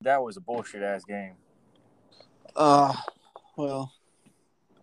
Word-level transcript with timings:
That 0.00 0.22
was 0.22 0.36
a 0.36 0.40
bullshit 0.40 0.82
ass 0.82 1.04
game. 1.04 1.34
Uh, 2.56 2.94
well, 3.56 3.92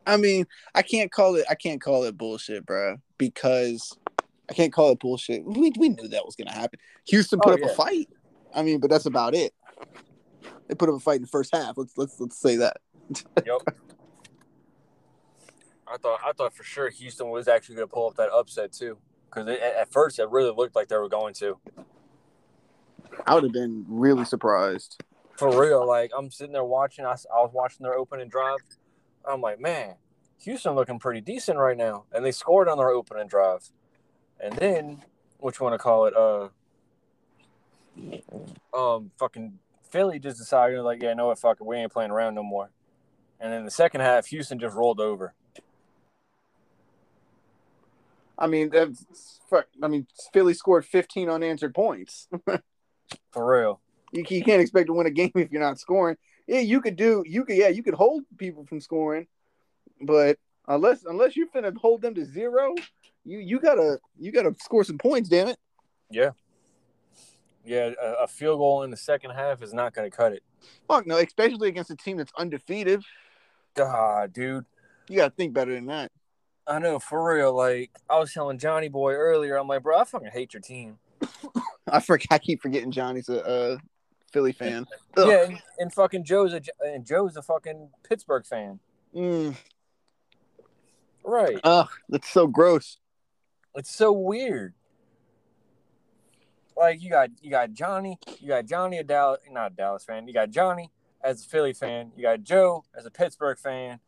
I 0.06 0.18
mean, 0.18 0.46
I 0.74 0.82
can't 0.82 1.12
call 1.12 1.36
it. 1.36 1.46
I 1.50 1.56
can't 1.56 1.80
call 1.82 2.04
it 2.04 2.18
bullshit, 2.18 2.66
bro, 2.66 2.98
because 3.18 3.98
I 4.50 4.54
can't 4.54 4.74
call 4.74 4.92
it 4.92 5.00
bullshit. 5.00 5.46
We 5.46 5.72
we 5.78 5.90
knew 5.90 6.08
that 6.08 6.26
was 6.26 6.36
gonna 6.36 6.52
happen. 6.54 6.80
Houston 7.08 7.40
put 7.40 7.52
Oh, 7.52 7.54
up 7.54 7.60
yeah. 7.62 7.72
a 7.72 7.76
fight. 7.76 8.10
I 8.54 8.64
mean, 8.64 8.80
but 8.80 8.90
that's 8.90 9.06
about 9.06 9.36
it. 9.36 9.54
They 10.68 10.76
put 10.76 10.90
up 10.90 10.96
a 10.96 11.00
fight 11.00 11.18
in 11.18 11.22
the 11.22 11.28
first 11.28 11.56
half. 11.56 11.78
Let's 11.78 11.98
let's 11.98 12.20
let's 12.20 12.38
say 12.38 12.58
that. 12.58 12.78
Yep. 13.46 13.62
I 15.88 15.98
thought 15.98 16.20
I 16.26 16.32
thought 16.32 16.54
for 16.56 16.64
sure 16.64 16.90
Houston 16.90 17.30
was 17.30 17.48
actually 17.50 17.76
going 17.76 17.88
to 17.90 17.94
pull 17.94 18.08
up 18.08 18.16
that 18.16 18.30
upset 18.32 18.72
too, 18.72 18.98
because 19.26 19.48
at 19.50 19.92
first 19.92 20.20
it 20.20 20.30
really 20.30 20.52
looked 20.56 20.74
like 20.76 20.88
they 20.88 20.96
were 20.96 21.10
going 21.10 21.34
to. 21.36 21.58
I 23.26 23.36
would 23.36 23.44
have 23.44 23.54
been 23.54 23.86
really 23.88 24.26
surprised. 24.26 25.04
For 25.38 25.60
real, 25.60 25.88
like 25.88 26.12
I'm 26.18 26.30
sitting 26.32 26.54
there 26.54 26.64
watching. 26.64 27.06
I 27.06 27.12
was 27.12 27.52
watching 27.54 27.84
their 27.84 27.96
opening 27.96 28.30
drive. 28.30 28.60
I'm 29.26 29.42
like, 29.42 29.60
man, 29.60 29.96
Houston 30.44 30.74
looking 30.74 31.00
pretty 31.00 31.22
decent 31.22 31.58
right 31.58 31.78
now, 31.78 32.06
and 32.12 32.26
they 32.26 32.32
scored 32.32 32.68
on 32.68 32.78
their 32.78 32.90
opening 32.90 33.28
drive. 33.28 33.70
And 34.40 34.54
then, 34.56 35.04
which 35.40 35.60
one 35.60 35.72
to 35.72 35.78
call 35.78 36.06
it? 36.06 36.16
Uh, 36.16 36.50
um, 38.74 39.12
fucking 39.20 39.60
Philly 39.90 40.20
just 40.20 40.38
decided 40.38 40.82
like, 40.82 41.02
yeah, 41.02 41.14
no, 41.14 41.28
what, 41.28 41.40
fuck 41.40 41.58
it, 41.60 41.66
we 41.66 41.78
ain't 41.78 41.92
playing 41.92 42.12
around 42.12 42.36
no 42.36 42.44
more. 42.44 42.72
And 43.40 43.52
then 43.52 43.66
the 43.66 43.72
second 43.72 44.02
half, 44.02 44.28
Houston 44.28 44.60
just 44.60 44.76
rolled 44.76 45.00
over. 45.00 45.34
I 48.38 48.48
mean, 48.48 48.70
that's 48.72 49.40
fuck. 49.50 49.68
I 49.84 49.88
mean, 49.88 50.08
Philly 50.34 50.54
scored 50.54 50.86
15 50.86 51.30
unanswered 51.30 51.76
points. 51.76 52.28
For 53.32 53.50
real. 53.50 53.82
you, 54.12 54.24
you 54.28 54.44
can't 54.44 54.62
expect 54.62 54.88
to 54.88 54.94
win 54.94 55.08
a 55.08 55.12
game 55.12 55.32
if 55.36 55.52
you're 55.52 55.62
not 55.62 55.80
scoring. 55.80 56.18
Yeah, 56.48 56.60
you 56.60 56.82
could 56.82 56.96
do. 56.96 57.24
You 57.26 57.46
could. 57.46 57.56
Yeah, 57.56 57.70
you 57.70 57.84
could 57.84 57.94
hold 57.94 58.24
people 58.38 58.66
from 58.66 58.82
scoring, 58.82 59.28
but 60.02 60.38
unless 60.68 61.06
unless 61.06 61.36
you're 61.36 61.48
finna 61.48 61.76
hold 61.78 62.02
them 62.02 62.16
to 62.16 62.26
zero, 62.26 62.76
you 63.24 63.40
you 63.40 63.60
gotta 63.60 64.00
you 64.20 64.32
gotta 64.32 64.54
score 64.60 64.84
some 64.84 64.98
points. 64.98 65.30
Damn 65.30 65.50
it. 65.50 65.58
Yeah. 66.10 66.32
Yeah, 67.64 67.92
a, 68.02 68.24
a 68.24 68.28
field 68.28 68.58
goal 68.58 68.84
in 68.84 68.90
the 68.90 68.98
second 68.98 69.32
half 69.32 69.62
is 69.62 69.72
not 69.72 69.94
going 69.94 70.10
to 70.10 70.16
cut 70.16 70.34
it. 70.34 70.42
Fuck 70.88 71.06
no, 71.06 71.18
especially 71.18 71.70
against 71.70 71.92
a 71.92 71.96
team 71.96 72.18
that's 72.18 72.32
undefeated. 72.36 73.04
God, 73.76 74.34
dude. 74.34 74.66
You 75.08 75.18
gotta 75.18 75.32
think 75.32 75.54
better 75.54 75.74
than 75.74 75.86
that. 75.86 76.12
I 76.68 76.80
know, 76.80 77.00
for 77.00 77.36
real. 77.36 77.56
Like, 77.56 77.92
I 78.10 78.18
was 78.20 78.34
telling 78.34 78.58
Johnny 78.58 78.88
Boy 78.88 79.14
earlier, 79.14 79.58
I'm 79.58 79.68
like, 79.68 79.84
bro, 79.84 79.98
I 79.98 80.06
fucking 80.06 80.30
hate 80.32 80.54
your 80.54 80.62
team. 80.62 80.98
I 81.92 82.00
forget. 82.00 82.28
I 82.32 82.40
keep 82.40 82.62
forgetting 82.62 82.92
Johnny's 82.92 83.30
a 83.30 83.46
uh, 83.46 83.78
Philly 84.32 84.54
fan. 84.54 84.88
Ugh. 85.18 85.28
Yeah, 85.28 85.46
and, 85.46 85.62
and 85.78 85.94
fucking 85.94 86.24
Joe's 86.24 86.54
a 86.54 86.62
and 86.82 87.06
Joe's 87.06 87.36
a 87.36 87.42
fucking 87.42 87.90
Pittsburgh 88.08 88.46
fan. 88.46 88.80
Mm, 89.16 89.56
Right. 91.24 91.60
ugh, 91.64 91.90
that's 92.10 92.30
so 92.30 92.48
gross. 92.48 92.98
It's 93.76 93.94
so 93.94 94.12
weird. 94.12 94.74
Like 96.78 97.02
you 97.02 97.10
got 97.10 97.30
you 97.42 97.52
got 97.52 97.74
Johnny, 97.74 98.18
you 98.40 98.48
got 98.48 98.66
Johnny 98.66 98.98
a 98.98 99.04
Dallas 99.04 99.40
not 99.52 99.74
a 99.74 99.76
Dallas 99.76 100.04
fan. 100.04 100.28
You 100.28 100.34
got 100.34 100.50
Johnny 100.50 100.92
as 101.24 101.46
a 101.46 101.48
Philly 101.48 101.74
fan. 101.74 102.12
You 102.16 102.24
got 102.24 102.44
Joe 102.44 102.84
as 102.98 103.06
a 103.06 103.12
Pittsburgh 103.12 103.60
fan. 103.60 104.00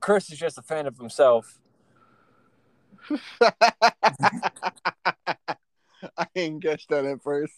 Chris 0.00 0.32
is 0.32 0.38
just 0.38 0.58
a 0.58 0.62
fan 0.62 0.86
of 0.86 0.96
himself. 0.96 1.60
I 6.20 6.26
didn't 6.34 6.62
catch 6.62 6.86
that 6.88 7.04
at 7.04 7.22
first. 7.22 7.54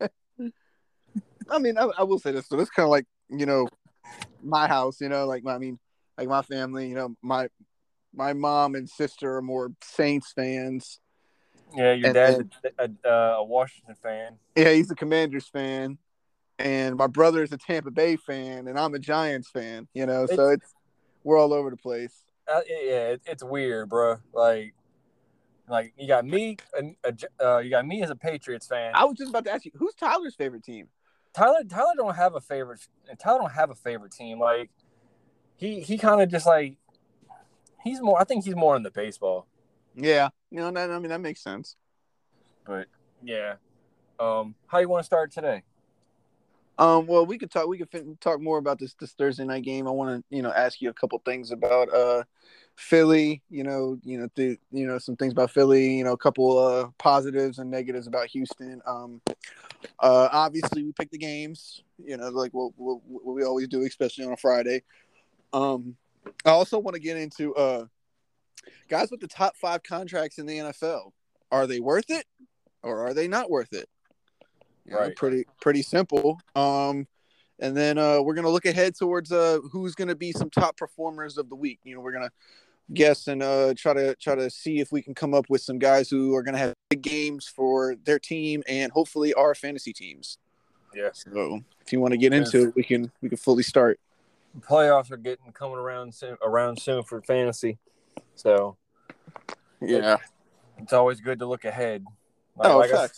I 1.50 1.58
mean, 1.58 1.78
I, 1.78 1.88
I 1.98 2.02
will 2.02 2.18
say 2.18 2.32
this. 2.32 2.46
So 2.46 2.60
it's 2.60 2.70
kind 2.70 2.84
of 2.84 2.90
like 2.90 3.06
you 3.30 3.46
know, 3.46 3.68
my 4.42 4.68
house. 4.68 5.00
You 5.00 5.08
know, 5.08 5.26
like 5.26 5.42
my, 5.42 5.54
I 5.54 5.58
mean, 5.58 5.78
like 6.18 6.28
my 6.28 6.42
family. 6.42 6.88
You 6.88 6.94
know, 6.94 7.16
my 7.22 7.48
my 8.14 8.32
mom 8.34 8.74
and 8.74 8.88
sister 8.88 9.36
are 9.36 9.42
more 9.42 9.70
Saints 9.82 10.32
fans. 10.32 11.00
Yeah, 11.74 11.92
your 11.92 12.06
And 12.06 12.14
dad's 12.14 12.44
a, 12.78 12.88
a, 13.04 13.10
a 13.10 13.44
Washington 13.44 13.96
fan. 14.02 14.38
Yeah, 14.56 14.72
he's 14.72 14.90
a 14.90 14.94
Commanders 14.94 15.48
fan, 15.48 15.98
and 16.58 16.96
my 16.96 17.06
brother 17.06 17.42
is 17.42 17.52
a 17.52 17.58
Tampa 17.58 17.90
Bay 17.90 18.16
fan, 18.16 18.68
and 18.68 18.78
I'm 18.78 18.94
a 18.94 18.98
Giants 18.98 19.50
fan. 19.50 19.88
You 19.94 20.06
know, 20.06 20.26
so 20.26 20.48
it's 20.48 20.74
we're 21.24 21.38
all 21.38 21.52
over 21.52 21.70
the 21.70 21.76
place. 21.76 22.24
Uh, 22.46 22.60
yeah, 22.68 23.08
it, 23.08 23.22
it's 23.26 23.42
weird, 23.42 23.90
bro. 23.90 24.16
Like, 24.32 24.74
like 25.68 25.92
you 25.98 26.08
got 26.08 26.24
me, 26.24 26.56
and 26.76 26.96
uh, 27.42 27.58
you 27.58 27.70
got 27.70 27.86
me 27.86 28.02
as 28.02 28.10
a 28.10 28.16
Patriots 28.16 28.66
fan. 28.66 28.92
I 28.94 29.04
was 29.04 29.16
just 29.16 29.30
about 29.30 29.44
to 29.44 29.52
ask 29.52 29.64
you, 29.64 29.72
who's 29.74 29.94
Tyler's 29.94 30.34
favorite 30.34 30.64
team? 30.64 30.88
Tyler, 31.34 31.62
Tyler 31.68 31.92
don't 31.96 32.16
have 32.16 32.34
a 32.34 32.40
favorite. 32.40 32.80
Tyler 33.18 33.40
don't 33.40 33.52
have 33.52 33.70
a 33.70 33.74
favorite 33.74 34.12
team. 34.12 34.38
Like, 34.38 34.70
he 35.56 35.80
he 35.80 35.98
kind 35.98 36.20
of 36.20 36.30
just 36.30 36.46
like 36.46 36.76
he's 37.82 38.00
more. 38.00 38.20
I 38.20 38.24
think 38.24 38.44
he's 38.44 38.56
more 38.56 38.76
in 38.76 38.82
the 38.82 38.90
baseball. 38.90 39.46
Yeah, 39.94 40.28
you 40.50 40.58
know, 40.58 40.70
that, 40.70 40.90
I 40.90 40.98
mean 40.98 41.10
that 41.10 41.20
makes 41.20 41.42
sense. 41.42 41.76
But 42.64 42.86
yeah, 43.22 43.54
um, 44.20 44.54
how 44.66 44.78
you 44.78 44.88
want 44.88 45.00
to 45.00 45.06
start 45.06 45.32
today? 45.32 45.62
Um, 46.78 47.06
well, 47.06 47.26
we 47.26 47.38
could 47.38 47.50
talk. 47.50 47.66
We 47.66 47.78
could 47.78 47.90
fin- 47.90 48.18
talk 48.20 48.40
more 48.40 48.58
about 48.58 48.78
this 48.78 48.94
this 48.94 49.12
Thursday 49.12 49.44
night 49.44 49.64
game. 49.64 49.88
I 49.88 49.90
want 49.90 50.20
to, 50.20 50.36
you 50.36 50.42
know, 50.42 50.52
ask 50.52 50.80
you 50.80 50.90
a 50.90 50.94
couple 50.94 51.20
things 51.24 51.50
about 51.50 51.92
uh 51.92 52.22
Philly. 52.78 53.42
You 53.50 53.64
know, 53.64 53.98
you 54.04 54.18
know, 54.20 54.28
the 54.36 54.56
you 54.70 54.86
know 54.86 54.98
some 54.98 55.16
things 55.16 55.32
about 55.32 55.50
Philly. 55.50 55.96
You 55.96 56.04
know, 56.04 56.12
a 56.12 56.16
couple 56.18 56.56
uh 56.58 56.88
positives 56.96 57.58
and 57.58 57.70
negatives 57.70 58.06
about 58.06 58.28
Houston. 58.28 58.80
Um, 58.86 59.20
uh, 60.00 60.28
obviously 60.32 60.84
we 60.84 60.92
pick 60.92 61.10
the 61.10 61.18
games. 61.18 61.82
You 61.98 62.16
know, 62.16 62.28
like 62.28 62.52
what, 62.54 62.72
what, 62.76 63.00
what 63.04 63.34
we 63.34 63.42
always 63.42 63.66
do, 63.68 63.82
especially 63.82 64.24
on 64.24 64.32
a 64.32 64.36
Friday. 64.36 64.84
Um, 65.52 65.96
I 66.44 66.50
also 66.50 66.78
want 66.78 66.94
to 66.94 67.00
get 67.00 67.16
into 67.16 67.54
uh 67.56 67.86
guys 68.88 69.10
with 69.10 69.20
the 69.20 69.28
top 69.28 69.56
five 69.56 69.82
contracts 69.82 70.38
in 70.38 70.46
the 70.46 70.58
NFL. 70.58 71.10
Are 71.50 71.66
they 71.66 71.80
worth 71.80 72.10
it, 72.10 72.26
or 72.82 73.04
are 73.06 73.12
they 73.12 73.26
not 73.26 73.50
worth 73.50 73.72
it? 73.72 73.88
You 74.86 74.92
know, 74.92 75.00
Right. 75.00 75.16
pretty 75.16 75.46
pretty 75.60 75.82
simple. 75.82 76.40
Um, 76.54 77.08
and 77.58 77.76
then 77.76 77.98
uh, 77.98 78.20
we're 78.22 78.34
gonna 78.34 78.50
look 78.50 78.66
ahead 78.66 78.94
towards 78.94 79.32
uh, 79.32 79.58
who's 79.72 79.96
gonna 79.96 80.14
be 80.14 80.30
some 80.30 80.48
top 80.48 80.76
performers 80.76 81.38
of 81.38 81.48
the 81.48 81.56
week. 81.56 81.80
You 81.82 81.96
know, 81.96 82.00
we're 82.00 82.12
gonna 82.12 82.30
guess 82.94 83.28
and 83.28 83.42
uh, 83.42 83.74
try 83.76 83.92
to 83.94 84.14
try 84.16 84.34
to 84.34 84.48
see 84.50 84.80
if 84.80 84.90
we 84.92 85.02
can 85.02 85.14
come 85.14 85.34
up 85.34 85.46
with 85.48 85.60
some 85.60 85.78
guys 85.78 86.08
who 86.08 86.34
are 86.34 86.42
gonna 86.42 86.58
have 86.58 86.74
big 86.90 87.02
games 87.02 87.46
for 87.46 87.94
their 88.04 88.18
team 88.18 88.62
and 88.68 88.90
hopefully 88.92 89.34
our 89.34 89.54
fantasy 89.54 89.92
teams. 89.92 90.38
Yeah, 90.94 91.10
So 91.12 91.60
if 91.82 91.92
you 91.92 92.00
want 92.00 92.12
to 92.12 92.18
get 92.18 92.32
into 92.32 92.68
it, 92.68 92.74
we 92.74 92.82
can 92.82 93.12
we 93.20 93.28
can 93.28 93.36
fully 93.38 93.62
start. 93.62 94.00
playoffs 94.60 95.10
are 95.10 95.18
getting 95.18 95.52
coming 95.52 95.76
around 95.76 96.14
soon. 96.14 96.36
Around 96.42 96.80
soon 96.80 97.02
for 97.02 97.20
fantasy, 97.20 97.76
so 98.34 98.76
Yeah. 99.80 100.16
it's 100.78 100.92
always 100.94 101.20
good 101.20 101.38
to 101.40 101.46
look 101.46 101.64
ahead. 101.66 102.04
Like, 102.56 102.68
Oh, 102.70 102.78
like 102.78 102.92
I, 102.92 103.08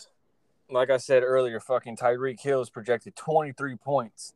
like 0.69 0.91
I 0.91 0.97
said 0.97 1.23
earlier, 1.23 1.61
fucking 1.61 1.97
Tyreek 1.97 2.41
Hill 2.41 2.61
is 2.61 2.71
projected 2.71 3.15
twenty 3.15 3.53
three 3.53 3.77
points, 3.77 4.35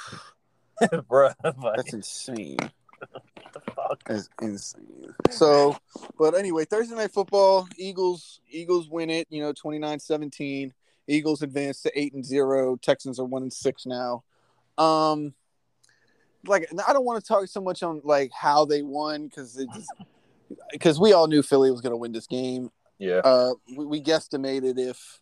bro. 1.08 1.30
Like, 1.44 1.76
That's 1.76 1.94
insane. 1.94 2.58
What 3.10 3.52
the 3.52 3.60
fuck? 3.72 4.02
That's 4.06 4.28
insane. 4.40 5.14
So, 5.30 5.76
but 6.18 6.34
anyway, 6.34 6.64
Thursday 6.64 6.94
night 6.94 7.12
football, 7.12 7.68
Eagles, 7.76 8.40
Eagles 8.50 8.88
win 8.88 9.10
it, 9.10 9.26
you 9.30 9.42
know, 9.42 9.52
29-17. 9.52 10.72
Eagles 11.06 11.42
advance 11.42 11.82
to 11.82 11.98
8 11.98 12.14
and 12.14 12.24
0. 12.24 12.76
Texans 12.76 13.18
are 13.18 13.24
1 13.24 13.42
and 13.42 13.52
6 13.52 13.86
now. 13.86 14.22
Um 14.78 15.34
like 16.46 16.66
I 16.88 16.92
don't 16.94 17.04
want 17.04 17.22
to 17.22 17.28
talk 17.28 17.46
so 17.48 17.60
much 17.60 17.82
on 17.82 18.00
like 18.02 18.30
how 18.32 18.64
they 18.64 18.80
won 18.82 19.28
cuz 19.28 19.58
it 19.58 19.68
just 19.74 19.90
because 20.72 20.98
we 20.98 21.12
all 21.12 21.26
knew 21.26 21.42
Philly 21.42 21.70
was 21.70 21.82
going 21.82 21.92
to 21.92 21.98
win 21.98 22.12
this 22.12 22.26
game. 22.26 22.70
Yeah, 22.98 23.20
Uh 23.24 23.54
we, 23.76 23.84
we 23.84 24.02
guesstimated 24.02 24.78
if 24.78 25.20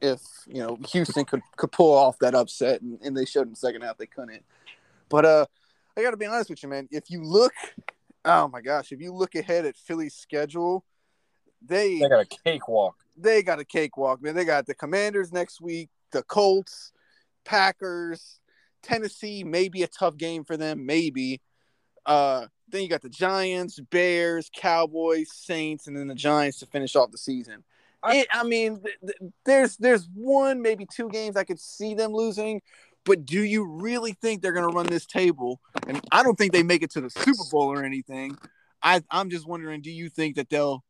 if, 0.00 0.22
you 0.46 0.62
know, 0.62 0.78
Houston 0.92 1.26
could 1.26 1.42
could 1.56 1.72
pull 1.72 1.92
off 1.92 2.18
that 2.20 2.34
upset 2.34 2.80
and, 2.80 2.98
and 3.02 3.16
they 3.16 3.26
showed 3.26 3.42
in 3.42 3.50
the 3.50 3.56
second 3.56 3.82
half 3.82 3.98
they 3.98 4.06
couldn't. 4.06 4.44
But 5.08 5.24
uh 5.26 5.46
I 6.00 6.02
got 6.04 6.12
to 6.12 6.16
be 6.16 6.26
honest 6.26 6.48
with 6.48 6.62
you, 6.62 6.68
man. 6.70 6.88
If 6.90 7.10
you 7.10 7.22
look, 7.22 7.52
oh 8.24 8.48
my 8.48 8.62
gosh, 8.62 8.90
if 8.90 9.00
you 9.00 9.12
look 9.12 9.34
ahead 9.34 9.66
at 9.66 9.76
Philly's 9.76 10.14
schedule, 10.14 10.84
they 11.60 11.98
they 11.98 12.08
got 12.08 12.20
a 12.20 12.24
cakewalk. 12.24 12.96
they 13.18 13.42
got 13.42 13.58
a 13.60 13.64
cakewalk, 13.66 14.22
man. 14.22 14.34
They 14.34 14.46
got 14.46 14.66
the 14.66 14.74
Commanders 14.74 15.30
next 15.30 15.60
week, 15.60 15.90
the 16.12 16.22
Colts, 16.22 16.92
Packers, 17.44 18.40
Tennessee. 18.82 19.44
Maybe 19.44 19.82
a 19.82 19.88
tough 19.88 20.16
game 20.16 20.44
for 20.44 20.56
them, 20.56 20.86
maybe. 20.86 21.42
Uh, 22.06 22.46
then 22.70 22.82
you 22.82 22.88
got 22.88 23.02
the 23.02 23.10
Giants, 23.10 23.78
Bears, 23.78 24.50
Cowboys, 24.56 25.30
Saints, 25.34 25.86
and 25.86 25.94
then 25.94 26.06
the 26.06 26.14
Giants 26.14 26.60
to 26.60 26.66
finish 26.66 26.96
off 26.96 27.10
the 27.10 27.18
season. 27.18 27.62
I- 28.02 28.20
It, 28.20 28.28
I 28.32 28.42
mean, 28.44 28.80
th- 28.80 28.96
th- 29.04 29.32
there's 29.44 29.76
there's 29.76 30.08
one, 30.14 30.62
maybe 30.62 30.86
two 30.86 31.10
games 31.10 31.36
I 31.36 31.44
could 31.44 31.60
see 31.60 31.92
them 31.94 32.12
losing, 32.12 32.62
but 33.04 33.24
do 33.24 33.42
you 33.42 33.64
really 33.64 34.12
think 34.12 34.42
they're 34.42 34.52
going 34.52 34.68
to 34.68 34.74
run 34.74 34.86
this 34.86 35.06
table? 35.06 35.60
And 35.86 36.00
I 36.12 36.22
don't 36.22 36.36
think 36.36 36.52
they 36.52 36.62
make 36.62 36.82
it 36.82 36.90
to 36.92 37.00
the 37.00 37.10
Super 37.10 37.44
Bowl 37.50 37.72
or 37.72 37.84
anything. 37.84 38.36
I, 38.82 39.02
I'm 39.10 39.30
just 39.30 39.46
wondering, 39.46 39.82
do 39.82 39.90
you 39.90 40.08
think 40.08 40.36
that 40.36 40.50
they'll 40.50 40.84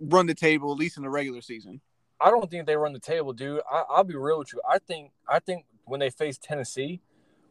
run 0.00 0.26
the 0.26 0.34
table 0.34 0.72
at 0.72 0.78
least 0.78 0.96
in 0.96 1.02
the 1.02 1.10
regular 1.10 1.40
season? 1.40 1.80
I 2.20 2.30
don't 2.30 2.50
think 2.50 2.66
they 2.66 2.76
run 2.76 2.92
the 2.92 3.00
table, 3.00 3.32
dude. 3.32 3.60
I, 3.70 3.84
I'll 3.90 4.04
be 4.04 4.16
real 4.16 4.38
with 4.38 4.52
you. 4.52 4.60
I 4.68 4.78
think 4.78 5.10
I 5.28 5.40
think 5.40 5.66
when 5.84 6.00
they 6.00 6.10
face 6.10 6.38
Tennessee, 6.38 7.00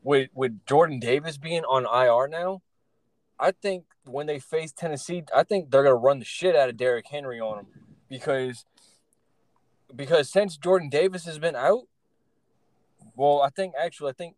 with 0.03 0.29
with 0.33 0.65
Jordan 0.65 0.99
Davis 0.99 1.37
being 1.37 1.63
on 1.63 1.83
IR 1.85 2.27
now, 2.27 2.61
I 3.39 3.51
think 3.51 3.85
when 4.05 4.27
they 4.27 4.39
face 4.39 4.71
Tennessee, 4.71 5.23
I 5.35 5.43
think 5.43 5.71
they're 5.71 5.83
gonna 5.83 5.95
run 5.95 6.19
the 6.19 6.25
shit 6.25 6.55
out 6.55 6.69
of 6.69 6.77
Derrick 6.77 7.07
Henry 7.09 7.39
on 7.39 7.57
them 7.57 7.67
because 8.09 8.65
because 9.95 10.29
since 10.29 10.57
Jordan 10.57 10.89
Davis 10.89 11.25
has 11.25 11.39
been 11.39 11.55
out, 11.55 11.83
well, 13.15 13.41
I 13.41 13.49
think 13.49 13.73
actually 13.79 14.09
I 14.09 14.13
think 14.13 14.35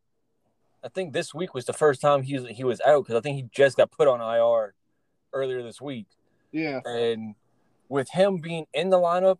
I 0.83 0.87
think 0.87 1.13
this 1.13 1.33
week 1.33 1.53
was 1.53 1.65
the 1.65 1.73
first 1.73 1.99
time 1.99 2.23
he 2.23 2.37
was, 2.37 2.47
he 2.49 2.63
was 2.63 2.79
out 2.81 3.05
because 3.05 3.17
I 3.17 3.21
think 3.21 3.37
he 3.37 3.49
just 3.51 3.75
got 3.75 3.91
put 3.91 4.07
on 4.07 4.21
IR 4.21 4.75
earlier 5.33 5.63
this 5.63 5.81
week. 5.81 6.05
Yeah, 6.51 6.79
And 6.85 7.35
with 7.89 8.11
him 8.11 8.37
being 8.37 8.65
in 8.73 8.91
the 8.91 8.97
lineup, 8.97 9.39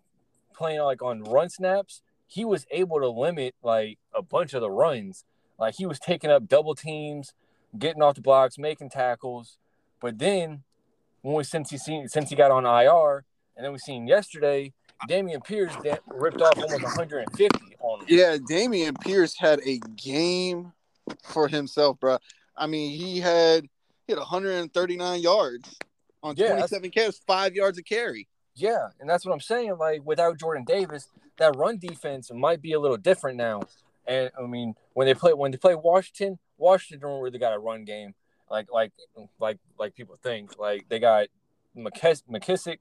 playing 0.56 0.82
like 0.82 1.02
on 1.02 1.24
run 1.24 1.50
snaps, 1.50 2.02
he 2.28 2.44
was 2.44 2.66
able 2.72 3.00
to 3.00 3.08
limit 3.08 3.56
like 3.62 4.00
a 4.14 4.24
bunch 4.24 4.54
of 4.54 4.62
the 4.62 4.72
runs. 4.72 5.24
Like 5.60 5.76
he 5.76 5.86
was 5.86 6.00
taking 6.00 6.32
up 6.32 6.48
double 6.48 6.76
teams, 6.76 7.34
getting 7.78 8.02
off 8.02 8.16
the 8.16 8.22
blocks, 8.22 8.58
making 8.58 8.90
tackles. 8.90 9.58
But 10.02 10.18
then 10.18 10.64
when 11.22 11.36
we 11.36 11.44
since 11.44 11.70
he 11.70 11.78
seen 11.78 12.08
since 12.08 12.30
he 12.30 12.36
got 12.36 12.52
on 12.52 12.66
IR, 12.66 13.24
and 13.56 13.64
then 13.64 13.72
we 13.72 13.78
seen 13.80 14.08
yesterday, 14.08 14.74
Dameon 15.10 15.44
Pierce 15.44 15.76
that 15.84 16.02
ripped 16.08 16.42
off 16.42 16.58
almost 16.58 16.84
150 16.84 17.76
on 17.80 18.00
him. 18.02 18.06
yeah. 18.08 18.38
Dameon 18.38 19.00
Pierce 19.02 19.38
had 19.38 19.60
a 19.66 19.80
game 19.96 20.72
for 21.24 21.48
himself, 21.48 22.00
bro. 22.00 22.18
I 22.58 22.68
mean, 22.68 22.98
he 22.98 23.20
had 23.20 23.68
he 24.08 24.14
had 24.14 24.20
139 24.20 25.22
yards 25.22 25.78
on 26.24 26.36
Yeah, 26.38 26.50
27 26.50 26.90
carries, 26.92 27.18
five 27.28 27.56
yards 27.56 27.78
a 27.78 27.84
carry. 27.84 28.28
Yeah, 28.56 28.88
and 29.00 29.10
that's 29.10 29.26
what 29.26 29.34
I'm 29.34 29.42
saying. 29.42 29.78
Like 29.78 30.02
without 30.06 30.40
Jordan 30.40 30.64
Davis, 30.66 31.10
that 31.38 31.56
run 31.56 31.78
defense 31.78 32.32
might 32.34 32.62
be 32.62 32.74
a 32.74 32.80
little 32.80 32.98
different 32.98 33.38
now. 33.38 33.64
And 34.08 34.32
I 34.40 34.44
mean, 34.44 34.76
when 34.94 35.08
they 35.08 35.14
play 35.14 35.34
when 35.34 35.52
they 35.52 35.58
play 35.58 35.76
Washington, 35.76 36.40
Washington 36.58 37.08
don't 37.08 37.22
really 37.22 37.40
got 37.40 37.54
a 37.54 37.60
run 37.60 37.84
game 37.84 38.14
like 38.50 38.68
like 38.72 38.92
like 39.40 39.58
like 39.78 39.96
people 39.96 40.18
think. 40.22 40.58
Like 40.58 40.88
they 40.90 41.00
got 41.00 41.28
McKiss- 41.78 42.24
McKissic, 42.30 42.78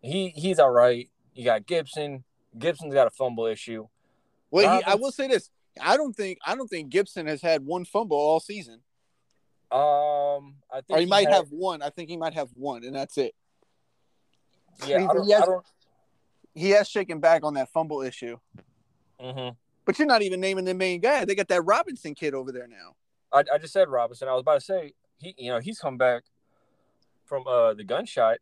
he 0.00 0.28
he's 0.30 0.58
all 0.58 0.70
right. 0.70 1.08
You 1.34 1.44
got 1.44 1.66
Gibson. 1.66 2.24
Gibson's 2.58 2.92
got 2.94 3.06
a 3.06 3.10
fumble 3.10 3.46
issue. 3.46 3.88
Well, 4.50 4.78
he, 4.78 4.84
I 4.84 4.94
will 4.96 5.12
say 5.12 5.28
this: 5.28 5.50
I 5.80 5.96
don't 5.96 6.14
think 6.14 6.38
I 6.46 6.54
don't 6.54 6.68
think 6.68 6.90
Gibson 6.90 7.26
has 7.26 7.40
had 7.40 7.64
one 7.64 7.84
fumble 7.86 8.16
all 8.18 8.40
season, 8.40 8.80
Um, 9.70 10.56
I 10.70 10.80
think 10.86 10.90
or 10.90 10.98
he 11.00 11.06
might 11.06 11.28
had- 11.28 11.34
have 11.36 11.48
one. 11.50 11.80
I 11.82 11.88
think 11.90 12.10
he 12.10 12.16
might 12.18 12.34
have 12.34 12.50
one, 12.54 12.84
and 12.84 12.94
that's 12.94 13.16
it. 13.16 13.34
Yeah, 14.86 14.98
he- 15.00 15.04
I 15.06 15.12
don't. 15.12 15.24
he 15.26 15.32
has- 15.32 15.42
I 15.42 15.46
don't 15.46 15.66
He 16.54 16.70
has 16.70 16.88
shaken 16.88 17.20
back 17.20 17.44
on 17.44 17.54
that 17.54 17.70
fumble 17.70 18.02
issue, 18.02 18.36
mhm. 19.18 19.56
but 19.86 19.98
you're 19.98 20.06
not 20.06 20.20
even 20.20 20.38
naming 20.40 20.66
the 20.66 20.74
main 20.74 21.00
guy. 21.00 21.24
They 21.24 21.34
got 21.34 21.48
that 21.48 21.62
Robinson 21.62 22.14
kid 22.14 22.34
over 22.34 22.52
there 22.52 22.66
now. 22.66 22.96
I, 23.32 23.44
I 23.54 23.56
just 23.58 23.72
said 23.72 23.88
Robinson. 23.88 24.28
I 24.28 24.32
was 24.34 24.42
about 24.42 24.54
to 24.56 24.60
say 24.60 24.92
he, 25.16 25.34
you 25.38 25.50
know, 25.50 25.60
he's 25.60 25.78
come 25.78 25.96
back 25.96 26.24
from 27.24 27.46
uh 27.46 27.72
the 27.72 27.84
gunshot, 27.84 28.36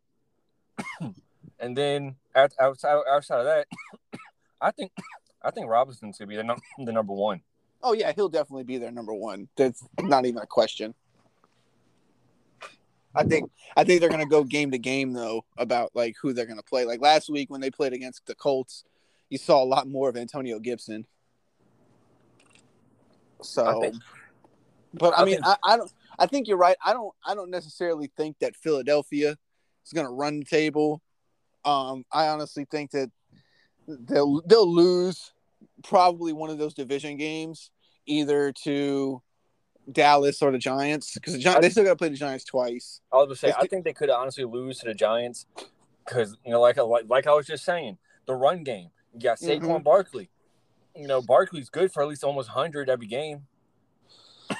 and 1.60 1.76
then 1.76 2.16
outside 2.34 3.00
outside 3.10 3.38
of 3.40 3.44
that, 3.46 3.66
I 4.60 4.70
think 4.70 4.92
I 5.42 5.50
think 5.50 5.68
Robinson's 5.68 6.18
gonna 6.18 6.28
be 6.28 6.36
the 6.36 6.44
num- 6.44 6.60
the 6.84 6.92
number 6.92 7.12
one. 7.12 7.40
Oh 7.82 7.92
yeah, 7.94 8.12
he'll 8.14 8.28
definitely 8.28 8.64
be 8.64 8.78
their 8.78 8.90
number 8.90 9.14
one. 9.14 9.48
That's 9.56 9.82
not 10.00 10.26
even 10.26 10.42
a 10.42 10.46
question. 10.46 10.94
I 13.14 13.24
think 13.24 13.50
I 13.76 13.82
think 13.84 14.00
they're 14.00 14.10
gonna 14.10 14.26
go 14.26 14.44
game 14.44 14.70
to 14.70 14.78
game 14.78 15.12
though 15.12 15.44
about 15.58 15.90
like 15.94 16.14
who 16.20 16.32
they're 16.32 16.46
gonna 16.46 16.62
play. 16.62 16.84
Like 16.84 17.00
last 17.00 17.28
week 17.30 17.50
when 17.50 17.60
they 17.60 17.70
played 17.70 17.92
against 17.92 18.26
the 18.26 18.34
Colts, 18.34 18.84
you 19.30 19.38
saw 19.38 19.62
a 19.62 19.64
lot 19.64 19.88
more 19.88 20.08
of 20.08 20.16
Antonio 20.16 20.58
Gibson. 20.58 21.06
So, 23.42 23.66
I 23.66 23.80
think- 23.80 24.02
but 24.92 25.14
I 25.16 25.22
I 25.22 25.24
mean, 25.24 25.34
think- 25.36 25.46
I, 25.46 25.56
I 25.64 25.76
don't. 25.76 25.92
I 26.18 26.26
think 26.26 26.46
you're 26.48 26.56
right. 26.58 26.76
I 26.84 26.92
don't. 26.92 27.14
I 27.26 27.34
don't 27.34 27.50
necessarily 27.50 28.10
think 28.16 28.38
that 28.40 28.54
Philadelphia 28.56 29.36
is 29.86 29.92
gonna 29.94 30.10
run 30.10 30.40
the 30.40 30.44
table. 30.44 31.00
Um, 31.64 32.04
I 32.12 32.28
honestly 32.28 32.66
think 32.70 32.92
that 32.92 33.10
they'll 33.86 34.42
they'll 34.46 34.72
lose 34.72 35.32
probably 35.82 36.32
one 36.32 36.50
of 36.50 36.58
those 36.58 36.74
division 36.74 37.16
games, 37.16 37.70
either 38.06 38.52
to 38.64 39.22
Dallas 39.90 40.42
or 40.42 40.50
the 40.52 40.58
Giants, 40.58 41.14
because 41.14 41.34
the 41.34 41.38
Giants 41.40 41.60
they 41.62 41.70
still 41.70 41.84
got 41.84 41.90
to 41.90 41.96
play 41.96 42.08
the 42.08 42.16
Giants 42.16 42.44
twice. 42.44 43.00
I 43.12 43.16
was 43.16 43.26
gonna 43.26 43.36
say 43.36 43.52
I 43.58 43.66
think 43.66 43.84
they 43.84 43.92
could 43.92 44.10
honestly 44.10 44.44
lose 44.44 44.78
to 44.80 44.86
the 44.86 44.94
Giants 44.94 45.46
because 46.04 46.36
you 46.44 46.50
know, 46.50 46.60
like 46.60 46.78
I 46.78 46.82
like, 46.82 47.04
like 47.08 47.26
I 47.26 47.34
was 47.34 47.46
just 47.46 47.64
saying, 47.64 47.98
the 48.26 48.34
run 48.34 48.64
game. 48.64 48.90
You 49.14 49.20
got 49.20 49.38
Saquon 49.38 49.60
Mhm. 49.60 49.84
Barkley. 49.84 50.30
You 50.94 51.06
know, 51.06 51.20
Barkley's 51.22 51.68
good 51.68 51.92
for 51.92 52.02
at 52.02 52.08
least 52.08 52.24
almost 52.24 52.48
hundred 52.48 52.88
every 52.88 53.06
game. 53.06 53.46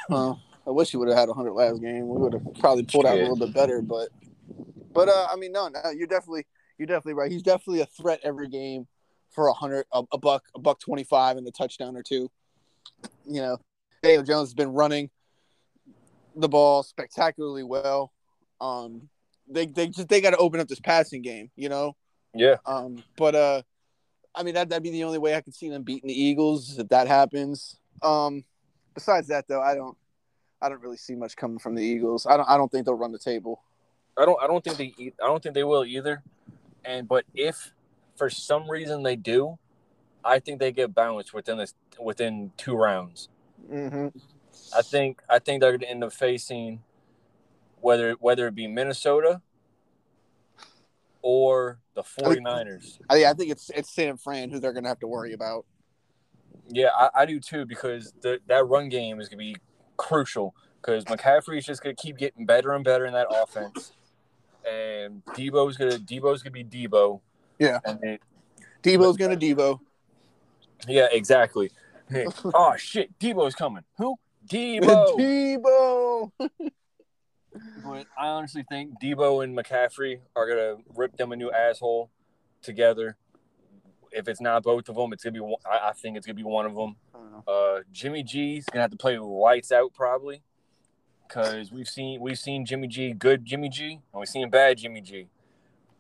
Well, 0.08 0.41
I 0.67 0.70
wish 0.70 0.91
he 0.91 0.97
would 0.97 1.08
have 1.08 1.17
had 1.17 1.29
100 1.29 1.52
last 1.52 1.81
game. 1.81 2.08
We 2.08 2.19
would 2.19 2.32
have 2.35 2.43
probably 2.58 2.85
pulled 2.85 3.06
out 3.06 3.17
a 3.17 3.20
little 3.20 3.37
bit 3.37 3.52
better, 3.52 3.82
but 3.82 4.11
but 4.93 5.08
uh, 5.08 5.29
I 5.31 5.37
mean, 5.37 5.52
no, 5.52 5.69
no, 5.69 5.91
you're 5.91 6.06
definitely 6.06 6.47
you're 6.81 6.87
definitely 6.87 7.12
right. 7.12 7.31
He's 7.31 7.43
definitely 7.43 7.82
a 7.82 7.87
threat 7.87 8.21
every 8.25 8.49
game 8.49 8.87
for 9.29 9.49
a 9.49 9.53
hundred, 9.53 9.85
a, 9.93 10.03
a 10.12 10.19
buck, 10.19 10.44
a 10.55 10.59
buck 10.59 10.81
25, 10.81 11.37
and 11.37 11.47
a 11.47 11.50
touchdown 11.50 11.94
or 11.94 12.03
two. 12.03 12.31
You 13.27 13.43
know, 13.43 13.59
Daniel 14.03 14.23
Jones 14.23 14.49
has 14.49 14.55
been 14.55 14.73
running 14.73 15.11
the 16.35 16.49
ball 16.49 16.82
spectacularly 16.82 17.65
well. 17.65 18.12
Um, 18.62 19.11
they 19.47 19.67
they 19.67 19.88
just 19.88 20.09
they 20.09 20.23
got 20.23 20.31
to 20.31 20.38
open 20.38 20.59
up 20.59 20.69
this 20.69 20.81
passing 20.81 21.21
game. 21.21 21.50
You 21.55 21.69
know, 21.69 21.97
Yeah, 22.35 22.56
um, 22.65 23.05
but 23.17 23.35
uh, 23.35 23.62
I 24.35 24.43
mean 24.43 24.55
that 24.55 24.71
that'd 24.71 24.83
be 24.83 24.91
the 24.91 25.05
only 25.05 25.19
way 25.19 25.35
I 25.35 25.43
could 25.43 25.55
see 25.55 25.69
them 25.69 25.83
beating 25.83 26.09
the 26.09 26.19
Eagles 26.19 26.79
if 26.79 26.88
that 26.88 27.09
happens. 27.09 27.79
Um, 28.03 28.43
besides 28.94 29.29
that, 29.29 29.47
though, 29.49 29.61
I 29.61 29.75
don't, 29.75 29.99
I 30.62 30.71
don't 30.71 30.81
really 30.81 30.97
see 30.97 31.15
much 31.15 31.37
coming 31.37 31.59
from 31.59 31.75
the 31.75 31.83
Eagles. 31.83 32.26
I 32.26 32.38
don't, 32.38 32.49
I 32.49 32.56
don't 32.56 32.73
think 32.73 32.87
they'll 32.87 32.94
run 32.94 33.12
the 33.12 33.19
table. 33.19 33.61
I 34.17 34.25
don't 34.25 34.43
I 34.43 34.47
don't 34.47 34.65
think 34.65 34.76
they 34.76 35.12
I 35.23 35.26
don't 35.26 35.43
think 35.43 35.55
they 35.55 35.65
will 35.65 35.85
either. 35.85 36.23
And 36.85 37.09
but 37.09 37.25
if 37.35 37.73
for 38.17 38.31
some 38.31 38.71
reason 38.71 39.03
they 39.03 39.17
do, 39.17 39.59
I 40.25 40.38
think 40.38 40.61
they 40.61 40.73
get 40.73 40.94
bounced 40.94 41.32
within 41.35 41.59
this 41.59 41.75
within 41.99 42.53
two 42.56 42.75
rounds. 42.75 43.29
Mm-hmm. 43.71 44.09
I 44.77 44.82
think 44.82 45.23
I 45.29 45.38
think 45.38 45.61
they're 45.61 45.73
going 45.73 45.81
to 45.81 45.91
end 45.91 46.05
up 46.05 46.12
facing 46.12 46.82
whether 47.81 48.12
whether 48.21 48.47
it 48.47 48.55
be 48.55 48.67
Minnesota 48.67 49.41
or 51.23 51.79
the 51.94 52.03
49ers. 52.03 52.99
I, 53.09 53.17
yeah, 53.17 53.31
I 53.31 53.35
think 53.35 53.50
it's 53.50 53.71
it's 53.71 53.91
San 53.91 54.17
Fran 54.17 54.50
who 54.50 54.59
they're 54.59 54.73
gonna 54.73 54.88
have 54.88 55.00
to 55.00 55.06
worry 55.06 55.33
about. 55.33 55.67
Yeah, 56.69 56.88
I, 56.94 57.11
I 57.15 57.26
do 57.26 57.41
too 57.41 57.64
because 57.66 58.12
the, 58.21 58.38
that 58.47 58.66
run 58.66 58.88
game 58.88 59.21
is 59.21 59.28
going 59.28 59.38
to 59.38 59.52
be 59.52 59.57
crucial 59.97 60.55
because 60.81 61.05
McCaffrey 61.07 61.59
is 61.59 61.66
just 61.66 61.83
going 61.83 61.95
to 61.95 62.00
keep 62.00 62.16
getting 62.16 62.47
better 62.47 62.73
and 62.73 62.85
better 62.85 63.07
in 63.07 63.12
that 63.12 63.26
offense. 63.28 63.93
And 64.69 65.25
Deebo's 65.26 65.76
gonna 65.76 65.99
Deebo's 65.99 66.43
gonna 66.43 66.52
be 66.52 66.64
Deebo. 66.64 67.21
Yeah. 67.59 67.79
And 67.85 68.00
then 68.00 68.19
Deebo's 68.83 69.17
gonna 69.17 69.37
Deebo. 69.37 69.81
Yeah, 70.88 71.09
exactly. 71.12 71.71
Hey, 72.09 72.26
oh 72.45 72.75
shit, 72.76 73.19
Deebo's 73.19 73.55
coming. 73.55 73.85
Who? 73.99 74.17
Deebo. 74.49 75.17
Deebo. 75.19 76.33
but 77.85 78.07
I 78.19 78.26
honestly 78.26 78.64
think 78.69 79.00
Deebo 79.02 79.45
and 79.45 79.57
McCaffrey 79.57 80.21
are 80.35 80.49
gonna 80.49 80.83
rip 80.95 81.17
them 81.17 81.33
a 81.33 81.37
new 81.37 81.50
asshole 81.50 82.11
together. 82.62 83.17
If 84.12 84.26
it's 84.26 84.40
not 84.40 84.64
both 84.64 84.88
of 84.88 84.97
them, 84.97 85.12
it's 85.12 85.23
gonna 85.23 85.35
be. 85.35 85.40
one- 85.40 85.61
I, 85.64 85.90
I 85.90 85.93
think 85.93 86.17
it's 86.17 86.26
gonna 86.26 86.35
be 86.35 86.43
one 86.43 86.67
of 86.67 86.75
them. 86.75 86.97
Uh, 87.47 87.81
Jimmy 87.93 88.23
G's 88.23 88.64
gonna 88.67 88.83
have 88.83 88.90
to 88.90 88.97
play 88.97 89.19
lights 89.19 89.73
out 89.73 89.95
probably, 89.95 90.43
because 91.31 91.71
we've 91.71 91.89
seen 91.89 92.21
we've 92.21 92.39
seen 92.39 92.67
Jimmy 92.67 92.89
G, 92.89 93.13
good 93.13 93.45
Jimmy 93.45 93.69
G, 93.69 94.01
and 94.13 94.19
we've 94.21 94.29
seen 94.29 94.51
bad 94.51 94.79
Jimmy 94.79 95.01
G. 95.01 95.29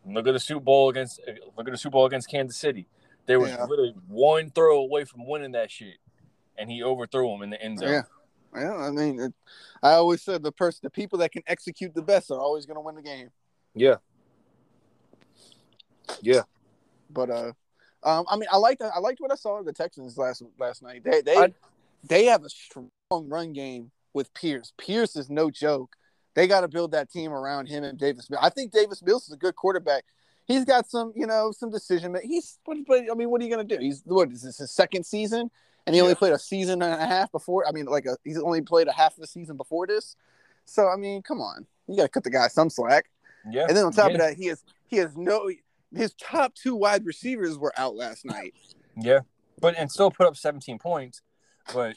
Look 0.04 0.26
at 0.26 0.32
the 0.32 0.40
Super 0.40 0.60
Bowl 0.60 0.88
against 0.88 1.20
look 1.56 1.68
at 1.68 1.72
the 1.72 1.76
Super 1.78 1.92
Bowl 1.92 2.06
against 2.06 2.28
Kansas 2.28 2.56
City. 2.56 2.86
They 3.26 3.36
were 3.36 3.46
Yeah. 3.48 3.64
literally 3.64 3.94
one 4.08 4.50
throw 4.50 4.80
away 4.80 5.04
from 5.04 5.26
winning 5.26 5.52
that 5.52 5.70
shit, 5.70 5.98
and 6.58 6.70
he 6.70 6.82
overthrew 6.82 7.32
him 7.34 7.42
in 7.42 7.50
the 7.50 7.62
end 7.62 7.78
zone. 7.78 7.88
Yeah. 7.90 8.02
Yeah, 8.52 8.74
I 8.74 8.90
mean, 8.90 9.20
it, 9.20 9.32
I 9.80 9.92
always 9.92 10.22
said 10.22 10.42
the 10.42 10.50
person, 10.50 10.80
the 10.82 10.90
people 10.90 11.20
that 11.20 11.30
can 11.30 11.42
execute 11.46 11.94
the 11.94 12.02
best 12.02 12.32
are 12.32 12.40
always 12.40 12.66
gonna 12.66 12.80
win 12.80 12.96
the 12.96 13.02
game. 13.02 13.30
Yeah. 13.74 13.96
Yeah. 16.20 16.42
But 17.10 17.30
uh, 17.30 17.52
um, 18.02 18.24
I 18.28 18.36
mean, 18.36 18.48
I 18.50 18.56
liked 18.56 18.82
I 18.82 18.98
liked 18.98 19.20
what 19.20 19.30
I 19.30 19.36
saw 19.36 19.58
of 19.60 19.66
the 19.66 19.72
Texans 19.72 20.18
last 20.18 20.42
last 20.58 20.82
night. 20.82 21.04
They 21.04 21.20
they 21.20 21.36
I- 21.36 21.54
they 22.02 22.24
have 22.24 22.44
a 22.44 22.48
strong 22.48 22.90
run 23.10 23.52
game 23.52 23.90
with 24.12 24.32
Pierce. 24.34 24.72
Pierce 24.78 25.16
is 25.16 25.30
no 25.30 25.50
joke. 25.50 25.96
They 26.34 26.46
got 26.46 26.60
to 26.60 26.68
build 26.68 26.92
that 26.92 27.10
team 27.10 27.32
around 27.32 27.68
him 27.68 27.84
and 27.84 27.98
Davis. 27.98 28.30
Mills. 28.30 28.42
I 28.42 28.50
think 28.50 28.72
Davis 28.72 29.02
Mills 29.02 29.26
is 29.26 29.32
a 29.32 29.36
good 29.36 29.56
quarterback. 29.56 30.04
He's 30.46 30.64
got 30.64 30.88
some, 30.88 31.12
you 31.14 31.26
know, 31.26 31.52
some 31.52 31.70
decision. 31.70 32.16
He's, 32.22 32.58
but, 32.66 32.76
but 32.86 33.04
I 33.10 33.14
mean, 33.14 33.30
what 33.30 33.40
are 33.40 33.44
you 33.44 33.50
gonna 33.50 33.64
do? 33.64 33.78
He's 33.78 34.02
what 34.04 34.30
is 34.30 34.42
this 34.42 34.58
his 34.58 34.70
second 34.72 35.04
season, 35.04 35.50
and 35.86 35.94
he 35.94 36.00
only 36.00 36.12
Yeah. 36.12 36.18
played 36.18 36.32
a 36.32 36.38
season 36.38 36.82
and 36.82 37.00
a 37.00 37.06
half 37.06 37.30
before. 37.30 37.66
I 37.68 37.72
mean, 37.72 37.86
like 37.86 38.06
a 38.06 38.16
he's 38.24 38.38
only 38.38 38.60
played 38.62 38.88
a 38.88 38.92
half 38.92 39.14
of 39.14 39.20
the 39.20 39.26
season 39.26 39.56
before 39.56 39.86
this. 39.86 40.16
So 40.64 40.88
I 40.88 40.96
mean, 40.96 41.22
come 41.22 41.40
on, 41.40 41.66
you 41.86 41.96
got 41.96 42.02
to 42.04 42.08
cut 42.08 42.24
the 42.24 42.30
guy 42.30 42.48
some 42.48 42.70
slack. 42.70 43.10
Yeah. 43.50 43.66
And 43.68 43.76
then 43.76 43.84
on 43.84 43.92
top 43.92 44.08
yeah. 44.08 44.14
of 44.14 44.20
that, 44.20 44.34
he 44.34 44.46
has 44.46 44.64
he 44.86 44.96
has 44.96 45.16
no 45.16 45.50
his 45.94 46.14
top 46.14 46.54
two 46.54 46.74
wide 46.74 47.04
receivers 47.04 47.58
were 47.58 47.72
out 47.76 47.94
last 47.94 48.24
night. 48.24 48.54
Yeah, 48.96 49.20
but 49.60 49.76
and 49.76 49.90
still 49.90 50.10
put 50.10 50.26
up 50.26 50.36
17 50.36 50.78
points. 50.78 51.22
But 51.72 51.96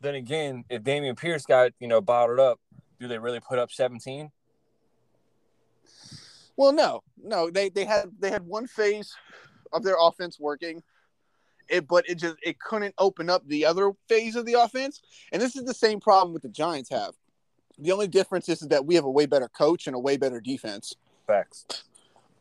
then 0.00 0.14
again, 0.14 0.64
if 0.68 0.82
Dameon 0.82 1.16
Pierce 1.16 1.46
got 1.46 1.72
you 1.80 1.88
know 1.88 2.00
bottled 2.00 2.40
up, 2.40 2.60
do 3.00 3.08
they 3.08 3.18
really 3.18 3.40
put 3.40 3.58
up 3.58 3.70
17? 3.70 4.30
Well, 6.56 6.72
no, 6.72 7.02
no. 7.22 7.50
They 7.50 7.68
they 7.68 7.84
had 7.84 8.10
they 8.18 8.30
had 8.30 8.46
one 8.46 8.66
phase 8.66 9.14
of 9.72 9.82
their 9.82 9.96
offense 10.00 10.38
working, 10.38 10.82
it 11.68 11.88
but 11.88 12.08
it 12.08 12.16
just 12.16 12.36
it 12.42 12.60
couldn't 12.60 12.94
open 12.98 13.28
up 13.28 13.46
the 13.46 13.66
other 13.66 13.92
phase 14.08 14.36
of 14.36 14.46
the 14.46 14.54
offense. 14.54 15.00
And 15.32 15.42
this 15.42 15.56
is 15.56 15.64
the 15.64 15.74
same 15.74 16.00
problem 16.00 16.32
with 16.32 16.42
the 16.42 16.48
Giants 16.48 16.90
have. 16.90 17.14
The 17.78 17.92
only 17.92 18.06
difference 18.06 18.48
is 18.48 18.60
that 18.60 18.86
we 18.86 18.94
have 18.94 19.04
a 19.04 19.10
way 19.10 19.26
better 19.26 19.48
coach 19.48 19.86
and 19.86 19.96
a 19.96 19.98
way 19.98 20.16
better 20.16 20.40
defense. 20.40 20.94
Facts. 21.26 21.84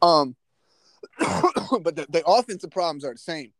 Um, 0.01 0.35
but 1.19 1.95
the, 1.95 2.05
the 2.09 2.23
offensive 2.27 2.69
problems 2.69 3.03
are 3.03 3.13
the 3.13 3.19
same. 3.19 3.51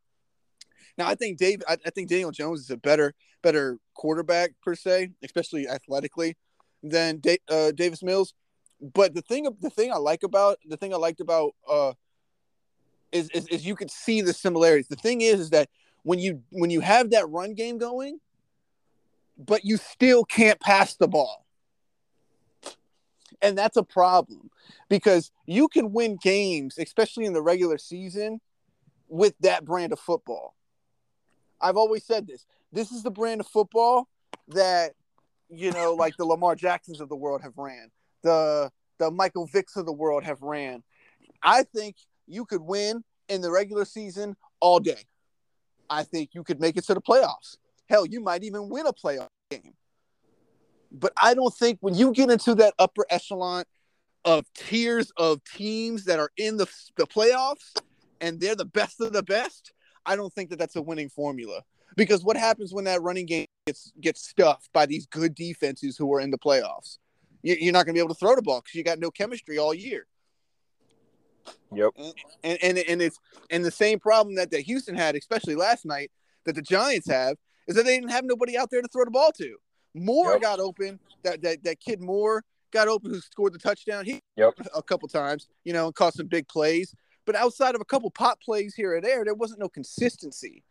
Now, 0.96 1.08
I 1.08 1.14
think 1.14 1.38
Dave, 1.38 1.62
I, 1.68 1.76
I, 1.84 1.90
think 1.90 2.08
Daniel 2.08 2.30
Jones 2.30 2.60
is 2.60 2.70
a 2.70 2.76
better 2.76 3.14
better 3.42 3.78
quarterback 3.94 4.52
per 4.62 4.74
se, 4.74 5.10
especially 5.22 5.68
athletically, 5.68 6.36
than 6.82 7.20
da- 7.20 7.40
uh, 7.48 7.72
Davis 7.72 8.02
Mills. 8.02 8.34
But 8.80 9.14
the 9.14 9.22
thing, 9.22 9.48
the 9.60 9.70
thing 9.70 9.92
I 9.92 9.96
like 9.96 10.22
about 10.22 10.58
the 10.68 10.76
thing 10.76 10.92
I 10.92 10.96
liked 10.96 11.20
about 11.20 11.52
uh, 11.68 11.94
is, 13.12 13.30
is 13.30 13.46
is 13.48 13.66
you 13.66 13.76
could 13.76 13.90
see 13.90 14.20
the 14.20 14.32
similarities. 14.32 14.88
The 14.88 14.96
thing 14.96 15.20
is, 15.20 15.40
is 15.40 15.50
that 15.50 15.68
when 16.02 16.18
you 16.18 16.42
when 16.50 16.70
you 16.70 16.80
have 16.80 17.10
that 17.10 17.28
run 17.28 17.54
game 17.54 17.78
going, 17.78 18.20
but 19.38 19.64
you 19.64 19.76
still 19.76 20.24
can't 20.24 20.60
pass 20.60 20.94
the 20.94 21.08
ball, 21.08 21.44
and 23.42 23.58
that's 23.58 23.76
a 23.76 23.82
problem 23.82 24.50
because 24.88 25.32
you 25.46 25.68
can 25.68 25.92
win 25.92 26.18
games, 26.22 26.78
especially 26.78 27.24
in 27.24 27.32
the 27.32 27.42
regular 27.42 27.78
season, 27.78 28.40
with 29.08 29.34
that 29.40 29.64
brand 29.64 29.92
of 29.92 29.98
football. 29.98 30.54
I've 31.60 31.76
always 31.76 32.04
said 32.04 32.26
this. 32.26 32.46
This 32.72 32.92
is 32.92 33.02
the 33.02 33.10
brand 33.10 33.40
of 33.40 33.46
football 33.46 34.08
that 34.48 34.94
you 35.50 35.70
know, 35.72 35.94
like 35.94 36.16
the 36.16 36.24
Lamar 36.24 36.54
Jacksons 36.54 37.00
of 37.00 37.08
the 37.08 37.16
world 37.16 37.42
have 37.42 37.56
ran, 37.56 37.90
the 38.22 38.70
the 38.98 39.10
Michael 39.10 39.48
Vicks 39.48 39.76
of 39.76 39.86
the 39.86 39.92
world 39.92 40.24
have 40.24 40.42
ran. 40.42 40.82
I 41.42 41.62
think 41.62 41.96
you 42.26 42.44
could 42.44 42.62
win 42.62 43.04
in 43.28 43.40
the 43.40 43.50
regular 43.50 43.84
season 43.84 44.36
all 44.60 44.80
day. 44.80 45.04
I 45.90 46.02
think 46.04 46.30
you 46.32 46.42
could 46.42 46.60
make 46.60 46.76
it 46.76 46.84
to 46.86 46.94
the 46.94 47.00
playoffs. 47.00 47.56
Hell, 47.88 48.06
you 48.06 48.20
might 48.20 48.44
even 48.44 48.68
win 48.68 48.86
a 48.86 48.92
playoff 48.92 49.28
game. 49.50 49.74
But 50.90 51.12
I 51.20 51.34
don't 51.34 51.52
think 51.52 51.78
when 51.80 51.94
you 51.94 52.12
get 52.12 52.30
into 52.30 52.54
that 52.56 52.74
upper 52.78 53.04
echelon 53.10 53.64
of 54.24 54.46
tiers 54.54 55.12
of 55.16 55.44
teams 55.44 56.04
that 56.04 56.18
are 56.18 56.30
in 56.36 56.56
the, 56.56 56.66
the 56.96 57.06
playoffs 57.06 57.76
and 58.20 58.40
they're 58.40 58.54
the 58.54 58.64
best 58.64 59.00
of 59.00 59.12
the 59.12 59.22
best, 59.22 59.72
I 60.06 60.16
don't 60.16 60.32
think 60.32 60.50
that 60.50 60.58
that's 60.58 60.76
a 60.76 60.82
winning 60.82 61.08
formula. 61.08 61.62
Because 61.96 62.24
what 62.24 62.36
happens 62.36 62.72
when 62.72 62.84
that 62.84 63.02
running 63.02 63.26
game 63.26 63.46
gets 63.66 63.92
gets 64.00 64.26
stuffed 64.28 64.72
by 64.72 64.86
these 64.86 65.06
good 65.06 65.34
defenses 65.34 65.96
who 65.96 66.12
are 66.12 66.20
in 66.20 66.30
the 66.30 66.38
playoffs? 66.38 66.98
You're 67.42 67.72
not 67.72 67.84
going 67.84 67.94
to 67.94 67.98
be 67.98 68.02
able 68.02 68.14
to 68.14 68.18
throw 68.18 68.34
the 68.34 68.42
ball 68.42 68.60
because 68.60 68.74
you 68.74 68.82
got 68.82 68.98
no 68.98 69.10
chemistry 69.10 69.58
all 69.58 69.74
year. 69.74 70.06
Yep. 71.72 71.90
And, 72.42 72.58
and 72.62 72.78
and 72.78 73.02
it's 73.02 73.18
and 73.50 73.64
the 73.64 73.70
same 73.70 74.00
problem 74.00 74.34
that, 74.36 74.50
that 74.50 74.60
Houston 74.62 74.96
had, 74.96 75.14
especially 75.14 75.54
last 75.54 75.84
night, 75.84 76.10
that 76.46 76.54
the 76.54 76.62
Giants 76.62 77.08
have, 77.08 77.36
is 77.68 77.76
that 77.76 77.84
they 77.84 77.96
didn't 77.96 78.10
have 78.10 78.24
nobody 78.24 78.56
out 78.56 78.70
there 78.70 78.82
to 78.82 78.88
throw 78.88 79.04
the 79.04 79.10
ball 79.10 79.30
to. 79.36 79.56
Moore 79.94 80.32
yep. 80.32 80.42
got 80.42 80.60
open. 80.60 80.98
That 81.22 81.42
that 81.42 81.62
that 81.64 81.80
kid 81.80 82.00
Moore 82.00 82.42
got 82.72 82.88
open 82.88 83.10
who 83.10 83.20
scored 83.20 83.52
the 83.52 83.58
touchdown. 83.58 84.04
He 84.04 84.20
yep. 84.36 84.54
a 84.74 84.82
couple 84.82 85.08
times, 85.08 85.48
you 85.64 85.72
know, 85.72 85.86
and 85.86 85.94
caught 85.94 86.14
some 86.14 86.26
big 86.26 86.48
plays. 86.48 86.94
But 87.26 87.36
outside 87.36 87.74
of 87.74 87.80
a 87.80 87.84
couple 87.84 88.10
pop 88.10 88.40
plays 88.40 88.74
here 88.74 88.96
or 88.96 89.00
there, 89.00 89.24
there 89.24 89.34
wasn't 89.34 89.60
no 89.60 89.68
consistency. 89.68 90.62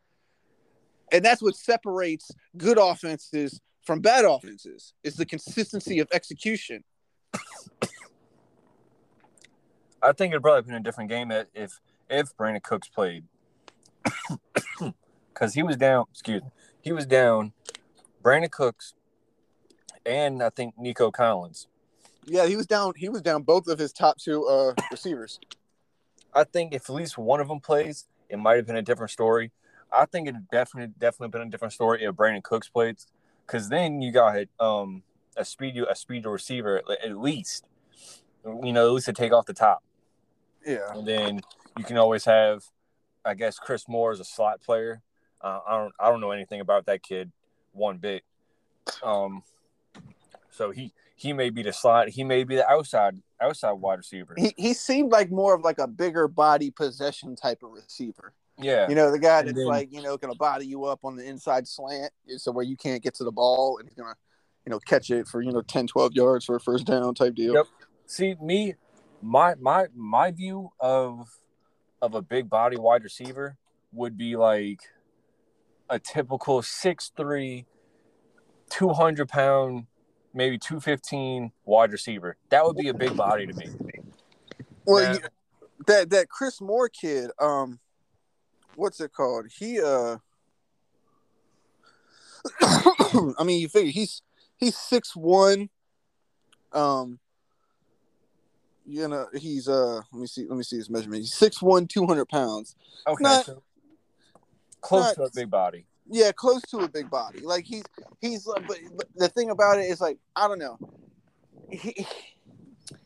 And 1.12 1.24
that's 1.24 1.42
what 1.42 1.56
separates 1.56 2.32
good 2.58 2.78
offenses 2.78 3.60
from 3.84 4.00
bad 4.00 4.26
offenses 4.26 4.94
is 5.04 5.16
the 5.16 5.26
consistency 5.26 6.00
of 6.00 6.08
execution. 6.12 6.84
I 10.02 10.12
think 10.12 10.32
it'd 10.32 10.42
probably 10.42 10.64
been 10.64 10.76
a 10.76 10.84
different 10.84 11.10
game 11.10 11.32
if 11.32 11.80
if 12.10 12.36
Brandin 12.38 12.62
Cooks 12.62 12.90
played, 12.90 13.24
because 15.34 15.54
he 15.54 15.64
was 15.64 15.78
down. 15.78 16.06
Excuse 16.12 16.44
me, 16.44 16.50
he 16.82 16.92
was 16.92 17.06
down. 17.06 17.54
Brandin 18.22 18.52
Cooks, 18.52 18.94
and 20.06 20.44
I 20.44 20.50
think 20.50 20.78
Nico 20.78 21.10
Collins. 21.10 21.68
Yeah, 22.26 22.48
he 22.48 22.56
was 22.56 22.68
down. 22.68 22.94
He 22.98 23.08
was 23.10 23.22
down 23.22 23.44
both 23.44 23.68
of 23.68 23.80
his 23.80 23.94
top 23.94 24.18
two 24.18 24.46
uh, 24.46 24.74
receivers. 24.92 25.40
I 26.36 26.44
think 26.44 26.74
if 26.74 26.90
at 26.90 26.96
least 26.96 27.18
one 27.18 27.40
of 27.40 27.48
them 27.48 27.60
plays, 27.60 28.08
it 28.30 28.38
might 28.38 28.56
have 28.56 28.66
been 28.66 28.76
a 28.76 28.82
different 28.82 29.12
story. 29.12 29.52
I 29.92 30.06
think 30.06 30.28
it 30.28 30.36
definitely 30.52 30.94
definitely 30.98 31.30
been 31.30 31.48
a 31.48 31.52
different 31.52 31.74
story 31.74 32.04
if 32.04 32.16
Brandin 32.16 32.44
Cooks 32.44 32.70
played, 32.70 32.98
because 33.46 33.70
then 33.70 34.02
you 34.02 34.12
got 34.12 34.46
um 34.60 35.04
a 35.38 35.46
speed 35.46 35.78
a 35.78 35.96
speed 35.96 36.26
receiver 36.26 36.82
at 37.04 37.18
least, 37.18 37.66
you 38.46 38.74
know, 38.74 38.88
at 38.88 38.94
least 38.94 39.06
to 39.06 39.14
take 39.14 39.32
off 39.32 39.46
the 39.46 39.54
top. 39.54 39.84
Yeah. 40.66 40.94
And 40.94 41.08
then 41.08 41.42
you 41.78 41.84
can 41.84 41.98
always 41.98 42.26
have, 42.26 42.64
I 43.24 43.34
guess, 43.34 43.60
Chris 43.60 43.88
Moore 43.88 44.12
is 44.12 44.20
a 44.20 44.26
slot 44.26 44.62
player. 44.62 45.02
Uh, 45.42 45.60
I 45.68 45.78
don't 45.78 45.94
I 46.00 46.10
don't 46.10 46.22
know 46.22 46.32
anything 46.32 46.62
about 46.62 46.86
that 46.86 47.04
kid 47.04 47.32
one 47.72 47.98
bit. 47.98 48.24
Um, 49.04 49.44
so 50.50 50.72
he 50.72 50.94
he 51.16 51.34
may 51.34 51.50
be 51.50 51.64
the 51.64 51.74
slot. 51.74 52.10
He 52.10 52.24
may 52.24 52.44
be 52.44 52.56
the 52.56 52.68
outside 52.68 53.18
outside 53.44 53.74
wide 53.74 54.00
receiver. 54.00 54.34
He 54.38 54.54
he 54.58 54.74
seemed 54.74 55.12
like 55.12 55.32
more 55.32 55.54
of 55.54 55.62
like 55.62 55.80
a 55.80 55.88
bigger 55.88 56.28
body 56.28 56.72
possession 56.72 57.36
type 57.36 57.64
of 57.64 57.72
receiver. 57.72 58.34
Yeah. 58.60 58.88
You 58.88 58.96
know, 58.96 59.12
the 59.12 59.20
guy 59.20 59.42
that's 59.42 59.58
then, 59.58 59.66
like, 59.66 59.92
you 59.92 60.02
know, 60.02 60.18
gonna 60.18 60.36
body 60.36 60.66
you 60.66 60.86
up 60.86 61.00
on 61.04 61.16
the 61.16 61.26
inside 61.26 61.68
slant 61.68 62.12
so 62.38 62.52
where 62.52 62.66
you 62.66 62.78
can't 62.78 63.02
get 63.02 63.16
to 63.16 63.24
the 63.24 63.32
ball 63.32 63.78
and 63.80 63.88
he's 63.88 63.96
gonna, 63.96 64.16
you 64.66 64.70
know, 64.70 64.80
catch 64.80 65.10
it 65.10 65.28
for, 65.28 65.42
you 65.42 65.52
know, 65.52 65.62
10, 65.62 65.88
12 65.88 66.14
yards 66.14 66.46
for 66.46 66.56
a 66.56 66.60
first 66.60 66.86
down 66.86 67.14
type 67.16 67.36
deal. 67.36 67.54
Yep. 67.54 67.66
See, 68.06 68.36
me, 68.42 68.76
my 69.22 69.56
my 69.56 69.88
my 69.96 70.32
view 70.32 70.72
of 70.80 71.28
of 72.02 72.14
a 72.14 72.22
big 72.22 72.50
body 72.50 72.78
wide 72.78 73.04
receiver 73.04 73.58
would 73.92 74.18
be 74.18 74.36
like 74.36 74.82
a 75.90 76.00
typical 76.00 76.62
6'3, 76.62 77.66
200 78.70 79.30
pound, 79.30 79.86
maybe 80.34 80.58
215 80.58 81.52
wide 81.66 81.92
receiver. 81.92 82.38
That 82.50 82.66
would 82.66 82.78
be 82.78 82.90
a 82.90 82.94
big 82.94 83.16
body 83.16 83.48
to 83.48 83.54
me. 83.54 83.70
Well, 84.86 85.18
that 85.88 86.10
that 86.10 86.30
Chris 86.30 86.62
Moore 86.62 86.90
kid, 86.90 87.32
um, 87.40 87.80
what's 88.76 89.00
it 89.00 89.14
called? 89.14 89.48
He 89.58 89.82
uh, 89.82 90.18
I 92.62 93.44
mean, 93.46 93.62
you 93.62 93.70
figure 93.70 93.92
he's 93.92 94.22
he's 94.58 94.78
six 94.78 95.16
one, 95.16 95.70
um, 96.74 97.20
you 98.86 99.08
know, 99.08 99.28
he's 99.34 99.68
uh 99.68 100.02
let 100.12 100.22
me 100.22 100.28
see 100.28 100.46
let 100.48 100.58
me 100.58 100.64
see 100.64 100.78
his 100.78 100.90
measurement. 100.90 101.22
He's 101.22 101.34
6'1", 101.34 101.88
200 101.88 102.26
pounds. 102.26 102.76
Okay. 103.08 103.24
Not, 103.24 103.46
so 103.46 103.64
close 104.82 105.06
not, 105.06 105.16
to 105.16 105.24
a 105.24 105.30
big 105.34 105.50
body. 105.50 105.86
Yeah, 106.10 106.32
close 106.32 106.62
to 106.64 106.80
a 106.80 106.90
big 106.90 107.10
body. 107.10 107.40
Like 107.42 107.66
he's 107.66 107.84
he's 108.20 108.44
but, 108.46 108.66
but 108.68 109.08
the 109.16 109.30
thing 109.30 109.50
about 109.50 109.80
it 109.80 109.84
is 109.84 110.02
like 110.02 110.18
I 110.36 110.48
don't 110.48 110.60
know. 110.60 110.78
He 111.70 112.06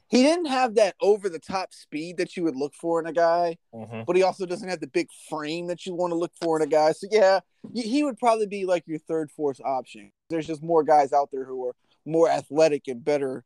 he 0.10 0.24
didn't 0.24 0.46
have 0.46 0.75
that 0.75 0.96
over 1.01 1.30
the 1.30 1.39
top 1.39 1.74
speed 1.74 2.18
that 2.18 2.38
you 2.38 2.44
would 2.44 2.56
look 2.56 2.74
for 2.74 3.00
in 3.00 3.08
a 3.08 3.13
guy, 3.13 3.58
mm-hmm. 3.74 4.01
but 4.08 4.16
he 4.16 4.24
also 4.24 4.46
doesn't 4.46 4.70
have 4.70 4.80
the 4.80 4.88
big 4.88 5.10
frame 5.30 5.68
that 5.68 5.86
you 5.86 5.94
want 5.94 6.12
to 6.12 6.18
look 6.18 6.32
for 6.42 6.58
in 6.58 6.63
a 6.63 6.70
guy. 6.70 6.94
So 6.94 7.08
yeah, 7.12 7.42
he 7.74 8.04
would 8.04 8.18
probably 8.18 8.48
be 8.48 8.66
like 8.66 8.88
your 8.88 9.00
third 9.00 9.32
fourth 9.32 9.60
option. 9.63 10.12
There's 10.30 10.48
just 10.48 10.63
more 10.63 10.84
guys 10.84 11.12
out 11.12 11.30
there 11.32 11.44
who 11.44 11.68
are 11.68 11.75
more 12.06 12.30
athletic 12.30 12.88
and 12.88 13.04
better 13.04 13.44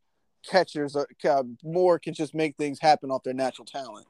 catchers 0.48 0.96
are, 0.96 1.08
uh, 1.28 1.44
more 1.64 2.00
can 2.00 2.14
just 2.14 2.34
make 2.34 2.56
things 2.58 2.80
happen 2.80 3.12
off 3.12 3.24
their 3.24 3.34
natural 3.34 3.66
talent. 3.66 4.08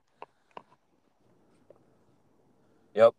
Yep. 2.93 3.13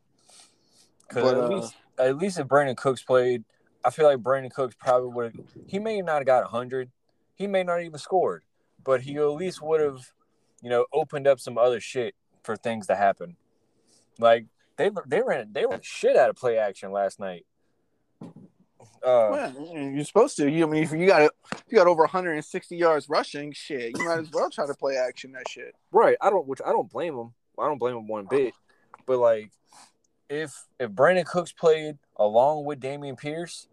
Because 1.09 1.33
at, 1.33 1.39
uh, 1.39 1.49
least, 1.49 1.75
at 2.07 2.19
least 2.19 2.39
if 2.39 2.47
Brandin 2.47 2.77
Cooks 2.77 3.03
played, 3.03 3.45
I 3.85 3.91
feel 3.91 4.07
like 4.07 4.19
Brandin 4.19 4.53
Cooks 4.53 4.77
probably 4.79 5.11
would 5.11 5.25
have. 5.37 5.45
He 5.67 5.79
may 5.79 6.01
not 6.01 6.19
have 6.19 6.27
got 6.27 6.45
hundred. 6.45 6.91
He 7.35 7.47
may 7.47 7.63
not 7.63 7.83
even 7.83 7.99
scored, 7.99 8.45
but 8.85 9.03
he 9.03 9.17
at 9.17 9.25
least 9.25 9.63
would 9.63 9.81
have, 9.81 10.13
you 10.63 10.71
know, 10.71 10.87
opened 10.93 11.27
up 11.27 11.41
some 11.41 11.59
other 11.59 11.81
shit 11.81 12.15
for 12.43 12.57
things 12.57 12.87
to 12.87 12.95
happen. 12.95 13.37
Like 14.19 14.47
they 14.77 14.91
they 15.07 15.23
ran 15.23 15.53
they 15.53 15.67
ran 15.67 15.81
shit 15.83 16.17
out 16.17 16.31
of 16.31 16.37
play 16.37 16.59
action 16.59 16.93
last 16.93 17.19
night. 17.19 17.47
Uh, 19.05 19.29
well, 19.31 19.55
you're 19.75 20.05
supposed 20.05 20.37
to. 20.37 20.49
You 20.49 20.67
I 20.67 20.71
mean 20.71 20.83
if 20.85 20.93
you 20.93 21.07
got 21.07 21.33
you 21.69 21.77
got 21.77 21.87
over 21.87 22.03
160 22.03 22.77
yards 22.77 23.09
rushing, 23.09 23.53
shit, 23.53 23.99
you 23.99 24.05
might 24.05 24.21
as 24.21 24.31
well 24.31 24.51
try 24.51 24.67
to 24.67 24.75
play 24.75 24.97
action 24.97 25.33
that 25.33 25.49
shit. 25.49 25.75
Right. 25.91 26.17
I 26.21 26.31
don't. 26.31 26.47
Which 26.47 26.61
I 26.65 26.71
don't 26.71 26.91
blame 26.91 27.17
him. 27.17 27.33
I 27.59 27.67
don't 27.67 27.79
blame 27.79 27.97
him 27.97 28.07
one 28.07 28.27
bit. 28.31 28.55
But 29.07 29.19
like, 29.19 29.51
if 30.33 30.65
if 30.81 30.91
Brandin 30.91 31.27
Cooks 31.27 31.53
played 31.53 31.99
along 32.17 32.65
with 32.65 32.81
Dameon 32.81 33.19
Pierce, 33.19 33.69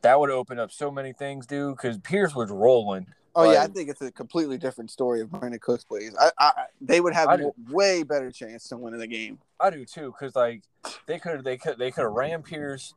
that 0.00 0.18
would 0.18 0.30
open 0.30 0.58
up 0.58 0.72
so 0.72 0.90
many 0.90 1.12
things, 1.12 1.46
dude. 1.46 1.76
Because 1.76 1.98
Pierce 1.98 2.34
was 2.34 2.50
rolling. 2.50 3.06
Oh 3.34 3.52
yeah, 3.52 3.62
I 3.62 3.66
think 3.66 3.90
it's 3.90 4.00
a 4.00 4.10
completely 4.10 4.56
different 4.56 4.90
story 4.90 5.20
if 5.20 5.28
Brandin 5.28 5.60
Cooks 5.60 5.84
plays. 5.84 6.16
I, 6.18 6.30
I 6.38 6.52
they 6.80 7.02
would 7.02 7.12
have 7.12 7.28
a 7.28 7.52
way 7.70 8.02
better 8.02 8.30
chance 8.30 8.66
to 8.68 8.78
win 8.78 8.94
in 8.94 9.00
the 9.00 9.06
game. 9.06 9.38
I 9.60 9.68
do 9.68 9.84
too, 9.84 10.14
because 10.18 10.34
like 10.34 10.62
they 11.06 11.18
could 11.18 11.44
they 11.44 11.58
could 11.58 11.78
they 11.78 11.90
could 11.90 12.04
have 12.04 12.12
ran 12.12 12.42
Pierce 12.42 12.94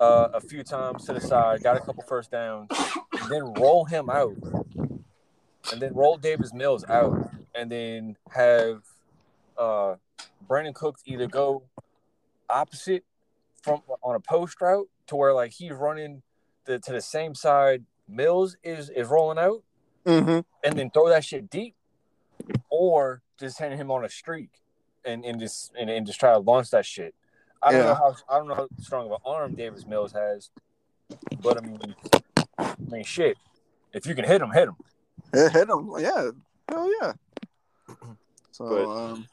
uh, 0.00 0.28
a 0.34 0.40
few 0.40 0.64
times 0.64 1.04
to 1.04 1.12
the 1.12 1.20
side, 1.20 1.62
got 1.62 1.76
a 1.76 1.80
couple 1.80 2.02
first 2.08 2.32
downs, 2.32 2.68
then 3.30 3.54
roll 3.54 3.84
him 3.84 4.10
out, 4.10 4.34
and 5.72 5.80
then 5.80 5.94
roll 5.94 6.16
Davis 6.16 6.52
Mills 6.52 6.84
out, 6.88 7.30
and 7.54 7.70
then 7.70 8.16
have 8.32 8.82
uh, 9.56 9.94
Brandin 10.48 10.74
Cooks 10.74 11.02
either 11.06 11.28
go 11.28 11.62
opposite 12.50 13.04
from 13.62 13.82
on 14.02 14.14
a 14.14 14.20
post 14.20 14.60
route 14.60 14.88
to 15.08 15.16
where 15.16 15.32
like 15.34 15.52
he's 15.52 15.72
running 15.72 16.22
the, 16.64 16.78
to 16.80 16.92
the 16.92 17.00
same 17.00 17.34
side 17.34 17.84
Mills 18.08 18.56
is 18.62 18.88
is 18.90 19.08
rolling 19.08 19.38
out, 19.38 19.62
Mm-hmm. 20.06 20.40
and 20.64 20.78
then 20.78 20.90
throw 20.90 21.08
that 21.08 21.24
shit 21.24 21.50
deep, 21.50 21.74
or 22.70 23.22
just 23.40 23.56
send 23.56 23.74
him 23.74 23.90
on 23.90 24.04
a 24.04 24.08
streak 24.08 24.50
and, 25.04 25.24
and 25.24 25.40
just 25.40 25.72
and, 25.78 25.90
and 25.90 26.06
just 26.06 26.20
try 26.20 26.30
to 26.32 26.38
launch 26.38 26.70
that 26.70 26.86
shit. 26.86 27.14
I 27.62 27.72
don't 27.72 27.80
Yeah. 27.80 27.86
know 27.88 27.94
how 27.94 28.14
I 28.28 28.38
don't 28.38 28.48
know 28.48 28.54
how 28.54 28.68
strong 28.78 29.06
of 29.06 29.12
an 29.12 29.18
arm 29.24 29.54
Davis 29.56 29.84
Mills 29.86 30.12
has, 30.12 30.50
but 31.40 31.58
I 31.62 31.66
mean, 31.66 31.94
I 32.58 32.74
mean 32.88 33.02
shit. 33.04 33.36
If 33.92 34.06
you 34.06 34.14
can 34.14 34.24
hit 34.24 34.40
him, 34.40 34.50
hit 34.50 34.68
him. 34.68 34.76
Hit, 35.32 35.52
hit 35.52 35.68
him, 35.68 35.90
yeah, 35.98 36.30
hell 36.68 36.90
yeah. 37.00 37.12
So 38.52 38.68
But- 38.68 38.88
um, 39.12 39.26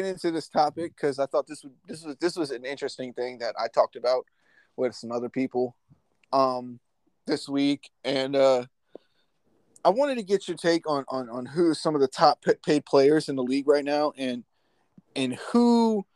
get 0.00 0.08
into 0.08 0.30
this 0.30 0.48
topic 0.48 0.94
because 0.94 1.18
I 1.18 1.26
thought 1.26 1.46
this 1.46 1.64
would 1.64 1.72
this 1.86 2.04
was 2.04 2.16
this 2.16 2.36
was 2.36 2.50
an 2.50 2.64
interesting 2.64 3.12
thing 3.12 3.38
that 3.38 3.54
I 3.58 3.68
talked 3.68 3.96
about 3.96 4.24
with 4.76 4.94
some 4.94 5.10
other 5.10 5.28
people 5.28 5.74
um 6.32 6.78
this 7.26 7.48
week 7.48 7.90
and 8.04 8.36
uh 8.36 8.64
I 9.84 9.90
wanted 9.90 10.16
to 10.16 10.22
get 10.22 10.46
your 10.46 10.56
take 10.56 10.88
on 10.88 11.04
on 11.08 11.28
on 11.28 11.46
who 11.46 11.74
some 11.74 11.94
of 11.94 12.00
the 12.00 12.08
top 12.08 12.44
paid 12.64 12.84
players 12.84 13.28
in 13.28 13.36
the 13.36 13.42
league 13.42 13.66
right 13.66 13.84
now 13.84 14.12
and 14.16 14.44
and 15.16 15.34
who 15.52 16.06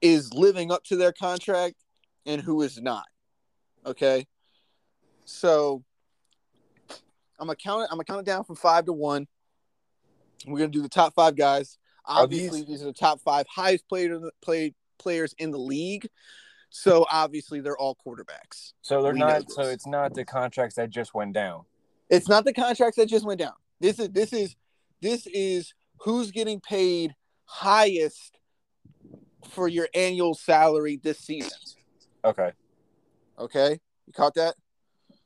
is 0.00 0.32
living 0.32 0.70
up 0.70 0.84
to 0.84 0.96
their 0.96 1.12
contract 1.12 1.76
and 2.26 2.40
who 2.40 2.62
is 2.62 2.80
not. 2.80 3.06
Okay. 3.84 4.26
So 5.24 5.82
I'm 7.40 7.46
gonna 7.46 7.56
count 7.56 7.82
it, 7.82 7.88
I'm 7.90 7.96
gonna 7.96 8.04
count 8.04 8.20
it 8.20 8.26
down 8.26 8.44
from 8.44 8.56
five 8.56 8.84
to 8.84 8.92
one. 8.92 9.26
We're 10.46 10.58
gonna 10.58 10.70
do 10.70 10.82
the 10.82 10.88
top 10.88 11.14
five 11.14 11.36
guys. 11.36 11.78
Are 12.04 12.22
Obviously, 12.24 12.60
these- 12.60 12.68
these 12.68 12.82
are 12.82 12.86
the 12.86 12.92
top 12.92 13.20
five 13.20 13.46
highest 13.48 13.88
player, 13.88 14.18
played 14.40 14.74
players 14.98 15.34
in 15.38 15.50
the 15.50 15.58
league. 15.58 16.08
So 16.70 17.06
obviously 17.10 17.60
they're 17.60 17.76
all 17.76 17.96
quarterbacks. 18.04 18.72
So 18.80 19.02
they're 19.02 19.12
We 19.12 19.18
not. 19.18 19.50
So 19.50 19.62
it's 19.62 19.86
not 19.86 20.14
the 20.14 20.24
contracts 20.24 20.76
that 20.76 20.88
just 20.88 21.12
went 21.12 21.34
down. 21.34 21.64
It's 22.08 22.28
not 22.28 22.44
the 22.44 22.54
contracts 22.54 22.96
that 22.96 23.06
just 23.06 23.26
went 23.26 23.40
down. 23.40 23.54
This 23.78 23.98
is 23.98 24.08
this 24.10 24.32
is 24.32 24.56
this 25.02 25.26
is 25.26 25.74
who's 25.98 26.30
getting 26.30 26.60
paid 26.60 27.14
highest 27.44 28.38
for 29.50 29.68
your 29.68 29.88
annual 29.94 30.34
salary 30.34 30.96
this 31.02 31.18
season. 31.18 31.58
Okay. 32.24 32.52
Okay, 33.38 33.80
you 34.06 34.12
caught 34.12 34.34
that? 34.34 34.54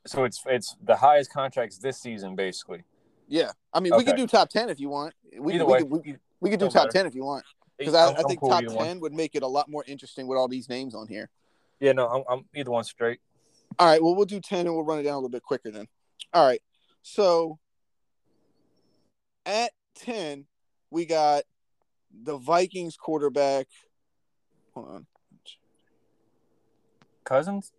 So 0.07 0.25
it's 0.25 0.43
it's 0.47 0.77
the 0.83 0.97
highest 0.97 1.33
contracts 1.33 1.79
this 1.79 1.99
season, 1.99 2.35
basically. 2.35 2.83
Yeah. 3.29 3.53
I 3.73 3.81
mean, 3.81 3.93
we 3.97 4.05
could 4.05 4.17
do 4.17 4.27
top 4.27 4.49
ten 4.49 4.69
if 4.69 4.81
you 4.81 4.89
want. 4.89 5.15
We, 5.39 5.55
Either 5.55 5.67
we, 5.67 5.73
way, 5.73 5.79
could, 5.81 5.91
we, 5.91 6.17
we 6.41 6.51
could 6.51 6.59
do 6.59 6.67
don't 6.67 6.73
top 6.73 6.83
matter. 6.85 6.93
ten 6.93 7.07
if 7.07 7.15
you 7.15 7.25
want 7.25 7.45
because 7.79 7.95
I, 7.95 8.13
I 8.13 8.23
think 8.23 8.41
cool 8.41 8.51
top 8.51 8.63
either 8.63 8.75
one. 8.75 8.87
ten 8.87 9.01
would 9.01 9.13
make 9.13 9.35
it 9.35 9.43
a 9.43 9.47
lot 9.47 9.69
more 9.69 9.85
interesting 9.87 10.27
with 10.27 10.39
all 10.39 10.49
these 10.49 10.69
names 10.69 10.95
on 10.95 11.07
here. 11.09 11.31
Yeah, 11.81 11.93
no, 11.93 12.09
I'm, 12.09 12.25
I'm 12.29 12.45
either 12.55 12.71
one 12.71 12.85
straight. 12.85 13.21
All 13.79 13.87
right, 13.87 14.03
well, 14.03 14.15
we'll 14.15 14.25
do 14.25 14.41
10 14.41 14.61
and 14.67 14.75
we'll 14.75 14.85
run 14.85 14.99
it 14.99 15.03
down 15.03 15.15
a 15.15 15.17
little 15.17 15.29
bit 15.29 15.43
quicker 15.43 15.71
then. 15.71 15.87
All 16.33 16.47
right. 16.47 16.63
So 17.03 17.59
at 19.45 19.71
10, 19.97 20.47
we 20.91 21.05
got 21.05 21.43
the 22.11 22.39
Vikings 22.39 22.97
quarterback. 22.97 23.67
Hold 24.75 24.89
on. 24.89 25.07
Cousins. 27.25 27.73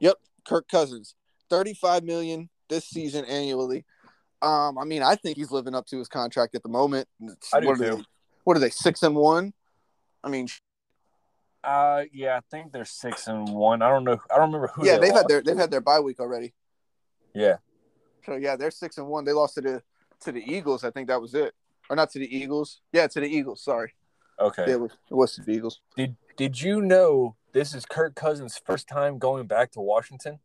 Yep, 0.00 0.16
Kirk 0.46 0.68
Cousins. 0.68 1.14
35 1.48 2.04
million 2.04 2.50
this 2.68 2.86
season 2.86 3.24
annually. 3.24 3.84
Um, 4.42 4.78
I 4.78 4.84
mean, 4.84 5.02
I 5.02 5.16
think 5.16 5.36
he's 5.36 5.50
living 5.50 5.74
up 5.74 5.86
to 5.86 5.98
his 5.98 6.08
contract 6.08 6.54
at 6.54 6.62
the 6.62 6.68
moment. 6.68 7.08
It's- 7.22 7.50
I 7.52 7.60
do 7.60 7.66
what, 7.66 7.80
are 7.80 7.90
too. 7.90 7.96
they, 7.96 8.02
what 8.44 8.56
are 8.56 8.60
they, 8.60 8.70
six 8.70 9.02
and 9.02 9.14
one? 9.14 9.52
I 10.24 10.28
mean, 10.28 10.48
Uh, 11.62 12.04
yeah, 12.12 12.36
I 12.38 12.40
think 12.50 12.72
they're 12.72 12.84
six 12.86 13.26
and 13.26 13.48
one. 13.48 13.82
I 13.82 13.90
don't 13.90 14.04
know. 14.04 14.18
I 14.30 14.36
don't 14.36 14.46
remember 14.46 14.68
who. 14.68 14.86
yeah, 14.86 14.96
they 14.96 15.06
they've 15.08 15.14
had 15.14 15.28
their 15.28 15.42
they've 15.42 15.56
had 15.58 15.70
their 15.70 15.80
bye 15.82 16.00
week 16.00 16.20
already. 16.20 16.54
Yeah. 17.34 17.56
So 18.24 18.36
yeah, 18.36 18.56
they're 18.56 18.70
six 18.70 18.96
and 18.98 19.06
one. 19.08 19.24
They 19.24 19.32
lost 19.32 19.54
to 19.56 19.60
the 19.60 19.82
to 20.20 20.32
the 20.32 20.40
Eagles. 20.40 20.84
I 20.84 20.90
think 20.90 21.08
that 21.08 21.20
was 21.20 21.34
it, 21.34 21.54
or 21.90 21.96
not 21.96 22.10
to 22.12 22.18
the 22.18 22.34
Eagles. 22.34 22.80
Yeah, 22.92 23.06
to 23.08 23.20
the 23.20 23.26
Eagles. 23.28 23.62
Sorry, 23.62 23.92
Okay. 24.38 24.64
yeah, 24.68 24.74
it 24.74 24.80
was, 24.80 24.92
it 25.10 25.14
was 25.14 25.34
to 25.34 25.42
the 25.42 25.52
Eagles. 25.52 25.80
Did 25.96 26.16
Did 26.36 26.60
you 26.62 26.80
know 26.80 27.36
this 27.52 27.74
is 27.74 27.84
Kirk 27.84 28.14
Cousins' 28.14 28.58
first 28.64 28.88
time 28.88 29.18
going 29.18 29.46
back 29.46 29.70
to 29.72 29.80
Washington 29.80 30.38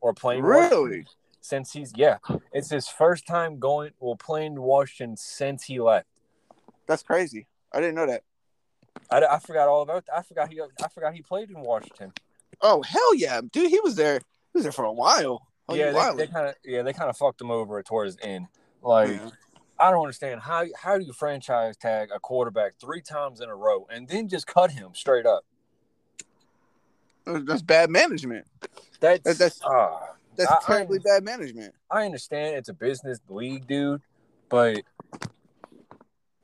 or 0.00 0.14
playing? 0.14 0.42
Washington 0.42 0.78
Really? 0.84 1.06
Since 1.44 1.72
he's 1.72 1.92
yeah, 1.96 2.18
it's 2.52 2.70
his 2.70 2.86
first 2.88 3.26
time 3.26 3.58
going 3.58 3.90
well 3.98 4.14
playing 4.16 4.60
Washington 4.60 5.16
since 5.16 5.64
he 5.64 5.80
left. 5.80 6.06
That's 6.86 7.02
crazy. 7.02 7.48
I 7.72 7.80
didn't 7.80 7.96
know 7.96 8.06
that. 8.06 8.22
I, 9.10 9.24
I 9.24 9.38
forgot 9.40 9.66
all 9.68 9.82
about 9.82 10.06
that. 10.06 10.18
I 10.18 10.22
forgot 10.22 10.52
he 10.52 10.60
I 10.60 10.88
forgot 10.88 11.14
he 11.14 11.20
played 11.20 11.50
in 11.50 11.60
Washington. 11.60 12.12
Oh 12.60 12.80
hell 12.82 13.14
yeah, 13.16 13.40
dude! 13.50 13.70
He 13.70 13.80
was 13.80 13.96
there. 13.96 14.18
He 14.18 14.54
was 14.54 14.62
there 14.62 14.72
for 14.72 14.84
a 14.84 14.92
while. 14.92 15.48
Oh, 15.68 15.74
yeah, 15.74 15.90
they, 15.90 16.26
they 16.26 16.32
kind 16.32 16.46
of 16.46 16.54
yeah 16.64 16.82
they 16.82 16.92
kind 16.92 17.10
of 17.10 17.16
fucked 17.16 17.40
him 17.40 17.50
over 17.50 17.82
towards 17.82 18.16
the 18.16 18.24
end. 18.26 18.46
Like 18.80 19.08
Yeah. 19.08 19.30
I 19.80 19.90
don't 19.90 20.02
understand 20.02 20.42
how 20.42 20.64
how 20.80 20.96
do 20.96 21.04
you 21.04 21.12
franchise 21.12 21.76
tag 21.76 22.10
a 22.14 22.20
quarterback 22.20 22.74
three 22.80 23.00
times 23.00 23.40
in 23.40 23.48
a 23.48 23.56
row 23.56 23.86
and 23.90 24.06
then 24.06 24.28
just 24.28 24.46
cut 24.46 24.70
him 24.70 24.90
straight 24.94 25.26
up? 25.26 25.44
That's 27.24 27.62
bad 27.62 27.90
management. 27.90 28.46
That's 29.00 29.24
That- 29.24 29.38
that's- 29.38 29.60
ah. 29.64 30.10
That's 30.36 30.50
I- 30.50 30.56
I- 30.56 30.66
terribly 30.66 30.98
bad 30.98 31.24
management. 31.24 31.74
I 31.90 32.04
understand 32.04 32.56
it's 32.56 32.68
a 32.68 32.74
business 32.74 33.18
league, 33.28 33.66
dude, 33.66 34.02
but 34.48 34.82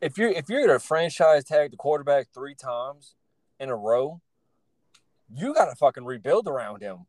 if 0.00 0.16
you're 0.18 0.30
if 0.30 0.48
you're 0.48 0.66
gonna 0.66 0.78
franchise 0.78 1.44
tag 1.44 1.70
the 1.70 1.76
quarterback 1.76 2.28
three 2.32 2.54
times 2.54 3.14
in 3.58 3.68
a 3.70 3.76
row, 3.76 4.20
you 5.32 5.54
gotta 5.54 5.74
fucking 5.74 6.04
rebuild 6.04 6.46
around 6.48 6.82
him. 6.82 7.06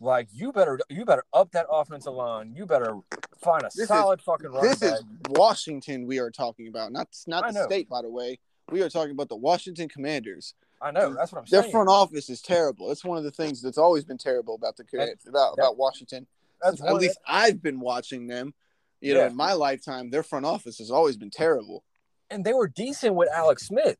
Like 0.00 0.28
you 0.32 0.52
better 0.52 0.78
you 0.88 1.04
better 1.04 1.24
up 1.32 1.52
that 1.52 1.66
offensive 1.70 2.12
line. 2.12 2.52
You 2.54 2.66
better 2.66 2.98
find 3.42 3.62
a 3.62 3.66
This 3.66 3.78
is- 3.80 3.88
solid 3.88 4.20
fucking 4.20 4.50
running 4.50 4.70
This 4.70 4.80
back. 4.80 4.98
is 5.00 5.04
Washington 5.28 6.06
we 6.06 6.18
are 6.18 6.30
talking 6.30 6.66
about, 6.68 6.92
not 6.92 7.08
not 7.26 7.52
the 7.52 7.64
state, 7.64 7.88
by 7.88 8.02
the 8.02 8.10
way. 8.10 8.38
We 8.70 8.82
are 8.82 8.88
talking 8.90 9.12
about 9.12 9.28
the 9.28 9.36
Washington 9.36 9.88
Commanders. 9.88 10.54
I 10.82 10.90
know 10.90 11.14
that's 11.14 11.32
what 11.32 11.38
I'm 11.40 11.44
Their 11.46 11.62
saying. 11.62 11.62
Their 11.62 11.70
front 11.70 11.88
office 11.88 12.28
is 12.28 12.42
terrible. 12.42 12.90
It's 12.90 13.04
one 13.04 13.16
of 13.16 13.24
the 13.24 13.30
things 13.30 13.62
that's 13.62 13.78
always 13.78 14.04
been 14.04 14.18
terrible 14.18 14.54
about 14.54 14.76
the 14.76 14.84
That- 14.92 15.16
about, 15.26 15.56
that- 15.56 15.62
about 15.62 15.76
Washington. 15.76 16.26
that's 16.62 16.82
At 16.82 16.94
least 16.94 17.18
I've 17.26 17.62
been 17.62 17.80
watching 17.80 18.26
them. 18.26 18.54
You 19.00 19.14
know, 19.14 19.26
in 19.26 19.36
my 19.36 19.52
lifetime, 19.52 20.10
their 20.10 20.22
front 20.22 20.46
office 20.46 20.78
has 20.78 20.90
always 20.90 21.16
been 21.16 21.30
terrible. 21.30 21.84
and 22.30 22.44
they 22.44 22.54
were 22.54 22.66
decent 22.68 23.14
with 23.14 23.28
Alex 23.30 23.66
Smith. 23.66 23.98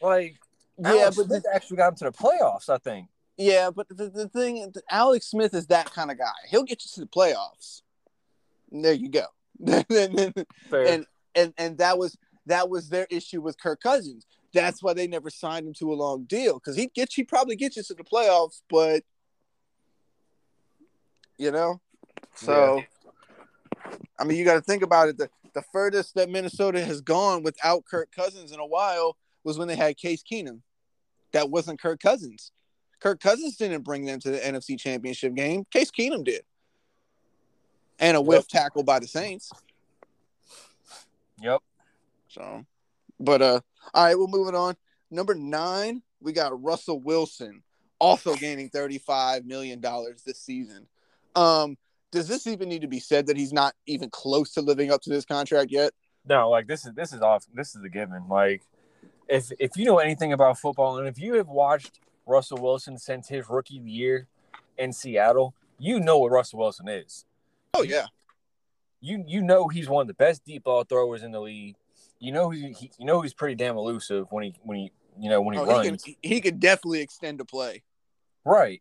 Like 0.00 0.36
Yeah, 0.78 0.88
Alex 0.90 1.16
but 1.16 1.26
Smith 1.26 1.44
actually 1.52 1.76
got 1.76 1.88
him 1.92 1.96
to 1.96 2.04
the 2.04 2.12
playoffs. 2.12 2.68
I 2.68 2.78
think. 2.78 3.08
Yeah, 3.36 3.70
but 3.70 3.88
the, 3.88 4.08
the 4.10 4.28
thing, 4.28 4.72
Alex 4.90 5.26
Smith 5.26 5.54
is 5.54 5.66
that 5.68 5.92
kind 5.92 6.10
of 6.10 6.18
guy. 6.18 6.32
He'll 6.48 6.62
get 6.62 6.84
you 6.84 6.90
to 6.94 7.00
the 7.00 7.06
playoffs. 7.06 7.82
And 8.72 8.84
there 8.84 8.92
you 8.92 9.08
go. 9.10 9.26
and, 9.66 10.44
and 10.72 11.06
and 11.34 11.54
and 11.58 11.78
that 11.78 11.98
was 11.98 12.16
that 12.46 12.68
was 12.68 12.88
their 12.88 13.06
issue 13.10 13.40
with 13.40 13.58
Kirk 13.60 13.80
Cousins. 13.80 14.26
That's 14.54 14.82
why 14.82 14.94
they 14.94 15.06
never 15.06 15.28
signed 15.28 15.66
him 15.66 15.74
to 15.74 15.92
a 15.92 15.94
long 15.94 16.24
deal 16.24 16.54
because 16.54 16.76
he'd 16.76 16.94
get 16.94 17.18
you 17.18 17.26
probably 17.26 17.56
gets 17.56 17.76
you 17.76 17.82
to 17.82 17.94
the 17.94 18.04
playoffs, 18.04 18.62
but 18.70 19.02
you 21.36 21.50
know. 21.50 21.80
So, 22.36 22.82
I 24.18 24.24
mean, 24.24 24.38
you 24.38 24.44
got 24.44 24.54
to 24.54 24.62
think 24.62 24.82
about 24.82 25.08
it. 25.08 25.18
The 25.18 25.28
the 25.54 25.62
furthest 25.72 26.14
that 26.14 26.30
Minnesota 26.30 26.84
has 26.84 27.00
gone 27.00 27.42
without 27.42 27.84
Kirk 27.84 28.10
Cousins 28.14 28.52
in 28.52 28.60
a 28.60 28.66
while 28.66 29.16
was 29.44 29.58
when 29.58 29.68
they 29.68 29.76
had 29.76 29.96
Case 29.96 30.22
Keenum. 30.22 30.60
That 31.32 31.50
wasn't 31.50 31.80
Kirk 31.80 32.00
Cousins. 32.00 32.52
Kirk 33.00 33.20
Cousins 33.20 33.56
didn't 33.56 33.82
bring 33.82 34.04
them 34.04 34.18
to 34.20 34.30
the 34.30 34.38
NFC 34.38 34.78
Championship 34.78 35.34
game. 35.34 35.64
Case 35.70 35.90
Keenum 35.90 36.24
did. 36.24 36.42
And 37.98 38.16
a 38.16 38.20
whiff 38.20 38.48
tackle 38.48 38.82
by 38.82 38.98
the 38.98 39.06
Saints. 39.06 39.52
yep. 41.40 41.60
So, 42.28 42.64
but 43.20 43.42
uh, 43.42 43.60
all 43.92 44.04
right, 44.04 44.16
we'll 44.16 44.28
move 44.28 44.48
it 44.48 44.54
on. 44.54 44.76
Number 45.10 45.34
nine, 45.34 46.02
we 46.20 46.32
got 46.32 46.62
Russell 46.62 47.00
Wilson, 47.00 47.62
also 47.98 48.34
gaining 48.34 48.68
thirty-five 48.68 49.44
million 49.44 49.80
dollars 49.80 50.22
this 50.22 50.40
season. 50.40 50.86
Um, 51.34 51.76
does 52.12 52.28
this 52.28 52.46
even 52.46 52.68
need 52.68 52.82
to 52.82 52.88
be 52.88 53.00
said 53.00 53.26
that 53.26 53.36
he's 53.36 53.52
not 53.52 53.74
even 53.86 54.10
close 54.10 54.52
to 54.52 54.60
living 54.60 54.90
up 54.92 55.02
to 55.02 55.10
this 55.10 55.24
contract 55.24 55.70
yet? 55.70 55.92
No, 56.26 56.48
like 56.48 56.66
this 56.66 56.86
is 56.86 56.94
this 56.94 57.12
is 57.12 57.20
off. 57.20 57.44
This 57.52 57.74
is 57.74 57.82
a 57.82 57.88
given. 57.88 58.28
Like 58.28 58.62
if 59.28 59.50
if 59.58 59.76
you 59.76 59.84
know 59.84 59.98
anything 59.98 60.32
about 60.32 60.58
football, 60.58 60.98
and 60.98 61.08
if 61.08 61.18
you 61.18 61.34
have 61.34 61.48
watched 61.48 62.00
Russell 62.26 62.58
Wilson 62.58 62.98
since 62.98 63.28
his 63.28 63.48
rookie 63.48 63.74
year 63.74 64.26
in 64.78 64.92
Seattle, 64.92 65.54
you 65.78 66.00
know 66.00 66.18
what 66.18 66.30
Russell 66.30 66.60
Wilson 66.60 66.88
is. 66.88 67.24
Oh 67.74 67.82
yeah. 67.82 68.06
You 69.00 69.24
you 69.26 69.42
know 69.42 69.68
he's 69.68 69.88
one 69.88 70.02
of 70.02 70.08
the 70.08 70.14
best 70.14 70.44
deep 70.44 70.64
ball 70.64 70.84
throwers 70.84 71.22
in 71.22 71.32
the 71.32 71.40
league. 71.40 71.76
You 72.24 72.32
know 72.32 72.48
he, 72.48 72.72
he 72.72 72.90
you 72.98 73.04
know 73.04 73.20
he's 73.20 73.34
pretty 73.34 73.54
damn 73.54 73.76
elusive 73.76 74.28
when 74.30 74.44
he 74.44 74.54
when 74.62 74.78
he 74.78 74.92
you 75.20 75.28
know 75.28 75.42
when 75.42 75.54
he 75.54 75.60
Oh, 75.60 75.66
runs. 75.66 76.02
he 76.04 76.14
could 76.14 76.16
he 76.22 76.40
could 76.40 76.58
definitely 76.58 77.02
extend 77.02 77.38
a 77.42 77.44
play. 77.44 77.82
Right. 78.46 78.80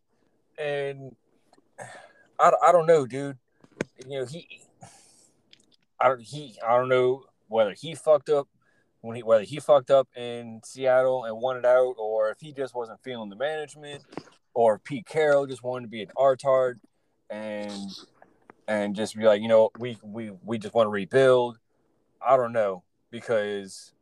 And 0.57 1.13
I, 2.39 2.53
I 2.63 2.71
don't 2.71 2.85
know, 2.87 3.05
dude. 3.05 3.37
You 4.07 4.19
know, 4.19 4.25
he 4.25 4.61
I 5.99 6.07
don't 6.07 6.21
he 6.21 6.57
I 6.65 6.77
don't 6.77 6.87
know 6.87 7.25
whether 7.49 7.73
he 7.73 7.95
fucked 7.95 8.29
up 8.29 8.47
when 9.01 9.17
he 9.17 9.23
whether 9.23 9.43
he 9.43 9.59
fucked 9.59 9.91
up 9.91 10.07
in 10.15 10.61
Seattle 10.63 11.25
and 11.25 11.35
wanted 11.41 11.65
out 11.65 11.95
or 11.97 12.29
if 12.29 12.37
he 12.39 12.53
just 12.53 12.73
wasn't 12.73 13.03
feeling 13.03 13.29
the 13.29 13.35
management 13.35 14.03
or 14.53 14.79
Pete 14.79 15.05
Carroll 15.05 15.47
just 15.47 15.63
wanted 15.63 15.81
to 15.87 15.89
be 15.89 16.01
an 16.01 16.09
artard 16.17 16.75
and 17.29 17.89
and 18.69 18.95
just 18.95 19.17
be 19.17 19.25
like, 19.25 19.41
you 19.41 19.49
know, 19.49 19.69
we 19.79 19.97
we 20.01 20.31
we 20.45 20.57
just 20.57 20.73
want 20.73 20.85
to 20.87 20.91
rebuild. 20.91 21.57
I 22.25 22.37
don't 22.37 22.53
know 22.53 22.83
because 23.13 23.93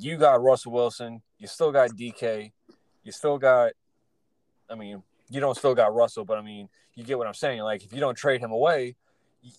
you 0.00 0.18
got 0.18 0.42
Russell 0.42 0.72
Wilson, 0.72 1.22
you 1.38 1.46
still 1.46 1.70
got 1.70 1.90
DK, 1.90 2.50
you 3.04 3.12
still 3.12 3.38
got 3.38 3.72
I 4.68 4.74
mean, 4.74 5.02
you 5.30 5.40
don't 5.40 5.56
still 5.56 5.74
got 5.74 5.94
Russell, 5.94 6.24
but 6.24 6.36
I 6.36 6.42
mean, 6.42 6.68
you 6.94 7.04
get 7.04 7.16
what 7.16 7.26
I'm 7.28 7.34
saying. 7.34 7.60
Like 7.62 7.84
if 7.84 7.92
you 7.92 8.00
don't 8.00 8.16
trade 8.16 8.40
him 8.40 8.50
away, 8.50 8.96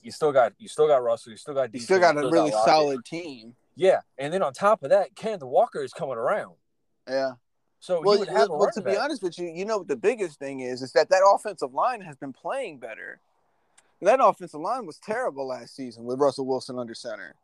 you, 0.02 0.12
still 0.12 0.34
got 0.34 0.52
you 0.58 0.68
still 0.68 0.88
got 0.88 1.02
Russell, 1.02 1.32
you 1.32 1.38
still 1.38 1.54
got 1.54 1.74
You 1.74 1.80
still 1.80 2.00
got 2.00 2.18
a 2.18 2.22
really 2.22 2.52
Lockett. 2.52 2.66
solid 2.66 3.06
team. 3.06 3.56
Yeah, 3.78 4.02
and 4.18 4.34
then 4.34 4.44
on 4.44 4.54
top 4.54 4.84
of 4.84 4.90
that, 4.90 5.16
Kenneth 5.16 5.44
Walker 5.44 5.82
is 5.82 5.94
coming 5.94 6.18
around, 6.18 6.56
Yeah. 7.10 7.32
so 7.80 8.02
Well, 8.02 8.20
well, 8.20 8.60
running 8.60 8.74
to 8.74 8.82
be 8.82 8.98
honest 8.98 9.24
with 9.24 9.38
you, 9.38 9.48
you 9.48 9.64
know 9.64 9.80
what 9.80 9.88
the 9.88 9.96
biggest 9.96 10.40
thing 10.40 10.60
is 10.60 10.82
is 10.82 10.92
that 10.92 11.10
that 11.10 11.22
offensive 11.26 11.74
line 11.74 12.02
has 12.02 12.18
been 12.18 12.34
playing 12.34 12.80
better. 12.80 13.22
That 14.02 14.20
offensive 14.22 14.60
line 14.60 14.86
was 14.86 14.98
terrible 14.98 15.48
last 15.48 15.76
season 15.76 16.04
with 16.04 16.20
Russell 16.20 16.46
Wilson 16.46 16.78
under 16.78 16.94
center. 16.94 17.36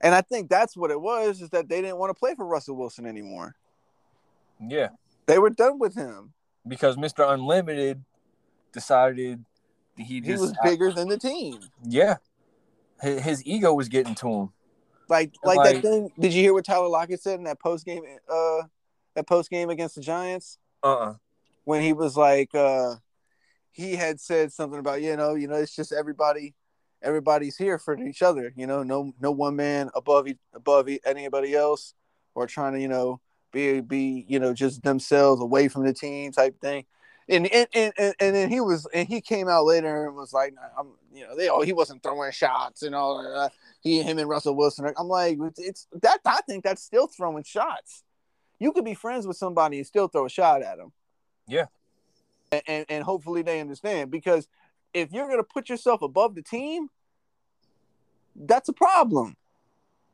And 0.00 0.14
I 0.14 0.20
think 0.20 0.50
that's 0.50 0.76
what 0.76 0.90
it 0.90 1.00
was 1.00 1.40
is 1.40 1.50
that 1.50 1.68
they 1.68 1.80
didn't 1.80 1.96
want 1.98 2.10
to 2.10 2.18
play 2.18 2.34
for 2.34 2.44
Russell 2.44 2.76
Wilson 2.76 3.06
anymore. 3.06 3.54
Yeah, 4.60 4.88
They 5.26 5.38
were 5.38 5.50
done 5.50 5.78
with 5.78 5.94
him. 5.94 6.32
because 6.66 6.96
Mr. 6.96 7.28
Unlimited 7.28 8.02
decided 8.72 9.44
he 9.96 10.04
He 10.04 10.20
just 10.20 10.40
was 10.40 10.54
bigger 10.62 10.90
than 10.92 11.08
the 11.08 11.18
team. 11.18 11.58
yeah, 11.82 12.16
his, 13.00 13.20
his 13.22 13.46
ego 13.46 13.72
was 13.74 13.88
getting 13.88 14.14
to 14.16 14.28
him. 14.28 14.52
Like 15.08 15.32
like, 15.44 15.56
Like- 15.58 15.74
that 15.76 15.82
thing. 15.82 16.10
Did 16.18 16.32
you 16.32 16.42
hear 16.42 16.54
what 16.54 16.64
Tyler 16.64 16.88
Lockett 16.88 17.20
said 17.22 17.38
in 17.38 17.44
that 17.44 17.60
post 17.60 17.84
game 17.84 18.02
uh 18.28 18.62
that 19.14 19.26
post 19.26 19.50
game 19.50 19.70
against 19.70 19.94
the 19.96 20.00
Giants? 20.00 20.58
Uh 20.82 20.94
uh 20.94 21.14
when 21.64 21.82
he 21.82 21.92
was 21.92 22.16
like 22.16 22.54
uh 22.54 22.96
he 23.72 23.96
had 23.96 24.20
said 24.20 24.52
something 24.52 24.78
about 24.78 25.02
you 25.02 25.16
know 25.16 25.34
you 25.34 25.46
know 25.48 25.56
it's 25.56 25.74
just 25.76 25.92
everybody 25.92 26.54
everybody's 27.04 27.56
here 27.56 27.78
for 27.78 27.96
each 27.98 28.22
other 28.22 28.52
you 28.56 28.66
know 28.66 28.82
no 28.82 29.12
no 29.20 29.30
one 29.30 29.54
man 29.56 29.90
above 29.94 30.26
above 30.54 30.88
anybody 31.04 31.54
else 31.54 31.94
or 32.34 32.46
trying 32.46 32.72
to 32.72 32.80
you 32.80 32.88
know 32.88 33.20
be 33.52 33.80
be 33.80 34.24
you 34.28 34.38
know 34.38 34.52
just 34.52 34.82
themselves 34.82 35.40
away 35.40 35.68
from 35.68 35.84
the 35.84 35.92
team 35.92 36.32
type 36.32 36.60
thing 36.60 36.84
and 37.28 37.46
and, 37.46 37.68
and, 37.74 37.92
and 37.96 38.14
and 38.20 38.34
then 38.34 38.50
he 38.50 38.60
was 38.60 38.86
and 38.92 39.08
he 39.08 39.20
came 39.20 39.48
out 39.48 39.64
later 39.64 40.06
and 40.06 40.16
was 40.16 40.32
like 40.32 40.54
I'm 40.78 40.88
you 41.12 41.26
know 41.26 41.36
they 41.36 41.48
oh 41.48 41.62
he 41.62 41.72
wasn't 41.72 42.02
throwing 42.02 42.32
shots 42.32 42.82
and 42.82 42.94
all 42.94 43.22
that. 43.22 43.52
he 43.82 44.02
him 44.02 44.18
and 44.18 44.28
Russell 44.28 44.56
Wilson 44.56 44.92
I'm 44.98 45.08
like 45.08 45.38
it's 45.58 45.86
that 46.02 46.18
I 46.24 46.40
think 46.48 46.64
that's 46.64 46.82
still 46.82 47.06
throwing 47.06 47.44
shots 47.44 48.02
you 48.58 48.72
could 48.72 48.84
be 48.84 48.94
friends 48.94 49.26
with 49.26 49.36
somebody 49.36 49.78
and 49.78 49.86
still 49.86 50.08
throw 50.08 50.26
a 50.26 50.30
shot 50.30 50.62
at 50.62 50.76
them 50.78 50.92
Yeah. 51.46 51.66
and, 52.66 52.86
and 52.88 53.04
hopefully 53.04 53.42
they 53.42 53.60
understand 53.60 54.10
because 54.10 54.48
if 54.94 55.12
you're 55.12 55.26
going 55.26 55.38
to 55.38 55.44
put 55.44 55.68
yourself 55.68 56.00
above 56.02 56.34
the 56.34 56.42
team 56.42 56.88
that's 58.36 58.68
a 58.68 58.72
problem. 58.72 59.36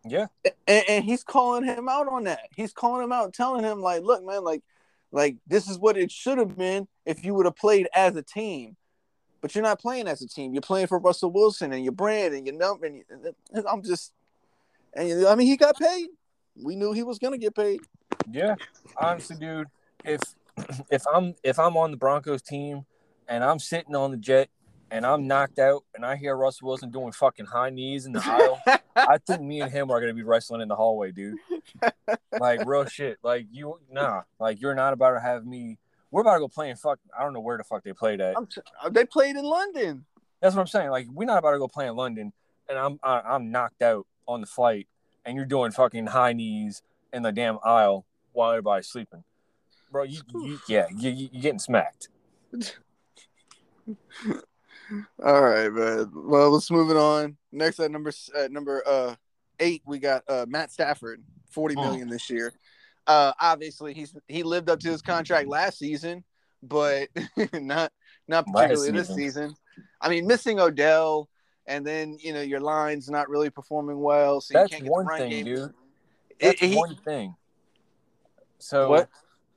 Yeah, 0.04 0.26
and, 0.66 0.84
and 0.88 1.04
he's 1.04 1.22
calling 1.22 1.64
him 1.64 1.88
out 1.88 2.08
on 2.08 2.24
that. 2.24 2.48
He's 2.56 2.72
calling 2.72 3.04
him 3.04 3.12
out 3.12 3.34
telling 3.34 3.64
him 3.64 3.80
like 3.80 4.02
look 4.02 4.24
man 4.24 4.42
like 4.44 4.62
like 5.12 5.36
this 5.46 5.68
is 5.68 5.78
what 5.78 5.98
it 5.98 6.10
should 6.10 6.38
have 6.38 6.56
been 6.56 6.88
if 7.04 7.22
you 7.22 7.34
would 7.34 7.44
have 7.44 7.56
played 7.56 7.86
as 7.94 8.16
a 8.16 8.22
team. 8.22 8.76
But 9.42 9.54
you're 9.54 9.64
not 9.64 9.80
playing 9.80 10.08
as 10.08 10.22
a 10.22 10.28
team. 10.28 10.54
You're 10.54 10.62
playing 10.62 10.86
for 10.86 10.98
russell 10.98 11.30
wilson 11.30 11.74
and 11.74 11.84
your 11.84 11.92
brand 11.92 12.34
and 12.34 12.46
your 12.46 12.56
number 12.56 12.86
and, 12.86 13.02
and 13.10 13.66
i'm 13.66 13.82
just 13.82 14.12
and 14.94 15.26
i 15.26 15.34
mean 15.34 15.46
he 15.46 15.58
got 15.58 15.78
paid. 15.78 16.08
We 16.62 16.76
knew 16.76 16.92
he 16.92 17.02
was 17.02 17.18
going 17.18 17.32
to 17.32 17.38
get 17.38 17.54
paid. 17.54 17.80
Yeah. 18.30 18.54
Honestly, 18.96 19.36
dude, 19.36 19.68
if 20.02 20.20
if 20.90 21.02
I'm 21.12 21.34
if 21.44 21.58
I'm 21.58 21.76
on 21.76 21.90
the 21.90 21.98
Broncos 21.98 22.40
team 22.40 22.86
and 23.28 23.44
I'm 23.44 23.58
sitting 23.58 23.94
on 23.94 24.12
the 24.12 24.16
jet 24.16 24.48
and 24.90 25.06
I'm 25.06 25.26
knocked 25.26 25.58
out 25.58 25.84
and 25.94 26.04
I 26.04 26.16
hear 26.16 26.36
Russell 26.36 26.68
Wilson 26.68 26.90
doing 26.90 27.12
fucking 27.12 27.46
high 27.46 27.70
knees 27.70 28.06
in 28.06 28.12
the 28.12 28.22
aisle, 28.24 28.60
I 28.96 29.18
think 29.18 29.42
me 29.42 29.60
and 29.60 29.70
him 29.70 29.90
are 29.90 30.00
gonna 30.00 30.14
be 30.14 30.22
wrestling 30.22 30.60
in 30.60 30.68
the 30.68 30.76
hallway, 30.76 31.12
dude. 31.12 31.38
Like 32.38 32.64
real 32.66 32.84
shit. 32.86 33.18
Like 33.22 33.46
you, 33.50 33.78
nah. 33.90 34.22
Like 34.38 34.60
you're 34.60 34.74
not 34.74 34.92
about 34.92 35.14
to 35.14 35.20
have 35.20 35.46
me. 35.46 35.78
We're 36.10 36.22
about 36.22 36.34
to 36.34 36.40
go 36.40 36.48
play 36.48 36.70
in 36.70 36.76
fuck. 36.76 36.98
I 37.16 37.22
don't 37.22 37.32
know 37.32 37.40
where 37.40 37.56
the 37.56 37.64
fuck 37.64 37.84
they 37.84 37.92
played 37.92 38.20
at. 38.20 38.36
I'm 38.36 38.46
t- 38.46 38.60
uh, 38.82 38.90
they 38.90 39.04
played 39.04 39.36
in 39.36 39.44
london 39.44 40.04
That's 40.40 40.54
what 40.54 40.60
I'm 40.60 40.66
saying. 40.66 40.90
Like 40.90 41.06
we're 41.12 41.26
not 41.26 41.38
about 41.38 41.52
to 41.52 41.58
go 41.58 41.68
play 41.68 41.86
in 41.86 41.94
London, 41.96 42.32
and 42.68 42.78
I'm 42.78 42.98
I, 43.02 43.20
I'm 43.20 43.50
knocked 43.50 43.82
out 43.82 44.06
on 44.26 44.40
the 44.40 44.46
flight, 44.46 44.88
and 45.24 45.36
you're 45.36 45.46
doing 45.46 45.70
fucking 45.70 46.06
high 46.06 46.32
knees 46.32 46.82
in 47.12 47.22
the 47.22 47.32
damn 47.32 47.58
aisle 47.64 48.06
while 48.32 48.50
everybody's 48.50 48.88
sleeping, 48.88 49.24
bro. 49.90 50.04
You, 50.04 50.20
you 50.34 50.58
yeah, 50.68 50.86
you 50.96 51.10
you 51.10 51.28
you 51.32 51.40
getting 51.40 51.58
smacked. 51.58 52.08
All 55.24 55.42
right, 55.42 55.72
man. 55.72 56.10
Well, 56.14 56.50
let's 56.50 56.70
move 56.70 56.90
it 56.90 56.96
on. 56.96 57.36
Next 57.52 57.78
at 57.80 57.90
number 57.90 58.12
at 58.36 58.50
number 58.52 58.82
uh 58.86 59.14
eight, 59.58 59.82
we 59.86 59.98
got 59.98 60.22
uh 60.28 60.46
Matt 60.48 60.72
Stafford, 60.72 61.22
forty 61.50 61.74
Hmm. 61.74 62.08
this 62.08 62.28
year. 62.30 62.52
Uh, 63.06 63.32
obviously 63.40 63.92
he's 63.94 64.14
he 64.28 64.42
lived 64.42 64.68
up 64.70 64.78
to 64.80 64.88
his 64.88 65.02
contract 65.02 65.48
last 65.48 65.78
season, 65.78 66.22
but 66.62 67.08
not 67.52 67.92
not 68.28 68.46
particularly 68.46 68.92
this 68.92 69.08
season. 69.14 69.54
I 70.00 70.08
mean, 70.08 70.26
missing 70.26 70.60
Odell, 70.60 71.28
and 71.66 71.84
then 71.86 72.16
you 72.20 72.32
know 72.32 72.40
your 72.42 72.60
line's 72.60 73.08
not 73.10 73.28
really 73.28 73.50
performing 73.50 73.98
well, 74.00 74.40
so 74.40 74.60
you 74.62 74.68
can't 74.68 74.82
get 74.84 74.90
one 74.92 75.06
the 75.06 75.16
thing, 75.16 75.30
game. 75.30 75.44
dude. 75.44 75.58
It- 76.38 76.46
That's 76.46 76.60
he- 76.60 76.76
one 76.76 76.96
thing. 76.96 77.34
So 78.58 78.90
What? 78.90 79.08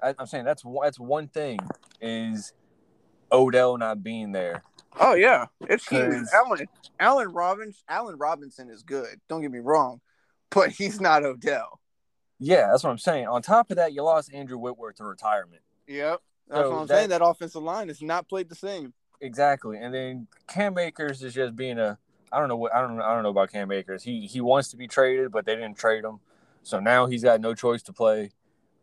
I, 0.02 0.16
I'm 0.18 0.26
saying 0.26 0.46
that's 0.46 0.64
that's 0.82 1.00
one 1.00 1.28
thing 1.28 1.60
is 2.02 2.54
Odell 3.32 3.78
not 3.78 4.04
being 4.04 4.32
there. 4.32 4.64
Oh 5.00 5.14
yeah, 5.16 5.46
it's 5.62 5.88
huge. 5.88 6.26
Allen 6.34 6.68
Allen 7.00 7.30
Robbins 7.34 7.84
Allen 7.90 8.18
Robinson 8.18 8.70
is 8.70 8.84
good. 8.84 9.20
Don't 9.30 9.42
get 9.42 9.52
me 9.52 9.60
wrong, 9.60 10.02
but 10.52 10.70
he's 10.70 11.00
not 11.02 11.24
Odell. 11.24 11.80
Yeah, 12.40 12.68
that's 12.72 12.84
what 12.84 12.90
I'm 12.90 12.98
saying. 12.98 13.28
On 13.28 13.42
top 13.42 13.70
of 13.72 13.78
that, 13.78 13.94
you 13.94 14.04
lost 14.04 14.34
Andrew 14.34 14.58
Whitworth 14.58 14.96
to 14.98 15.06
retirement. 15.06 15.62
Yep. 15.88 16.20
That's 16.50 16.62
So 16.62 16.70
what 16.72 16.80
I'm 16.82 16.88
that- 16.88 16.96
saying. 16.98 17.10
That 17.10 17.24
offensive 17.24 17.64
line 17.64 17.88
has 17.88 18.02
not 18.02 18.28
played 18.28 18.50
the 18.50 18.56
same. 18.56 18.94
Exactly. 19.22 19.78
And 19.78 19.94
then 19.94 20.28
Cam 20.48 20.78
Akers 20.78 21.24
is 21.24 21.34
just 21.34 21.56
being 21.56 21.80
a 21.80 21.98
I 22.32 22.40
don't 22.40 22.50
know 22.50 22.58
what 22.58 22.74
I 22.76 22.82
don't 22.82 23.00
I 23.02 23.14
don't 23.14 23.24
know 23.24 23.30
about 23.30 23.52
Cam 23.52 23.72
Akers. 23.72 24.04
He 24.04 24.28
he 24.28 24.42
wants 24.42 24.70
to 24.70 24.78
be 24.78 24.88
traded, 24.88 25.32
but 25.32 25.46
they 25.46 25.56
didn't 25.56 25.78
trade 25.78 26.04
him. 26.04 26.20
So 26.64 26.80
now 26.80 27.06
he's 27.08 27.24
got 27.24 27.40
no 27.42 27.54
choice 27.54 27.82
to 27.84 27.94
play. 27.94 28.32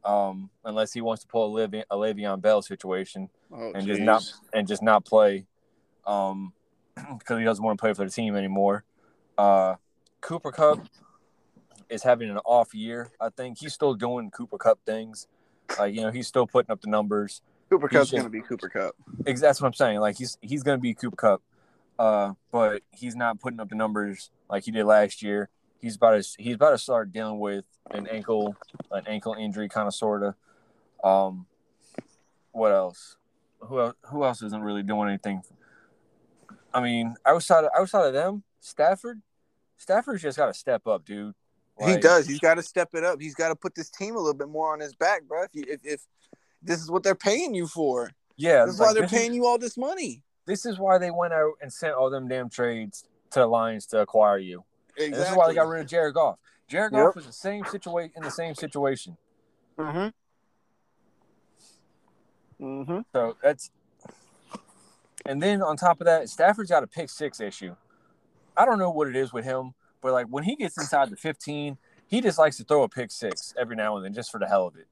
Um, 0.03 0.49
unless 0.65 0.95
he 0.95 1.03
wants 1.03 1.23
to 1.25 1.29
pull 1.29 1.59
a, 1.59 1.69
Le'Veon, 1.69 1.85
a 1.91 1.97
Le'Veon 1.97 2.41
Bell 2.41 2.63
situation 2.63 3.29
Oh, 3.53 3.73
and 3.75 3.87
just 3.87 4.01
not 4.01 4.23
and 4.55 4.67
just 4.67 4.83
not 4.83 5.05
play. 5.05 5.47
Um 6.07 6.53
because 7.19 7.39
he 7.39 7.45
doesn't 7.45 7.65
want 7.65 7.79
to 7.79 7.81
play 7.83 7.93
for 7.95 8.05
the 8.05 8.11
team 8.11 8.37
anymore. 8.37 8.85
Uh 9.39 9.75
Cooper 10.21 10.53
Kupp 10.53 10.81
is 11.89 12.03
having 12.03 12.31
an 12.31 12.39
off 12.45 12.75
year. 12.75 13.11
I 13.21 13.31
think 13.31 13.59
he's 13.59 13.73
still 13.75 13.95
doing 13.95 14.31
Cooper 14.31 14.59
Kupp 14.59 14.79
things. 14.85 15.27
Like, 15.79 15.95
you 15.95 16.03
know, 16.03 16.11
he's 16.11 16.27
still 16.27 16.47
putting 16.47 16.71
up 16.71 16.81
the 16.81 16.89
numbers. 16.91 17.43
Cooper 17.71 17.89
he's 17.89 17.99
Kupp's 17.99 18.11
just- 18.11 18.25
to 18.25 18.31
be 18.31 18.43
Cooper 18.43 18.69
Kupp. 18.69 18.95
That's 19.25 19.61
what 19.61 19.69
I'm 19.69 19.75
saying. 19.75 20.01
Like 20.01 20.17
he's 20.19 20.37
he's 20.43 20.63
gonna 20.63 20.79
be 20.79 20.95
Cooper 20.95 21.17
Kupp, 21.17 21.43
uh, 21.99 22.33
but 22.53 22.83
he's 22.91 23.17
not 23.17 23.41
putting 23.41 23.61
up 23.61 23.69
the 23.71 23.77
numbers 23.77 24.31
like 24.49 24.65
he 24.65 24.71
did 24.73 24.85
last 24.85 25.23
year. 25.23 25.49
He's 25.81 25.97
about 25.97 26.23
to 26.23 26.29
he's 26.43 26.57
about 26.57 26.71
to 26.71 26.79
start 26.79 27.13
dealing 27.13 27.39
with 27.39 27.65
an 27.91 28.07
ankle 28.09 28.57
an 28.91 29.05
ankle 29.07 29.35
injury, 29.35 29.69
kind 29.69 29.87
of 29.89 29.95
sorta. 29.95 30.35
Um, 31.03 31.47
what 32.53 32.73
else? 32.73 33.17
Who 33.61 33.81
else? 33.81 33.95
Who 34.09 34.25
else 34.25 34.43
isn't 34.43 34.63
really 34.63 34.83
doing 34.83 35.09
anything? 35.09 35.43
I 36.73 36.81
mean, 36.81 37.17
outside 37.27 37.65
of, 37.65 37.71
outside 37.77 38.07
of 38.07 38.13
them, 38.13 38.43
Stafford, 38.61 39.21
Stafford's 39.77 40.23
just 40.23 40.37
got 40.39 40.47
to 40.47 40.55
step 40.55 40.87
up, 40.87 41.05
dude. 41.05 41.35
he 41.85 41.97
does. 41.97 42.27
He's 42.27 42.39
got 42.41 42.55
to 42.55 42.63
step 42.63 42.91
it 42.95 43.05
up. 43.05 43.21
He's 43.21 43.35
got 43.35 43.49
to 43.49 43.57
put 43.57 43.75
this 43.75 43.91
team 43.91 44.15
a 44.15 44.19
little 44.19 44.35
bit 44.35 44.49
more 44.49 44.73
on 44.73 44.81
his 44.81 44.95
back, 44.95 45.25
bro. 45.25 45.45
If, 45.45 45.51
you, 45.55 45.65
if, 45.67 45.81
if 45.85 46.01
this 46.63 46.81
is 46.81 46.91
what 46.91 47.03
they're 47.03 47.15
paying 47.15 47.55
you 47.55 47.67
for, 47.67 48.11
Yeah, 48.37 48.65
this 48.67 48.75
is 48.75 48.81
like, 48.81 48.89
why 48.89 48.95
they're 48.95 49.05
is- 49.05 49.11
paying 49.11 49.33
you 49.35 49.47
all 49.47 49.59
this 49.59 49.77
money. 49.77 50.23
this 50.47 50.67
is 50.67 50.79
why 50.79 50.99
they 50.99 51.11
went 51.11 51.33
out 51.33 51.55
and 51.63 51.73
sent 51.73 51.95
all 51.95 52.11
them 52.11 52.29
damn 52.29 52.49
trades 52.51 53.05
to 53.31 53.41
the 53.41 53.47
Lions 53.47 53.87
to 53.87 54.01
acquire 54.01 54.39
you. 54.39 54.65
And 54.99 55.15
This 55.15 55.31
is 55.31 55.37
why 55.37 55.49
they 55.49 55.55
got 55.55 55.69
rid 55.69 55.81
of 55.81 55.87
Jared 55.87 56.15
Goff. 56.15 56.39
Jared 56.69 56.93
Goff 56.93 57.09
yep. 57.09 57.17
was 57.17 57.27
the 57.27 57.33
same 57.33 57.65
situation 57.65 58.13
in 58.17 58.23
the 58.23 58.31
same 58.31 58.55
situation. 58.55 59.17
Mm-hmm. 59.79 60.09
Mm-hmm. 62.65 62.99
So 63.13 63.37
that's 63.43 63.71
and 65.27 65.43
then 65.43 65.63
on 65.63 65.77
top 65.77 66.01
of 66.01 66.07
that, 66.07 66.29
Stafford's 66.29 66.71
got 66.71 66.83
a 66.83 66.87
pick 66.87 67.11
six 67.11 67.41
issue. 67.41 67.77
I 68.57 68.65
don't 68.65 68.79
know 68.79 68.91
what 68.91 69.09
it 69.09 69.17
is 69.17 69.33
with 69.33 69.45
him, 69.45 69.75
but 70.01 70.13
like 70.13 70.27
when 70.27 70.45
he 70.45 70.57
gets 70.57 70.79
inside 70.79 71.11
the 71.11 71.17
15, 71.17 71.79
he 72.09 72.21
just 72.21 72.39
likes 72.39 72.57
to 72.57 72.65
throw 72.65 72.83
a 72.83 72.89
pick 72.89 73.11
six 73.11 73.55
every 73.59 73.77
now 73.77 73.97
and 73.97 74.05
then 74.05 74.13
just 74.13 74.31
for 74.31 74.39
the 74.39 74.47
hell 74.47 74.67
of 74.67 74.77
it. 74.77 74.87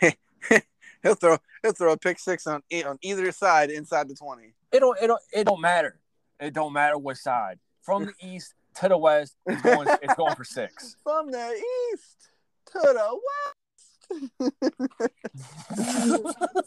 he'll 1.02 1.14
throw 1.14 1.38
he'll 1.62 1.72
throw 1.72 1.92
a 1.92 1.96
pick 1.96 2.18
six 2.18 2.46
on 2.46 2.62
on 2.86 2.98
either 3.02 3.30
side 3.32 3.70
inside 3.70 4.08
the 4.08 4.14
20. 4.14 4.54
It 4.72 4.80
don't 4.80 4.98
it 5.00 5.06
don't 5.06 5.22
it 5.32 5.44
don't 5.44 5.60
matter. 5.60 6.00
It 6.40 6.54
don't 6.54 6.72
matter 6.72 6.98
what 6.98 7.16
side. 7.16 7.58
From 7.82 8.06
the 8.06 8.14
east 8.20 8.54
to 8.80 8.88
the 8.88 8.98
west, 8.98 9.36
it's 9.46 9.62
going 9.62 9.88
it's 10.02 10.14
going 10.14 10.34
for 10.34 10.44
six. 10.44 10.96
From 11.04 11.30
the 11.30 11.62
east 11.92 12.28
to 12.72 12.80
the 12.82 13.20
west. 13.28 14.42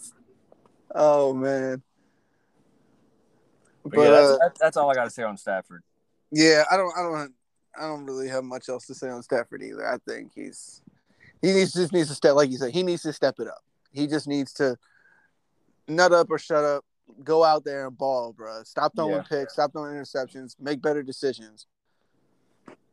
oh 0.95 1.33
man. 1.33 1.83
But, 3.85 3.93
but 3.93 4.01
yeah, 4.01 4.09
that's, 4.09 4.27
uh, 4.27 4.49
that's 4.59 4.77
all 4.77 4.89
I 4.89 4.95
got 4.95 5.03
to 5.03 5.11
say 5.11 5.21
on 5.23 5.37
Stafford. 5.37 5.83
Yeah, 6.31 6.63
I 6.71 6.75
don't, 6.75 6.91
I 6.97 7.03
don't, 7.03 7.33
I 7.77 7.81
don't 7.81 8.05
really 8.05 8.27
have 8.29 8.43
much 8.43 8.67
else 8.67 8.87
to 8.87 8.95
say 8.95 9.09
on 9.09 9.21
Stafford 9.21 9.61
either. 9.61 9.87
I 9.87 9.97
think 10.07 10.31
he's 10.33 10.81
he 11.41 11.53
needs 11.53 11.73
just 11.73 11.93
needs 11.93 12.09
to 12.09 12.15
step, 12.15 12.33
like 12.33 12.49
you 12.49 12.57
said, 12.57 12.71
he 12.71 12.81
needs 12.81 13.03
to 13.03 13.13
step 13.13 13.39
it 13.39 13.47
up. 13.47 13.63
He 13.91 14.07
just 14.07 14.27
needs 14.27 14.53
to 14.53 14.77
nut 15.87 16.11
up 16.11 16.31
or 16.31 16.39
shut 16.39 16.63
up, 16.63 16.83
go 17.23 17.43
out 17.43 17.63
there 17.63 17.87
and 17.87 17.95
ball, 17.95 18.33
bro. 18.33 18.63
Stop 18.63 18.93
throwing 18.95 19.15
yeah. 19.15 19.21
picks, 19.21 19.53
stop 19.53 19.71
throwing 19.71 19.95
interceptions, 19.95 20.55
make 20.59 20.81
better 20.81 21.03
decisions. 21.03 21.67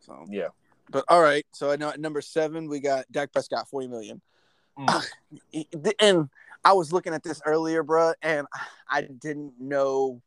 So 0.01 0.27
yeah. 0.29 0.49
But 0.91 1.05
all 1.09 1.23
right, 1.23 1.47
so 1.53 1.71
I 1.71 1.77
know 1.77 1.89
at 1.89 2.01
number 2.01 2.21
seven 2.21 2.69
we 2.69 2.81
got 2.81 3.11
Dak 3.11 3.33
Prescott, 3.33 3.69
forty 3.69 3.89
million. 3.89 4.21
Mm. 4.79 5.05
and 6.01 6.29
I 6.65 6.73
was 6.73 6.93
looking 6.93 7.15
at 7.15 7.23
this 7.23 7.41
earlier, 7.45 7.83
bro, 7.83 8.13
and 8.23 8.47
I 8.89 9.03
didn't 9.03 9.55
know 9.59 10.23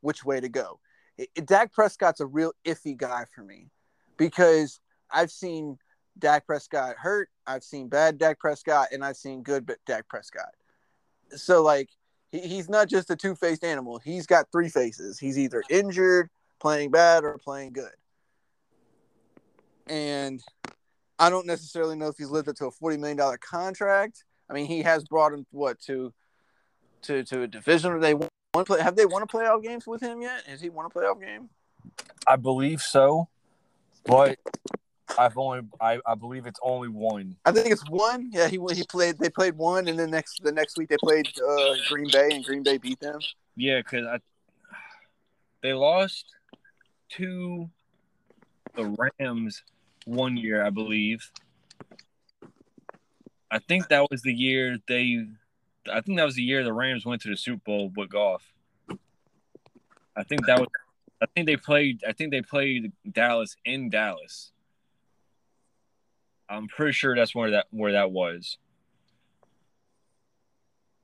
which 0.00 0.24
way 0.24 0.40
to 0.40 0.48
go. 0.48 0.80
It, 1.18 1.46
Dak 1.46 1.72
Prescott's 1.72 2.20
a 2.20 2.26
real 2.26 2.52
iffy 2.64 2.96
guy 2.96 3.24
for 3.34 3.42
me 3.42 3.70
because 4.16 4.80
I've 5.10 5.30
seen 5.30 5.78
Dak 6.18 6.46
Prescott 6.46 6.96
hurt, 6.98 7.28
I've 7.46 7.64
seen 7.64 7.88
bad 7.88 8.18
Dak 8.18 8.38
Prescott, 8.38 8.88
and 8.92 9.04
I've 9.04 9.16
seen 9.16 9.42
good 9.42 9.70
Dak 9.86 10.08
Prescott. 10.08 10.54
So 11.34 11.62
like 11.62 11.90
he, 12.30 12.40
he's 12.40 12.68
not 12.68 12.88
just 12.88 13.10
a 13.10 13.16
two 13.16 13.34
faced 13.34 13.64
animal. 13.64 13.98
He's 13.98 14.26
got 14.26 14.50
three 14.52 14.68
faces. 14.68 15.18
He's 15.18 15.38
either 15.38 15.62
injured, 15.68 16.30
playing 16.60 16.90
bad, 16.90 17.24
or 17.24 17.38
playing 17.38 17.72
good. 17.72 17.92
And 19.86 20.42
I 21.18 21.28
don't 21.28 21.46
necessarily 21.46 21.96
know 21.96 22.08
if 22.08 22.16
he's 22.16 22.30
lived 22.30 22.48
up 22.48 22.56
to 22.56 22.66
a 22.66 22.70
forty 22.70 22.96
million 22.96 23.16
dollar 23.16 23.38
contract. 23.38 24.24
I 24.48 24.54
mean, 24.54 24.66
he 24.66 24.82
has 24.82 25.04
brought 25.04 25.32
him 25.32 25.46
what 25.50 25.80
to 25.82 26.12
to 27.02 27.24
to 27.24 27.42
a 27.42 27.46
division 27.46 28.00
they 28.00 28.14
won. 28.14 28.29
Play, 28.52 28.80
have 28.80 28.96
they 28.96 29.06
won 29.06 29.22
a 29.22 29.26
playoff 29.26 29.62
games 29.62 29.86
with 29.86 30.02
him 30.02 30.22
yet? 30.22 30.42
Has 30.46 30.60
he 30.60 30.70
won 30.70 30.86
a 30.86 30.90
playoff 30.90 31.20
game? 31.20 31.48
I 32.26 32.36
believe 32.36 32.82
so, 32.82 33.28
but 34.04 34.38
I've 35.16 35.38
only 35.38 35.62
I, 35.80 36.00
I 36.04 36.14
believe 36.14 36.46
it's 36.46 36.60
only 36.62 36.88
one. 36.88 37.36
I 37.44 37.52
think 37.52 37.68
it's 37.68 37.88
one. 37.88 38.30
Yeah, 38.32 38.48
he 38.48 38.58
he 38.72 38.84
played. 38.84 39.18
They 39.18 39.30
played 39.30 39.56
one, 39.56 39.88
and 39.88 39.98
then 39.98 40.10
next 40.10 40.42
the 40.42 40.52
next 40.52 40.76
week 40.76 40.88
they 40.88 40.96
played 41.00 41.26
uh, 41.26 41.74
Green 41.88 42.08
Bay, 42.10 42.30
and 42.32 42.44
Green 42.44 42.62
Bay 42.62 42.78
beat 42.78 43.00
them. 43.00 43.20
Yeah, 43.56 43.78
because 43.78 44.06
I 44.06 44.18
they 45.62 45.72
lost 45.72 46.26
to 47.10 47.70
the 48.74 49.12
Rams 49.18 49.62
one 50.06 50.36
year, 50.36 50.64
I 50.64 50.70
believe. 50.70 51.30
I 53.50 53.58
think 53.58 53.88
that 53.88 54.10
was 54.10 54.22
the 54.22 54.32
year 54.32 54.78
they. 54.88 55.26
I 55.90 56.00
think 56.00 56.18
that 56.18 56.24
was 56.24 56.34
the 56.34 56.42
year 56.42 56.62
the 56.62 56.72
Rams 56.72 57.06
went 57.06 57.22
to 57.22 57.28
the 57.28 57.36
Super 57.36 57.62
Bowl 57.64 57.92
with 57.94 58.10
Goff. 58.10 58.52
I 60.16 60.22
think 60.24 60.46
that 60.46 60.58
was. 60.58 60.68
I 61.22 61.26
think 61.26 61.46
they 61.46 61.56
played. 61.56 62.02
I 62.06 62.12
think 62.12 62.30
they 62.30 62.42
played 62.42 62.92
Dallas 63.10 63.56
in 63.64 63.90
Dallas. 63.90 64.52
I'm 66.48 66.66
pretty 66.66 66.92
sure 66.92 67.14
that's 67.14 67.34
where 67.34 67.52
that 67.52 67.66
where 67.70 67.92
that 67.92 68.10
was. 68.10 68.58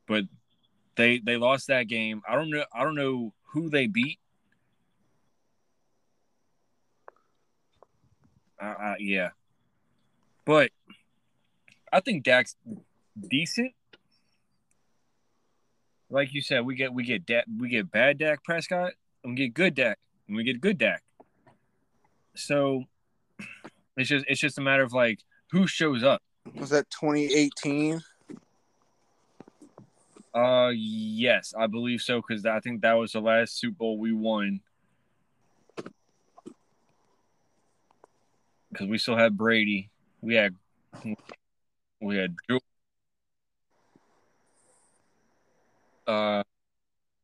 But 0.06 0.24
they 0.96 1.18
they 1.18 1.36
lost 1.36 1.68
that 1.68 1.88
game. 1.88 2.22
I 2.28 2.34
don't 2.34 2.50
know. 2.50 2.64
I 2.74 2.82
don't 2.82 2.96
know 2.96 3.32
who 3.52 3.70
they 3.70 3.86
beat. 3.86 4.18
Uh, 8.60 8.64
uh, 8.64 8.94
yeah, 8.98 9.30
but 10.44 10.70
I 11.92 12.00
think 12.00 12.24
Dak's 12.24 12.56
decent. 13.28 13.72
Like 16.08 16.32
you 16.32 16.40
said, 16.40 16.64
we 16.64 16.74
get 16.74 16.92
we 16.92 17.04
get 17.04 17.26
Dak, 17.26 17.44
we 17.58 17.68
get 17.68 17.90
bad 17.90 18.18
Dak 18.18 18.44
Prescott, 18.44 18.92
and 19.24 19.32
we 19.32 19.36
get 19.36 19.54
good 19.54 19.74
Dak, 19.74 19.98
and 20.28 20.36
we 20.36 20.44
get 20.44 20.60
good 20.60 20.78
Dak. 20.78 21.02
So 22.34 22.84
it's 23.96 24.08
just 24.08 24.24
it's 24.28 24.40
just 24.40 24.58
a 24.58 24.60
matter 24.60 24.82
of 24.82 24.92
like 24.92 25.20
who 25.50 25.66
shows 25.66 26.04
up. 26.04 26.22
Was 26.54 26.70
that 26.70 26.88
2018? 26.90 28.00
Uh, 30.32 30.70
yes, 30.74 31.54
I 31.58 31.66
believe 31.66 32.02
so 32.02 32.20
because 32.20 32.44
I 32.44 32.60
think 32.60 32.82
that 32.82 32.92
was 32.92 33.12
the 33.12 33.20
last 33.20 33.58
Super 33.58 33.76
Bowl 33.78 33.98
we 33.98 34.12
won. 34.12 34.60
Because 38.70 38.86
we 38.86 38.98
still 38.98 39.16
had 39.16 39.36
Brady, 39.36 39.88
we 40.20 40.34
had 40.34 40.54
we 42.02 42.16
had 42.16 42.36
Drew, 42.46 42.60
uh, 46.06 46.42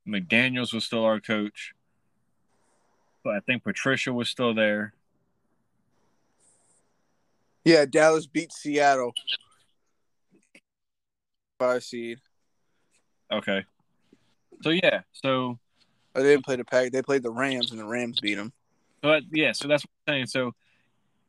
McDaniel's 0.06 0.72
was 0.72 0.84
still 0.84 1.04
our 1.04 1.20
coach, 1.20 1.74
but 3.24 3.34
I 3.34 3.40
think 3.40 3.62
Patricia 3.62 4.12
was 4.12 4.28
still 4.28 4.54
there. 4.54 4.94
Yeah, 7.64 7.84
Dallas 7.84 8.26
beat 8.26 8.52
Seattle. 8.52 9.12
Five 11.58 11.84
seed. 11.84 12.18
Okay. 13.32 13.64
So 14.62 14.70
yeah, 14.70 15.02
so 15.12 15.58
oh, 16.14 16.22
they 16.22 16.30
didn't 16.30 16.44
play 16.44 16.56
the 16.56 16.64
pack. 16.64 16.92
They 16.92 17.02
played 17.02 17.22
the 17.22 17.30
Rams, 17.30 17.70
and 17.70 17.80
the 17.80 17.86
Rams 17.86 18.20
beat 18.20 18.34
them. 18.34 18.52
But 19.00 19.22
yeah, 19.32 19.52
so 19.52 19.68
that's 19.68 19.84
what 19.84 20.12
I'm 20.12 20.14
saying. 20.14 20.26
So 20.26 20.54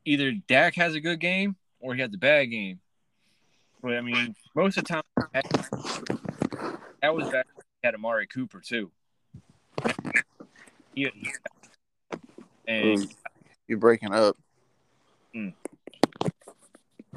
either 0.06 0.32
Dak 0.48 0.76
has 0.76 0.96
a 0.96 1.00
good 1.00 1.20
game 1.20 1.56
or 1.80 1.94
he 1.96 2.02
has 2.02 2.13
a 2.13 2.18
bad 2.18 2.46
game. 2.46 2.80
But 3.82 3.96
I 3.96 4.02
mean, 4.02 4.36
most 4.56 4.78
of 4.78 4.86
the 4.86 4.94
time, 4.94 5.04
that 7.04 7.13
was 7.13 7.30
back. 7.30 7.46
Had 7.84 7.96
Amari 7.96 8.26
Cooper 8.26 8.62
too. 8.62 8.89
Yeah, 10.96 11.10
and 12.66 13.13
you're 13.68 13.78
breaking 13.78 14.13
up. 14.13 14.38
Mm. 15.36 15.54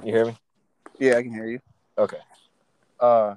You 0.02 0.12
hear 0.12 0.24
me? 0.26 0.36
Yeah, 0.98 1.16
I 1.16 1.22
can 1.22 1.32
hear 1.32 1.46
you. 1.46 1.60
Okay. 1.96 2.18
Uh, 2.98 3.36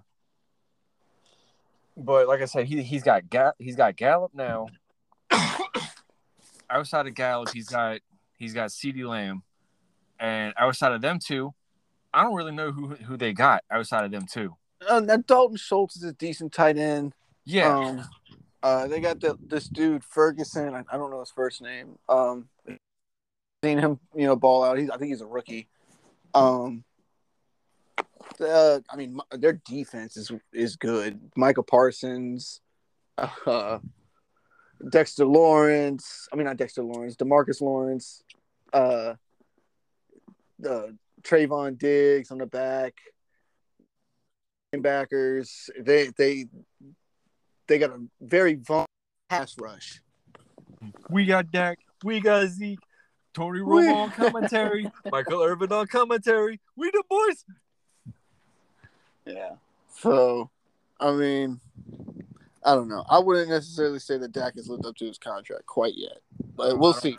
but 1.96 2.28
like 2.28 2.42
I 2.42 2.46
said, 2.46 2.66
he 2.66 2.82
he's 2.82 3.04
got 3.04 3.30
Ga- 3.30 3.54
he's 3.60 3.76
got 3.76 3.96
Gallup 3.96 4.32
now. 4.34 4.68
outside 6.70 7.06
of 7.06 7.14
Gallup, 7.14 7.50
he's 7.50 7.70
got 7.70 8.00
he's 8.38 8.56
got 8.56 8.72
CeeDee 8.72 9.08
Lamb, 9.08 9.44
and 10.20 10.54
outside 10.58 10.94
of 10.94 11.02
them 11.02 11.20
two, 11.20 11.54
I 12.12 12.24
don't 12.24 12.34
really 12.34 12.54
know 12.54 12.72
who 12.72 12.96
who 12.96 13.18
they 13.18 13.34
got 13.34 13.64
outside 13.70 14.06
of 14.06 14.12
them 14.12 14.26
two. 14.26 14.56
Uh, 14.88 15.02
Dalton 15.28 15.58
Schultz 15.58 15.98
is 15.98 16.04
a 16.04 16.14
decent 16.14 16.54
tight 16.54 16.78
end. 16.78 17.14
Yeah. 17.46 17.78
Um, 17.78 18.04
uh, 18.62 18.88
they 18.88 19.00
got 19.00 19.20
the, 19.20 19.38
this 19.42 19.68
dude 19.68 20.04
Ferguson. 20.04 20.74
I, 20.74 20.84
I, 20.92 20.98
don't 20.98 21.12
know 21.12 21.20
his 21.20 21.32
first 21.32 21.62
name. 21.62 21.98
Um, 22.08 22.50
seen 23.64 23.78
him, 23.78 24.00
you 24.16 24.26
know, 24.26 24.36
ball 24.36 24.64
out. 24.64 24.78
He's 24.78 24.90
I 24.90 24.98
think 24.98 25.10
he's 25.10 25.22
a 25.22 25.28
rookie. 25.28 25.68
Um, 26.34 26.84
uh, 28.40 28.80
I 28.90 28.96
mean, 28.96 29.20
their 29.32 29.54
defense 29.54 30.18
is 30.18 30.32
is 30.54 30.76
good. 30.76 31.20
Michael 31.36 31.64
Parsons, 31.64 32.62
uh, 33.18 33.80
Dexter 34.90 35.26
Lawrence. 35.26 36.28
I 36.32 36.36
mean, 36.36 36.46
not 36.46 36.58
Dexter 36.58 36.84
Lawrence. 36.84 37.16
Demarcus 37.16 37.62
Lawrence. 37.62 38.24
Uh, 38.74 39.16
the 40.60 40.96
Trevon 41.24 41.78
Diggs 41.78 42.32
on 42.32 42.38
the 42.38 42.46
back. 42.46 42.94
Backers. 44.78 45.70
They 45.80 46.12
they 46.18 46.46
they 47.68 47.80
got 47.80 47.92
a 47.92 48.02
very 48.22 48.56
vulnerable 48.56 48.88
pass 49.30 49.56
rush. 49.60 50.02
We 51.10 51.26
got 51.26 51.52
Dak. 51.52 51.80
We 52.04 52.20
got 52.20 52.48
Zeke. 52.48 52.80
Tony 53.34 53.60
Romo 53.60 53.94
on 53.94 54.12
commentary, 54.12 54.90
Michael 55.12 55.44
Irvin 55.44 55.72
on 55.72 55.86
commentary. 55.86 56.60
We 56.76 56.90
the 56.90 57.04
boys. 57.08 57.46
Yeah. 59.26 59.52
So, 60.00 60.50
I 61.00 61.12
mean, 61.12 61.60
I 62.66 62.74
don't 62.74 62.90
know. 62.90 63.06
I 63.08 63.20
wouldn't 63.20 63.50
necessarily 63.50 64.00
say 64.00 64.18
that 64.18 64.32
Dak 64.32 64.56
has 64.56 64.68
lived 64.68 64.86
up 64.86 64.96
to 64.96 65.06
his 65.06 65.20
contract 65.20 65.68
quite 65.68 65.94
yet, 65.96 66.18
but 66.56 66.80
we'll 66.80 66.94
see. 66.94 67.18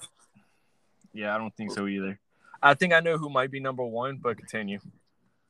Yeah, 1.12 1.34
I 1.34 1.38
don't 1.38 1.54
think 1.56 1.72
so 1.72 1.86
either. 1.86 2.18
I 2.62 2.74
think 2.74 2.92
I 2.92 3.00
know 3.00 3.16
who 3.16 3.30
might 3.30 3.50
be 3.50 3.60
number 3.60 3.84
one, 3.84 4.18
but 4.22 4.36
continue. 4.36 4.80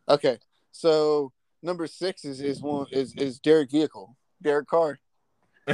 Okay, 0.08 0.38
so 0.72 1.32
number 1.62 1.86
six 1.86 2.24
is 2.24 2.40
is 2.40 2.62
one 2.62 2.86
is 2.90 3.14
is 3.16 3.38
Derek 3.38 3.70
Vehicle, 3.70 4.16
Derek 4.42 4.66
Carr. 4.66 4.98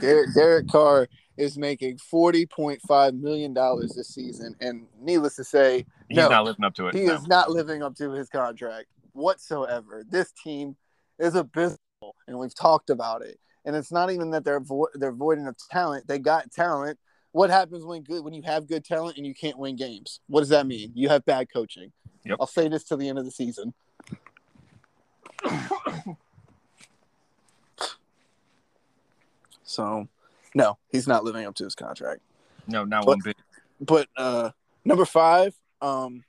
Derek, 0.00 0.34
Derek 0.34 0.68
Carr 0.68 1.08
is 1.36 1.58
making 1.58 1.98
forty 1.98 2.46
point 2.46 2.80
five 2.86 3.14
million 3.14 3.52
dollars 3.52 3.94
this 3.94 4.08
season, 4.08 4.54
and 4.60 4.86
needless 5.00 5.36
to 5.36 5.44
say, 5.44 5.84
He's 6.08 6.16
no, 6.18 6.28
not 6.28 6.44
living 6.44 6.64
up 6.64 6.74
to 6.74 6.88
it. 6.88 6.94
he 6.94 7.04
no. 7.04 7.14
is 7.14 7.26
not 7.26 7.50
living 7.50 7.82
up 7.82 7.94
to 7.96 8.10
his 8.12 8.28
contract 8.28 8.86
whatsoever. 9.12 10.04
This 10.08 10.32
team 10.32 10.76
is 11.18 11.34
abysmal, 11.34 11.78
and 12.28 12.38
we've 12.38 12.54
talked 12.54 12.90
about 12.90 13.22
it. 13.22 13.38
And 13.64 13.74
it's 13.74 13.90
not 13.90 14.12
even 14.12 14.30
that 14.30 14.44
they're 14.44 14.60
vo- 14.60 14.88
they're 14.94 15.12
voiding 15.12 15.46
of 15.48 15.56
talent; 15.70 16.06
they 16.06 16.18
got 16.18 16.52
talent. 16.52 16.98
What 17.36 17.50
happens 17.50 17.84
when 17.84 18.00
good 18.02 18.24
when 18.24 18.32
you 18.32 18.40
have 18.44 18.66
good 18.66 18.82
talent 18.82 19.18
and 19.18 19.26
you 19.26 19.34
can't 19.34 19.58
win 19.58 19.76
games? 19.76 20.20
What 20.26 20.40
does 20.40 20.48
that 20.48 20.66
mean? 20.66 20.92
You 20.94 21.10
have 21.10 21.22
bad 21.26 21.52
coaching. 21.52 21.92
Yep. 22.24 22.38
I'll 22.40 22.46
say 22.46 22.66
this 22.66 22.82
till 22.82 22.96
the 22.96 23.10
end 23.10 23.18
of 23.18 23.26
the 23.26 23.30
season. 23.30 23.74
So, 29.64 30.08
no, 30.54 30.78
he's 30.88 31.06
not 31.06 31.24
living 31.24 31.44
up 31.46 31.54
to 31.56 31.64
his 31.64 31.74
contract. 31.74 32.22
No, 32.66 32.84
not 32.84 33.04
But- 33.04 33.08
one 33.08 33.18
bit. 33.22 33.36
But 33.82 34.08
uh 34.16 34.52
number 34.86 35.04
five, 35.04 35.54
um, 35.82 36.24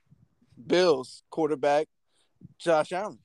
Bills 0.67 1.23
quarterback 1.29 1.87
Josh 2.57 2.91
Allen, 2.91 3.19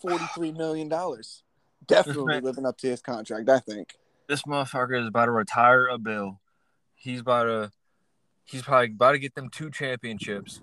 forty-three 0.00 0.52
million 0.52 0.88
dollars. 0.88 1.42
Definitely 1.86 2.40
living 2.40 2.64
up 2.64 2.78
to 2.78 2.88
his 2.88 3.02
contract, 3.02 3.50
I 3.50 3.58
think. 3.58 3.98
This 4.26 4.44
motherfucker 4.44 4.98
is 4.98 5.06
about 5.06 5.26
to 5.26 5.32
retire 5.32 5.86
a 5.86 5.98
bill. 5.98 6.39
He's 7.00 7.20
about 7.20 7.44
to. 7.44 7.70
He's 8.44 8.62
probably 8.62 8.88
about 8.88 9.12
to 9.12 9.18
get 9.18 9.34
them 9.34 9.48
two 9.48 9.70
championships. 9.70 10.60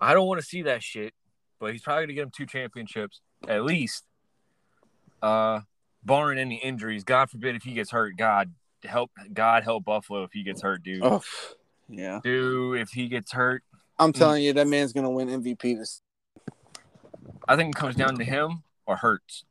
I 0.00 0.12
don't 0.12 0.26
want 0.26 0.40
to 0.40 0.46
see 0.46 0.62
that 0.62 0.82
shit, 0.82 1.14
but 1.58 1.72
he's 1.72 1.80
probably 1.80 2.04
gonna 2.04 2.14
get 2.14 2.22
them 2.22 2.32
two 2.36 2.46
championships 2.46 3.20
at 3.48 3.64
least. 3.64 4.04
Uh, 5.22 5.60
barring 6.04 6.38
any 6.38 6.56
injuries, 6.56 7.04
God 7.04 7.30
forbid 7.30 7.54
if 7.54 7.62
he 7.62 7.72
gets 7.72 7.90
hurt. 7.90 8.16
God 8.16 8.52
help, 8.84 9.12
God 9.32 9.62
help 9.62 9.84
Buffalo 9.84 10.24
if 10.24 10.32
he 10.32 10.42
gets 10.42 10.60
hurt, 10.60 10.82
dude. 10.82 11.02
Oh, 11.02 11.22
yeah. 11.88 12.20
Dude, 12.22 12.80
if 12.80 12.90
he 12.90 13.08
gets 13.08 13.32
hurt, 13.32 13.62
I'm 13.98 14.12
telling 14.12 14.42
you, 14.42 14.52
that 14.52 14.66
man's 14.66 14.92
gonna 14.92 15.10
win 15.10 15.28
MVP 15.28 15.78
this. 15.78 16.02
I 17.48 17.56
think 17.56 17.74
it 17.74 17.78
comes 17.78 17.94
down 17.94 18.16
to 18.18 18.24
him 18.24 18.62
or 18.84 18.96
Hurts. 18.96 19.44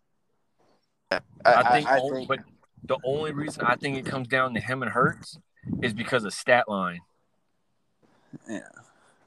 I, 1.10 1.20
I 1.46 1.72
think, 1.72 1.88
I, 1.90 2.00
only- 2.00 2.26
think 2.26 2.28
but 2.28 2.40
the 2.84 2.98
only 3.04 3.32
reason 3.32 3.64
I 3.64 3.76
think 3.76 3.98
it 3.98 4.06
comes 4.06 4.28
down 4.28 4.54
to 4.54 4.60
him 4.60 4.84
and 4.84 4.92
Hurts 4.92 5.40
is 5.82 5.94
because 5.94 6.24
of 6.24 6.34
stat 6.34 6.68
line. 6.68 7.02
Yeah. 8.50 8.60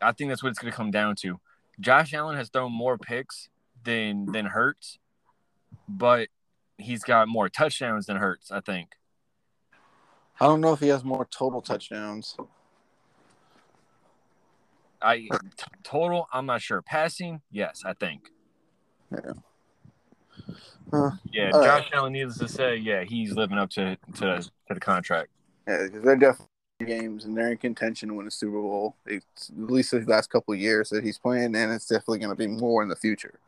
I 0.00 0.12
think 0.12 0.30
that's 0.30 0.42
what 0.42 0.50
it's 0.50 0.58
going 0.58 0.70
to 0.70 0.76
come 0.76 0.90
down 0.90 1.16
to. 1.16 1.40
Josh 1.80 2.14
Allen 2.14 2.36
has 2.36 2.48
thrown 2.48 2.72
more 2.72 2.98
picks 2.98 3.48
than 3.84 4.26
than 4.32 4.46
Hurts, 4.46 4.98
but 5.88 6.28
he's 6.78 7.02
got 7.02 7.28
more 7.28 7.48
touchdowns 7.48 8.06
than 8.06 8.16
Hurts. 8.16 8.50
I 8.50 8.60
think. 8.60 8.90
I 10.40 10.46
don't 10.46 10.60
know 10.60 10.72
if 10.72 10.80
he 10.80 10.88
has 10.88 11.04
more 11.04 11.26
total 11.30 11.62
touchdowns. 11.62 12.36
I 15.00 15.18
t- 15.18 15.28
total. 15.82 16.28
I'm 16.32 16.46
not 16.46 16.62
sure. 16.62 16.82
Passing, 16.82 17.42
yes, 17.50 17.82
I 17.84 17.92
think. 17.92 18.30
Yeah. 19.12 19.32
Huh. 20.90 21.10
Yeah, 21.30 21.50
Josh 21.50 21.64
right. 21.64 21.90
Allen. 21.92 22.12
Needless 22.12 22.38
to 22.38 22.48
say, 22.48 22.76
yeah, 22.76 23.04
he's 23.04 23.32
living 23.32 23.58
up 23.58 23.70
to 23.70 23.96
to, 24.16 24.40
to 24.40 24.50
the 24.74 24.80
contract. 24.80 25.30
Yeah, 25.66 25.84
because 25.84 26.02
they're 26.02 26.16
definitely 26.16 26.48
games 26.84 27.24
and 27.24 27.36
they're 27.36 27.52
in 27.52 27.56
contention 27.58 28.08
to 28.08 28.14
win 28.14 28.26
a 28.26 28.30
Super 28.30 28.60
Bowl. 28.60 28.96
It's, 29.06 29.50
at 29.50 29.70
least 29.70 29.92
the 29.92 30.00
last 30.00 30.28
couple 30.30 30.54
of 30.54 30.60
years 30.60 30.90
that 30.90 31.04
he's 31.04 31.18
playing, 31.18 31.54
and 31.56 31.72
it's 31.72 31.86
definitely 31.86 32.18
going 32.18 32.30
to 32.30 32.36
be 32.36 32.46
more 32.46 32.82
in 32.82 32.88
the 32.88 32.96
future. 32.96 33.38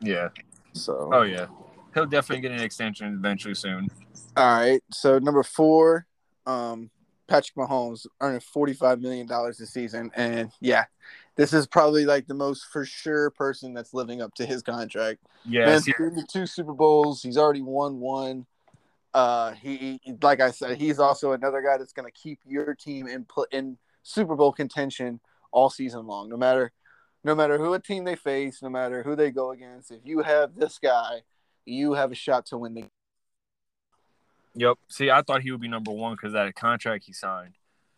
Yeah. 0.00 0.28
So, 0.72 1.10
Oh 1.12 1.22
yeah. 1.22 1.46
He'll 1.94 2.06
definitely 2.06 2.42
get 2.42 2.52
an 2.52 2.62
extension 2.62 3.12
eventually 3.14 3.54
soon. 3.54 3.88
all 4.36 4.58
right. 4.58 4.82
So 4.92 5.18
number 5.18 5.42
four, 5.42 6.06
um, 6.46 6.88
Patrick 7.26 7.56
Mahomes 7.56 8.06
earning 8.20 8.40
forty-five 8.40 9.00
million 9.00 9.26
dollars 9.26 9.58
this 9.58 9.72
season, 9.72 10.10
and 10.14 10.50
yeah, 10.60 10.84
this 11.36 11.52
is 11.52 11.66
probably 11.66 12.04
like 12.06 12.26
the 12.26 12.34
most 12.34 12.66
for 12.66 12.84
sure 12.84 13.30
person 13.30 13.74
that's 13.74 13.92
living 13.94 14.20
up 14.22 14.34
to 14.34 14.46
his 14.46 14.62
contract. 14.62 15.20
Yeah. 15.44 15.78
See- 15.78 15.92
been 15.98 16.14
to 16.16 16.24
two 16.24 16.46
Super 16.46 16.72
Bowls. 16.72 17.22
He's 17.22 17.36
already 17.36 17.62
won 17.62 17.98
one. 18.00 18.46
Uh, 19.12 19.52
he, 19.52 20.00
like 20.22 20.40
I 20.40 20.50
said, 20.50 20.78
he's 20.78 20.98
also 20.98 21.32
another 21.32 21.62
guy 21.62 21.78
that's 21.78 21.92
going 21.92 22.06
to 22.06 22.12
keep 22.12 22.38
your 22.46 22.74
team 22.74 23.08
in 23.08 23.24
pl- 23.24 23.46
in 23.50 23.76
Super 24.02 24.36
Bowl 24.36 24.52
contention 24.52 25.20
all 25.50 25.68
season 25.68 26.06
long. 26.06 26.28
No 26.28 26.36
matter, 26.36 26.72
no 27.24 27.34
matter 27.34 27.58
who 27.58 27.74
a 27.74 27.80
team 27.80 28.04
they 28.04 28.16
face, 28.16 28.62
no 28.62 28.70
matter 28.70 29.02
who 29.02 29.16
they 29.16 29.30
go 29.30 29.50
against. 29.50 29.90
If 29.90 30.00
you 30.04 30.20
have 30.22 30.54
this 30.54 30.78
guy, 30.78 31.22
you 31.64 31.94
have 31.94 32.12
a 32.12 32.14
shot 32.14 32.46
to 32.46 32.58
win 32.58 32.74
the. 32.74 32.84
Yep. 34.54 34.78
See, 34.88 35.10
I 35.10 35.22
thought 35.22 35.42
he 35.42 35.50
would 35.50 35.60
be 35.60 35.68
number 35.68 35.90
one 35.90 36.12
because 36.14 36.32
that 36.32 36.54
contract 36.54 37.04
he 37.04 37.12
signed. 37.12 37.54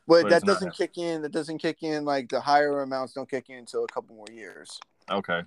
But 0.06 0.22
But 0.22 0.30
that 0.30 0.42
doesn't 0.42 0.74
kick 0.74 0.98
in. 0.98 1.22
That 1.22 1.32
doesn't 1.32 1.58
kick 1.58 1.82
in. 1.82 2.04
Like 2.04 2.28
the 2.28 2.40
higher 2.40 2.80
amounts 2.80 3.12
don't 3.12 3.30
kick 3.30 3.50
in 3.50 3.58
until 3.58 3.84
a 3.84 3.88
couple 3.88 4.16
more 4.16 4.26
years. 4.32 4.78
Okay. 5.10 5.42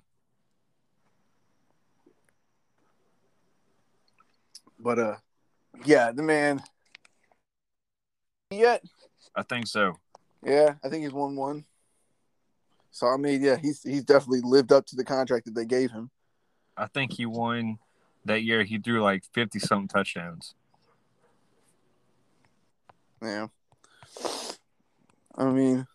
But 4.80 5.00
uh, 5.00 5.16
yeah, 5.84 6.12
the 6.12 6.24
man. 6.24 6.62
Yet, 8.52 8.84
I 9.36 9.44
think 9.44 9.68
so. 9.68 9.98
Yeah, 10.44 10.76
I 10.84 10.90
think 10.90 11.04
he's 11.04 11.14
won 11.14 11.36
one. 11.36 11.66
So 12.92 13.08
I 13.08 13.18
mean, 13.18 13.42
yeah, 13.42 13.58
he's 13.58 13.84
he's 13.84 14.04
definitely 14.04 14.42
lived 14.42 14.72
up 14.72 14.86
to 14.88 14.96
the 14.96 15.04
contract 15.04 15.46
that 15.46 15.56
they 15.56 15.66
gave 15.66 15.92
him. 15.92 16.12
I 16.78 16.88
think 16.88 17.14
he 17.14 17.26
won 17.26 17.80
that 18.26 18.44
year. 18.44 18.64
He 18.64 18.78
threw 18.78 19.02
like 19.02 19.24
fifty 19.34 19.60
something 19.60 19.88
touchdowns. 19.88 20.54
Yeah. 23.22 23.48
I 25.38 25.46
mean, 25.46 25.88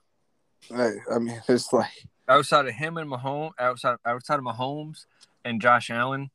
I, 0.75 0.91
I 1.11 1.19
mean, 1.19 1.41
it's 1.49 1.73
like 1.73 2.07
Outside 2.31 2.67
of 2.69 2.75
him 2.75 2.97
and 2.97 3.11
Mahomes, 3.11 3.51
outside 3.59 3.97
outside 4.07 4.39
of 4.39 4.45
Mahomes 4.45 5.07
and 5.45 5.61
Josh 5.61 5.91
Allen, 5.91 6.31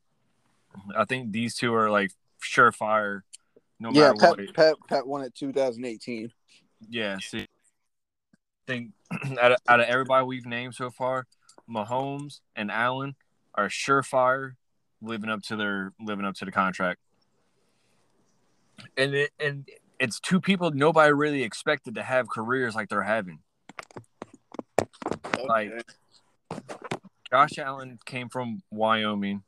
I 0.94 1.06
think 1.06 1.32
these 1.32 1.56
two 1.56 1.74
are 1.74 1.90
like 1.90 2.12
surefire. 2.44 3.22
No 3.80 3.92
yeah, 3.92 4.14
matter 4.14 4.16
Pat, 4.20 4.30
what. 4.30 4.54
Pat 4.56 4.76
Pat 4.88 5.08
won 5.08 5.24
it 5.24 5.36
2018. 5.36 6.32
Yeah. 6.90 7.18
See, 7.20 7.42
I 7.42 7.46
think 8.68 8.92
out 9.40 9.54
of, 9.54 9.58
out 9.68 9.80
of 9.80 9.88
everybody 9.88 10.26
we've 10.26 10.46
named 10.46 10.76
so 10.76 10.90
far, 10.90 11.28
Mahomes 11.70 12.40
and 12.56 12.72
Allen 12.72 13.16
are 13.54 13.68
surefire 13.68 14.54
living 15.02 15.30
up 15.30 15.42
to 15.44 15.56
their 15.56 15.94
living 16.00 16.26
up 16.26 16.36
to 16.36 16.46
the 16.46 16.52
contract. 16.52 17.00
And 18.98 19.14
it, 19.14 19.32
and 19.40 19.68
it's 20.00 20.20
two 20.20 20.42
people 20.42 20.72
nobody 20.72 21.14
really 21.14 21.44
expected 21.44 21.96
to 21.96 22.04
have 22.04 22.30
careers 22.30 22.76
like 22.76 22.90
they're 22.90 23.04
having. 23.04 23.40
Like- 25.48 25.72
Josh 27.32 27.58
Allen 27.58 28.00
came 28.06 28.30
from 28.30 28.62
Wyoming. 28.72 29.44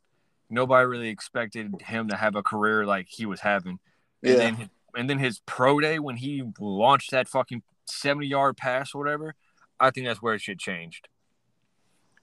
Nobody 0.50 0.86
really 0.86 1.08
expected 1.08 1.74
him 1.80 2.08
to 2.08 2.16
have 2.16 2.34
a 2.34 2.42
career 2.42 2.84
like 2.84 3.06
he 3.08 3.24
was 3.24 3.40
having. 3.40 3.78
And 4.22 4.32
yeah, 4.32 4.38
then 4.38 4.54
his, 4.54 4.68
and 4.96 5.10
then 5.10 5.18
his 5.18 5.40
pro 5.46 5.80
day 5.80 5.98
when 5.98 6.16
he 6.16 6.42
launched 6.58 7.10
that 7.10 7.28
fucking 7.28 7.62
70 7.86 8.26
yard 8.26 8.56
pass 8.56 8.94
or 8.94 9.02
whatever, 9.02 9.34
I 9.78 9.90
think 9.90 10.06
that's 10.06 10.22
where 10.22 10.38
shit 10.38 10.58
changed. 10.58 11.08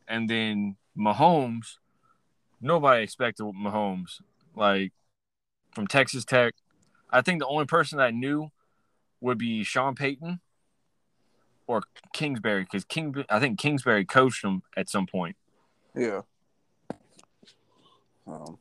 And 0.08 0.30
then 0.30 0.76
Mahomes, 0.98 1.78
nobody 2.62 3.04
expected 3.04 3.44
Mahomes. 3.44 4.22
Like 4.56 4.94
from 5.74 5.88
Texas 5.88 6.26
Tech, 6.26 6.54
I 7.10 7.22
think 7.22 7.40
the 7.40 7.48
only 7.48 7.66
person 7.66 7.98
that 7.98 8.06
I 8.06 8.12
knew 8.12 8.50
would 9.22 9.38
be 9.38 9.64
Sean 9.64 9.96
Payton 9.96 10.40
or 11.68 11.82
Kingsbury 12.14 12.64
because 12.64 12.86
King 12.86 13.26
I 13.30 13.40
think 13.40 13.60
Kingsbury 13.60 14.06
coached 14.06 14.44
him 14.44 14.62
at 14.78 14.90
some 14.90 15.08
point. 15.08 15.36
yeah. 15.96 16.22
Um, 18.28 18.58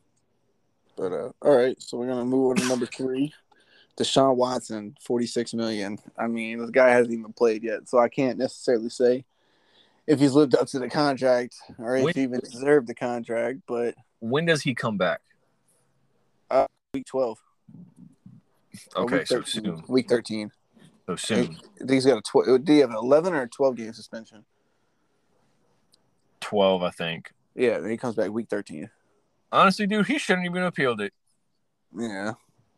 but 0.96 1.12
uh, 1.12 1.30
all 1.42 1.56
right, 1.56 1.80
so 1.80 1.98
we're 1.98 2.06
gonna 2.06 2.24
move 2.24 2.50
on 2.50 2.56
to 2.56 2.68
number 2.68 2.86
three. 2.86 3.32
Deshaun 3.96 4.34
Watson, 4.36 4.96
46 5.02 5.54
million. 5.54 5.98
I 6.18 6.26
mean, 6.26 6.58
this 6.58 6.70
guy 6.70 6.90
hasn't 6.90 7.14
even 7.14 7.32
played 7.32 7.62
yet, 7.62 7.88
so 7.88 7.98
I 7.98 8.08
can't 8.08 8.38
necessarily 8.38 8.88
say 8.88 9.24
if 10.08 10.18
he's 10.18 10.32
lived 10.32 10.56
up 10.56 10.66
to 10.68 10.80
the 10.80 10.88
contract 10.88 11.54
or 11.78 11.96
if 11.96 12.04
When- 12.04 12.14
he 12.14 12.22
even 12.22 12.40
deserved 12.40 12.88
the 12.88 12.94
contract. 12.94 13.60
But 13.68 13.94
When 14.20 14.46
does 14.46 14.62
he 14.62 14.74
come 14.74 14.96
back? 14.98 15.20
week 16.92 17.06
12, 17.06 17.38
Okay, 18.96 19.18
week 19.18 19.26
so 19.26 19.36
13, 19.38 19.64
soon. 19.64 19.84
week 19.88 20.08
13. 20.08 20.52
So 21.06 21.16
soon. 21.16 21.38
I 21.40 21.78
think 21.78 21.90
he's 21.90 22.06
got 22.06 22.18
a 22.18 22.22
12. 22.22 22.64
Do 22.64 22.72
you 22.72 22.82
have 22.82 22.90
an 22.90 22.96
11 22.96 23.32
or 23.34 23.42
a 23.42 23.48
12 23.48 23.74
game 23.76 23.92
suspension? 23.92 24.44
12, 26.40 26.82
I 26.84 26.90
think. 26.90 27.32
Yeah, 27.56 27.78
then 27.80 27.90
he 27.90 27.96
comes 27.96 28.14
back 28.14 28.30
week 28.30 28.48
13. 28.48 28.88
Honestly, 29.54 29.86
dude, 29.86 30.06
he 30.06 30.18
shouldn't 30.18 30.46
even 30.46 30.64
appealed 30.64 31.00
it. 31.00 31.12
Yeah. 31.96 32.32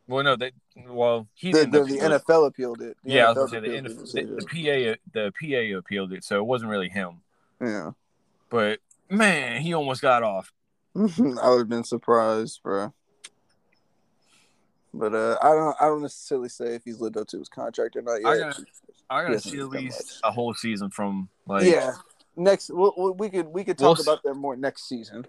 Well, 0.06 0.22
no, 0.22 0.36
they 0.36 0.52
well 0.88 1.26
he 1.34 1.50
The, 1.50 1.66
didn't 1.66 1.72
the, 1.72 1.94
the. 1.94 1.98
NFL 2.20 2.46
appealed 2.46 2.82
it. 2.82 2.96
The 3.02 3.12
yeah, 3.12 3.26
I 3.26 3.32
was 3.32 3.50
NFL 3.50 3.50
say 3.50 3.60
the, 3.60 3.66
appealed 3.78 3.86
NF 3.86 4.16
it, 4.16 5.00
the, 5.12 5.20
the 5.20 5.32
PA 5.32 5.32
the 5.40 5.72
PA 5.72 5.78
appealed 5.78 6.12
it, 6.12 6.22
so 6.22 6.36
it 6.36 6.44
wasn't 6.44 6.70
really 6.70 6.88
him. 6.88 7.22
Yeah. 7.60 7.92
But 8.50 8.80
man, 9.08 9.62
he 9.62 9.74
almost 9.74 10.02
got 10.02 10.22
off. 10.22 10.52
I 10.96 11.00
would 11.48 11.58
have 11.58 11.68
been 11.68 11.82
surprised, 11.84 12.60
bro. 12.62 12.92
But 14.94 15.14
uh, 15.14 15.38
I 15.42 15.48
don't. 15.48 15.76
I 15.80 15.86
don't 15.86 16.02
necessarily 16.02 16.48
say 16.48 16.74
if 16.74 16.84
he's 16.84 17.00
lived 17.00 17.16
up 17.16 17.26
to 17.28 17.38
his 17.38 17.48
contract 17.48 17.96
or 17.96 18.02
not 18.02 18.16
yet. 18.16 18.26
I 18.26 18.38
gotta, 18.38 18.64
I 19.10 19.22
gotta 19.22 19.40
see 19.40 19.58
at 19.60 19.68
least 19.68 20.20
a 20.24 20.30
whole 20.30 20.54
season 20.54 20.90
from 20.90 21.28
like 21.46 21.64
yeah. 21.64 21.92
Next, 22.36 22.70
we'll, 22.70 22.92
we'll- 22.96 23.14
we 23.14 23.30
could 23.30 23.46
we 23.46 23.64
could 23.64 23.80
We'll 23.80 23.94
talk 23.94 24.02
about 24.04 24.22
that 24.24 24.34
more 24.34 24.56
next 24.56 24.88
season. 24.88 25.26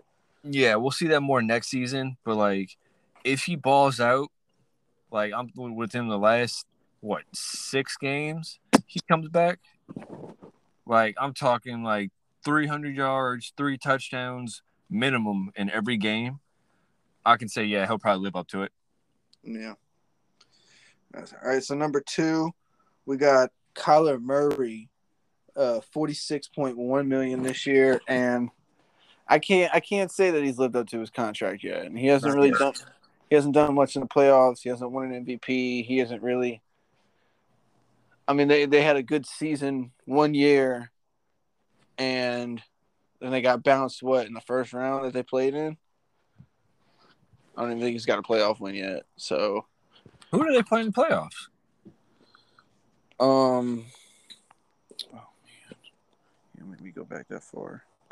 Yeah, 0.49 0.75
we'll 0.75 0.91
see 0.91 1.07
that 1.07 1.21
more 1.21 1.41
next 1.41 1.67
season. 1.69 2.17
But 2.23 2.35
like, 2.35 2.77
if 3.23 3.43
he 3.43 3.55
balls 3.55 3.99
out, 3.99 4.29
like 5.11 5.33
I'm 5.33 5.51
within 5.75 6.07
the 6.07 6.17
last 6.17 6.65
what 7.01 7.23
six 7.33 7.97
games, 7.97 8.59
he 8.85 8.99
comes 9.01 9.29
back. 9.29 9.59
Like 10.85 11.15
I'm 11.19 11.33
talking 11.33 11.83
like 11.83 12.11
300 12.43 12.95
yards, 12.95 13.53
three 13.57 13.77
touchdowns 13.77 14.61
minimum 14.89 15.51
in 15.55 15.69
every 15.69 15.97
game. 15.97 16.39
I 17.25 17.35
can 17.35 17.49
say 17.49 17.65
yeah, 17.65 17.85
he'll 17.85 17.99
probably 17.99 18.23
live 18.23 18.35
up 18.35 18.47
to 18.49 18.63
it. 18.63 18.71
Yeah. 19.43 19.73
All 21.15 21.23
right. 21.43 21.63
So 21.63 21.75
number 21.75 22.01
two, 22.01 22.51
we 23.05 23.17
got 23.17 23.51
Kyler 23.75 24.21
Murray, 24.21 24.89
uh, 25.55 25.81
forty 25.91 26.13
six 26.13 26.47
point 26.47 26.77
one 26.77 27.07
million 27.09 27.43
this 27.43 27.65
year, 27.65 27.99
and 28.07 28.49
I 29.29 29.39
can't 29.39 29.73
I 29.73 29.79
can't 29.79 30.11
say 30.11 30.31
that 30.31 30.43
he's 30.43 30.57
lived 30.57 30.75
up 30.75 30.87
to 30.87 30.99
his 30.99 31.09
contract 31.09 31.63
yet, 31.63 31.85
and 31.85 31.97
he 31.97 32.07
hasn't 32.07 32.29
Not 32.31 32.35
really 32.37 32.49
yet. 32.49 32.59
done. 32.59 32.73
He 33.29 33.35
hasn't 33.35 33.53
done 33.55 33.75
much 33.75 33.95
in 33.95 34.01
the 34.01 34.07
playoffs. 34.07 34.61
He 34.61 34.69
hasn't 34.69 34.91
won 34.91 35.11
an 35.11 35.25
MVP. 35.25 35.85
He 35.85 35.97
hasn't 35.97 36.23
really. 36.23 36.61
I 38.27 38.33
mean, 38.33 38.47
they 38.47 38.65
they 38.65 38.81
had 38.81 38.95
a 38.95 39.03
good 39.03 39.25
season 39.25 39.91
one 40.05 40.33
year, 40.33 40.91
and 41.97 42.61
then 43.19 43.31
they 43.31 43.41
got 43.41 43.63
bounced. 43.63 44.01
What 44.03 44.27
in 44.27 44.33
the 44.33 44.41
first 44.41 44.71
round 44.73 45.05
that 45.05 45.13
they 45.13 45.23
played 45.23 45.55
in? 45.55 45.77
I 47.57 47.61
don't 47.61 47.71
even 47.71 47.81
think 47.81 47.93
he's 47.93 48.05
got 48.05 48.19
a 48.19 48.21
playoff 48.21 48.59
win 48.59 48.75
yet. 48.75 49.03
So, 49.17 49.65
Who 50.31 50.45
do 50.45 50.53
they 50.53 50.61
play 50.63 50.81
in 50.81 50.87
the 50.87 50.91
playoffs? 50.93 51.47
um, 53.19 53.85
oh 55.13 55.15
man, 55.15 55.75
you 56.59 56.65
make 56.65 56.81
me 56.81 56.91
go 56.91 57.03
back 57.03 57.27
that 57.29 57.43
far. 57.43 57.83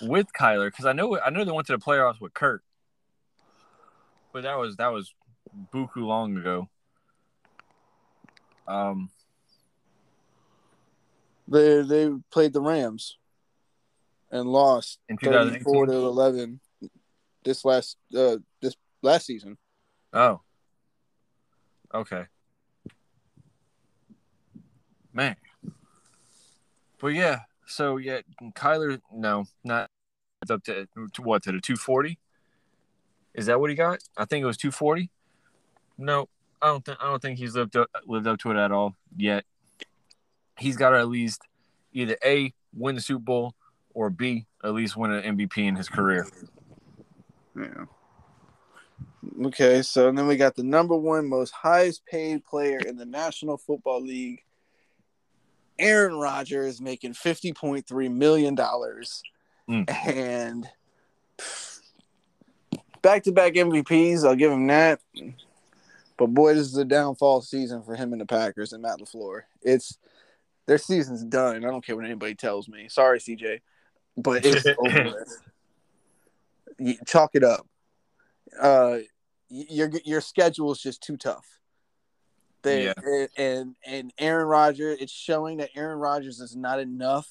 with 0.00 0.28
Kyler 0.38 0.68
because 0.68 0.86
I 0.86 0.92
know 0.92 1.18
I 1.18 1.30
know 1.30 1.44
they 1.44 1.52
went 1.52 1.66
to 1.68 1.76
the 1.76 1.82
playoffs 1.82 2.20
with 2.20 2.34
Kurt, 2.34 2.62
but 4.32 4.42
that 4.42 4.58
was 4.58 4.76
that 4.76 4.92
was 4.92 5.12
buku 5.72 5.96
long 5.96 6.36
ago. 6.36 6.68
Um, 8.68 9.10
They 11.48 11.82
they 11.82 12.10
played 12.30 12.52
the 12.52 12.60
Rams 12.60 13.16
and 14.30 14.48
lost 14.48 14.98
in 15.08 15.16
34 15.16 15.86
to 15.86 15.92
11 15.92 16.60
this 17.44 17.64
last 17.64 17.96
uh 18.16 18.38
this 18.60 18.76
last 19.02 19.26
season. 19.26 19.56
Oh, 20.12 20.40
okay, 21.94 22.24
man. 25.12 25.36
But 26.98 27.08
yeah, 27.08 27.40
so 27.66 27.96
yeah, 27.96 28.20
Kyler, 28.54 29.00
no, 29.12 29.44
not 29.64 29.90
up 30.48 30.62
to, 30.64 30.86
to 31.12 31.22
what 31.22 31.42
to 31.42 31.52
the 31.52 31.60
two 31.60 31.76
forty. 31.76 32.18
Is 33.34 33.46
that 33.46 33.60
what 33.60 33.70
he 33.70 33.76
got? 33.76 33.98
I 34.16 34.24
think 34.24 34.42
it 34.42 34.46
was 34.46 34.56
two 34.56 34.70
forty. 34.70 35.10
No, 35.98 36.28
I 36.62 36.68
don't 36.68 36.84
think 36.84 36.98
I 37.00 37.10
don't 37.10 37.20
think 37.20 37.38
he's 37.38 37.54
lived 37.54 37.76
up 37.76 37.90
lived 38.06 38.26
up 38.26 38.38
to 38.40 38.50
it 38.50 38.56
at 38.56 38.72
all 38.72 38.94
yet. 39.16 39.44
He's 40.58 40.76
got 40.76 40.90
to 40.90 40.98
at 40.98 41.08
least 41.08 41.42
either 41.92 42.16
a 42.24 42.52
win 42.72 42.94
the 42.94 43.00
Super 43.00 43.20
Bowl 43.20 43.54
or 43.94 44.10
b 44.10 44.46
at 44.64 44.74
least 44.74 44.96
win 44.96 45.12
an 45.12 45.36
MVP 45.36 45.58
in 45.58 45.76
his 45.76 45.88
career. 45.88 46.26
Yeah. 47.56 47.86
Okay, 49.44 49.82
so 49.82 50.12
then 50.12 50.26
we 50.26 50.36
got 50.36 50.54
the 50.54 50.62
number 50.62 50.96
one 50.96 51.28
most 51.28 51.50
highest 51.50 52.06
paid 52.06 52.44
player 52.44 52.78
in 52.78 52.96
the 52.96 53.04
National 53.04 53.56
Football 53.56 54.02
League. 54.02 54.42
Aaron 55.78 56.14
Rodgers 56.16 56.80
making 56.80 57.14
fifty 57.14 57.52
point 57.52 57.86
three 57.86 58.08
million 58.08 58.54
dollars, 58.54 59.22
Mm. 59.68 59.84
and 60.06 60.68
back 63.02 63.22
to 63.24 63.32
back 63.32 63.54
MVPs. 63.54 64.24
I'll 64.26 64.36
give 64.36 64.52
him 64.52 64.66
that. 64.68 65.00
But 66.18 66.28
boy, 66.28 66.54
this 66.54 66.66
is 66.68 66.76
a 66.78 66.84
downfall 66.84 67.42
season 67.42 67.82
for 67.82 67.94
him 67.94 68.12
and 68.12 68.20
the 68.20 68.26
Packers 68.26 68.72
and 68.72 68.82
Matt 68.82 69.00
Lafleur. 69.00 69.42
It's 69.62 69.98
their 70.66 70.78
season's 70.78 71.22
done. 71.24 71.56
I 71.64 71.68
don't 71.70 71.84
care 71.84 71.94
what 71.96 72.04
anybody 72.04 72.34
tells 72.34 72.68
me. 72.68 72.88
Sorry, 72.88 73.18
CJ, 73.18 73.60
but 74.16 74.44
it's 74.44 74.66
over. 74.78 75.04
with. 75.04 75.42
You- 76.78 76.96
Chalk 77.06 77.30
it 77.34 77.44
up. 77.44 77.66
Uh, 78.60 78.98
your 79.48 79.90
your 80.04 80.20
schedule 80.20 80.72
is 80.72 80.80
just 80.80 81.02
too 81.02 81.16
tough. 81.16 81.46
They 82.66 82.86
Yeah. 82.86 82.94
and- 83.04 83.28
and 83.36 83.76
and 83.84 84.12
Aaron 84.18 84.46
Rodgers, 84.48 84.98
it's 85.00 85.12
showing 85.12 85.58
that 85.58 85.70
Aaron 85.76 85.98
Rodgers 85.98 86.40
is 86.40 86.56
not 86.56 86.80
enough 86.80 87.28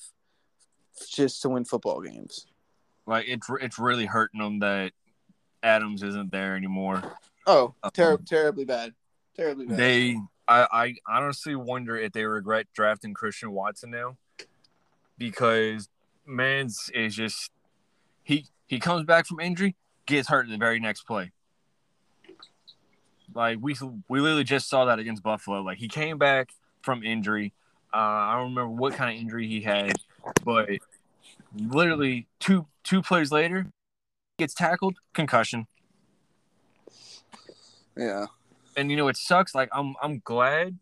just 1.10 1.42
to 1.42 1.50
win 1.50 1.66
football 1.66 2.02
games. 2.02 2.48
Like 3.06 3.26
it's 3.28 3.48
it's 3.62 3.78
really 3.78 4.06
hurting 4.06 4.40
them 4.40 4.60
that 4.60 4.94
Adams 5.62 6.04
isn't 6.04 6.32
there 6.32 6.56
anymore. 6.56 7.18
Oh, 7.46 7.76
ter- 7.94 8.14
Um, 8.14 8.24
terribly 8.26 8.64
bad, 8.66 8.94
terribly 9.36 9.66
bad. 9.68 9.78
They, 9.78 10.18
I, 10.48 10.68
I 10.72 10.96
honestly 11.08 11.56
wonder 11.56 11.98
if 11.98 12.14
they 12.14 12.24
regret 12.24 12.68
drafting 12.74 13.14
Christian 13.14 13.52
Watson 13.52 13.92
now, 13.92 14.18
because 15.18 15.90
man's 16.26 16.90
is 16.94 17.16
just 17.16 17.52
he 18.24 18.46
he 18.68 18.80
comes 18.80 19.06
back 19.06 19.28
from 19.28 19.40
injury, 19.40 19.76
gets 20.06 20.30
hurt 20.30 20.46
in 20.46 20.52
the 20.52 20.58
very 20.58 20.80
next 20.80 21.04
play. 21.04 21.32
Like 23.36 23.58
we 23.62 23.76
we 24.08 24.22
literally 24.22 24.46
just 24.46 24.70
saw 24.70 24.86
that 24.86 24.98
against 24.98 25.22
Buffalo. 25.22 25.62
Like 25.62 25.78
he 25.78 25.90
came 25.90 26.18
back 26.18 26.52
from 26.82 27.04
injury. 27.04 27.54
Uh, 27.94 27.98
I 27.98 28.36
don't 28.36 28.56
remember 28.56 28.70
what 28.70 28.94
kind 28.94 29.14
of 29.14 29.22
injury 29.22 29.48
he 29.48 29.62
had, 29.62 29.98
but 30.44 30.70
literally 31.56 32.28
two 32.40 32.66
two 32.84 33.02
plays 33.02 33.32
later, 33.32 33.68
gets 34.40 34.54
tackled, 34.54 34.96
concussion. 35.14 35.68
yeah, 37.98 38.28
and 38.78 38.90
you 38.90 38.96
know 38.96 39.10
it 39.10 39.18
sucks. 39.18 39.54
Like 39.54 39.70
I'm 39.74 39.96
I'm 40.02 40.22
glad 40.24 40.80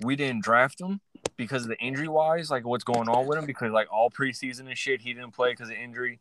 we 0.00 0.14
didn't 0.14 0.44
draft 0.44 0.80
him 0.80 1.00
because 1.36 1.62
of 1.62 1.68
the 1.68 1.78
injury 1.78 2.08
wise, 2.08 2.48
like 2.48 2.64
what's 2.64 2.84
going 2.84 3.08
on 3.08 3.26
with 3.26 3.38
him. 3.38 3.46
Because 3.46 3.72
like 3.72 3.92
all 3.92 4.08
preseason 4.08 4.68
and 4.68 4.78
shit, 4.78 5.00
he 5.00 5.12
didn't 5.14 5.32
play 5.32 5.50
because 5.50 5.68
of 5.68 5.76
injury. 5.76 6.20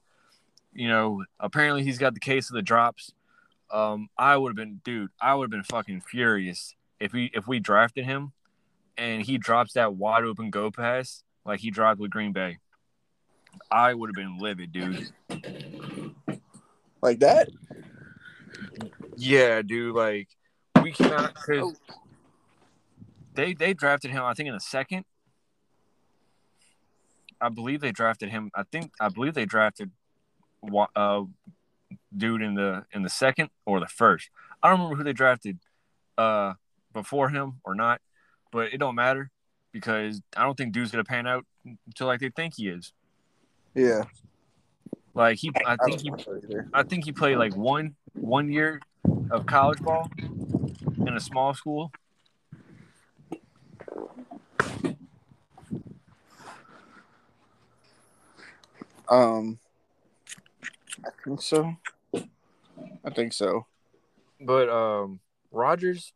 You 0.73 0.87
know, 0.87 1.23
apparently 1.39 1.83
he's 1.83 1.99
got 1.99 2.15
the 2.15 2.19
case 2.19 2.49
of 2.49 2.55
the 2.55 2.61
drops. 2.63 3.13
Um, 3.71 4.09
I 4.17 4.35
would 4.37 4.49
have 4.49 4.55
been, 4.55 4.81
dude. 4.83 5.11
I 5.21 5.33
would 5.35 5.45
have 5.45 5.51
been 5.51 5.63
fucking 5.63 6.01
furious 6.01 6.75
if 6.99 7.13
we 7.13 7.31
if 7.33 7.47
we 7.47 7.59
drafted 7.59 8.05
him 8.05 8.33
and 8.97 9.21
he 9.23 9.37
drops 9.37 9.73
that 9.73 9.95
wide 9.95 10.23
open 10.23 10.49
go 10.51 10.69
pass 10.71 11.23
like 11.45 11.59
he 11.59 11.71
dropped 11.71 11.99
with 11.99 12.11
Green 12.11 12.33
Bay. 12.33 12.57
I 13.69 13.93
would 13.93 14.09
have 14.09 14.15
been 14.15 14.37
livid, 14.39 14.71
dude. 14.71 15.09
like 17.01 17.19
that. 17.19 17.49
Yeah, 19.17 19.61
dude. 19.61 19.95
Like 19.95 20.29
we 20.81 20.91
cannot 20.91 21.33
because 21.35 21.75
they 23.33 23.53
they 23.53 23.73
drafted 23.73 24.11
him. 24.11 24.23
I 24.23 24.33
think 24.33 24.47
in 24.47 24.53
the 24.53 24.59
second. 24.59 25.05
I 27.39 27.49
believe 27.49 27.81
they 27.81 27.91
drafted 27.91 28.29
him. 28.29 28.51
I 28.53 28.63
think 28.63 28.91
I 28.99 29.09
believe 29.09 29.33
they 29.33 29.45
drafted, 29.45 29.89
wa- 30.61 30.89
uh, 30.95 31.23
dude 32.15 32.41
in 32.41 32.55
the 32.55 32.85
in 32.91 33.03
the 33.03 33.09
second 33.09 33.49
or 33.65 33.79
the 33.79 33.87
first. 33.87 34.29
I 34.61 34.69
don't 34.69 34.79
remember 34.79 34.97
who 34.97 35.03
they 35.03 35.13
drafted, 35.13 35.59
uh, 36.17 36.53
before 36.93 37.29
him 37.29 37.61
or 37.63 37.73
not, 37.73 38.01
but 38.51 38.73
it 38.73 38.77
don't 38.77 38.95
matter 38.95 39.31
because 39.71 40.21
I 40.35 40.43
don't 40.43 40.57
think 40.57 40.73
dude's 40.73 40.91
gonna 40.91 41.03
pan 41.03 41.27
out 41.27 41.45
until 41.87 42.07
like 42.07 42.19
they 42.19 42.29
think 42.29 42.55
he 42.55 42.67
is. 42.67 42.93
Yeah, 43.73 44.03
Like 45.13 45.37
he, 45.37 45.51
I 45.65 45.73
I 45.73 45.77
think 45.85 46.03
don't 46.03 46.45
he. 46.49 46.55
I 46.73 46.83
think 46.83 47.05
he 47.05 47.11
played 47.11 47.37
like 47.37 47.55
one 47.55 47.95
one 48.13 48.51
year 48.51 48.81
of 49.29 49.45
college 49.45 49.79
ball 49.81 50.09
in 50.97 51.09
a 51.15 51.19
small 51.19 51.53
school. 51.53 51.91
Um, 59.09 59.59
I 61.05 61.09
think 61.25 61.41
so. 61.41 61.75
I 63.03 63.09
think 63.09 63.33
so. 63.33 63.65
But 64.39 64.69
um 64.69 65.19
Rodgers, 65.51 66.13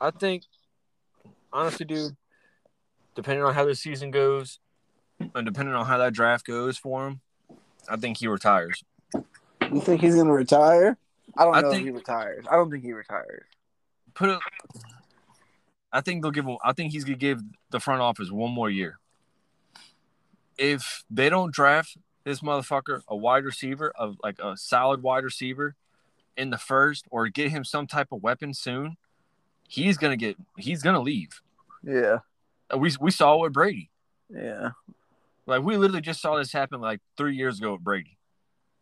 I 0.00 0.10
think 0.10 0.44
honestly, 1.52 1.86
dude, 1.86 2.16
depending 3.14 3.44
on 3.44 3.54
how 3.54 3.64
the 3.64 3.74
season 3.74 4.10
goes 4.10 4.58
and 5.34 5.46
depending 5.46 5.74
on 5.74 5.86
how 5.86 5.98
that 5.98 6.12
draft 6.12 6.46
goes 6.46 6.76
for 6.78 7.06
him, 7.06 7.20
I 7.88 7.96
think 7.96 8.18
he 8.18 8.26
retires. 8.28 8.82
You 9.14 9.80
think 9.80 10.00
he's 10.00 10.16
gonna 10.16 10.32
retire? 10.32 10.98
I 11.36 11.44
don't 11.44 11.54
I 11.54 11.60
know 11.62 11.70
think- 11.70 11.82
if 11.82 11.86
he 11.86 11.90
retires. 11.92 12.44
I 12.50 12.56
don't 12.56 12.70
think 12.70 12.84
he 12.84 12.92
retires. 12.92 13.44
I 14.16 14.26
think. 14.26 14.40
Put. 14.72 14.82
I 15.94 16.00
think 16.00 16.22
they'll 16.22 16.30
give 16.30 16.44
him. 16.46 16.58
I 16.64 16.72
think 16.72 16.92
he's 16.92 17.04
gonna 17.04 17.16
give 17.16 17.40
the 17.70 17.80
front 17.80 18.00
office 18.02 18.30
one 18.30 18.50
more 18.50 18.68
year. 18.70 18.98
If 20.58 21.04
they 21.10 21.28
don't 21.30 21.52
draft 21.52 21.96
this 22.24 22.40
motherfucker 22.40 23.00
a 23.08 23.16
wide 23.16 23.44
receiver 23.44 23.90
of 23.96 24.16
like 24.22 24.38
a 24.38 24.56
solid 24.56 25.02
wide 25.02 25.24
receiver 25.24 25.74
in 26.36 26.50
the 26.50 26.58
first, 26.58 27.06
or 27.10 27.28
get 27.28 27.50
him 27.50 27.64
some 27.64 27.86
type 27.86 28.08
of 28.12 28.22
weapon 28.22 28.54
soon, 28.54 28.96
he's 29.68 29.96
gonna 29.98 30.16
get. 30.16 30.36
He's 30.56 30.82
gonna 30.82 31.00
leave. 31.00 31.40
Yeah, 31.82 32.18
Uh, 32.72 32.78
We 32.78 32.92
we 33.00 33.10
saw 33.10 33.34
it 33.36 33.40
with 33.42 33.52
Brady. 33.52 33.90
yeah. 34.30 34.70
Like 35.46 35.62
we 35.62 35.76
literally 35.76 36.00
just 36.00 36.20
saw 36.22 36.36
this 36.36 36.52
happen 36.52 36.80
like 36.80 37.00
three 37.16 37.34
years 37.36 37.58
ago 37.58 37.72
with 37.72 37.82
Brady, 37.82 38.16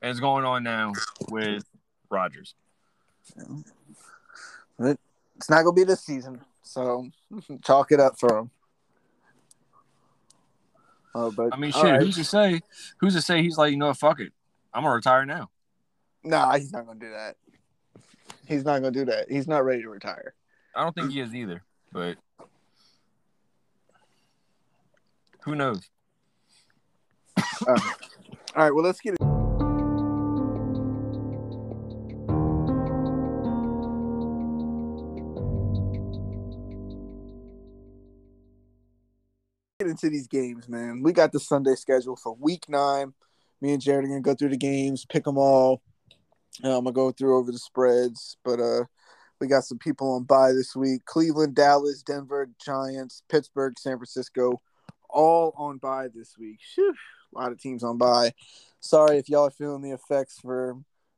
and 0.03 0.11
it's 0.11 0.21
going 0.21 0.45
on 0.45 0.63
now 0.63 0.93
with 1.31 1.65
Rodgers. 2.11 2.55
It's 4.79 5.49
not 5.49 5.63
gonna 5.63 5.73
be 5.73 5.85
this 5.85 6.01
season, 6.05 6.41
so 6.63 7.09
chalk 7.65 7.93
it 7.93 8.01
up 8.01 8.19
for 8.19 8.39
him. 8.39 8.51
Oh, 11.15 11.31
but 11.31 11.53
I 11.53 11.57
mean, 11.57 11.73
shit. 11.73 11.83
right. 11.83 12.01
Who's 12.03 12.17
to 12.17 12.25
say? 12.25 12.61
Who's 12.99 13.15
to 13.15 13.23
say 13.23 13.43
he's 13.43 13.59
like, 13.59 13.73
you 13.73 13.77
know, 13.79 13.89
what, 13.89 13.97
fuck 13.97 14.21
it. 14.21 14.33
I'm 14.73 14.83
gonna 14.85 14.95
retire 14.95 15.25
now. 15.27 15.51
Nah, 16.23 16.57
he's 16.57 16.73
not 16.73 16.87
gonna 16.87 17.01
do 17.01 17.11
that. 17.11 17.37
He's 18.47 18.65
not 18.65 18.81
gonna 18.81 18.91
do 18.91 19.07
that. 19.07 19.31
He's 19.31 19.49
not 19.49 19.65
ready 19.65 19.83
to 19.83 19.89
retire. 19.89 20.35
I 20.77 20.83
don't 20.83 20.95
think 20.95 21.13
he 21.13 21.21
is 21.21 21.35
either, 21.35 21.63
but 21.93 22.19
who 25.45 25.55
knows? 25.55 25.89
All 27.67 27.75
right. 27.75 27.83
All 28.55 28.65
right. 28.65 28.75
Well, 28.75 28.85
let's 28.85 29.01
get. 29.01 29.17
Get 39.81 39.89
into 39.89 40.11
these 40.11 40.27
games, 40.27 40.69
man. 40.69 41.03
We 41.03 41.13
got 41.13 41.33
the 41.33 41.41
Sunday 41.41 41.75
schedule 41.77 42.17
for 42.17 42.37
Week 42.39 42.69
Nine. 42.69 43.15
Me 43.63 43.73
and 43.73 43.81
Jared 43.81 44.05
are 44.05 44.09
gonna 44.09 44.21
go 44.21 44.35
through 44.35 44.51
the 44.51 44.59
games, 44.59 45.07
pick 45.07 45.25
them 45.25 45.39
all. 45.39 45.81
Uh, 46.63 46.77
I'm 46.77 46.85
gonna 46.85 46.93
go 46.93 47.13
through 47.13 47.39
over 47.39 47.53
the 47.53 47.59
spreads, 47.59 48.37
but 48.45 48.61
uh, 48.61 48.85
we 49.41 49.47
got 49.47 49.65
some 49.65 49.79
people 49.79 50.13
on 50.13 50.25
bye 50.25 50.53
this 50.53 50.77
week: 50.77 51.05
Cleveland, 51.05 51.55
Dallas, 51.55 52.03
Denver, 52.03 52.51
Giants, 52.65 53.23
Pittsburgh, 53.29 53.79
San 53.79 53.97
Francisco, 53.97 54.61
all 55.09 55.55
on 55.57 55.79
bye 55.79 56.09
this 56.15 56.37
week. 56.39 56.59
Phew, 56.75 56.95
a 57.35 57.39
lot 57.39 57.53
of 57.53 57.61
teams 57.61 57.83
on 57.85 57.99
bye. 57.99 58.33
Sorry 58.81 59.19
if 59.19 59.29
y'all 59.29 59.47
are 59.47 59.51
feeling 59.51 59.83
the 59.83 59.93
effects 59.93 60.39
for 60.41 60.77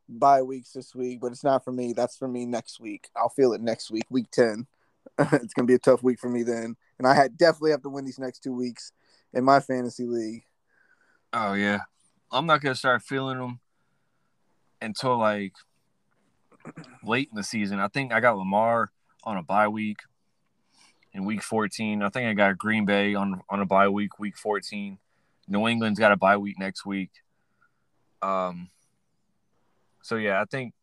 bye 0.09 0.43
weeks 0.43 0.73
this 0.73 0.95
week, 0.95 1.21
but 1.21 1.33
it's 1.33 1.45
not 1.45 1.65
for 1.65 1.73
me. 1.73 1.93
That's 1.93 2.17
for 2.17 2.29
me 2.29 2.45
next 2.47 2.81
week. 2.81 3.09
I'll 3.17 3.29
feel 3.29 3.53
it 3.53 3.61
next 3.61 3.91
week, 3.91 4.05
week 4.11 4.31
10. 4.31 4.67
it's 5.19 5.55
to 5.55 5.65
be 5.65 5.75
a 5.75 5.79
tough 5.79 6.03
week 6.03 6.19
for 6.19 6.29
me 6.29 6.43
then. 6.43 6.77
And 6.99 7.07
I 7.07 7.15
had 7.15 7.37
definitely 7.37 7.73
have 7.73 7.83
to 7.83 7.89
win 7.89 8.05
these 8.05 8.19
next 8.19 8.41
two 8.41 8.55
weeks 8.55 8.93
in 9.33 9.45
my 9.45 9.61
fantasy 9.61 10.07
league. 10.07 10.45
Oh 11.33 11.55
yeah, 11.55 11.81
I'm 12.31 12.47
not 12.47 12.61
gonna 12.61 12.75
start 12.75 13.03
feeling 13.03 13.39
them 13.39 13.61
until 14.83 15.19
like 15.19 15.53
late 17.05 17.29
in 17.31 17.37
the 17.37 17.43
season. 17.43 17.79
I 17.79 17.89
think 17.89 18.13
I 18.13 18.21
got 18.21 18.37
Lamar 18.37 18.91
on 19.25 19.37
a 19.37 19.43
bye 19.43 19.69
week 19.69 19.99
in 21.13 21.25
week 21.25 21.43
14. 21.43 22.03
I 22.03 22.09
think 22.09 22.29
I 22.29 22.35
got 22.35 22.59
Green 22.59 22.85
Bay 22.85 23.15
on 23.15 23.41
on 23.49 23.61
a 23.61 23.67
bye 23.67 23.89
week, 23.89 24.19
week 24.19 24.37
14. 24.37 24.99
New 25.49 25.69
England's 25.69 25.99
got 25.99 26.13
a 26.13 26.17
bye 26.17 26.37
week 26.37 26.59
next 26.59 26.85
week. 26.85 27.11
Um. 28.21 28.71
So 30.03 30.17
yeah, 30.17 30.41
I 30.41 30.45
think 30.45 30.75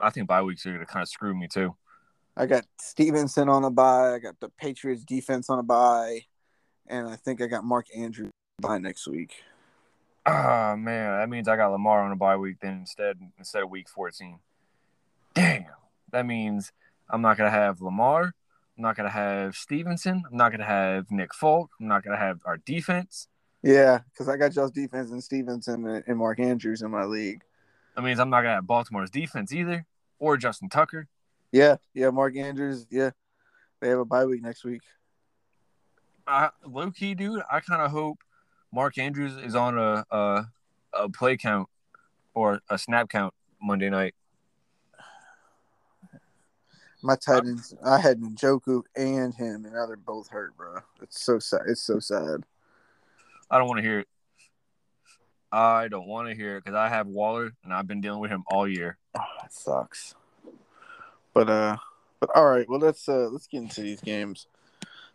I 0.00 0.10
think 0.10 0.28
bye 0.28 0.42
weeks 0.42 0.66
are 0.66 0.72
gonna 0.72 0.86
kind 0.86 1.02
of 1.02 1.08
screw 1.08 1.34
me 1.34 1.48
too. 1.48 1.74
I 2.36 2.46
got 2.46 2.64
Stevenson 2.80 3.48
on 3.48 3.64
a 3.64 3.70
bye. 3.70 4.14
I 4.14 4.18
got 4.18 4.40
the 4.40 4.48
Patriots 4.48 5.04
defense 5.04 5.50
on 5.50 5.58
a 5.58 5.62
bye. 5.62 6.24
And 6.86 7.08
I 7.08 7.16
think 7.16 7.40
I 7.42 7.46
got 7.46 7.64
Mark 7.64 7.86
Andrews 7.94 8.30
bye 8.58 8.78
next 8.78 9.06
week. 9.06 9.34
Ah 10.24 10.76
man, 10.78 11.18
that 11.18 11.28
means 11.28 11.48
I 11.48 11.56
got 11.56 11.72
Lamar 11.72 12.00
on 12.02 12.12
a 12.12 12.16
bye 12.16 12.36
week 12.36 12.58
then 12.60 12.80
instead 12.80 13.18
instead 13.38 13.62
of 13.62 13.70
week 13.70 13.88
14. 13.88 14.38
Damn. 15.34 15.64
That 16.12 16.26
means 16.26 16.72
I'm 17.10 17.22
not 17.22 17.36
gonna 17.36 17.50
have 17.50 17.80
Lamar. 17.80 18.34
I'm 18.76 18.82
not 18.82 18.96
gonna 18.96 19.10
have 19.10 19.56
Stevenson. 19.56 20.22
I'm 20.30 20.36
not 20.36 20.52
gonna 20.52 20.64
have 20.64 21.10
Nick 21.10 21.34
Folk. 21.34 21.70
I'm 21.80 21.88
not 21.88 22.04
gonna 22.04 22.18
have 22.18 22.40
our 22.44 22.58
defense. 22.58 23.28
Yeah, 23.62 24.00
because 24.10 24.28
I 24.28 24.36
got 24.36 24.54
y'all's 24.54 24.70
defense 24.70 25.10
and 25.10 25.22
Stevenson 25.22 26.02
and 26.06 26.18
Mark 26.18 26.40
Andrews 26.40 26.82
in 26.82 26.90
my 26.90 27.04
league. 27.04 27.42
That 27.94 28.02
means 28.02 28.18
I'm 28.18 28.30
not 28.30 28.42
gonna 28.42 28.56
have 28.56 28.66
Baltimore's 28.66 29.10
defense 29.10 29.52
either, 29.52 29.86
or 30.18 30.36
Justin 30.36 30.68
Tucker. 30.68 31.08
Yeah, 31.52 31.76
yeah, 31.94 32.10
Mark 32.10 32.36
Andrews. 32.36 32.86
Yeah, 32.90 33.10
they 33.80 33.88
have 33.88 33.98
a 33.98 34.04
bye 34.04 34.24
week 34.24 34.42
next 34.42 34.64
week. 34.64 34.82
I, 36.26 36.50
low 36.64 36.90
key, 36.90 37.14
dude. 37.14 37.42
I 37.50 37.60
kind 37.60 37.82
of 37.82 37.90
hope 37.90 38.18
Mark 38.72 38.96
Andrews 38.96 39.36
is 39.36 39.54
on 39.54 39.76
a, 39.76 40.04
a 40.10 40.46
a 40.94 41.08
play 41.08 41.36
count 41.36 41.68
or 42.34 42.60
a 42.70 42.78
snap 42.78 43.08
count 43.08 43.34
Monday 43.60 43.90
night. 43.90 44.14
My 47.02 47.16
Titans, 47.16 47.74
I 47.84 47.98
had 47.98 48.20
Njoku 48.20 48.82
and 48.94 49.34
him, 49.34 49.64
and 49.64 49.74
now 49.74 49.86
they're 49.86 49.96
both 49.96 50.28
hurt, 50.28 50.56
bro. 50.56 50.76
It's 51.02 51.20
so 51.20 51.38
sad. 51.38 51.62
It's 51.66 51.82
so 51.82 51.98
sad. 51.98 52.44
I 53.50 53.58
don't 53.58 53.66
want 53.66 53.78
to 53.78 53.82
hear 53.82 54.00
it. 54.00 54.08
I 55.50 55.88
don't 55.88 56.06
want 56.06 56.28
to 56.28 56.34
hear 56.34 56.56
it 56.56 56.64
because 56.64 56.76
I 56.76 56.88
have 56.88 57.06
Waller 57.08 57.52
and 57.64 57.74
I've 57.74 57.86
been 57.86 58.00
dealing 58.00 58.20
with 58.20 58.30
him 58.30 58.44
all 58.50 58.66
year. 58.66 58.96
Oh, 59.14 59.20
that 59.42 59.52
sucks. 59.52 60.14
But 61.34 61.50
uh, 61.50 61.76
but 62.20 62.30
all 62.34 62.46
right. 62.46 62.66
Well, 62.68 62.78
let's 62.78 63.06
uh 63.08 63.28
let's 63.28 63.46
get 63.46 63.62
into 63.62 63.82
these 63.82 64.00
games. 64.00 64.46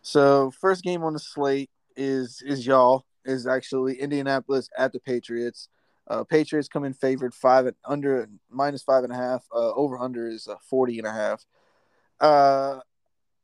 So 0.02 0.52
first 0.52 0.84
game 0.84 1.02
on 1.02 1.14
the 1.14 1.18
slate 1.18 1.70
is 1.96 2.42
is 2.46 2.66
y'all 2.66 3.04
is 3.28 3.46
actually 3.46 4.00
Indianapolis 4.00 4.68
at 4.76 4.92
the 4.92 5.00
Patriots. 5.00 5.68
Uh, 6.08 6.24
Patriots 6.24 6.68
come 6.68 6.84
in 6.84 6.94
favored 6.94 7.34
five 7.34 7.66
and 7.66 7.76
under 7.84 8.28
minus 8.50 8.82
five 8.82 9.04
and 9.04 9.12
a 9.12 9.16
half. 9.16 9.46
Uh, 9.54 9.72
over 9.74 9.98
under 9.98 10.28
is 10.28 10.48
uh, 10.48 10.56
40 10.68 10.98
and 10.98 11.06
a 11.06 11.12
half. 11.12 11.44
Uh, 12.20 12.80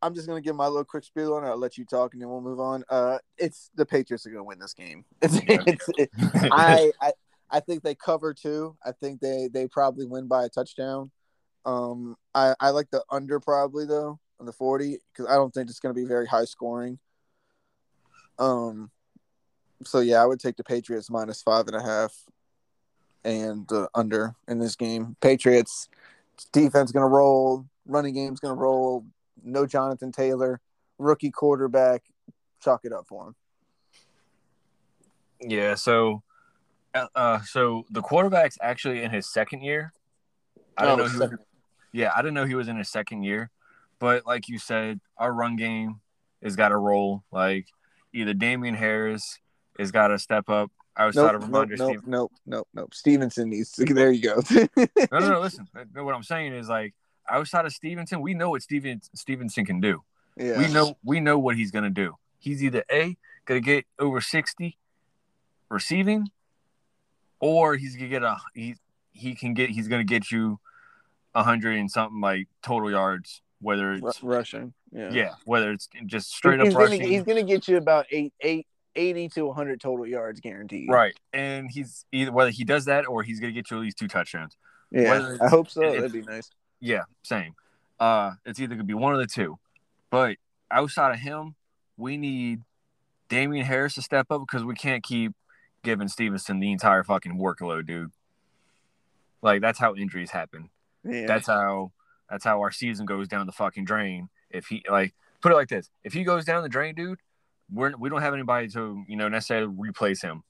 I'm 0.00 0.14
just 0.14 0.26
gonna 0.26 0.40
give 0.40 0.56
my 0.56 0.66
little 0.66 0.84
quick 0.84 1.04
spiel 1.04 1.34
on 1.34 1.44
it. 1.44 1.48
I'll 1.48 1.58
let 1.58 1.78
you 1.78 1.84
talk 1.84 2.14
and 2.14 2.22
then 2.22 2.28
we'll 2.28 2.40
move 2.40 2.60
on. 2.60 2.84
Uh, 2.88 3.18
it's 3.38 3.70
the 3.74 3.86
Patriots 3.86 4.26
are 4.26 4.30
gonna 4.30 4.44
win 4.44 4.58
this 4.58 4.74
game. 4.74 5.04
It's, 5.22 5.38
it's 5.46 5.88
it, 5.96 6.10
I, 6.52 6.90
I 7.00 7.12
I 7.50 7.60
think 7.60 7.82
they 7.82 7.94
cover 7.94 8.34
too. 8.34 8.76
I 8.84 8.92
think 8.92 9.20
they 9.20 9.48
they 9.52 9.68
probably 9.68 10.06
win 10.06 10.26
by 10.26 10.44
a 10.44 10.48
touchdown. 10.48 11.10
Um, 11.64 12.16
I 12.34 12.54
I 12.60 12.70
like 12.70 12.90
the 12.90 13.04
under 13.10 13.40
probably 13.40 13.86
though 13.86 14.18
on 14.40 14.46
the 14.46 14.52
40 14.52 14.98
because 15.12 15.30
I 15.30 15.36
don't 15.36 15.52
think 15.52 15.70
it's 15.70 15.80
going 15.80 15.94
to 15.94 16.00
be 16.00 16.06
very 16.06 16.26
high 16.26 16.44
scoring. 16.44 16.98
Um, 18.38 18.90
so 19.86 20.00
yeah, 20.00 20.22
I 20.22 20.26
would 20.26 20.40
take 20.40 20.56
the 20.56 20.64
Patriots 20.64 21.10
minus 21.10 21.42
five 21.42 21.66
and 21.66 21.76
a 21.76 21.82
half 21.82 22.14
and 23.24 23.70
uh, 23.72 23.88
under 23.94 24.34
in 24.48 24.58
this 24.58 24.76
game. 24.76 25.16
Patriots 25.20 25.88
defense 26.52 26.92
going 26.92 27.04
to 27.04 27.08
roll, 27.08 27.66
running 27.86 28.14
game's 28.14 28.40
going 28.40 28.54
to 28.54 28.60
roll. 28.60 29.04
No 29.42 29.66
Jonathan 29.66 30.12
Taylor, 30.12 30.60
rookie 30.98 31.30
quarterback. 31.30 32.02
Chalk 32.62 32.80
it 32.84 32.92
up 32.92 33.06
for 33.06 33.28
him. 33.28 33.34
yeah. 35.40 35.74
So, 35.74 36.22
uh, 36.94 37.06
uh, 37.14 37.40
so 37.42 37.84
the 37.90 38.00
quarterback's 38.00 38.56
actually 38.62 39.02
in 39.02 39.10
his 39.10 39.30
second 39.30 39.62
year. 39.62 39.92
I 40.76 40.84
don't 40.86 41.00
Oh, 41.00 41.04
know. 41.04 41.10
He 41.10 41.18
was, 41.18 41.30
yeah, 41.92 42.10
I 42.16 42.22
didn't 42.22 42.34
know 42.34 42.46
he 42.46 42.54
was 42.54 42.68
in 42.68 42.76
his 42.76 42.88
second 42.88 43.22
year. 43.22 43.50
But 43.98 44.26
like 44.26 44.48
you 44.48 44.58
said, 44.58 45.00
our 45.18 45.32
run 45.32 45.56
game 45.56 46.00
has 46.42 46.56
got 46.56 46.70
to 46.70 46.76
roll. 46.76 47.24
Like 47.30 47.68
either 48.12 48.34
Damien 48.34 48.74
Harris 48.74 49.38
has 49.78 49.90
got 49.90 50.08
to 50.08 50.18
step 50.18 50.48
up 50.48 50.70
outside 50.96 51.32
Nope, 51.32 51.42
of 51.42 51.50
nope, 51.50 51.68
Rhamondre 51.68 51.78
nope, 51.78 51.88
Stevenson. 51.88 52.10
nope, 52.10 52.32
nope, 52.46 52.68
nope. 52.74 52.94
Stevenson 52.94 53.50
needs 53.50 53.72
to. 53.72 53.84
There 53.94 54.12
you 54.12 54.22
go. 54.22 54.42
No, 55.10 55.18
no, 55.18 55.30
no. 55.32 55.40
Listen, 55.40 55.68
what 55.94 56.14
I'm 56.14 56.22
saying 56.22 56.52
is 56.54 56.68
like 56.68 56.94
outside 57.28 57.66
of 57.66 57.72
Stevenson, 57.72 58.20
we 58.20 58.34
know 58.34 58.50
what 58.50 58.62
Steven 58.62 59.00
Stevenson 59.14 59.64
can 59.64 59.80
do. 59.80 60.02
yeah. 60.36 60.58
We 60.58 60.72
know 60.72 60.96
we 61.04 61.20
know 61.20 61.38
what 61.38 61.56
he's 61.56 61.70
gonna 61.70 61.90
do. 61.90 62.14
He's 62.38 62.62
either 62.62 62.84
a 62.90 63.16
gonna 63.46 63.60
get 63.60 63.84
over 63.98 64.20
60 64.20 64.76
receiving, 65.70 66.28
or 67.40 67.76
he's 67.76 67.96
gonna 67.96 68.08
get 68.08 68.22
a 68.22 68.36
he 68.54 68.76
he 69.12 69.34
can 69.34 69.54
get 69.54 69.70
he's 69.70 69.88
gonna 69.88 70.04
get 70.04 70.30
you 70.30 70.58
a 71.34 71.42
hundred 71.42 71.76
and 71.78 71.90
something 71.90 72.20
like 72.20 72.48
total 72.62 72.90
yards, 72.90 73.42
whether 73.60 73.92
it's 73.94 74.22
rushing. 74.22 74.72
Yeah. 74.92 75.10
yeah, 75.10 75.30
whether 75.44 75.72
it's 75.72 75.88
just 76.06 76.30
straight 76.32 76.60
he's 76.60 76.68
up 76.68 76.74
gonna, 76.74 76.84
rushing. 76.90 77.08
He's 77.08 77.24
going 77.24 77.44
to 77.44 77.52
get 77.52 77.66
you 77.66 77.78
about 77.78 78.06
eight, 78.12 78.32
eight, 78.40 78.68
80 78.96 79.28
to 79.30 79.46
100 79.46 79.80
total 79.80 80.06
yards 80.06 80.40
guaranteed. 80.40 80.88
Right, 80.88 81.18
and 81.32 81.70
he's 81.70 82.04
either 82.12 82.32
whether 82.32 82.50
he 82.50 82.64
does 82.64 82.84
that 82.86 83.06
or 83.06 83.22
he's 83.22 83.40
gonna 83.40 83.52
get 83.52 83.70
you 83.70 83.76
at 83.78 83.82
least 83.82 83.98
two 83.98 84.08
touchdowns. 84.08 84.56
Yeah. 84.90 85.36
I 85.40 85.48
hope 85.48 85.68
so. 85.70 85.82
it's- 85.82 85.96
That'd 85.96 86.12
be 86.12 86.22
nice. 86.22 86.50
Yeah, 86.80 87.02
same. 87.22 87.54
Uh, 87.98 88.32
it's 88.44 88.60
either 88.60 88.74
gonna 88.74 88.84
be 88.84 88.94
one 88.94 89.14
of 89.14 89.20
the 89.20 89.26
two. 89.26 89.58
But 90.10 90.36
outside 90.70 91.12
of 91.12 91.18
him, 91.20 91.54
we 91.96 92.16
need 92.16 92.60
Damien 93.28 93.64
Harris 93.64 93.94
to 93.94 94.02
step 94.02 94.26
up 94.30 94.40
because 94.42 94.64
we 94.64 94.74
can't 94.74 95.02
keep 95.02 95.32
giving 95.82 96.08
Stevenson 96.08 96.60
the 96.60 96.70
entire 96.72 97.02
fucking 97.04 97.38
workload, 97.38 97.86
dude. 97.86 98.10
Like 99.42 99.60
that's 99.60 99.78
how 99.78 99.94
injuries 99.94 100.30
happen. 100.30 100.70
Yeah. 101.04 101.26
That's 101.26 101.46
how 101.46 101.92
that's 102.30 102.44
how 102.44 102.60
our 102.60 102.70
season 102.70 103.06
goes 103.06 103.28
down 103.28 103.46
the 103.46 103.52
fucking 103.52 103.84
drain. 103.84 104.28
If 104.50 104.66
he 104.66 104.82
like 104.88 105.14
put 105.40 105.52
it 105.52 105.56
like 105.56 105.68
this, 105.68 105.90
if 106.02 106.12
he 106.12 106.24
goes 106.24 106.44
down 106.44 106.62
the 106.62 106.68
drain, 106.68 106.94
dude, 106.94 107.18
we're 107.74 107.96
we 107.96 108.08
don't 108.08 108.22
have 108.22 108.34
anybody 108.34 108.68
to 108.68 109.04
you 109.08 109.16
know 109.16 109.28
necessarily 109.28 109.72
replace 109.76 110.22
him. 110.22 110.42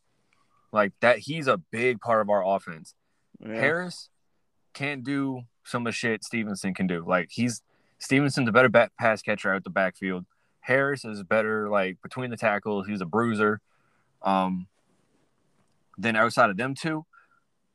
Like 0.73 0.93
that, 1.01 1.19
he's 1.19 1.47
a 1.47 1.57
big 1.57 2.01
part 2.01 2.21
of 2.21 2.31
our 2.31 2.45
offense. 2.45 2.95
yeah. 3.41 3.55
Harris 3.55 4.09
can't 4.73 5.05
do 5.05 5.43
some 5.65 5.83
of 5.83 5.87
the 5.87 5.93
shit 5.93 6.25
Stevenson 6.25 6.75
can 6.75 6.87
do. 6.87 7.05
Like 7.07 7.29
he's 7.31 7.63
Stevenson's 7.99 8.49
a 8.49 8.53
better 8.53 8.69
bat, 8.69 8.93
pass 8.99 9.23
catcher 9.23 9.55
out 9.55 9.65
the 9.65 9.71
backfield. 9.71 10.27
Harris 10.61 11.05
is 11.05 11.23
better 11.23 11.69
like 11.69 12.01
between 12.03 12.31
the 12.31 12.37
tackles. 12.37 12.87
He's 12.87 13.01
a 13.01 13.07
bruiser. 13.07 13.61
Um, 14.23 14.67
then 15.99 16.17
outside 16.17 16.51
of 16.51 16.57
them 16.57 16.75
two, 16.75 17.05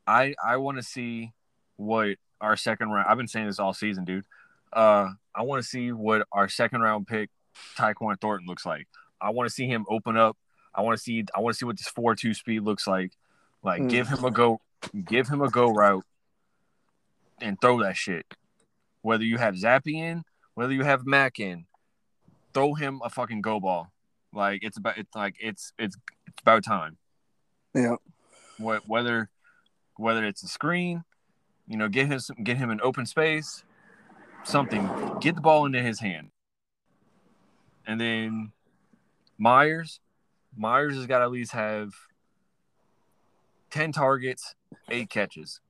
I 0.05 0.35
I 0.43 0.57
want 0.57 0.77
to 0.77 0.83
see 0.83 1.31
what 1.77 2.17
our 2.41 2.57
second 2.57 2.89
round. 2.89 3.07
I've 3.09 3.17
been 3.17 3.27
saying 3.27 3.47
this 3.47 3.59
all 3.59 3.73
season, 3.73 4.05
dude. 4.05 4.25
Uh, 4.73 5.11
I 5.33 5.43
want 5.43 5.63
to 5.63 5.67
see 5.67 5.91
what 5.91 6.27
our 6.31 6.49
second 6.49 6.81
round 6.81 7.07
pick 7.07 7.29
Tyquan 7.77 8.19
Thornton 8.19 8.47
looks 8.47 8.65
like. 8.65 8.87
I 9.21 9.31
want 9.31 9.47
to 9.49 9.53
see 9.53 9.67
him 9.67 9.85
open 9.89 10.17
up. 10.17 10.37
I 10.73 10.81
want 10.81 10.97
to 10.97 11.01
see. 11.03 11.25
I 11.35 11.39
want 11.39 11.53
to 11.53 11.57
see 11.57 11.65
what 11.65 11.77
this 11.77 11.87
four 11.87 12.15
two 12.15 12.33
speed 12.33 12.61
looks 12.61 12.87
like. 12.87 13.11
Like, 13.63 13.81
Mm. 13.81 13.89
give 13.89 14.07
him 14.07 14.23
a 14.23 14.31
go. 14.31 14.61
Give 15.05 15.27
him 15.27 15.41
a 15.41 15.49
go 15.49 15.69
route, 15.71 16.05
and 17.41 17.59
throw 17.59 17.81
that 17.83 17.97
shit. 17.97 18.25
Whether 19.01 19.23
you 19.25 19.37
have 19.37 19.55
Zappe 19.55 19.93
in, 19.93 20.23
whether 20.53 20.71
you 20.73 20.83
have 20.83 21.05
Mac 21.05 21.39
in, 21.39 21.65
throw 22.53 22.73
him 22.75 23.01
a 23.03 23.09
fucking 23.09 23.41
go 23.41 23.59
ball. 23.59 23.91
Like 24.33 24.63
it's 24.63 24.77
about. 24.77 24.97
It's 24.97 25.13
like 25.15 25.35
it's 25.41 25.73
it's 25.77 25.97
it's 26.27 26.41
about 26.41 26.63
time. 26.63 26.97
Yeah. 27.73 27.95
What 28.57 28.87
whether 28.87 29.29
whether 29.95 30.23
it's 30.25 30.43
a 30.43 30.47
screen, 30.47 31.03
you 31.67 31.75
know, 31.77 31.89
get 31.89 32.07
him 32.07 32.19
some, 32.19 32.37
get 32.43 32.55
him 32.57 32.69
an 32.69 32.79
open 32.81 33.05
space, 33.05 33.63
something. 34.43 34.89
Get 35.19 35.35
the 35.35 35.41
ball 35.41 35.65
into 35.65 35.81
his 35.81 35.99
hand, 35.99 36.31
and 37.85 37.99
then 37.99 38.51
Meyers. 39.39 39.99
Meyers 40.55 40.95
has 40.95 41.07
got 41.07 41.19
to 41.19 41.25
at 41.25 41.31
least 41.31 41.53
have 41.53 41.91
ten 43.71 43.91
targets, 43.91 44.53
eight 44.89 45.09
catches. 45.09 45.61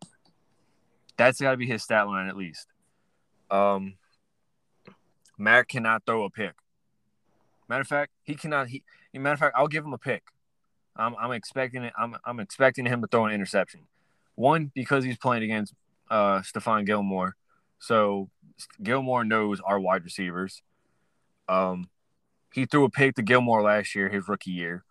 That's 1.15 1.39
got 1.39 1.51
to 1.51 1.57
be 1.57 1.67
his 1.67 1.83
stat 1.83 2.07
line 2.07 2.27
at 2.27 2.35
least. 2.35 2.67
Um, 3.51 3.95
Mac 5.37 5.69
cannot 5.69 6.05
throw 6.05 6.25
a 6.25 6.29
pick. 6.29 6.53
Matter 7.67 7.81
of 7.81 7.87
fact, 7.87 8.11
he 8.23 8.35
cannot. 8.35 8.67
He 8.67 8.83
matter 9.13 9.33
of 9.33 9.39
fact, 9.39 9.55
I'll 9.57 9.67
give 9.67 9.85
him 9.85 9.93
a 9.93 9.97
pick. 9.97 10.23
I'm, 10.95 11.15
I'm 11.19 11.31
expecting 11.31 11.83
it. 11.83 11.93
I'm, 11.97 12.15
I'm 12.25 12.39
expecting 12.39 12.85
him 12.85 13.01
to 13.01 13.07
throw 13.07 13.25
an 13.25 13.33
interception. 13.33 13.81
One 14.35 14.71
because 14.73 15.03
he's 15.03 15.17
playing 15.17 15.43
against 15.43 15.73
uh, 16.09 16.39
Stephon 16.39 16.85
Gilmore, 16.85 17.35
so 17.79 18.29
Gilmore 18.81 19.23
knows 19.23 19.59
our 19.59 19.79
wide 19.79 20.03
receivers. 20.03 20.63
Um, 21.47 21.89
he 22.51 22.65
threw 22.65 22.83
a 22.83 22.89
pick 22.89 23.15
to 23.15 23.21
Gilmore 23.21 23.61
last 23.61 23.95
year, 23.95 24.09
his 24.09 24.27
rookie 24.27 24.51
year, 24.51 24.83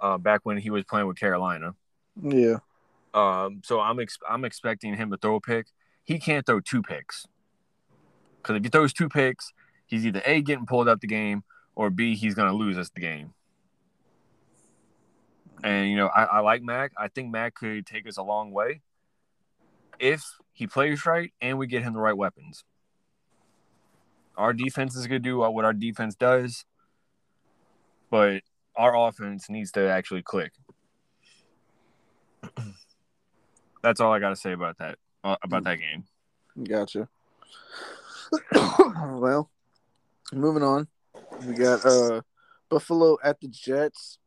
uh, 0.00 0.18
back 0.18 0.40
when 0.44 0.58
he 0.58 0.70
was 0.70 0.84
playing 0.84 1.06
with 1.06 1.18
Carolina. 1.18 1.74
Yeah. 2.20 2.58
Um, 3.14 3.62
so 3.64 3.80
I'm 3.80 3.98
ex- 4.00 4.18
I'm 4.28 4.44
expecting 4.44 4.94
him 4.94 5.10
to 5.10 5.16
throw 5.16 5.36
a 5.36 5.40
pick. 5.40 5.66
He 6.04 6.18
can't 6.18 6.44
throw 6.44 6.60
two 6.60 6.82
picks 6.82 7.26
because 8.46 8.56
if 8.56 8.62
he 8.62 8.68
throws 8.68 8.92
two 8.92 9.08
picks, 9.08 9.52
he's 9.86 10.06
either 10.06 10.22
a 10.24 10.40
getting 10.40 10.66
pulled 10.66 10.88
out 10.88 11.00
the 11.00 11.06
game 11.06 11.42
or 11.74 11.90
b 11.90 12.14
he's 12.14 12.34
gonna 12.34 12.52
lose 12.52 12.78
us 12.78 12.90
the 12.90 13.00
game. 13.00 13.32
And 15.64 15.90
you 15.90 15.96
know, 15.96 16.08
I, 16.08 16.24
I 16.24 16.40
like 16.40 16.62
Mac. 16.62 16.92
I 16.96 17.08
think 17.08 17.30
Mac 17.30 17.54
could 17.54 17.86
take 17.86 18.06
us 18.06 18.18
a 18.18 18.22
long 18.22 18.52
way 18.52 18.82
if 19.98 20.22
he 20.52 20.66
plays 20.66 21.04
right 21.06 21.32
and 21.40 21.58
we 21.58 21.66
get 21.66 21.82
him 21.82 21.94
the 21.94 21.98
right 21.98 22.16
weapons. 22.16 22.64
Our 24.36 24.52
defense 24.52 24.96
is 24.96 25.06
gonna 25.06 25.18
do 25.18 25.38
what 25.38 25.64
our 25.64 25.72
defense 25.72 26.14
does, 26.14 26.64
but 28.10 28.42
our 28.76 28.96
offense 28.96 29.48
needs 29.48 29.72
to 29.72 29.88
actually 29.88 30.22
click. 30.22 30.52
That's 33.82 34.00
all 34.00 34.12
I 34.12 34.18
got 34.18 34.30
to 34.30 34.36
say 34.36 34.52
about 34.52 34.78
that. 34.78 34.98
Uh, 35.24 35.36
about 35.42 35.64
that 35.64 35.78
game. 35.78 36.04
Gotcha. 36.62 37.08
well, 38.52 39.50
moving 40.32 40.62
on. 40.62 40.88
We 41.46 41.54
got 41.54 41.84
uh 41.84 42.22
Buffalo 42.68 43.18
at 43.22 43.40
the 43.40 43.48
Jets. 43.48 44.18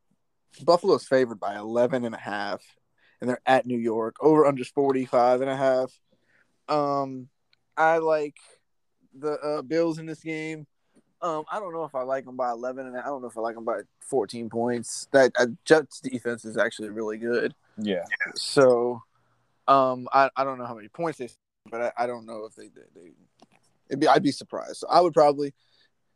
Buffalo's 0.64 1.06
favored 1.06 1.40
by 1.40 1.56
11 1.56 2.06
and 2.06 2.16
a 2.16 2.20
half 2.20 2.62
and 3.22 3.30
they're 3.30 3.42
at 3.46 3.66
New 3.66 3.78
York. 3.78 4.16
Over 4.20 4.46
under 4.46 4.64
45 4.64 5.42
and 5.42 5.50
a 5.50 5.56
half. 5.56 5.92
Um 6.68 7.30
I 7.78 7.98
like 7.98 8.38
the 9.18 9.34
uh, 9.40 9.62
Bills 9.62 10.00
in 10.00 10.06
this 10.06 10.22
game. 10.22 10.66
Um 11.22 11.44
I 11.52 11.60
don't 11.60 11.74
know 11.74 11.84
if 11.84 11.96
I 11.96 12.04
like 12.04 12.26
them 12.26 12.38
by 12.38 12.52
11 12.52 12.88
and 12.88 12.98
I 12.98 13.06
don't 13.06 13.22
know 13.22 13.28
if 13.28 13.38
I 13.38 13.42
like 13.42 13.56
them 13.56 13.66
by 13.66 13.82
14 14.02 14.50
points. 14.50 15.08
That 15.12 15.32
uh, 15.38 15.48
Jets 15.66 16.00
defense 16.00 16.46
is 16.46 16.58
actually 16.58 16.90
really 16.90 17.18
good. 17.18 17.54
Yeah. 17.78 18.04
So, 18.36 19.02
um, 19.68 20.08
I, 20.12 20.30
I 20.36 20.44
don't 20.44 20.58
know 20.58 20.66
how 20.66 20.76
many 20.76 20.88
points 20.88 21.20
they, 21.20 21.30
but 21.70 21.82
I, 21.82 22.04
I 22.04 22.08
don't 22.08 22.26
know 22.26 22.46
if 22.46 22.56
they 22.56 22.68
they, 22.68 22.82
they 22.96 23.12
it'd 23.90 24.00
be 24.00 24.08
I'd 24.08 24.24
be 24.24 24.32
surprised. 24.32 24.78
So 24.78 24.88
I 24.90 25.02
would 25.02 25.14
probably, 25.14 25.54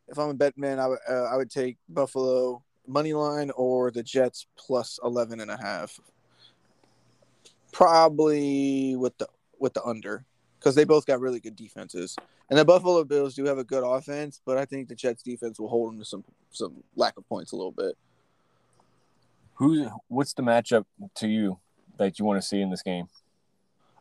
if 0.07 0.17
I'm 0.17 0.29
a 0.29 0.33
bet 0.33 0.57
man, 0.57 0.79
I 0.79 0.87
would 0.87 0.99
uh, 1.09 1.23
I 1.23 1.37
would 1.37 1.49
take 1.49 1.77
Buffalo 1.89 2.63
money 2.87 3.13
line 3.13 3.51
or 3.51 3.91
the 3.91 4.03
Jets 4.03 4.47
plus 4.57 4.99
11 5.03 5.39
and 5.39 5.49
a 5.49 5.57
half. 5.57 5.99
Probably 7.71 8.95
with 8.95 9.17
the 9.17 9.27
with 9.59 9.73
the 9.73 9.83
under 9.83 10.25
because 10.59 10.75
they 10.75 10.83
both 10.83 11.05
got 11.05 11.19
really 11.19 11.39
good 11.39 11.55
defenses. 11.55 12.15
And 12.53 12.59
the 12.59 12.65
Buffalo 12.65 13.03
Bills 13.03 13.33
do 13.33 13.45
have 13.45 13.57
a 13.57 13.63
good 13.63 13.83
offense, 13.83 14.39
but 14.45 14.59
I 14.59 14.65
think 14.65 14.87
the 14.87 14.93
Jets 14.93 15.23
defense 15.23 15.59
will 15.59 15.69
hold 15.69 15.89
them 15.91 15.97
to 15.97 16.05
some 16.05 16.23
some 16.51 16.83
lack 16.95 17.17
of 17.17 17.27
points 17.27 17.51
a 17.51 17.55
little 17.55 17.71
bit. 17.71 17.97
Who? 19.55 19.89
What's 20.07 20.35
the 20.35 20.43
matchup 20.43 20.85
to 21.15 21.27
you 21.27 21.57
that 21.97 22.19
you 22.19 22.25
want 22.25 22.39
to 22.39 22.47
see 22.47 22.61
in 22.61 22.69
this 22.69 22.83
game? 22.83 23.07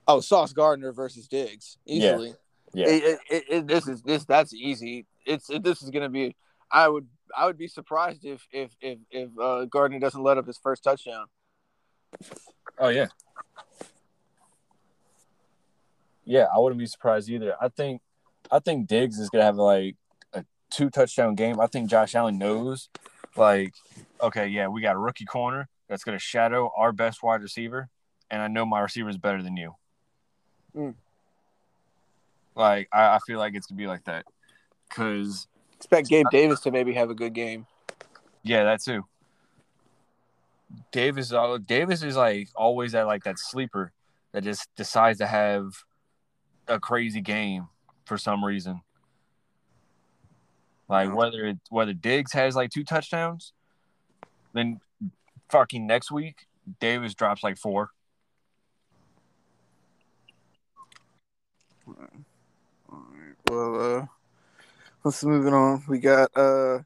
Oh, 0.07 0.21
Sauce 0.21 0.53
Gardner 0.53 0.93
versus 0.93 1.27
Diggs 1.29 1.79
easily. 1.87 2.35
Yeah. 2.75 2.89
It, 2.91 3.03
it, 3.05 3.19
it, 3.31 3.45
it- 3.49 3.67
this 3.69 3.89
is 3.89 4.03
this 4.03 4.27
that's 4.27 4.53
easy. 4.53 5.07
It's 5.25 5.49
it, 5.49 5.63
this 5.63 5.83
is 5.83 5.89
gonna 5.89 6.11
be. 6.11 6.37
I 6.71 6.91
would 6.91 7.07
I 7.35 7.47
would 7.47 7.57
be 7.57 7.69
surprised 7.69 8.23
if 8.27 8.47
if 8.53 8.77
if 8.83 8.99
if 9.11 9.31
uh, 9.41 9.65
Gardner 9.65 9.99
doesn't 9.99 10.23
let 10.23 10.37
up 10.37 10.47
his 10.47 10.59
first 10.59 10.85
touchdown. 10.85 11.25
Oh 12.79 12.89
yeah. 12.89 13.07
Yeah, 16.27 16.49
I 16.55 16.59
wouldn't 16.59 16.79
be 16.79 16.85
surprised 16.85 17.31
either. 17.31 17.57
I 17.59 17.71
think 17.71 18.03
I 18.53 18.59
think 18.59 18.87
Diggs 18.87 19.19
is 19.19 19.31
gonna 19.31 19.45
have 19.45 19.57
like 19.57 19.97
a 20.35 20.45
two 20.71 20.91
touchdown 20.91 21.35
game. 21.35 21.59
I 21.59 21.67
think 21.67 21.89
Josh 21.89 22.15
Allen 22.15 22.37
knows, 22.37 22.91
like, 23.35 23.73
okay, 24.21 24.47
yeah, 24.47 24.69
we 24.69 24.83
got 24.83 24.95
a 24.95 24.99
rookie 24.99 25.25
corner 25.25 25.69
that's 25.89 26.05
gonna 26.05 26.19
shadow 26.19 26.71
our 26.77 26.93
best 26.93 27.23
wide 27.23 27.41
receiver, 27.41 27.89
and 28.31 28.43
I 28.43 28.49
know 28.49 28.67
my 28.67 28.81
receiver 28.81 29.09
is 29.09 29.17
better 29.17 29.43
than 29.43 29.57
you. 29.57 29.75
Mm. 30.77 30.95
Like, 32.55 32.91
I, 32.93 33.17
I 33.17 33.19
feel 33.27 33.39
like 33.39 33.55
it's 33.55 33.67
gonna 33.67 33.79
be 33.79 33.87
like 33.87 34.05
that, 34.05 34.27
cause 34.91 35.49
Expect 35.77 36.09
Gabe 36.11 36.27
Davis 36.31 36.61
to 36.61 36.71
maybe 36.71 36.93
have 36.93 37.09
a 37.09 37.15
good 37.15 37.33
game. 37.33 37.67
yeah, 38.43 38.65
that 38.65 38.83
too. 38.83 39.05
Davis, 40.93 41.33
Davis 41.67 42.03
is 42.03 42.17
like 42.17 42.49
always 42.55 42.93
that 42.93 43.07
like 43.07 43.25
that 43.25 43.39
sleeper 43.39 43.93
that 44.33 44.45
just 44.45 44.69
decides 44.77 45.19
to 45.19 45.27
have 45.27 45.73
a 46.69 46.79
crazy 46.79 47.21
game 47.21 47.69
for 48.05 48.19
some 48.19 48.45
reason. 48.45 48.81
Like 50.89 51.15
whether 51.15 51.47
it 51.47 51.59
whether 51.71 51.95
Diggs 51.95 52.33
has 52.33 52.55
like 52.55 52.71
two 52.71 52.85
touchdowns, 52.85 53.53
then 54.53 54.81
fucking 55.49 55.87
next 55.87 56.11
week 56.11 56.47
Davis 56.81 57.15
drops 57.15 57.43
like 57.43 57.57
four. 57.57 57.91
All 61.87 61.95
right. 62.91 63.37
Well, 63.51 63.97
uh, 63.99 64.07
let's 65.05 65.25
move 65.25 65.47
it 65.47 65.53
on. 65.53 65.83
We 65.89 65.99
got 65.99 66.37
uh, 66.37 66.81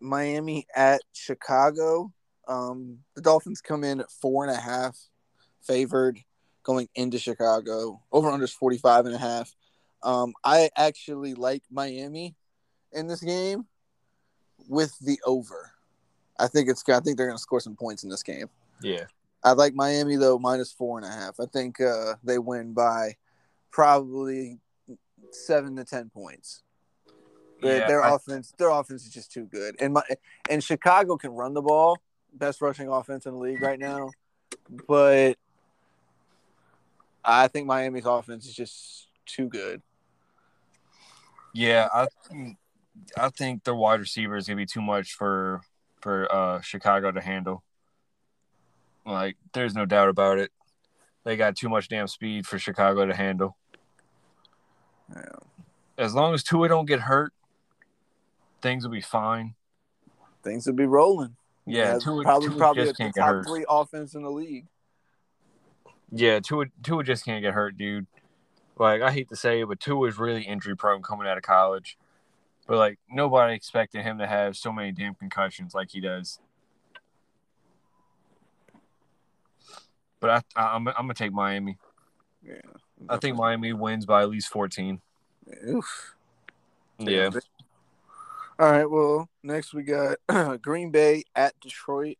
Miami 0.00 0.66
at 0.74 1.00
Chicago. 1.12 2.12
Um, 2.48 2.98
the 3.14 3.22
Dolphins 3.22 3.60
come 3.60 3.84
in 3.84 4.00
at 4.00 4.10
four 4.10 4.46
and 4.46 4.56
a 4.56 4.60
half 4.60 4.96
favored 5.62 6.18
going 6.62 6.88
into 6.94 7.18
Chicago. 7.18 8.00
Over 8.12 8.30
under 8.30 8.44
is 8.44 8.52
45 8.52 9.06
and 9.06 9.14
a 9.14 9.18
half. 9.18 9.54
Um, 10.06 10.34
I 10.44 10.70
actually 10.76 11.34
like 11.34 11.64
Miami 11.68 12.36
in 12.92 13.08
this 13.08 13.20
game 13.20 13.66
with 14.68 14.96
the 15.00 15.18
over. 15.26 15.72
I 16.38 16.46
think 16.46 16.68
it's 16.68 16.84
I 16.88 17.00
think 17.00 17.16
they're 17.16 17.26
going 17.26 17.36
to 17.36 17.42
score 17.42 17.58
some 17.60 17.74
points 17.74 18.04
in 18.04 18.08
this 18.08 18.22
game. 18.22 18.48
Yeah, 18.80 19.06
I 19.42 19.52
like 19.52 19.74
Miami 19.74 20.14
though 20.14 20.38
minus 20.38 20.72
four 20.72 20.96
and 20.96 21.04
a 21.06 21.10
half. 21.10 21.40
I 21.40 21.46
think 21.46 21.80
uh, 21.80 22.14
they 22.22 22.38
win 22.38 22.72
by 22.72 23.16
probably 23.72 24.60
seven 25.32 25.74
to 25.74 25.84
ten 25.84 26.08
points. 26.08 26.62
Their, 27.60 27.78
Yeah, 27.78 27.86
their 27.88 28.04
I- 28.04 28.14
offense, 28.14 28.52
their 28.58 28.68
offense 28.70 29.04
is 29.06 29.12
just 29.12 29.32
too 29.32 29.46
good, 29.46 29.74
and 29.80 29.94
my 29.94 30.02
and 30.48 30.62
Chicago 30.62 31.16
can 31.16 31.32
run 31.32 31.52
the 31.52 31.62
ball, 31.62 31.98
best 32.32 32.60
rushing 32.60 32.88
offense 32.88 33.26
in 33.26 33.32
the 33.32 33.40
league 33.40 33.60
right 33.62 33.80
now, 33.80 34.10
but 34.86 35.36
I 37.24 37.48
think 37.48 37.66
Miami's 37.66 38.06
offense 38.06 38.46
is 38.46 38.54
just 38.54 39.08
too 39.26 39.48
good. 39.48 39.82
Yeah, 41.56 41.88
I 41.92 42.06
I 43.16 43.30
think 43.30 43.64
their 43.64 43.74
wide 43.74 44.00
receiver 44.00 44.36
is 44.36 44.46
gonna 44.46 44.58
be 44.58 44.66
too 44.66 44.82
much 44.82 45.14
for 45.14 45.62
for 46.02 46.30
uh, 46.30 46.60
Chicago 46.60 47.10
to 47.10 47.20
handle. 47.20 47.62
Like, 49.06 49.36
there's 49.54 49.74
no 49.74 49.86
doubt 49.86 50.10
about 50.10 50.38
it. 50.38 50.50
They 51.24 51.36
got 51.36 51.56
too 51.56 51.70
much 51.70 51.88
damn 51.88 52.08
speed 52.08 52.46
for 52.46 52.58
Chicago 52.58 53.06
to 53.06 53.14
handle. 53.14 53.56
Yeah. 55.14 55.22
As 55.96 56.14
long 56.14 56.34
as 56.34 56.42
Tua 56.42 56.68
don't 56.68 56.86
get 56.86 57.00
hurt, 57.00 57.32
things 58.60 58.84
will 58.84 58.92
be 58.92 59.00
fine. 59.00 59.54
Things 60.42 60.66
will 60.66 60.74
be 60.74 60.84
rolling. 60.84 61.36
Yeah, 61.64 61.92
That's 61.92 62.04
Tua, 62.04 62.22
probably 62.22 62.48
Tua 62.48 62.58
probably 62.58 62.84
just 62.84 62.98
can't 62.98 63.14
get 63.14 63.20
top 63.20 63.30
hurt. 63.30 63.46
three 63.46 63.64
offense 63.68 64.14
in 64.14 64.22
the 64.22 64.30
league. 64.30 64.66
Yeah, 66.12 66.40
Tua, 66.40 66.66
Tua 66.82 67.02
just 67.02 67.24
can't 67.24 67.42
get 67.42 67.54
hurt, 67.54 67.78
dude. 67.78 68.06
Like, 68.78 69.02
I 69.02 69.10
hate 69.10 69.28
to 69.30 69.36
say 69.36 69.60
it, 69.60 69.68
but 69.68 69.80
Tua 69.80 69.98
was 69.98 70.18
really 70.18 70.42
injury 70.42 70.76
prone 70.76 71.02
coming 71.02 71.26
out 71.26 71.38
of 71.38 71.42
college. 71.42 71.96
But, 72.66 72.78
like, 72.78 72.98
nobody 73.10 73.54
expected 73.54 74.02
him 74.02 74.18
to 74.18 74.26
have 74.26 74.56
so 74.56 74.72
many 74.72 74.92
damn 74.92 75.14
concussions 75.14 75.74
like 75.74 75.90
he 75.90 76.00
does. 76.00 76.40
But 80.20 80.30
I, 80.56 80.60
I, 80.60 80.74
I'm, 80.74 80.88
I'm 80.88 80.94
going 80.94 81.08
to 81.08 81.14
take 81.14 81.32
Miami. 81.32 81.78
Yeah. 82.42 82.54
I 83.08 83.16
think 83.18 83.36
Miami 83.36 83.72
wins 83.72 84.06
by 84.06 84.22
at 84.22 84.30
least 84.30 84.48
14. 84.48 85.00
Oof. 85.68 86.14
Yeah. 86.98 87.30
All 88.58 88.70
right. 88.70 88.90
Well, 88.90 89.28
next 89.42 89.74
we 89.74 89.82
got 89.82 90.18
Green 90.62 90.90
Bay 90.90 91.24
at 91.34 91.58
Detroit. 91.60 92.16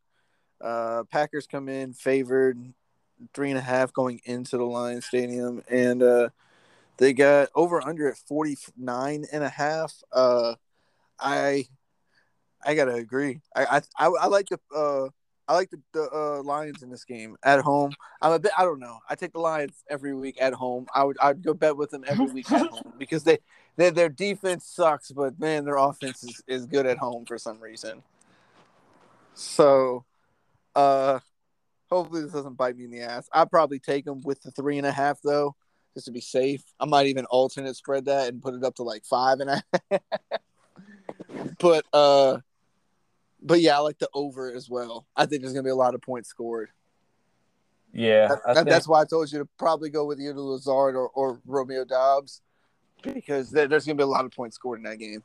Uh, 0.61 1.05
Packers 1.11 1.47
come 1.47 1.69
in 1.69 1.93
favored 1.93 2.73
three 3.35 3.51
and 3.51 3.59
a 3.59 3.63
half 3.63 3.93
going 3.93 4.21
into 4.25 4.57
the 4.57 4.65
Lions 4.65 5.07
Stadium, 5.07 5.63
and 5.69 6.03
uh, 6.03 6.29
they 6.99 7.13
got 7.13 7.49
over 7.55 7.85
under 7.87 8.09
at 8.09 8.17
49 8.17 9.25
and 9.33 9.45
a 9.45 9.49
half. 9.49 9.95
Uh, 10.13 10.55
I 11.19 11.67
I 12.65 12.75
gotta 12.75 12.95
agree. 12.95 13.41
I 13.55 13.81
I, 13.99 14.07
I, 14.07 14.27
like 14.27 14.49
the 14.49 14.59
uh, 14.75 15.09
I 15.49 15.55
like 15.55 15.71
the, 15.71 15.81
the 15.93 16.11
uh, 16.13 16.43
Lions 16.43 16.83
in 16.83 16.91
this 16.91 17.05
game 17.05 17.37
at 17.45 17.61
home. 17.61 17.93
I'm 18.21 18.33
a 18.33 18.39
bit. 18.39 18.53
I 18.59 18.65
don't 18.65 18.81
know. 18.81 18.99
I 19.09 19.15
take 19.15 19.33
the 19.33 19.39
Lions 19.41 19.85
every 19.89 20.15
week 20.15 20.37
at 20.41 20.53
home. 20.53 20.87
I 20.95 21.05
would. 21.05 21.17
I'd 21.21 21.43
go 21.43 21.55
bet 21.55 21.77
with 21.77 21.91
them 21.91 22.05
every 22.07 22.27
week 22.27 22.51
at 22.51 22.67
home 22.67 22.93
because 22.99 23.23
they, 23.23 23.39
they 23.77 23.91
their 23.91 24.09
defense 24.09 24.67
sucks, 24.67 25.13
but 25.13 25.39
man, 25.39 25.65
their 25.65 25.77
offense 25.77 26.25
is, 26.25 26.43
is 26.49 26.67
good 26.67 26.87
at 26.87 26.99
home 26.99 27.25
for 27.27 27.39
some 27.39 27.61
reason. 27.61 28.03
So, 29.35 30.05
uh, 30.75 31.21
hopefully 31.91 32.23
this 32.23 32.33
doesn't 32.33 32.57
bite 32.57 32.77
me 32.77 32.85
in 32.85 32.91
the 32.91 33.03
ass. 33.03 33.29
I'd 33.33 33.51
probably 33.51 33.79
take 33.79 34.05
them 34.05 34.23
with 34.25 34.43
the 34.43 34.51
three 34.51 34.79
and 34.79 34.87
a 34.87 34.93
half 34.93 35.21
though, 35.23 35.55
just 35.97 36.05
to 36.05 36.13
be 36.13 36.21
safe. 36.21 36.63
I 36.79 36.85
might 36.85 37.07
even 37.07 37.25
alternate 37.25 37.75
spread 37.75 38.05
that 38.05 38.29
and 38.29 38.43
put 38.43 38.53
it 38.53 38.63
up 38.63 38.75
to 38.75 38.83
like 38.83 39.07
five 39.07 39.41
and 39.41 39.49
a 39.49 39.65
half. 39.91 40.01
but 41.59 41.87
uh 41.95 42.39
but 43.43 43.61
yeah, 43.63 43.77
I 43.77 43.79
like 43.79 43.99
the 43.99 44.09
over 44.13 44.53
as 44.53 44.69
well. 44.69 45.07
I 45.17 45.25
think 45.25 45.41
there's 45.41 45.55
gonna 45.55 45.63
be 45.63 45.71
a 45.71 45.75
lot 45.75 45.95
of 45.95 46.03
points 46.03 46.29
scored. 46.29 46.69
Yeah. 47.95 48.29
That- 48.29 48.57
think- 48.57 48.69
that's 48.69 48.87
why 48.87 49.01
I 49.01 49.05
told 49.07 49.33
you 49.33 49.39
to 49.39 49.49
probably 49.59 49.89
go 49.89 50.05
with 50.05 50.21
either 50.21 50.39
Lazard 50.39 50.97
or, 50.97 51.09
or 51.09 51.41
Romeo 51.47 51.87
Doubs 51.87 52.43
because 53.03 53.51
there, 53.51 53.67
there's 53.67 53.87
gonna 53.87 53.97
be 53.97 54.03
a 54.03 54.07
lot 54.07 54.27
of 54.27 54.33
points 54.33 54.57
scored 54.57 54.81
in 54.81 54.85
that 54.85 54.99
game. 54.99 55.25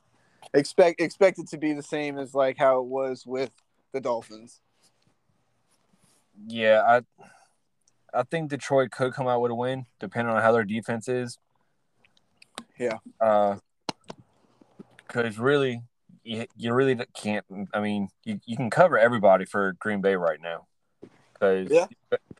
Expect 0.54 1.02
expect 1.02 1.38
it 1.38 1.48
to 1.48 1.58
be 1.58 1.74
the 1.74 1.82
same 1.82 2.18
as 2.18 2.34
like 2.34 2.56
how 2.56 2.80
it 2.80 2.86
was 2.86 3.26
with 3.26 3.52
the 3.92 4.00
Dolphins. 4.00 4.62
Yeah, 6.46 6.82
I 6.86 7.02
I 8.14 8.22
think 8.24 8.50
Detroit 8.50 8.90
could 8.90 9.12
come 9.12 9.26
out 9.26 9.40
with 9.40 9.50
a 9.50 9.54
win, 9.54 9.86
depending 10.00 10.34
on 10.34 10.42
how 10.42 10.52
their 10.52 10.64
defense 10.64 11.08
is. 11.08 11.38
Yeah. 12.78 12.98
Uh, 13.20 13.56
because 15.06 15.38
really, 15.38 15.82
you, 16.24 16.46
you 16.56 16.72
really 16.72 16.98
can't. 17.14 17.44
I 17.74 17.80
mean, 17.80 18.08
you, 18.24 18.40
you 18.46 18.56
can 18.56 18.70
cover 18.70 18.98
everybody 18.98 19.44
for 19.44 19.74
Green 19.78 20.00
Bay 20.00 20.14
right 20.16 20.40
now, 20.40 20.66
because 21.34 21.68
Yeah. 21.70 21.86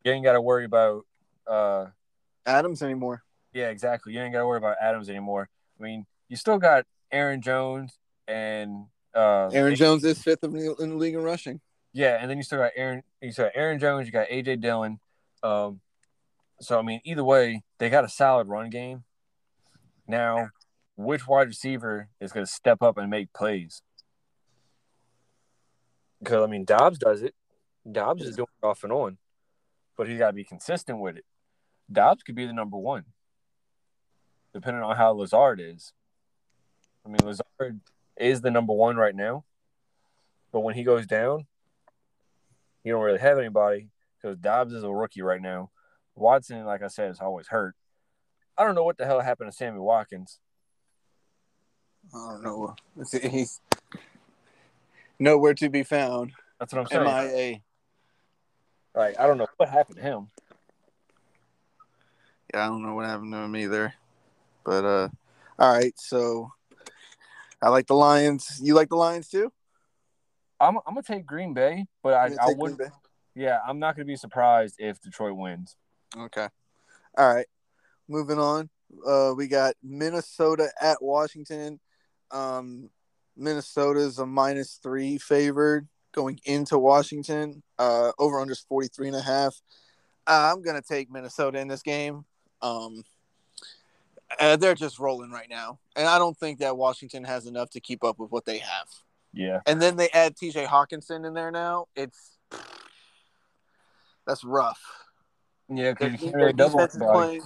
you 0.05 0.13
ain't 0.13 0.25
got 0.25 0.33
to 0.33 0.41
worry 0.41 0.65
about. 0.65 1.05
Uh, 1.47 1.87
Adams 2.47 2.83
anymore. 2.83 3.23
yeah, 3.53 3.69
exactly. 3.69 4.13
You 4.15 4.21
ain't 4.21 4.33
got 4.33 4.41
to 4.41 4.47
worry 4.47 4.59
about 4.59 4.77
Adams 4.81 5.09
anymore. 5.09 5.49
I 5.79 5.83
mean, 5.83 6.07
you 6.29 6.37
still 6.37 6.59
got 6.59 6.87
Aaron 7.11 7.41
Jones 7.43 7.99
and 8.27 8.87
uh, 9.15 9.49
Aaron 9.53 9.75
Jones 9.77 10.05
is 10.05 10.23
fifth 10.23 10.43
in 10.45 10.53
the, 10.53 10.75
in 10.77 10.91
the 10.91 10.97
league 10.97 11.15
in 11.15 11.23
rushing. 11.23 11.61
Yeah, 11.93 12.17
and 12.21 12.31
then 12.31 12.39
you 12.39 12.43
still 12.43 12.59
got 12.59 12.73
Aaron. 12.75 13.03
You 13.21 13.33
still 13.33 13.45
got 13.47 13.53
Aaron 13.55 13.79
Jones. 13.79 14.07
You 14.07 14.13
got 14.13 14.29
AJ 14.29 14.61
Dillon. 14.63 14.99
Um, 15.43 15.81
so 16.61 16.79
I 16.79 16.83
mean, 16.83 17.01
either 17.05 17.25
way, 17.25 17.63
they 17.79 17.91
got 17.91 18.05
a 18.05 18.09
solid 18.09 18.49
run 18.49 18.71
game. 18.71 19.05
Now, 20.07 20.49
which 20.97 21.27
wide 21.27 21.49
receiver 21.49 22.09
is 22.21 22.33
going 22.33 22.47
to 22.47 22.53
step 22.53 22.83
up 22.83 22.99
and 22.99 23.11
make 23.11 23.33
plays? 23.33 23.83
Because 26.21 26.43
I 26.43 26.47
mean, 26.47 26.65
Doubs 26.65 26.99
does 26.99 27.23
it. 27.23 27.35
Doubs 27.91 28.23
is 28.23 28.37
doing 28.37 28.49
it 28.63 28.67
off 28.67 28.85
and 28.85 28.93
on, 28.93 29.19
but 29.97 30.09
he's 30.09 30.19
got 30.19 30.29
to 30.29 30.33
be 30.33 30.45
consistent 30.45 31.01
with 31.01 31.17
it. 31.17 31.25
Doubs 31.91 32.23
could 32.23 32.37
be 32.37 32.47
the 32.47 32.53
number 32.53 32.77
one, 32.77 33.05
depending 34.55 34.83
on 34.83 34.97
how 34.97 35.13
Lazard 35.13 35.61
is. 35.61 35.93
I 37.05 37.09
mean, 37.09 37.19
Lazard 37.25 37.81
is 38.17 38.41
the 38.41 38.53
number 38.53 38.73
one 38.73 38.97
right 38.97 39.17
now, 39.17 39.45
but 40.53 40.61
when 40.61 40.77
he 40.77 40.85
goes 40.85 41.07
down, 41.07 41.47
you 42.85 42.93
don't 42.93 43.03
really 43.03 43.19
have 43.19 43.39
anybody 43.39 43.89
because 44.23 44.39
Doubs 44.39 44.73
is 44.73 44.85
a 44.85 44.93
rookie 44.93 45.23
right 45.23 45.41
now. 45.41 45.71
Watson, 46.15 46.65
like 46.65 46.83
I 46.83 46.89
said, 46.89 47.11
is 47.11 47.21
always 47.21 47.49
hurt. 47.49 47.75
I 48.57 48.65
don't 48.65 48.75
know 48.75 48.85
what 48.85 48.99
the 48.99 49.07
hell 49.07 49.21
happened 49.21 49.51
to 49.51 49.57
Sammy 49.57 49.79
Watkins. 49.79 50.39
I 52.15 52.33
don't 52.33 52.43
know. 52.43 52.75
He's 53.31 53.61
nowhere 55.19 55.55
to 55.55 55.69
be 55.69 55.83
found. 55.83 56.33
That's 56.59 56.73
what 56.73 56.81
I'm 56.81 56.87
saying. 56.87 57.05
MIA. 57.05 57.61
Like 58.95 59.19
I 59.19 59.27
don't 59.27 59.39
know 59.39 59.47
what 59.57 59.69
happened 59.69 59.97
to 59.97 60.03
him. 60.03 60.29
Yeah, 62.53 62.65
I 62.65 62.67
don't 62.67 62.83
know 62.83 62.95
what 62.95 63.07
happened 63.07 63.33
to 63.33 63.39
him 63.39 63.57
either. 63.57 63.95
But 64.65 64.85
uh 64.85 65.09
all 65.59 65.73
right, 65.73 65.95
so 65.97 66.53
I 67.63 67.69
like 67.71 67.87
the 67.87 67.95
Lions. 67.95 68.61
You 68.63 68.75
like 68.75 68.91
the 68.91 68.97
Lions 68.97 69.29
too? 69.29 69.53
I'm 70.61 70.77
I'm 70.79 70.95
gonna 70.95 71.03
take 71.03 71.25
Green 71.25 71.55
Bay, 71.55 71.87
but 72.03 72.15
I, 72.15 72.31
I 72.41 72.53
would 72.55 72.79
yeah 73.35 73.59
I'm 73.67 73.79
not 73.79 73.97
gonna 73.97 74.07
be 74.07 74.17
surprised 74.17 74.77
if 74.79 75.01
Detroit 75.01 75.37
wins. 75.37 75.77
Okay. 76.17 76.49
All 77.17 77.35
right. 77.35 77.47
Moving 78.09 78.39
on. 78.39 78.69
Uh 79.07 79.33
we 79.37 79.49
got 79.49 79.75
Minnesota 79.83 80.69
at 80.81 81.03
Washington. 81.03 81.81
Um 82.31 82.91
Minnesota's 83.37 84.19
a 84.19 84.27
minus 84.27 84.79
three 84.83 85.19
favored 85.19 85.89
going 86.13 86.39
into 86.45 86.79
Washington. 86.79 87.63
Uh 87.79 88.13
over 88.19 88.41
under 88.41 88.55
43 88.55 89.09
and 89.09 89.17
a 89.17 89.23
half. 89.23 89.61
Uh, 90.27 90.53
I'm 90.53 90.63
gonna 90.63 90.83
take 90.83 91.11
Minnesota 91.11 91.59
in 91.59 91.69
this 91.69 91.83
game. 91.83 92.25
Um 92.61 93.05
uh, 94.41 94.57
they're 94.57 94.75
just 94.75 94.99
rolling 94.99 95.31
right 95.31 95.49
now. 95.51 95.79
And 95.97 96.09
I 96.09 96.19
don't 96.19 96.37
think 96.39 96.61
that 96.61 96.77
Washington 96.77 97.25
has 97.25 97.47
enough 97.47 97.71
to 97.71 97.81
keep 97.81 98.03
up 98.03 98.19
with 98.19 98.31
what 98.31 98.45
they 98.45 98.59
have. 98.59 98.89
Yeah, 99.33 99.61
and 99.67 99.81
then 99.81 99.97
they 99.97 100.11
add 100.11 100.37
TJ 100.37 100.67
Hockenson 100.67 101.27
in 101.27 101.33
there 101.33 101.51
now. 101.51 101.87
It's 101.97 102.39
that's 104.27 104.45
rough. 104.45 104.81
yeah, 105.69 105.93
because 105.93 106.33
their 106.33 106.53
defense 106.53 106.95
is 106.95 107.03
playing. 107.03 107.43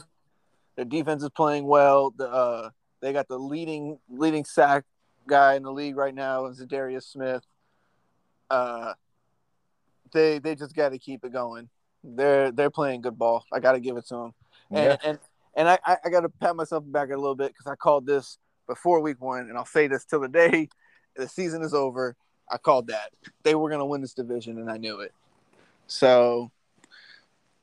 Their 0.77 0.85
defense 0.85 1.23
is 1.23 1.31
playing 1.31 1.67
well. 1.67 2.13
The 2.17 2.29
uh, 2.29 2.71
they 3.01 3.13
got 3.13 3.29
the 3.29 3.39
leading 3.39 3.99
leading 4.09 4.45
sack 4.45 4.85
guy 5.27 5.55
in 5.55 5.63
the 5.63 5.73
league 5.73 5.97
right 5.97 6.15
now 6.15 6.47
is 6.47 6.59
Darius 6.59 7.07
Smith. 7.07 7.43
Uh, 8.51 8.93
they 10.13 10.39
they 10.39 10.55
just 10.55 10.75
got 10.75 10.91
to 10.91 10.99
keep 10.99 11.25
it 11.25 11.33
going. 11.33 11.69
They're 12.05 12.53
they're 12.53 12.71
playing 12.71 13.03
good 13.03 13.19
ball. 13.19 13.45
I 13.53 13.61
got 13.61 13.73
to 13.73 13.81
give 13.81 13.97
it 13.97 14.07
to 14.09 14.15
them. 14.15 14.35
And 14.71 14.85
Yeah, 14.85 14.97
and, 15.05 15.19
and 15.55 15.69
I, 15.69 15.79
I, 15.85 15.97
I 16.05 16.11
got 16.11 16.21
to 16.21 16.29
pat 16.29 16.55
myself 16.57 16.85
back 16.87 17.11
a 17.11 17.17
little 17.17 17.35
bit 17.35 17.49
because 17.49 17.67
I 17.67 17.75
called 17.75 18.07
this 18.07 18.39
before 18.69 19.01
week 19.01 19.21
one, 19.21 19.49
and 19.49 19.57
I'll 19.57 19.65
say 19.65 19.87
this 19.87 20.05
till 20.05 20.21
the 20.21 20.29
day 20.29 20.69
the 21.17 21.29
season 21.29 21.63
is 21.63 21.75
over. 21.75 22.17
I 22.49 22.59
called 22.59 22.89
that 22.89 23.11
they 23.43 23.55
were 23.57 23.69
going 23.69 23.81
to 23.81 23.87
win 23.87 24.01
this 24.01 24.15
division, 24.15 24.59
and 24.59 24.71
I 24.71 24.77
knew 24.77 25.01
it. 25.01 25.13
So, 25.89 26.51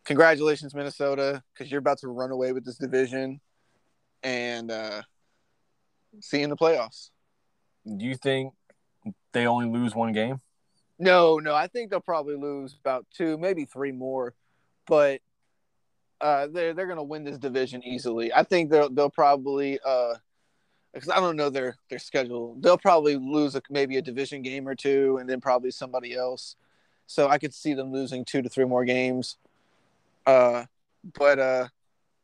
congratulations, 0.06 0.74
Minnesota, 0.74 1.44
because 1.54 1.72
you're 1.72 1.80
about 1.80 2.00
to 2.00 2.08
run 2.08 2.32
away 2.32 2.52
with 2.52 2.66
this 2.66 2.78
division, 2.78 3.40
and 4.22 4.72
uh, 4.72 5.02
see 6.22 6.40
you 6.40 6.44
in 6.44 6.50
the 6.50 6.58
playoffs. 6.58 7.10
do 7.86 8.06
you 8.06 8.16
think 8.16 8.54
they 9.34 9.48
only 9.48 9.68
lose 9.68 9.96
one 9.96 10.14
game? 10.14 10.42
No, 11.00 11.40
no, 11.40 11.56
I 11.56 11.68
think 11.68 11.90
they'll 11.90 12.00
probably 12.00 12.36
lose 12.36 12.78
about 12.80 13.06
two, 13.14 13.38
maybe 13.38 13.66
three 13.66 13.92
more, 13.92 14.36
but 14.88 15.22
uh, 16.22 16.48
they're 16.48 16.74
they're 16.74 16.88
gonna 16.88 17.04
win 17.04 17.24
this 17.24 17.38
division 17.38 17.84
easily. 17.84 18.32
I 18.32 18.44
think 18.44 18.70
they'll 18.70 18.90
they'll 18.90 19.10
probably 19.10 19.80
uh, 19.86 20.16
because 20.94 21.10
I 21.10 21.20
don't 21.20 21.36
know 21.36 21.50
their 21.50 21.76
their 21.90 22.00
schedule. 22.00 22.56
They'll 22.60 22.78
probably 22.78 23.18
lose 23.18 23.56
a, 23.56 23.62
maybe 23.70 23.98
a 23.98 24.02
division 24.02 24.42
game 24.42 24.68
or 24.68 24.76
two, 24.76 25.18
and 25.20 25.30
then 25.30 25.42
probably 25.42 25.72
somebody 25.72 26.16
else. 26.16 26.56
So 27.08 27.28
I 27.28 27.38
could 27.38 27.54
see 27.54 27.74
them 27.74 27.92
losing 27.92 28.24
two 28.24 28.42
to 28.42 28.50
three 28.50 28.66
more 28.66 28.86
games. 28.86 29.38
Uh, 30.26 30.66
but 31.18 31.40
uh, 31.40 31.68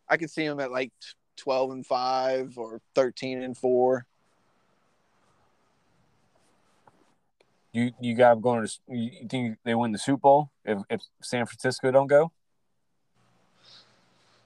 I 0.08 0.18
could 0.18 0.30
see 0.30 0.48
them 0.48 0.60
at 0.60 0.72
like 0.72 0.92
twelve 1.36 1.72
and 1.72 1.86
five 1.86 2.58
or 2.58 2.82
thirteen 2.96 3.42
and 3.44 3.58
four. 3.58 4.06
You 7.72 7.92
you 8.02 8.16
got 8.16 8.32
them 8.32 8.42
going 8.42 8.66
to 8.66 8.80
you 8.88 9.28
think 9.30 9.58
they 9.64 9.76
win 9.76 9.92
the 9.92 9.98
Super 9.98 10.22
Bowl 10.22 10.52
if, 10.66 10.80
if 10.90 11.02
San 11.22 11.46
Francisco 11.46 11.92
don't 11.92 12.08
go? 12.08 12.32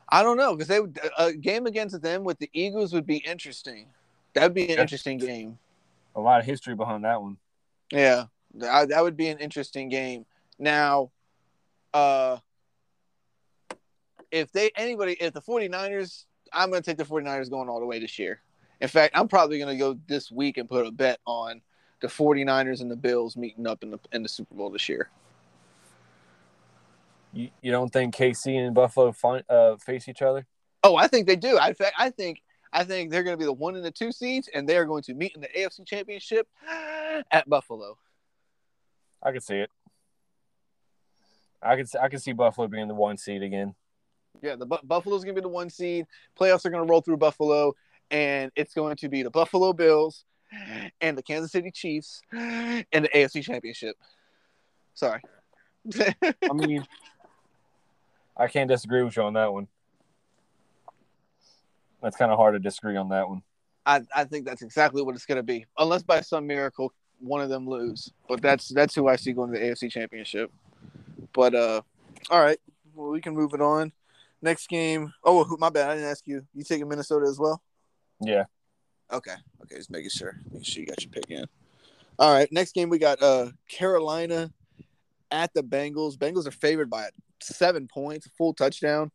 I 0.09 0.21
don't 0.21 0.37
know 0.37 0.53
because 0.53 0.67
they 0.67 0.79
would 0.79 0.99
a 1.17 1.33
game 1.33 1.65
against 1.65 1.99
them 2.01 2.23
with 2.23 2.37
the 2.39 2.49
Eagles 2.53 2.93
would 2.93 3.05
be 3.05 3.17
interesting. 3.17 3.87
That'd 4.33 4.53
be 4.53 4.63
an 4.63 4.69
Yeah. 4.71 4.81
interesting 4.81 5.17
game. 5.17 5.57
A 6.15 6.19
lot 6.19 6.39
of 6.39 6.45
history 6.45 6.75
behind 6.75 7.03
that 7.05 7.21
one. 7.21 7.37
Yeah, 7.91 8.25
that, 8.55 8.89
that 8.89 9.03
would 9.03 9.17
be 9.17 9.29
an 9.29 9.39
interesting 9.39 9.89
game. 9.89 10.25
Now, 10.59 11.11
uh, 11.93 12.37
if 14.33 14.51
they 14.51 14.71
anybody 14.75 15.15
if 15.21 15.31
the 15.31 15.41
49ers, 15.41 16.25
I'm 16.51 16.71
going 16.71 16.81
to 16.81 16.89
take 16.89 16.97
the 16.97 17.05
49ers 17.05 17.49
going 17.49 17.69
all 17.69 17.79
the 17.79 17.85
way 17.85 17.99
this 17.99 18.17
year. 18.17 18.41
In 18.81 18.87
fact, 18.89 19.15
I'm 19.15 19.27
probably 19.27 19.59
going 19.59 19.77
to 19.77 19.79
go 19.79 19.97
this 20.07 20.31
week 20.31 20.57
and 20.57 20.67
put 20.67 20.85
a 20.85 20.91
bet 20.91 21.19
on 21.25 21.61
the 22.01 22.07
49ers 22.07 22.81
and 22.81 22.91
the 22.91 22.95
Bills 22.95 23.37
meeting 23.37 23.67
up 23.67 23.83
in 23.83 23.91
the 23.91 23.99
in 24.11 24.23
the 24.23 24.29
Super 24.29 24.55
Bowl 24.55 24.71
this 24.71 24.89
year. 24.89 25.09
You, 27.31 27.49
you 27.61 27.71
don't 27.71 27.89
think 27.89 28.15
KC 28.15 28.57
and 28.59 28.75
Buffalo 28.75 29.11
find, 29.11 29.43
uh, 29.49 29.77
face 29.77 30.07
each 30.07 30.21
other? 30.21 30.45
Oh, 30.83 30.95
I 30.95 31.07
think 31.07 31.25
they 31.25 31.35
do. 31.35 31.57
I, 31.57 31.69
in 31.69 31.75
fact, 31.75 31.95
I 31.97 32.09
think 32.09 32.41
I 32.73 32.83
think 32.83 33.11
they're 33.11 33.23
going 33.23 33.35
to 33.35 33.39
be 33.39 33.45
the 33.45 33.53
one 33.53 33.75
and 33.75 33.85
the 33.85 33.91
two 33.91 34.11
seeds, 34.11 34.49
and 34.53 34.67
they 34.67 34.77
are 34.77 34.85
going 34.85 35.03
to 35.03 35.13
meet 35.13 35.33
in 35.35 35.41
the 35.41 35.47
AFC 35.47 35.85
Championship 35.85 36.47
at 37.31 37.47
Buffalo. 37.47 37.97
I 39.21 39.31
can 39.31 39.41
see 39.41 39.57
it. 39.57 39.69
I 41.61 41.75
could 41.75 41.87
I 42.01 42.09
could 42.09 42.21
see 42.21 42.33
Buffalo 42.33 42.67
being 42.67 42.87
the 42.87 42.95
one 42.95 43.17
seed 43.17 43.43
again. 43.43 43.75
Yeah, 44.41 44.55
the 44.55 44.65
Bu- 44.65 44.77
Buffalo's 44.83 45.23
going 45.23 45.35
to 45.35 45.41
be 45.41 45.45
the 45.45 45.49
one 45.49 45.69
seed. 45.69 46.05
Playoffs 46.39 46.65
are 46.65 46.69
going 46.69 46.85
to 46.85 46.89
roll 46.89 47.01
through 47.01 47.17
Buffalo, 47.17 47.73
and 48.11 48.51
it's 48.55 48.73
going 48.73 48.95
to 48.97 49.09
be 49.09 49.23
the 49.23 49.29
Buffalo 49.29 49.73
Bills 49.73 50.25
and 51.01 51.17
the 51.17 51.23
Kansas 51.23 51.51
City 51.51 51.71
Chiefs 51.71 52.21
and 52.31 52.85
the 52.91 53.09
AFC 53.09 53.43
Championship. 53.43 53.95
Sorry. 54.93 55.21
I 56.01 56.53
mean, 56.53 56.85
I 58.37 58.47
can't 58.47 58.69
disagree 58.69 59.03
with 59.03 59.15
you 59.15 59.23
on 59.23 59.33
that 59.33 59.51
one. 59.51 59.67
That's 62.01 62.17
kind 62.17 62.31
of 62.31 62.37
hard 62.37 62.53
to 62.53 62.59
disagree 62.59 62.97
on 62.97 63.09
that 63.09 63.29
one. 63.29 63.43
I, 63.85 64.01
I 64.15 64.23
think 64.25 64.45
that's 64.45 64.61
exactly 64.61 65.01
what 65.01 65.15
it's 65.15 65.25
going 65.25 65.37
to 65.37 65.43
be, 65.43 65.65
unless 65.77 66.03
by 66.03 66.21
some 66.21 66.47
miracle 66.47 66.93
one 67.19 67.41
of 67.41 67.49
them 67.49 67.67
lose. 67.67 68.11
But 68.27 68.41
that's 68.41 68.69
that's 68.69 68.95
who 68.95 69.07
I 69.07 69.15
see 69.15 69.33
going 69.33 69.51
to 69.53 69.59
the 69.59 69.65
AFC 69.65 69.91
Championship. 69.91 70.51
But 71.33 71.55
uh, 71.55 71.81
all 72.29 72.41
right, 72.41 72.59
well 72.93 73.09
we 73.09 73.21
can 73.21 73.33
move 73.33 73.53
it 73.53 73.61
on. 73.61 73.91
Next 74.43 74.67
game. 74.67 75.13
Oh, 75.23 75.55
my 75.57 75.69
bad. 75.69 75.89
I 75.89 75.95
didn't 75.95 76.09
ask 76.09 76.27
you. 76.27 76.45
You 76.53 76.65
taking 76.65 76.89
Minnesota 76.89 77.27
as 77.27 77.39
well? 77.39 77.63
Yeah. 78.19 78.43
Okay. 79.09 79.35
Okay. 79.63 79.77
Just 79.77 79.89
making 79.89 80.09
sure. 80.09 80.37
Making 80.51 80.63
sure 80.63 80.81
you 80.81 80.87
got 80.87 81.01
your 81.01 81.11
pick 81.11 81.31
in. 81.31 81.45
All 82.19 82.33
right. 82.33 82.51
Next 82.51 82.73
game 82.73 82.89
we 82.89 82.99
got 82.99 83.23
uh 83.23 83.51
Carolina 83.69 84.51
at 85.31 85.53
the 85.53 85.63
Bengals. 85.63 86.17
Bengals 86.17 86.45
are 86.45 86.51
favored 86.51 86.89
by 86.89 87.07
seven 87.41 87.87
points, 87.87 88.25
a 88.25 88.29
full 88.31 88.53
touchdown. 88.53 89.11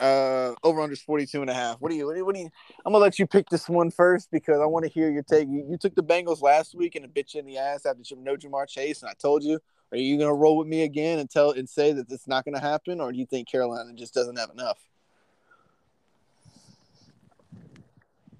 Uh 0.00 0.54
over 0.64 0.80
under 0.80 0.96
42 0.96 1.42
and 1.42 1.50
a 1.50 1.54
half. 1.54 1.76
What 1.78 1.92
do 1.92 1.96
you 1.96 2.06
what 2.06 2.14
do 2.14 2.18
you, 2.18 2.26
what 2.26 2.34
do 2.34 2.40
you 2.40 2.50
I'm 2.84 2.92
gonna 2.92 3.04
let 3.04 3.20
you 3.20 3.28
pick 3.28 3.48
this 3.50 3.68
one 3.68 3.92
first 3.92 4.32
because 4.32 4.58
I 4.58 4.66
want 4.66 4.84
to 4.84 4.90
hear 4.90 5.10
your 5.10 5.22
take. 5.22 5.48
You, 5.48 5.64
you 5.70 5.78
took 5.78 5.94
the 5.94 6.02
Bengals 6.02 6.42
last 6.42 6.74
week 6.74 6.96
and 6.96 7.04
a 7.04 7.08
bitch 7.08 7.36
in 7.36 7.46
the 7.46 7.58
ass 7.58 7.86
after 7.86 8.02
you 8.04 8.16
no 8.20 8.36
Ja'Marr 8.36 8.68
Chase, 8.68 9.02
and 9.02 9.10
I 9.10 9.14
told 9.14 9.44
you, 9.44 9.60
are 9.92 9.98
you 9.98 10.18
gonna 10.18 10.34
roll 10.34 10.56
with 10.56 10.68
me 10.68 10.82
again 10.82 11.18
and 11.18 11.28
tell 11.28 11.50
and 11.50 11.68
say 11.68 11.92
that 11.92 12.10
it's 12.10 12.28
not 12.28 12.44
gonna 12.44 12.60
happen, 12.60 13.00
or 13.00 13.12
do 13.12 13.18
you 13.18 13.26
think 13.26 13.48
Carolina 13.48 13.92
just 13.94 14.14
doesn't 14.14 14.38
have 14.38 14.50
enough? 14.50 14.78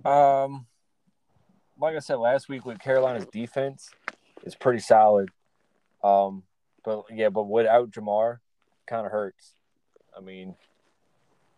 Um, 0.05 0.67
like 1.79 1.97
I 1.97 1.99
said 1.99 2.17
last 2.17 2.49
week, 2.49 2.65
with 2.65 2.79
Carolina's 2.79 3.27
defense 3.27 3.91
is 4.45 4.55
pretty 4.55 4.81
solid. 4.81 5.31
Um, 6.03 6.45
but 6.85 7.05
yeah, 7.13 7.29
but 7.29 7.45
without 7.45 7.91
Ja'Marr, 7.91 8.35
it 8.35 8.87
kind 8.87 9.05
of 9.05 9.13
hurts. 9.13 9.55
I 10.17 10.21
mean, 10.21 10.55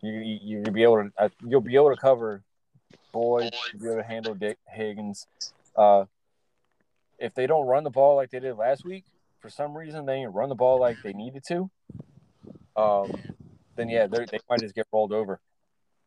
you 0.00 0.12
you 0.12 0.38
you'll 0.42 0.72
be 0.72 0.82
able 0.82 1.04
to 1.04 1.12
uh, 1.18 1.28
you'll 1.46 1.60
be 1.60 1.76
able 1.76 1.90
to 1.90 2.00
cover 2.00 2.42
Boyd, 3.12 3.54
you'll 3.72 3.82
be 3.82 3.88
able 3.88 4.02
to 4.02 4.08
handle 4.08 4.34
Dick 4.34 4.58
Higgins. 4.68 5.26
Uh, 5.76 6.06
if 7.18 7.34
they 7.34 7.46
don't 7.46 7.66
run 7.66 7.84
the 7.84 7.90
ball 7.90 8.16
like 8.16 8.30
they 8.30 8.40
did 8.40 8.56
last 8.56 8.84
week, 8.84 9.04
for 9.42 9.50
some 9.50 9.76
reason 9.76 10.06
they 10.06 10.20
didn't 10.20 10.32
run 10.32 10.48
the 10.48 10.54
ball 10.54 10.80
like 10.80 10.96
they 11.02 11.12
needed 11.12 11.42
to. 11.48 11.70
Um, 12.76 13.12
then 13.76 13.88
yeah, 13.88 14.06
they 14.06 14.24
they 14.30 14.38
might 14.48 14.60
just 14.60 14.74
get 14.74 14.86
rolled 14.92 15.12
over. 15.12 15.40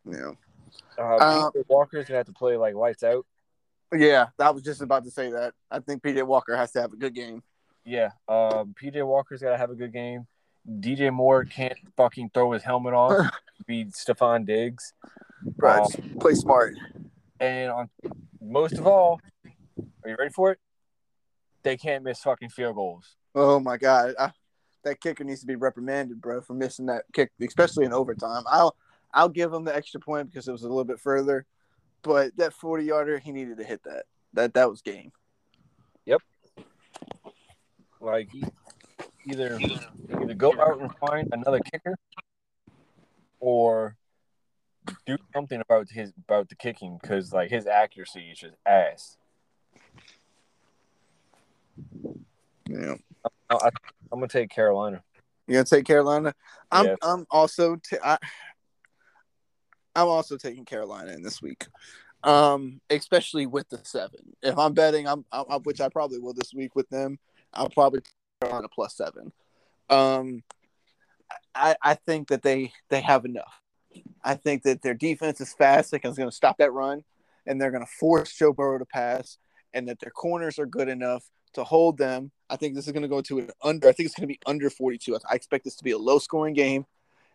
Yeah. 0.10 0.32
Uh, 0.98 1.18
Uh, 1.18 1.50
Walker's 1.68 2.08
gonna 2.08 2.18
have 2.18 2.26
to 2.28 2.34
play 2.34 2.58
like 2.58 2.74
lights 2.74 3.04
out. 3.04 3.26
Yeah, 3.94 4.28
I 4.40 4.50
was 4.50 4.64
just 4.64 4.82
about 4.82 5.04
to 5.04 5.12
say 5.12 5.32
that. 5.32 5.54
I 5.70 5.80
think 5.80 6.02
PJ 6.02 6.26
Walker 6.26 6.56
has 6.56 6.72
to 6.72 6.82
have 6.82 6.94
a 6.94 6.98
good 6.98 7.14
game. 7.14 7.44
Yeah, 7.86 8.10
um, 8.28 8.74
PJ 8.82 9.06
Walker's 9.06 9.42
got 9.42 9.52
to 9.52 9.58
have 9.58 9.70
a 9.70 9.76
good 9.76 9.94
game. 9.94 10.26
DJ 10.68 11.14
Moore 11.14 11.46
can't 11.46 11.78
fucking 11.96 12.32
throw 12.34 12.52
his 12.54 12.64
helmet 12.64 12.96
off. 12.96 13.30
be 13.68 13.86
Stefon 13.86 14.46
Diggs. 14.46 14.94
Right. 15.58 15.80
Um, 15.80 16.18
play 16.20 16.34
smart. 16.34 16.74
and 17.40 17.72
on 17.72 17.90
most 18.42 18.74
of 18.74 18.88
all, 18.88 19.20
are 20.04 20.10
you 20.10 20.16
ready 20.18 20.32
for 20.32 20.52
it? 20.52 20.60
They 21.66 21.78
can't 21.78 22.04
miss 22.04 22.20
fucking 22.20 22.50
field 22.50 22.76
goals. 22.76 23.16
Oh 23.34 23.60
my 23.60 23.78
god, 23.78 24.14
I, 24.20 24.32
that 24.84 25.02
kicker 25.02 25.24
needs 25.24 25.42
to 25.42 25.48
be 25.48 25.56
reprimanded, 25.56 26.22
bro, 26.22 26.40
for 26.42 26.54
missing 26.54 26.86
that 26.86 27.06
kick, 27.12 27.32
especially 27.42 27.86
in 27.86 27.92
overtime. 27.92 28.44
I'll 28.46 28.76
I'll 29.12 29.30
give 29.30 29.52
him 29.52 29.64
the 29.64 29.76
extra 29.76 30.00
point 30.00 30.30
because 30.30 30.48
it 30.48 30.52
was 30.52 30.62
a 30.62 30.68
little 30.68 30.84
bit 30.84 31.00
further, 31.00 31.48
but 32.04 32.38
that 32.38 32.54
forty 32.54 32.86
yarder, 32.86 33.18
he 33.18 33.32
needed 33.32 33.58
to 33.58 33.64
hit 33.64 33.82
that. 33.86 34.04
That 34.34 34.54
that 34.54 34.70
was 34.70 34.84
game. 34.84 35.12
Yep. 36.06 36.22
Like 38.00 38.30
either 39.26 39.58
either 40.22 40.36
go 40.36 40.54
out 40.62 40.80
and 40.80 40.96
find 40.98 41.30
another 41.32 41.62
kicker, 41.62 41.96
or 43.40 43.98
do 45.08 45.18
something 45.34 45.62
about 45.62 45.90
his 45.90 46.14
about 46.30 46.48
the 46.48 46.56
kicking 46.56 47.00
because 47.02 47.34
like 47.34 47.50
his 47.50 47.66
accuracy 47.66 48.30
is 48.32 48.38
just 48.38 48.56
ass. 48.68 49.18
Yeah. 52.80 52.96
I, 53.50 53.70
I'm 54.12 54.20
gonna 54.20 54.28
take 54.28 54.50
Carolina. 54.50 55.04
You're 55.48 55.56
gonna 55.58 55.66
take 55.66 55.86
Carolina? 55.86 56.34
I'm 56.72 56.86
Yeah. 56.86 56.96
I'm 57.02 57.26
also 57.30 57.78
t- 57.78 57.98
I, 58.04 58.18
I'm 59.96 60.08
also 60.08 60.38
taking 60.38 60.66
Carolina 60.66 61.14
in 61.14 61.24
this 61.24 61.42
week, 61.42 61.68
um, 62.24 62.82
especially 62.90 63.46
with 63.46 63.70
the 63.70 63.80
seven. 63.84 64.36
If 64.42 64.58
I'm 64.58 64.74
betting, 64.74 65.08
I'm, 65.08 65.26
I'm 65.32 65.62
which 65.64 65.80
I 65.80 65.90
probably 65.90 66.20
will 66.20 66.34
this 66.34 66.54
week 66.54 66.76
with 66.76 66.90
them. 66.90 67.18
I'll 67.54 67.70
probably 67.70 68.02
take 68.02 68.14
Carolina 68.42 68.68
plus 68.74 68.98
seven. 68.98 69.32
Um, 69.90 70.44
I 71.54 71.76
I 71.82 71.94
think 71.94 72.28
that 72.30 72.42
they 72.42 72.74
they 72.90 73.02
have 73.02 73.26
enough. 73.26 73.62
I 74.24 74.36
think 74.36 74.64
that 74.64 74.82
their 74.82 74.94
defense 74.94 75.40
is 75.40 75.54
fast. 75.54 75.92
They're 75.92 76.00
going 76.00 76.16
to 76.16 76.32
stop 76.32 76.58
that 76.58 76.74
run, 76.74 77.04
and 77.46 77.62
they're 77.62 77.72
going 77.72 77.86
to 77.86 77.92
force 78.00 78.34
Joe 78.34 78.52
Burrow 78.52 78.80
to 78.80 78.86
pass, 78.86 79.38
and 79.74 79.88
that 79.88 80.00
their 80.00 80.12
corners 80.12 80.60
are 80.60 80.66
good 80.66 80.90
enough 80.90 81.24
to 81.56 81.64
hold 81.64 81.98
them. 81.98 82.32
I 82.50 82.56
think 82.56 82.76
this 82.76 82.86
is 82.86 82.94
going 82.94 83.04
to 83.04 83.10
go 83.10 83.22
to 83.22 83.40
an 83.40 83.50
under. 83.64 83.90
I 83.90 83.92
think 83.92 84.08
it's 84.08 84.16
going 84.16 84.28
to 84.28 84.34
be 84.34 84.40
under 84.46 84.70
42. 84.70 85.18
I 85.30 85.36
expect 85.36 85.64
this 85.64 85.76
to 85.78 85.84
be 85.84 85.92
a 85.92 85.98
low 85.98 86.20
scoring 86.20 86.54
game, 86.54 86.86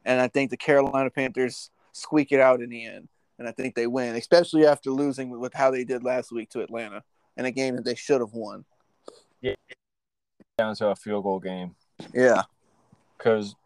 and 0.04 0.20
I 0.20 0.28
think 0.28 0.50
the 0.50 0.56
Carolina 0.56 1.10
Panthers 1.10 1.70
squeak 1.92 2.30
it 2.32 2.40
out 2.40 2.60
in 2.60 2.70
the 2.70 2.86
end, 2.86 3.08
and 3.38 3.48
I 3.48 3.52
think 3.52 3.74
they 3.74 3.86
win, 3.86 4.14
especially 4.14 4.66
after 4.66 4.90
losing 4.90 5.30
with 5.30 5.52
how 5.52 5.70
they 5.70 5.84
did 5.84 6.04
last 6.04 6.30
week 6.30 6.50
to 6.50 6.60
Atlanta 6.60 7.02
in 7.36 7.44
a 7.44 7.50
game 7.50 7.76
that 7.76 7.84
they 7.84 7.96
should 7.96 8.20
have 8.20 8.32
won. 8.32 8.64
Yeah. 9.40 9.54
Down 10.58 10.74
to 10.76 10.88
a 10.88 10.96
field 10.96 11.24
goal 11.24 11.40
game. 11.40 11.74
Yeah, 12.14 12.42
because 13.18 13.56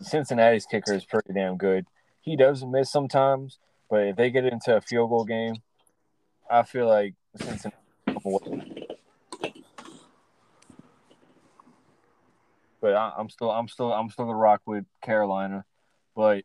Cincinnati's 0.00 0.66
kicker 0.66 0.94
is 0.94 1.04
pretty 1.04 1.32
damn 1.34 1.56
good. 1.56 1.86
He 2.22 2.36
does 2.36 2.64
miss 2.64 2.90
sometimes, 2.90 3.58
but 3.90 4.06
if 4.06 4.16
they 4.16 4.30
get 4.30 4.44
into 4.44 4.76
a 4.76 4.80
field 4.80 5.10
goal 5.10 5.24
game, 5.24 5.56
I 6.50 6.62
feel 6.62 6.88
like 6.88 7.14
Cincinnati. 7.36 7.76
But 12.80 12.94
I, 12.94 13.12
I'm 13.18 13.28
still, 13.28 13.50
I'm 13.50 13.68
still, 13.68 13.92
I'm 13.92 14.10
still 14.10 14.26
gonna 14.26 14.36
rock 14.36 14.62
with 14.66 14.84
Carolina. 15.02 15.64
But 16.14 16.44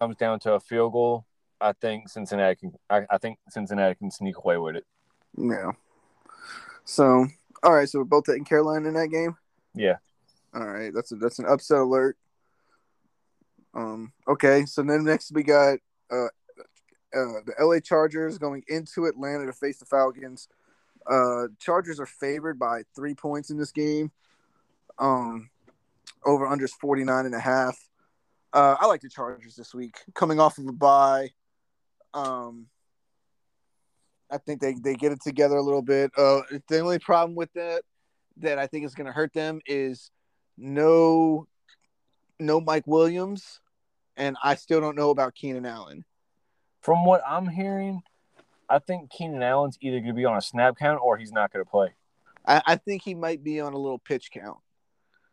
comes 0.00 0.16
down 0.16 0.40
to 0.40 0.54
a 0.54 0.60
field 0.60 0.92
goal. 0.92 1.26
I 1.60 1.72
think 1.72 2.08
Cincinnati 2.08 2.56
can. 2.56 2.72
I, 2.88 3.02
I 3.10 3.18
think 3.18 3.38
Cincinnati 3.48 3.94
can 3.94 4.10
sneak 4.10 4.36
away 4.38 4.56
with 4.56 4.76
it. 4.76 4.86
yeah. 5.36 5.72
So, 6.84 7.26
all 7.62 7.74
right, 7.74 7.88
so 7.88 8.00
we're 8.00 8.06
both 8.06 8.24
taking 8.24 8.44
Carolina 8.44 8.88
in 8.88 8.94
that 8.94 9.08
game. 9.08 9.36
Yeah. 9.74 9.96
All 10.54 10.66
right, 10.66 10.92
that's 10.92 11.12
a, 11.12 11.16
that's 11.16 11.38
an 11.38 11.46
upset 11.46 11.78
alert. 11.78 12.16
Um. 13.74 14.12
Okay, 14.26 14.64
so 14.66 14.82
then 14.82 15.04
next 15.04 15.32
we 15.32 15.42
got 15.44 15.78
uh, 16.10 16.24
uh 17.14 17.40
the 17.46 17.54
LA 17.60 17.78
Chargers 17.78 18.38
going 18.38 18.64
into 18.66 19.04
Atlanta 19.04 19.46
to 19.46 19.52
face 19.52 19.78
the 19.78 19.84
Falcons. 19.84 20.48
Uh, 21.08 21.48
Chargers 21.58 22.00
are 22.00 22.06
favored 22.06 22.58
by 22.58 22.82
three 22.96 23.14
points 23.14 23.50
in 23.50 23.58
this 23.58 23.70
game. 23.70 24.10
Um, 25.00 25.50
over 26.24 26.46
unders 26.46 26.70
49 26.80 27.26
and 27.26 27.34
a 27.34 27.40
half. 27.40 27.76
Uh, 28.52 28.76
I 28.78 28.86
like 28.86 29.00
the 29.00 29.08
Chargers 29.08 29.56
this 29.56 29.74
week, 29.74 29.96
coming 30.14 30.38
off 30.38 30.58
of 30.58 30.66
a 30.66 30.72
bye. 30.72 31.30
Um, 32.14 32.66
I 34.30 34.38
think 34.38 34.60
they, 34.60 34.74
they 34.74 34.94
get 34.94 35.12
it 35.12 35.22
together 35.22 35.56
a 35.56 35.62
little 35.62 35.82
bit. 35.82 36.10
Uh, 36.16 36.40
the 36.68 36.80
only 36.80 36.98
problem 36.98 37.34
with 37.34 37.52
that 37.54 37.82
that 38.38 38.58
I 38.58 38.66
think 38.66 38.84
is 38.84 38.94
going 38.94 39.06
to 39.06 39.12
hurt 39.12 39.32
them 39.32 39.60
is 39.66 40.10
no 40.56 41.46
no 42.38 42.60
Mike 42.60 42.86
Williams, 42.86 43.60
and 44.16 44.36
I 44.42 44.54
still 44.54 44.80
don't 44.80 44.96
know 44.96 45.10
about 45.10 45.34
Keenan 45.34 45.66
Allen. 45.66 46.04
From 46.80 47.04
what 47.04 47.22
I'm 47.26 47.46
hearing, 47.46 48.02
I 48.68 48.78
think 48.78 49.10
Keenan 49.10 49.42
Allen's 49.42 49.76
either 49.80 49.98
going 49.98 50.08
to 50.08 50.14
be 50.14 50.24
on 50.24 50.36
a 50.36 50.42
snap 50.42 50.76
count 50.78 51.00
or 51.02 51.16
he's 51.18 51.32
not 51.32 51.52
going 51.52 51.64
to 51.64 51.70
play. 51.70 51.88
I, 52.46 52.62
I 52.66 52.76
think 52.76 53.02
he 53.02 53.14
might 53.14 53.44
be 53.44 53.60
on 53.60 53.74
a 53.74 53.78
little 53.78 53.98
pitch 53.98 54.30
count. 54.30 54.58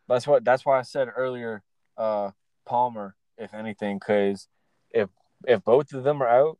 That's 0.07 0.27
what. 0.27 0.43
That's 0.43 0.65
why 0.65 0.79
I 0.79 0.83
said 0.83 1.09
earlier, 1.15 1.63
uh, 1.97 2.31
Palmer, 2.65 3.15
if 3.37 3.53
anything, 3.53 3.99
because 3.99 4.47
if 4.91 5.09
if 5.45 5.63
both 5.63 5.93
of 5.93 6.03
them 6.03 6.21
are 6.21 6.27
out, 6.27 6.57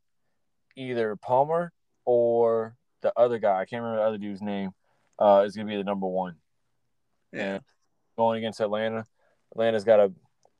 either 0.76 1.16
Palmer 1.16 1.72
or 2.06 2.76
the 3.02 3.14
other 3.18 3.40
guy, 3.40 3.60
I 3.60 3.66
can't 3.66 3.82
remember 3.82 4.02
the 4.02 4.08
other 4.08 4.18
dude's 4.18 4.42
name, 4.42 4.72
uh, 5.20 5.44
is 5.46 5.56
going 5.56 5.68
to 5.68 5.72
be 5.72 5.78
the 5.78 5.84
number 5.84 6.08
one. 6.08 6.36
Yeah. 7.32 7.60
going 8.18 8.40
against 8.40 8.60
Atlanta, 8.60 9.06
Atlanta's 9.52 9.84
got 9.84 10.00
a. 10.00 10.12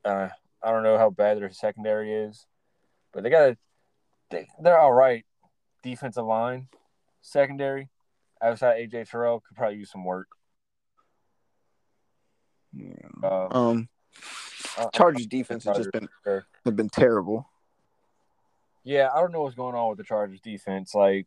Uh, 0.04 0.28
I 0.62 0.70
don't 0.72 0.82
know 0.82 0.98
how 0.98 1.10
bad 1.10 1.38
their 1.38 1.50
secondary 1.50 2.12
is, 2.12 2.46
but 3.12 3.22
they 3.22 3.30
got 3.30 3.50
a. 3.50 3.56
They, 4.30 4.48
they're 4.62 4.78
all 4.78 4.92
right. 4.92 5.24
Defensive 5.82 6.24
line, 6.24 6.68
secondary, 7.22 7.88
outside 8.42 8.78
AJ 8.78 9.10
Terrell 9.10 9.40
could 9.40 9.56
probably 9.56 9.78
use 9.78 9.90
some 9.90 10.04
work. 10.04 10.28
Yeah. 12.72 12.92
Um, 13.50 13.88
uh, 14.76 14.88
Chargers 14.90 15.26
defense 15.26 15.64
has 15.64 15.76
just 15.76 15.92
been 15.92 16.08
Sure. 16.24 16.46
have 16.64 16.76
been 16.76 16.88
terrible. 16.88 17.48
Yeah, 18.84 19.10
I 19.14 19.20
don't 19.20 19.32
know 19.32 19.42
what's 19.42 19.54
going 19.54 19.74
on 19.74 19.88
with 19.90 19.98
the 19.98 20.04
Chargers 20.04 20.40
defense. 20.40 20.94
Like, 20.94 21.26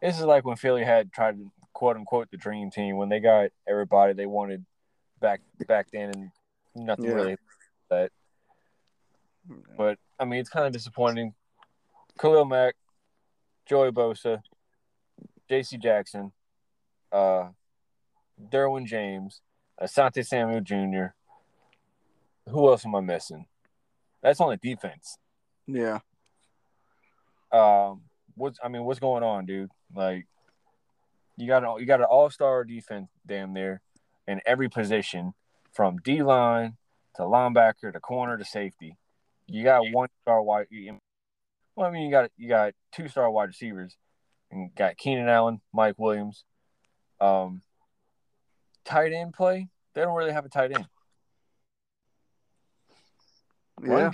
this 0.00 0.16
is 0.18 0.24
like 0.24 0.44
when 0.44 0.56
Philly 0.56 0.84
had 0.84 1.12
tried 1.12 1.36
to 1.38 1.50
quote 1.72 1.96
unquote 1.96 2.30
the 2.30 2.36
dream 2.36 2.70
team 2.70 2.96
when 2.96 3.08
they 3.08 3.20
got 3.20 3.50
everybody 3.68 4.12
they 4.14 4.26
wanted 4.26 4.64
back 5.20 5.40
back 5.66 5.88
then, 5.92 6.10
and 6.14 6.30
nothing 6.74 7.06
Yeah. 7.06 7.12
really 7.12 7.36
that. 7.90 8.12
But 9.76 9.98
I 10.18 10.24
mean, 10.24 10.40
it's 10.40 10.48
kind 10.50 10.66
of 10.66 10.72
disappointing. 10.72 11.34
Khalil 12.18 12.44
Mack, 12.46 12.74
Joey 13.66 13.90
Bosa, 13.90 14.42
J.C. 15.48 15.76
Jackson, 15.76 16.32
uh, 17.12 17.50
Derwin 18.50 18.86
James, 18.86 19.42
Asante 19.80 20.24
Samuel 20.26 20.60
Jr. 20.60 21.14
Who 22.48 22.68
else 22.68 22.86
am 22.86 22.94
I 22.94 23.00
missing? 23.00 23.46
That's 24.22 24.40
on 24.40 24.50
the 24.50 24.56
defense. 24.56 25.18
Yeah. 25.66 25.98
um 27.52 28.02
what's 28.36 28.58
I 28.62 28.68
mean 28.68 28.84
what's 28.84 29.00
going 29.00 29.22
on, 29.22 29.46
dude? 29.46 29.70
Like 29.94 30.26
you 31.36 31.46
got 31.46 31.64
a, 31.64 31.80
you 31.80 31.86
got 31.86 32.00
an 32.00 32.06
all 32.06 32.30
star 32.30 32.64
defense 32.64 33.08
damn 33.26 33.52
there 33.52 33.82
in 34.26 34.40
every 34.46 34.68
position 34.68 35.34
from 35.72 35.98
D 35.98 36.22
line 36.22 36.76
to 37.16 37.22
linebacker 37.22 37.92
to 37.92 38.00
corner 38.00 38.38
to 38.38 38.44
safety. 38.44 38.96
You 39.46 39.64
got 39.64 39.82
one 39.92 40.08
star 40.22 40.42
wide. 40.42 40.66
Well, 41.74 41.86
I 41.86 41.90
mean 41.90 42.04
you 42.04 42.10
got 42.10 42.30
you 42.36 42.48
got 42.48 42.72
two 42.92 43.08
star 43.08 43.30
wide 43.30 43.48
receivers 43.48 43.96
and 44.50 44.74
got 44.74 44.96
Keenan 44.96 45.28
Allen, 45.28 45.60
Mike 45.72 45.96
Williams. 45.98 46.44
Um, 47.20 47.62
tight 48.86 49.12
end 49.12 49.34
play. 49.34 49.68
They 49.94 50.02
don't 50.02 50.16
really 50.16 50.32
have 50.32 50.44
a 50.44 50.48
tight 50.48 50.72
end. 50.72 50.86
Run 53.80 54.00
Yeah. 54.00 54.10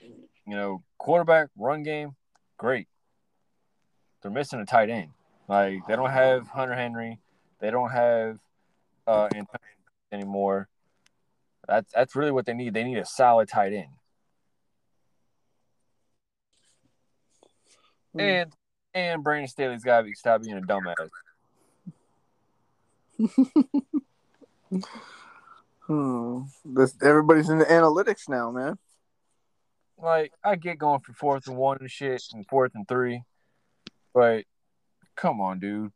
game, 0.00 0.28
you 0.46 0.56
know, 0.56 0.82
quarterback, 0.98 1.50
run 1.56 1.82
game, 1.82 2.16
great. 2.58 2.88
They're 4.22 4.30
missing 4.30 4.60
a 4.60 4.66
tight 4.66 4.90
end. 4.90 5.10
Like 5.48 5.86
they 5.86 5.94
don't 5.96 6.10
have 6.10 6.48
Hunter 6.48 6.74
Henry, 6.74 7.20
they 7.60 7.70
don't 7.70 7.90
have 7.90 8.38
uh 9.06 9.28
anymore. 10.10 10.68
That's 11.68 11.92
that's 11.92 12.16
really 12.16 12.30
what 12.32 12.46
they 12.46 12.54
need. 12.54 12.74
They 12.74 12.84
need 12.84 12.98
a 12.98 13.06
solid 13.06 13.48
tight 13.48 13.72
end. 13.72 13.90
Hmm. 18.14 18.20
And 18.20 18.52
and 18.94 19.24
Brandon 19.24 19.48
Staley's 19.48 19.82
got 19.84 19.98
to 19.98 20.04
be 20.04 20.14
stop 20.14 20.42
being 20.42 20.56
a 20.56 20.60
dumbass. 20.60 20.94
Hmm. 25.86 26.42
This 26.64 26.96
everybody's 27.02 27.50
in 27.50 27.58
the 27.58 27.66
analytics 27.66 28.28
now, 28.28 28.50
man. 28.50 28.78
Like 29.98 30.32
I 30.42 30.56
get 30.56 30.78
going 30.78 31.00
for 31.00 31.12
fourth 31.12 31.46
and 31.46 31.56
one 31.56 31.78
and 31.80 31.90
shit 31.90 32.22
and 32.32 32.46
fourth 32.46 32.72
and 32.74 32.88
three, 32.88 33.22
but 34.14 34.44
come 35.14 35.40
on, 35.40 35.60
dude. 35.60 35.92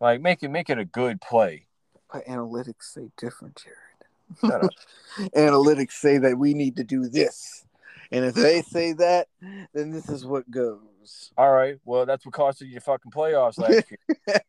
Like 0.00 0.20
make 0.20 0.42
it 0.42 0.50
make 0.50 0.68
it 0.68 0.78
a 0.78 0.84
good 0.84 1.20
play. 1.20 1.66
But 2.12 2.26
analytics 2.26 2.82
say 2.82 3.08
different, 3.16 3.62
Jared. 3.62 4.52
Shut 4.52 4.64
up. 4.64 4.70
analytics 5.34 5.92
say 5.92 6.18
that 6.18 6.38
we 6.38 6.52
need 6.52 6.76
to 6.76 6.84
do 6.84 7.08
this. 7.08 7.64
And 8.12 8.24
if 8.24 8.34
they 8.34 8.62
say 8.62 8.92
that, 8.92 9.28
then 9.72 9.90
this 9.90 10.08
is 10.08 10.24
what 10.24 10.48
goes. 10.50 11.32
All 11.36 11.50
right. 11.50 11.78
Well, 11.84 12.06
that's 12.06 12.24
what 12.24 12.34
costed 12.34 12.70
you 12.70 12.78
fucking 12.78 13.10
playoffs 13.10 13.58
last 13.58 13.86
year. 13.90 14.40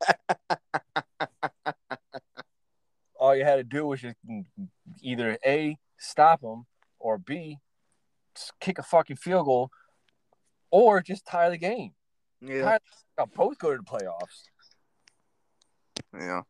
All 3.19 3.35
you 3.35 3.43
had 3.43 3.55
to 3.55 3.63
do 3.63 3.85
was 3.85 4.01
just 4.01 4.15
either 5.01 5.37
A, 5.45 5.77
stop 5.97 6.41
them, 6.41 6.65
or 6.99 7.17
B, 7.17 7.57
kick 8.59 8.77
a 8.77 8.83
fucking 8.83 9.15
field 9.17 9.45
goal, 9.45 9.71
or 10.71 11.01
just 11.01 11.25
tie 11.25 11.49
the 11.49 11.57
game. 11.57 11.93
Yeah. 12.41 12.77
Tie, 13.17 13.25
both 13.35 13.57
go 13.57 13.71
to 13.71 13.77
the 13.77 13.83
playoffs. 13.83 14.43
Yeah. 16.13 16.41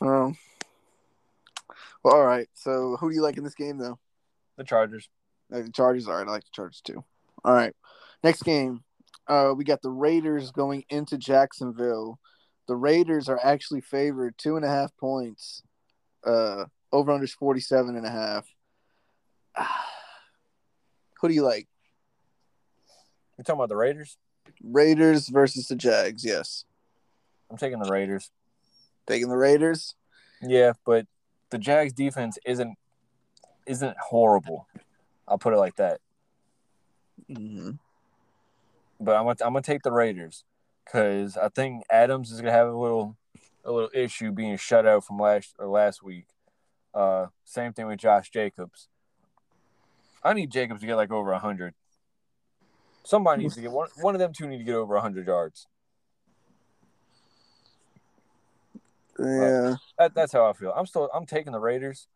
Um. 0.00 0.36
Well, 2.02 2.16
all 2.16 2.24
right. 2.24 2.48
So, 2.54 2.96
who 2.98 3.10
do 3.10 3.14
you 3.14 3.22
like 3.22 3.36
in 3.36 3.44
this 3.44 3.54
game, 3.54 3.78
though? 3.78 3.98
The 4.56 4.64
Chargers. 4.64 5.08
Like 5.50 5.66
the 5.66 5.72
Chargers. 5.72 6.08
All 6.08 6.16
right, 6.16 6.26
I 6.26 6.30
like 6.30 6.44
the 6.44 6.50
Chargers 6.52 6.80
too. 6.80 7.04
All 7.44 7.54
right. 7.54 7.74
Next 8.24 8.42
game, 8.42 8.82
uh, 9.28 9.52
we 9.56 9.64
got 9.64 9.82
the 9.82 9.90
Raiders 9.90 10.50
going 10.50 10.84
into 10.88 11.16
Jacksonville. 11.16 12.18
The 12.72 12.76
Raiders 12.76 13.28
are 13.28 13.38
actually 13.44 13.82
favored 13.82 14.38
two 14.38 14.56
and 14.56 14.64
a 14.64 14.68
half 14.68 14.96
points. 14.96 15.62
Uh, 16.24 16.64
over 16.90 17.12
under 17.12 17.26
47 17.26 17.96
and 17.96 18.06
a 18.06 18.10
half. 18.10 18.48
Who 21.20 21.28
do 21.28 21.34
you 21.34 21.42
like? 21.42 21.68
You're 23.36 23.44
talking 23.44 23.58
about 23.58 23.68
the 23.68 23.76
Raiders? 23.76 24.16
Raiders 24.64 25.28
versus 25.28 25.68
the 25.68 25.76
Jags. 25.76 26.24
Yes, 26.24 26.64
I'm 27.50 27.58
taking 27.58 27.78
the 27.78 27.90
Raiders. 27.90 28.30
taking 29.06 29.28
the 29.28 29.36
Raiders. 29.36 29.94
Yeah, 30.40 30.72
but 30.86 31.06
the 31.50 31.58
Jags 31.58 31.92
defense 31.92 32.38
isn't 32.46 32.78
isn't 33.66 33.98
horrible. 33.98 34.66
I'll 35.28 35.36
put 35.36 35.52
it 35.52 35.58
like 35.58 35.76
that. 35.76 36.00
Mm-hmm. 37.30 37.72
but 38.98 39.14
I'm 39.14 39.24
gonna 39.24 39.36
I'm 39.44 39.52
gonna 39.52 39.60
take 39.60 39.82
the 39.82 39.92
Raiders 39.92 40.44
because 40.84 41.36
I 41.36 41.48
think 41.48 41.84
Adams 41.90 42.30
is 42.30 42.40
gonna 42.40 42.52
have 42.52 42.68
a 42.68 42.76
little 42.76 43.16
a 43.64 43.72
little 43.72 43.90
issue 43.94 44.32
being 44.32 44.56
shut 44.56 44.86
out 44.86 45.04
from 45.04 45.18
last 45.18 45.54
or 45.58 45.66
last 45.68 46.02
week. 46.02 46.26
Uh, 46.94 47.26
same 47.44 47.72
thing 47.72 47.86
with 47.86 47.98
Josh 47.98 48.30
Jacobs. 48.30 48.88
I 50.22 50.34
need 50.34 50.50
Jacobs 50.50 50.80
to 50.80 50.86
get 50.86 50.96
like 50.96 51.10
over 51.10 51.32
hundred. 51.34 51.74
Somebody 53.04 53.42
needs 53.42 53.56
to 53.56 53.62
get 53.62 53.72
one. 53.72 53.88
One 54.00 54.14
of 54.14 54.18
them 54.18 54.32
two 54.32 54.46
need 54.46 54.58
to 54.58 54.64
get 54.64 54.74
over 54.74 54.98
hundred 54.98 55.26
yards. 55.26 55.66
Yeah. 59.18 59.76
That, 59.98 60.14
that's 60.14 60.32
how 60.32 60.48
I 60.48 60.52
feel. 60.52 60.72
I'm 60.76 60.86
still 60.86 61.10
I'm 61.14 61.26
taking 61.26 61.52
the 61.52 61.60
Raiders, 61.60 62.08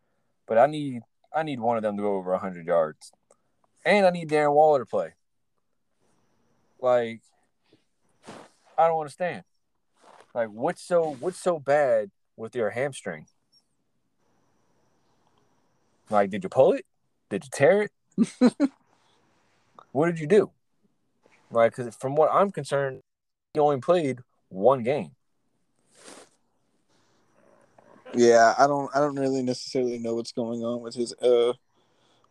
but 0.47 0.59
I 0.59 0.67
need 0.67 1.03
I 1.35 1.43
need 1.43 1.61
one 1.61 1.77
of 1.77 1.83
them 1.83 1.97
to 1.97 2.03
go 2.03 2.17
over 2.17 2.37
hundred 2.37 2.67
yards, 2.67 3.13
and 3.85 4.07
I 4.07 4.11
need 4.11 4.29
Darren 4.29 4.55
Waller 4.55 4.81
to 4.81 4.87
play. 4.87 5.15
Like, 6.81 7.23
I 8.79 8.89
don't 8.89 9.01
understand. 9.01 9.45
Like, 10.35 10.49
what's 10.49 10.83
so 10.83 11.17
what's 11.21 11.41
so 11.41 11.59
bad 11.59 12.11
with 12.37 12.55
your 12.55 12.71
hamstring? 12.71 13.27
Like, 16.11 16.31
did 16.31 16.45
you 16.45 16.49
pull 16.49 16.73
it? 16.73 16.85
Did 17.31 17.45
you 17.45 17.51
tear 17.53 17.83
it? 17.83 17.91
what 19.93 20.07
did 20.07 20.21
you 20.21 20.27
do? 20.27 20.51
Like, 21.51 21.75
because 21.75 21.95
from 21.97 22.17
what 22.17 22.31
I'm 22.33 22.51
concerned, 22.51 23.01
he 23.55 23.61
only 23.61 23.81
played 23.81 24.21
one 24.49 24.83
game. 24.83 25.13
Yeah, 28.15 28.55
I 28.59 28.67
don't 28.67 28.91
I 28.95 29.01
don't 29.01 29.19
really 29.19 29.43
necessarily 29.43 29.99
know 29.99 30.15
what's 30.15 30.33
going 30.33 30.65
on 30.65 30.81
with 30.81 30.95
his 30.95 31.13
uh 31.15 31.53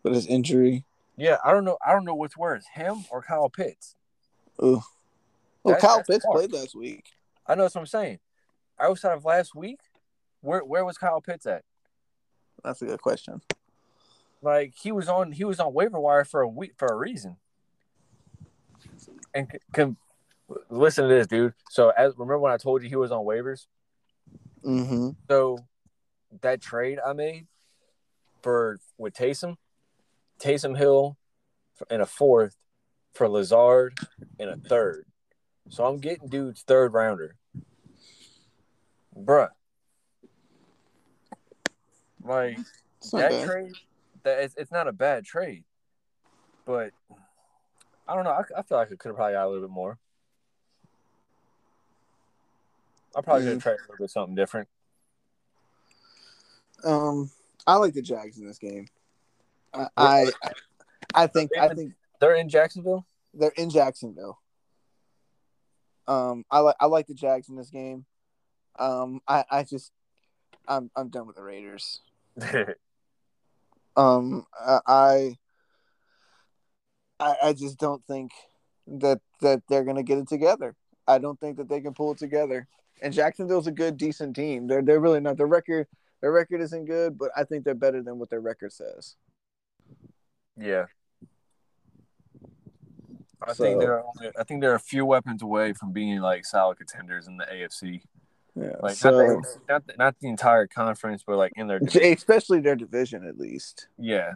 with 0.04 0.14
his 0.14 0.28
injury. 0.28 0.86
Yeah, 1.18 1.38
I 1.44 1.52
don't 1.52 1.66
know. 1.66 1.78
I 1.86 1.92
don't 1.94 2.06
know 2.06 2.16
what's 2.16 2.38
worse, 2.38 2.66
him 2.74 3.06
or 3.10 3.22
Kyle 3.22 3.50
Pitts. 3.50 3.96
Ugh. 4.60 4.82
Well, 5.66 5.74
That- 5.74 5.82
Kyle 5.82 6.04
Pitts 6.04 6.24
hard. 6.24 6.38
played 6.38 6.54
last 6.54 6.76
week. 6.76 7.06
I 7.48 7.56
know 7.56 7.64
that's 7.64 7.76
what 7.76 7.82
I'm 7.82 7.88
saying. 7.88 8.20
Outside 8.80 9.14
of 9.14 9.26
last 9.26 9.54
week, 9.56 9.80
where 10.42 10.64
where 10.64 10.86
was 10.86 10.98
Kyle 10.98 11.22
Pitts 11.22 11.46
at? 11.46 11.64
That's 12.64 12.82
a 12.82 12.86
good 12.86 13.02
question. 13.02 13.42
like 14.42 14.74
he 14.80 14.92
was 14.92 15.10
on 15.10 15.32
he 15.32 15.44
was 15.44 15.60
on 15.60 15.74
waiver 15.74 16.00
wire 16.00 16.24
for 16.24 16.42
a 16.42 16.48
week 16.48 16.74
for 16.78 16.88
a 16.88 16.96
reason. 16.96 17.38
And 19.34 19.48
can 19.74 19.98
listen 20.70 21.08
to 21.08 21.14
this, 21.14 21.28
dude. 21.28 21.54
So 21.70 21.90
as 21.90 22.14
remember 22.18 22.40
when 22.40 22.52
I 22.54 22.58
told 22.58 22.84
you 22.84 22.90
he 22.90 22.96
was 22.96 23.12
on 23.12 23.26
waivers? 23.26 23.66
Mm-hmm. 24.64 25.10
So 25.28 25.60
that 26.42 26.62
trade 26.62 27.00
I 27.06 27.14
made 27.14 27.48
for 28.42 28.80
with 28.98 29.14
Taysom, 29.16 29.56
Taysom 30.40 30.78
Hill 30.78 31.18
in 31.90 32.02
a 32.02 32.06
fourth 32.06 32.56
for 33.14 33.28
Lazard 33.28 33.98
in 34.40 34.48
a 34.50 34.58
third. 34.58 35.06
So 35.70 35.86
I'm 35.86 35.98
getting 36.00 36.28
dude's 36.30 36.62
third 36.62 36.94
rounder. 36.94 37.36
Bruh. 39.18 39.50
Like 42.24 42.58
that 43.12 43.32
bad. 43.32 43.46
trade, 43.48 43.72
that 44.24 44.40
it's, 44.44 44.56
it's 44.58 44.72
not 44.72 44.88
a 44.88 44.92
bad 44.92 45.26
trade, 45.26 45.64
but 46.66 46.92
I 48.08 48.16
don't 48.16 48.24
know. 48.24 48.32
I, 48.32 48.42
I 48.58 48.62
feel 48.64 48.78
like 48.78 48.88
I 48.92 48.96
could 48.96 49.10
have 49.10 49.16
probably 49.16 49.34
got 49.34 49.46
a 49.46 49.50
little 49.50 49.68
bit 49.68 49.74
more. 49.74 49.98
I 53.16 53.22
probably 53.22 53.44
could 53.44 53.50
Mm. 53.50 53.54
have 53.54 53.64
traded 53.64 53.80
a 53.80 53.84
little 53.92 54.04
bit 54.04 54.10
something 54.10 54.36
different. 54.36 54.68
Um, 56.84 57.32
I 57.66 57.76
like 57.78 57.94
the 57.94 58.02
Jags 58.02 58.38
in 58.38 58.46
this 58.46 58.58
game. 58.60 58.88
I, 59.74 59.88
I, 59.98 60.32
I 61.14 61.28
think, 61.28 61.52
I 61.60 61.70
think 61.74 61.94
They're 62.20 62.36
in 62.36 62.50
Jacksonville. 62.50 63.06
they're 63.34 63.54
in 63.56 63.70
Jacksonville. 63.70 64.40
Um, 66.08 66.46
I 66.52 66.60
like, 66.60 66.76
I 66.80 66.86
like 66.86 67.08
the 67.08 67.14
Jags 67.14 67.50
in 67.50 67.56
this 67.56 67.70
game. 67.70 68.06
Um, 68.78 69.22
I, 69.28 69.44
I 69.50 69.64
just, 69.64 69.92
I'm, 70.68 70.92
I'm 70.96 71.10
done 71.10 71.28
with 71.28 71.36
the 71.36 71.44
Raiders. 71.44 72.02
Um, 73.98 74.46
I, 74.60 75.38
I, 77.20 77.36
I 77.44 77.54
just 77.54 77.78
don't 77.78 78.04
think 78.06 78.32
that 78.88 79.20
that 79.42 79.64
they're 79.70 79.84
gonna 79.84 80.04
get 80.04 80.18
it 80.18 80.28
together. 80.28 80.76
I 81.08 81.18
don't 81.18 81.40
think 81.40 81.58
that 81.58 81.70
they 81.70 81.82
can 81.82 81.94
pull 81.94 82.12
it 82.12 82.18
together. 82.18 82.68
And 83.02 83.14
Jacksonville's 83.14 83.68
a 83.68 83.72
good, 83.72 83.98
decent 83.98 84.36
team. 84.36 84.68
They're 84.68 84.82
they're 84.82 85.00
really 85.00 85.22
not. 85.22 85.38
Their 85.38 85.48
record 85.48 85.88
their 86.22 86.32
record 86.32 86.62
isn't 86.62 86.86
good, 86.86 87.18
but 87.18 87.32
I 87.36 87.44
think 87.44 87.64
they're 87.64 87.76
better 87.76 88.02
than 88.02 88.20
what 88.20 88.30
their 88.30 88.42
record 88.42 88.74
says. 88.74 89.16
yeah. 90.60 90.86
I 93.42 93.54
So- 93.54 93.64
think 93.64 93.80
they're 93.80 94.00
only, 94.04 94.32
I 94.40 94.44
think 94.44 94.62
they're 94.62 94.76
a 94.76 94.80
few 94.80 95.06
weapons 95.06 95.42
away 95.42 95.74
from 95.74 95.92
being 95.92 96.20
like 96.20 96.46
solid 96.46 96.78
contenders 96.78 97.28
in 97.28 97.38
the 97.38 97.46
AFC. 97.46 98.02
Yeah. 98.56 98.76
Like 98.82 98.96
so, 98.96 99.12
not, 99.12 99.44
the, 99.44 99.60
not, 99.70 99.88
the, 99.88 99.94
not 99.98 100.16
the 100.20 100.28
entire 100.30 100.66
conference, 100.68 101.24
but 101.28 101.38
like 101.38 101.52
in 101.58 101.68
their 101.68 101.80
division. 101.80 102.14
especially 102.14 102.62
their 102.62 102.76
division, 102.76 103.28
at 103.28 103.38
least. 103.38 103.88
yeah. 103.98 104.34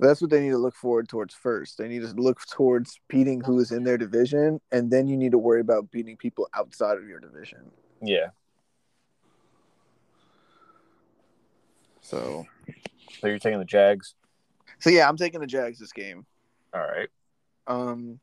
That's 0.00 0.20
what 0.20 0.30
they 0.30 0.38
need 0.40 0.50
to 0.50 0.58
look 0.58 0.76
forward 0.76 1.08
towards 1.08 1.34
first. 1.34 1.76
They 1.76 1.88
need 1.88 2.02
to 2.02 2.12
look 2.12 2.38
towards 2.46 3.00
beating 3.08 3.40
who 3.40 3.58
is 3.58 3.72
in 3.72 3.82
their 3.82 3.98
division, 3.98 4.60
and 4.70 4.88
then 4.92 5.08
you 5.08 5.16
need 5.16 5.32
to 5.32 5.38
worry 5.38 5.60
about 5.60 5.90
beating 5.90 6.16
people 6.16 6.48
outside 6.54 6.98
of 6.98 7.08
your 7.08 7.18
division. 7.18 7.68
Yeah. 8.00 8.28
So, 12.00 12.46
So 13.20 13.26
you're 13.26 13.40
taking 13.40 13.58
the 13.58 13.64
Jags. 13.64 14.14
so 14.78 14.88
yeah, 14.90 15.08
I'm 15.08 15.16
taking 15.16 15.40
the 15.40 15.46
Jags 15.48 15.80
this 15.80 15.92
game. 15.92 16.24
All 16.72 16.80
right. 16.80 17.08
Um, 17.68 18.18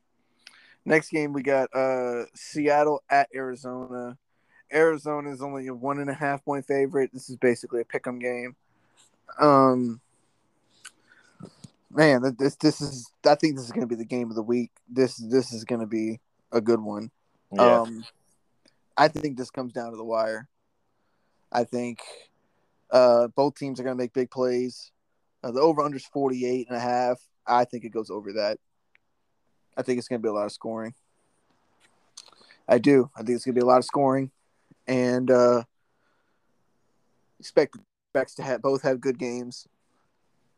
next 0.84 1.10
game 1.10 1.32
we 1.32 1.42
got 1.42 1.74
uh 1.74 2.24
Seattle 2.34 3.02
at 3.08 3.28
Arizona. 3.34 4.18
Arizona 4.72 5.30
is 5.30 5.40
only 5.40 5.68
a 5.68 5.74
one 5.74 6.00
and 6.00 6.10
a 6.10 6.14
half 6.14 6.44
point 6.44 6.66
favorite. 6.66 7.10
This 7.12 7.30
is 7.30 7.36
basically 7.36 7.80
a 7.80 7.84
pick'em 7.84 8.20
game. 8.20 8.56
Um, 9.40 10.00
man, 11.90 12.34
this 12.38 12.56
this 12.56 12.80
is 12.80 13.10
I 13.24 13.36
think 13.36 13.56
this 13.56 13.64
is 13.64 13.72
going 13.72 13.86
to 13.86 13.86
be 13.86 13.94
the 13.94 14.04
game 14.04 14.28
of 14.30 14.36
the 14.36 14.42
week. 14.42 14.70
This 14.88 15.16
this 15.16 15.52
is 15.52 15.64
going 15.64 15.80
to 15.80 15.86
be 15.86 16.20
a 16.52 16.60
good 16.60 16.80
one. 16.80 17.10
Yeah. 17.52 17.80
Um, 17.80 18.04
I 18.96 19.08
think 19.08 19.36
this 19.36 19.50
comes 19.50 19.72
down 19.72 19.90
to 19.90 19.96
the 19.96 20.04
wire. 20.04 20.48
I 21.52 21.64
think 21.64 22.00
uh, 22.90 23.28
both 23.28 23.56
teams 23.56 23.78
are 23.78 23.84
going 23.84 23.96
to 23.96 24.02
make 24.02 24.12
big 24.12 24.30
plays. 24.30 24.90
Uh, 25.44 25.52
the 25.52 25.60
over 25.60 25.82
under 25.82 25.96
is 25.96 26.06
48 26.06 26.66
and 26.68 26.76
a 26.76 26.80
half. 26.80 27.20
I 27.46 27.64
think 27.64 27.84
it 27.84 27.90
goes 27.90 28.10
over 28.10 28.32
that. 28.34 28.58
I 29.76 29.82
think 29.82 29.98
it's 29.98 30.08
going 30.08 30.20
to 30.20 30.22
be 30.22 30.28
a 30.28 30.32
lot 30.32 30.46
of 30.46 30.52
scoring. 30.52 30.94
I 32.68 32.78
do. 32.78 33.10
I 33.14 33.20
think 33.22 33.36
it's 33.36 33.44
going 33.44 33.54
to 33.54 33.60
be 33.60 33.64
a 33.64 33.68
lot 33.68 33.78
of 33.78 33.84
scoring. 33.84 34.30
And 34.86 35.30
uh, 35.30 35.64
expect 37.38 37.76
expects 38.14 38.34
to 38.36 38.42
have 38.42 38.62
both 38.62 38.82
have 38.82 39.00
good 39.00 39.18
games. 39.18 39.66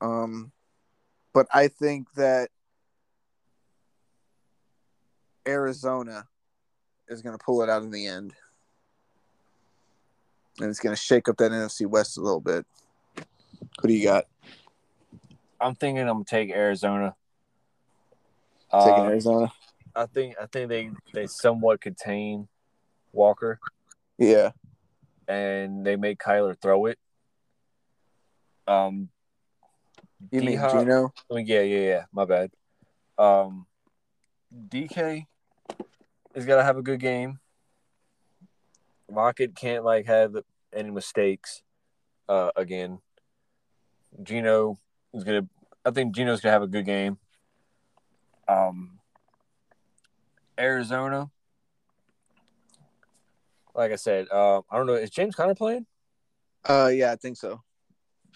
Um, 0.00 0.52
but 1.32 1.46
I 1.52 1.68
think 1.68 2.12
that 2.14 2.50
Arizona 5.46 6.26
is 7.08 7.22
going 7.22 7.36
to 7.36 7.44
pull 7.44 7.62
it 7.62 7.70
out 7.70 7.82
in 7.82 7.90
the 7.90 8.06
end. 8.06 8.34
And 10.60 10.70
it's 10.70 10.80
going 10.80 10.94
to 10.94 11.00
shake 11.00 11.28
up 11.28 11.36
that 11.38 11.52
NFC 11.52 11.86
West 11.86 12.18
a 12.18 12.20
little 12.20 12.40
bit. 12.40 12.66
Who 13.80 13.88
do 13.88 13.94
you 13.94 14.04
got? 14.04 14.26
I'm 15.60 15.74
thinking 15.74 16.02
I'm 16.02 16.16
gonna 16.16 16.24
take 16.24 16.50
Arizona. 16.50 17.14
Taking 18.72 19.04
Uh, 19.04 19.08
Arizona? 19.08 19.52
I 19.94 20.06
think 20.06 20.36
I 20.40 20.46
think 20.46 20.68
they 20.68 20.90
they 21.12 21.26
somewhat 21.26 21.80
contain 21.80 22.48
Walker 23.12 23.58
Yeah. 24.18 24.52
and 25.26 25.84
they 25.84 25.96
make 25.96 26.18
Kyler 26.18 26.56
throw 26.60 26.86
it. 26.86 26.98
Um, 28.66 29.08
You 30.30 30.40
mean 30.40 30.50
D-Hop- 30.50 30.72
Gino? 30.80 31.12
I 31.30 31.34
mean, 31.34 31.46
yeah, 31.46 31.62
yeah, 31.62 31.80
yeah. 31.80 32.04
My 32.12 32.24
bad. 32.26 32.50
Um, 33.16 33.66
DK 34.52 35.26
is 36.34 36.44
gotta 36.44 36.62
have 36.62 36.76
a 36.76 36.82
good 36.82 37.00
game. 37.00 37.40
Lockett 39.08 39.56
can't 39.56 39.84
like 39.84 40.06
have 40.06 40.36
any 40.72 40.90
mistakes. 40.90 41.62
Uh, 42.28 42.50
again, 42.56 43.00
Gino 44.22 44.78
is 45.14 45.24
gonna. 45.24 45.48
I 45.84 45.90
think 45.90 46.14
Gino's 46.14 46.40
gonna 46.42 46.52
have 46.52 46.62
a 46.62 46.66
good 46.68 46.84
game. 46.84 47.18
Um, 48.48 48.98
Arizona. 50.58 51.30
Like 53.74 53.92
I 53.92 53.96
said, 53.96 54.26
uh, 54.32 54.58
I 54.70 54.76
don't 54.76 54.86
know. 54.86 54.94
Is 54.94 55.10
James 55.10 55.34
Conner 55.36 55.54
playing? 55.54 55.86
Uh, 56.68 56.90
yeah, 56.92 57.12
I 57.12 57.16
think 57.16 57.36
so. 57.36 57.62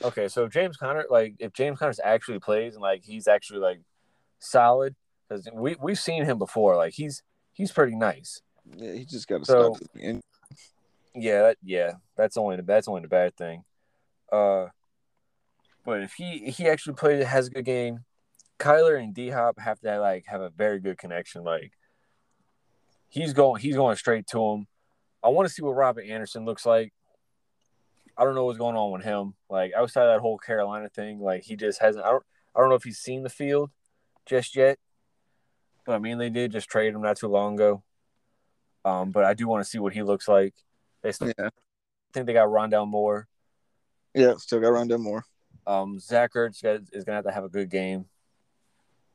Okay, 0.03 0.29
so 0.29 0.45
if 0.45 0.53
James 0.53 0.77
Conner, 0.77 1.05
like 1.11 1.35
if 1.39 1.53
James 1.53 1.79
Conner 1.79 1.93
actually 2.05 2.39
plays 2.39 2.75
and 2.75 2.83
like 2.83 3.03
he's 3.03 3.27
actually 3.27 3.59
like 3.61 3.81
solid, 4.39 4.95
because 5.29 5.49
we 5.53 5.77
we've 5.81 5.99
seen 5.99 6.25
him 6.25 6.39
before, 6.39 6.77
like 6.77 6.95
he's 6.95 7.23
he's 7.53 7.73
pretty 7.73 7.97
nice. 7.97 8.41
Yeah, 8.77 8.93
he 8.93 9.05
just 9.05 9.27
got 9.27 9.39
to 9.41 9.45
So- 9.45 9.75
stop. 9.75 10.23
Yeah, 11.15 11.43
that, 11.43 11.57
yeah, 11.63 11.93
that's 12.17 12.37
only 12.39 12.57
the 12.57 12.63
that's 12.63 12.89
only 12.89 13.03
the 13.03 13.09
bad 13.09 13.37
thing. 13.37 13.65
Uh, 14.31 14.69
but 15.85 16.01
if 16.03 16.15
he 16.15 16.37
if 16.47 16.57
he 16.57 16.67
actually 16.69 16.95
plays 16.95 17.21
it, 17.21 17.27
has 17.27 17.49
a 17.49 17.51
good 17.51 17.67
game, 17.67 18.05
Kyler 18.63 19.03
and 19.03 19.13
D 19.13 19.31
Hop 19.31 19.59
have 19.59 19.81
to 19.81 19.99
like 19.99 20.25
have 20.27 20.41
a 20.41 20.51
very 20.51 20.79
good 20.79 20.97
connection. 20.97 21.43
Like 21.43 21.73
he's 23.09 23.33
going 23.33 23.61
he's 23.61 23.77
going 23.77 23.97
straight 23.97 24.27
to 24.29 24.41
him. 24.41 24.67
I 25.23 25.29
want 25.29 25.49
to 25.49 25.55
see 25.55 25.63
what 25.63 25.73
Robert 25.73 26.05
Anderson 26.05 26.45
looks 26.45 26.65
like. 26.65 26.93
I 28.17 28.25
don't 28.25 28.35
know 28.35 28.45
what's 28.45 28.59
going 28.59 28.77
on 28.77 28.93
with 28.93 29.03
him. 29.03 29.35
Like 29.51 29.73
outside 29.77 30.05
of 30.05 30.15
that 30.15 30.21
whole 30.21 30.39
Carolina 30.39 30.89
thing, 30.89 31.21
like 31.21 31.43
he 31.43 31.57
just 31.57 31.81
hasn't. 31.81 32.05
I 32.05 32.11
don't. 32.11 32.25
I 32.55 32.61
don't 32.61 32.69
know 32.69 32.77
if 32.77 32.85
he's 32.85 32.99
seen 32.99 33.23
the 33.23 33.31
field 33.31 33.71
just 34.27 34.55
yet. 34.55 34.79
But 35.85 35.95
I 35.95 35.99
mean, 35.99 36.19
they 36.19 36.31
did 36.31 36.53
just 36.53 36.69
trade 36.69 36.95
him 36.95 37.03
not 37.03 37.17
too 37.17 37.29
long 37.29 37.55
ago. 37.55 37.83
Um, 38.85 39.11
but 39.11 39.25
I 39.25 39.35
do 39.35 39.49
want 39.49 39.65
to 39.65 39.69
see 39.69 39.79
what 39.79 39.93
he 39.93 40.03
looks 40.03 40.29
like. 40.29 40.55
They 41.03 41.11
still 41.11 41.33
yeah, 41.37 41.49
think 42.13 42.27
they 42.27 42.33
got 42.33 42.49
Rondale 42.49 42.87
Moore. 42.87 43.27
yeah, 44.15 44.35
still 44.37 44.61
got 44.61 44.69
Rondale 44.69 45.01
Moore. 45.01 45.25
Um, 45.67 45.99
Zach 45.99 46.35
Ertz 46.35 46.63
got, 46.63 46.81
is 46.93 47.05
gonna 47.05 47.17
have 47.17 47.25
to 47.25 47.33
have 47.33 47.45
a 47.45 47.49
good 47.49 47.71
game. 47.71 48.07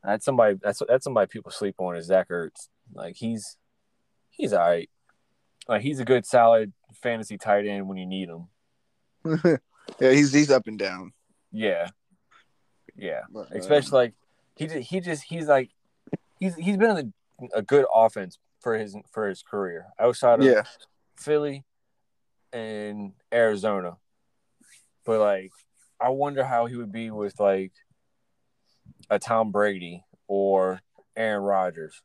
That's 0.02 0.24
somebody. 0.24 0.58
That's 0.62 0.82
that's 0.88 1.04
somebody 1.04 1.28
people 1.28 1.50
sleep 1.50 1.76
on 1.78 1.96
is 1.96 2.06
Zach 2.06 2.28
Ertz. 2.28 2.68
Like 2.94 3.16
he's 3.16 3.56
he's 4.30 4.52
all 4.52 4.60
right. 4.60 4.88
Like 5.66 5.82
he's 5.82 6.00
a 6.00 6.04
good 6.04 6.24
solid 6.24 6.72
fantasy 6.94 7.36
tight 7.36 7.66
end 7.66 7.88
when 7.88 7.98
you 7.98 8.06
need 8.06 8.28
him. 8.28 8.48
yeah, 10.00 10.10
he's 10.10 10.32
he's 10.32 10.50
up 10.50 10.66
and 10.66 10.78
down. 10.78 11.12
Yeah, 11.52 11.88
yeah. 12.96 13.22
But, 13.30 13.52
uh, 13.52 13.58
Especially 13.58 13.98
like 13.98 14.14
he 14.56 14.66
just, 14.66 14.88
he 14.88 15.00
just 15.00 15.22
he's 15.24 15.46
like 15.46 15.70
he's 16.38 16.54
he's 16.54 16.76
been 16.76 16.96
in 16.96 17.12
a, 17.52 17.58
a 17.58 17.62
good 17.62 17.86
offense 17.94 18.38
for 18.60 18.78
his 18.78 18.96
for 19.10 19.28
his 19.28 19.42
career 19.42 19.86
outside 19.98 20.40
of 20.40 20.44
yeah, 20.46 20.62
Philly 21.16 21.64
and 22.52 23.12
Arizona. 23.32 23.96
But 25.04 25.20
like 25.20 25.52
I 26.00 26.10
wonder 26.10 26.44
how 26.44 26.66
he 26.66 26.76
would 26.76 26.92
be 26.92 27.10
with 27.10 27.38
like 27.40 27.72
a 29.10 29.18
Tom 29.18 29.50
Brady 29.52 30.04
or 30.26 30.80
Aaron 31.16 31.42
Rodgers. 31.42 32.02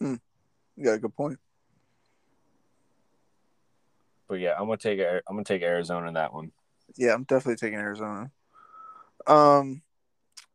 you 0.00 0.18
got 0.82 0.94
a 0.94 0.98
good 0.98 1.14
point. 1.14 1.38
But 4.28 4.36
yeah, 4.40 4.54
I'm 4.58 4.66
gonna 4.66 4.76
take 4.76 5.00
I'm 5.00 5.20
gonna 5.36 5.44
take 5.44 5.62
Arizona 5.62 6.08
in 6.08 6.14
that 6.14 6.32
one. 6.32 6.52
Yeah, 6.96 7.14
I'm 7.14 7.24
definitely 7.24 7.56
taking 7.56 7.78
Arizona. 7.78 8.30
Um, 9.26 9.82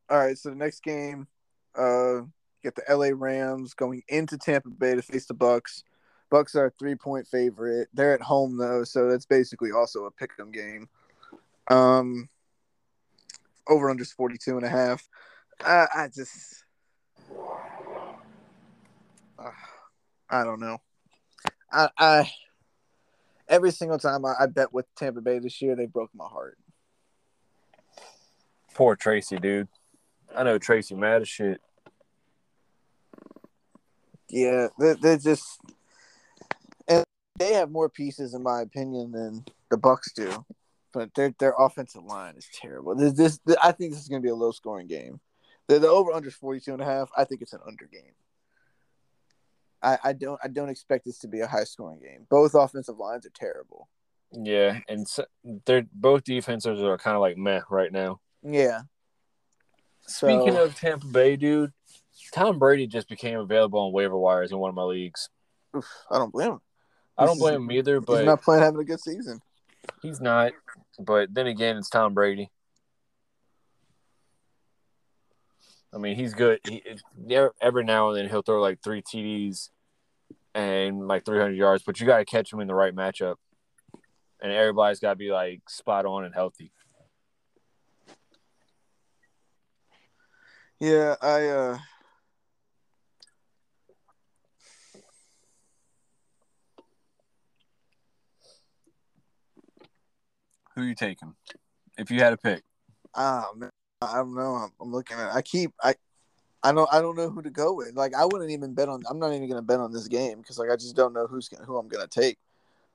all 0.09 0.17
right. 0.17 0.37
So 0.37 0.49
the 0.49 0.55
next 0.55 0.81
game, 0.81 1.27
uh, 1.75 2.21
get 2.63 2.75
the 2.75 2.83
LA 2.89 3.09
Rams 3.13 3.73
going 3.73 4.01
into 4.07 4.37
Tampa 4.37 4.69
Bay 4.69 4.95
to 4.95 5.01
face 5.01 5.25
the 5.25 5.33
Bucks. 5.33 5.83
Bucks 6.31 6.55
are 6.55 6.67
a 6.67 6.71
three 6.71 6.95
point 6.95 7.27
favorite. 7.27 7.89
They're 7.93 8.13
at 8.13 8.21
home 8.21 8.57
though, 8.57 8.83
so 8.83 9.09
that's 9.09 9.25
basically 9.25 9.71
also 9.71 10.05
a 10.05 10.11
pick 10.11 10.31
'em 10.39 10.51
game. 10.51 10.89
Um, 11.69 12.29
over 13.67 13.89
under 13.89 14.05
42 14.05 14.57
and 14.57 14.65
a 14.65 14.69
half. 14.69 15.07
I, 15.63 15.87
I 15.95 16.07
just, 16.13 16.65
uh, 19.39 19.49
I 20.29 20.43
don't 20.43 20.59
know. 20.59 20.79
I, 21.71 21.89
I 21.97 22.31
every 23.47 23.71
single 23.71 23.99
time 23.99 24.25
I, 24.25 24.33
I 24.39 24.45
bet 24.47 24.73
with 24.73 24.85
Tampa 24.95 25.21
Bay 25.21 25.39
this 25.39 25.61
year, 25.61 25.75
they 25.75 25.85
broke 25.85 26.11
my 26.13 26.25
heart. 26.25 26.57
Poor 28.73 28.95
Tracy, 28.95 29.37
dude. 29.37 29.67
I 30.35 30.43
know 30.43 30.57
Tracy 30.57 30.95
mad 30.95 31.21
as 31.21 31.29
shit. 31.29 31.61
Yeah, 34.29 34.67
they 34.79 34.95
they 34.95 35.17
just 35.17 35.61
and 36.87 37.05
they 37.37 37.53
have 37.53 37.71
more 37.71 37.89
pieces 37.89 38.33
in 38.33 38.43
my 38.43 38.61
opinion 38.61 39.11
than 39.11 39.45
the 39.69 39.77
Bucks 39.77 40.11
do, 40.13 40.45
but 40.95 41.13
their 41.13 41.35
their 41.39 41.53
offensive 41.59 42.03
line 42.05 42.35
is 42.37 42.47
terrible. 42.53 42.95
This, 42.95 43.13
this, 43.13 43.39
I 43.61 43.73
think 43.73 43.91
this 43.91 44.01
is 44.01 44.07
going 44.07 44.21
to 44.21 44.25
be 44.25 44.31
a 44.31 44.35
low 44.35 44.51
scoring 44.51 44.87
game. 44.87 45.19
The, 45.67 45.77
the 45.79 45.89
over 45.89 46.13
under 46.13 46.29
is 46.29 46.35
42 46.35 46.71
and 46.73 46.81
a 46.81 46.85
half. 46.85 47.09
I 47.17 47.25
think 47.25 47.41
it's 47.41 47.53
an 47.53 47.59
under 47.67 47.85
game. 47.85 48.13
I, 49.83 49.97
I 50.03 50.13
don't 50.13 50.39
I 50.43 50.47
don't 50.47 50.69
expect 50.69 51.05
this 51.05 51.19
to 51.19 51.27
be 51.27 51.41
a 51.41 51.47
high 51.47 51.65
scoring 51.65 51.99
game. 51.99 52.25
Both 52.29 52.55
offensive 52.55 52.97
lines 52.97 53.25
are 53.25 53.31
terrible. 53.35 53.89
Yeah, 54.31 54.79
and 54.87 55.07
so, 55.07 55.25
they're 55.65 55.85
both 55.93 56.23
defenses 56.23 56.81
are 56.81 56.97
kind 56.97 57.15
of 57.15 57.21
like 57.21 57.37
meh 57.37 57.61
right 57.69 57.91
now. 57.91 58.21
Yeah. 58.41 58.81
Speaking 60.07 60.53
So- 60.53 60.63
of 60.63 60.75
Tampa 60.75 61.07
Bay, 61.07 61.35
dude, 61.35 61.73
Tom 62.31 62.57
Brady 62.57 62.87
just 62.87 63.09
became 63.09 63.39
available 63.39 63.79
on 63.79 63.91
waiver 63.91 64.17
wires 64.17 64.51
in 64.51 64.57
one 64.59 64.69
of 64.69 64.75
my 64.75 64.83
leagues. 64.83 65.29
Oof, 65.75 65.87
I 66.09 66.17
don't 66.17 66.31
blame 66.31 66.51
him. 66.53 66.61
I 67.17 67.25
don't 67.25 67.39
blame 67.39 67.55
him 67.55 67.71
either, 67.71 67.99
but 68.01 68.17
He's 68.19 68.25
not 68.25 68.41
playing 68.41 68.63
having 68.63 68.79
a 68.79 68.83
good 68.85 68.99
season. 68.99 69.39
he's 70.01 70.19
not. 70.21 70.51
But 70.99 71.33
then 71.33 71.47
again, 71.47 71.77
it's 71.77 71.89
Tom 71.89 72.13
Brady. 72.13 72.51
I 75.93 75.97
mean, 75.97 76.15
he's 76.15 76.33
good. 76.33 76.59
He, 76.67 76.83
every 77.61 77.85
now 77.85 78.09
and 78.09 78.17
then 78.17 78.29
he'll 78.29 78.41
throw 78.41 78.61
like 78.61 78.81
three 78.83 79.01
TDs 79.01 79.69
and 80.53 81.07
like 81.07 81.23
300 81.25 81.55
yards, 81.55 81.83
but 81.83 81.99
you 81.99 82.05
got 82.05 82.17
to 82.17 82.25
catch 82.25 82.51
him 82.51 82.59
in 82.59 82.67
the 82.67 82.75
right 82.75 82.93
matchup. 82.93 83.35
And 84.41 84.51
everybody's 84.51 84.99
got 84.99 85.11
to 85.11 85.15
be 85.15 85.31
like 85.31 85.61
spot 85.69 86.05
on 86.05 86.25
and 86.25 86.33
healthy. 86.33 86.71
Yeah, 90.79 91.15
I 91.21 91.47
uh 91.47 91.77
Who 100.75 100.83
you 100.83 100.95
taking? 100.95 101.33
If 101.97 102.11
you 102.11 102.19
had 102.19 102.33
a 102.33 102.37
pick. 102.37 102.63
ah 103.15 103.47
man, 103.55 103.69
I 104.01 104.17
don't 104.17 104.35
know. 104.35 104.55
I'm, 104.55 104.71
I'm 104.81 104.91
looking 104.91 105.17
at. 105.17 105.33
I 105.33 105.41
keep 105.41 105.71
I. 105.81 105.95
I 106.63 106.71
don't. 106.71 106.89
I 106.91 106.99
don't 106.99 107.15
know 107.15 107.29
who 107.29 107.41
to 107.43 107.49
go 107.51 107.73
with. 107.73 107.95
Like, 107.95 108.15
I 108.15 108.25
wouldn't 108.25 108.49
even 108.49 108.73
bet 108.73 108.89
on. 108.89 109.03
I'm 109.09 109.19
not 109.19 109.33
even 109.33 109.47
gonna 109.47 109.61
bet 109.61 109.79
on 109.79 109.93
this 109.93 110.07
game 110.07 110.39
because, 110.39 110.57
like, 110.57 110.71
I 110.71 110.75
just 110.75 110.95
don't 110.95 111.13
know 111.13 111.27
who's 111.27 111.47
gonna, 111.47 111.63
who 111.63 111.77
I'm 111.77 111.87
gonna 111.87 112.07
take. 112.07 112.37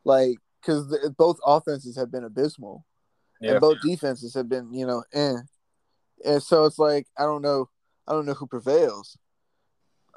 Like, 0.04 0.38
because 0.60 0.94
both 1.16 1.38
offenses 1.46 1.96
have 1.96 2.10
been 2.10 2.24
abysmal, 2.24 2.84
Yeah. 3.40 3.52
and 3.52 3.60
both 3.60 3.78
defenses 3.80 4.34
have 4.34 4.48
been, 4.48 4.72
you 4.74 4.86
know, 4.86 5.04
eh. 5.12 5.36
And 6.24 6.42
so 6.42 6.64
it's 6.64 6.78
like 6.78 7.06
I 7.16 7.22
don't 7.22 7.42
know. 7.42 7.68
I 8.06 8.12
don't 8.12 8.26
know 8.26 8.34
who 8.34 8.46
prevails. 8.46 9.16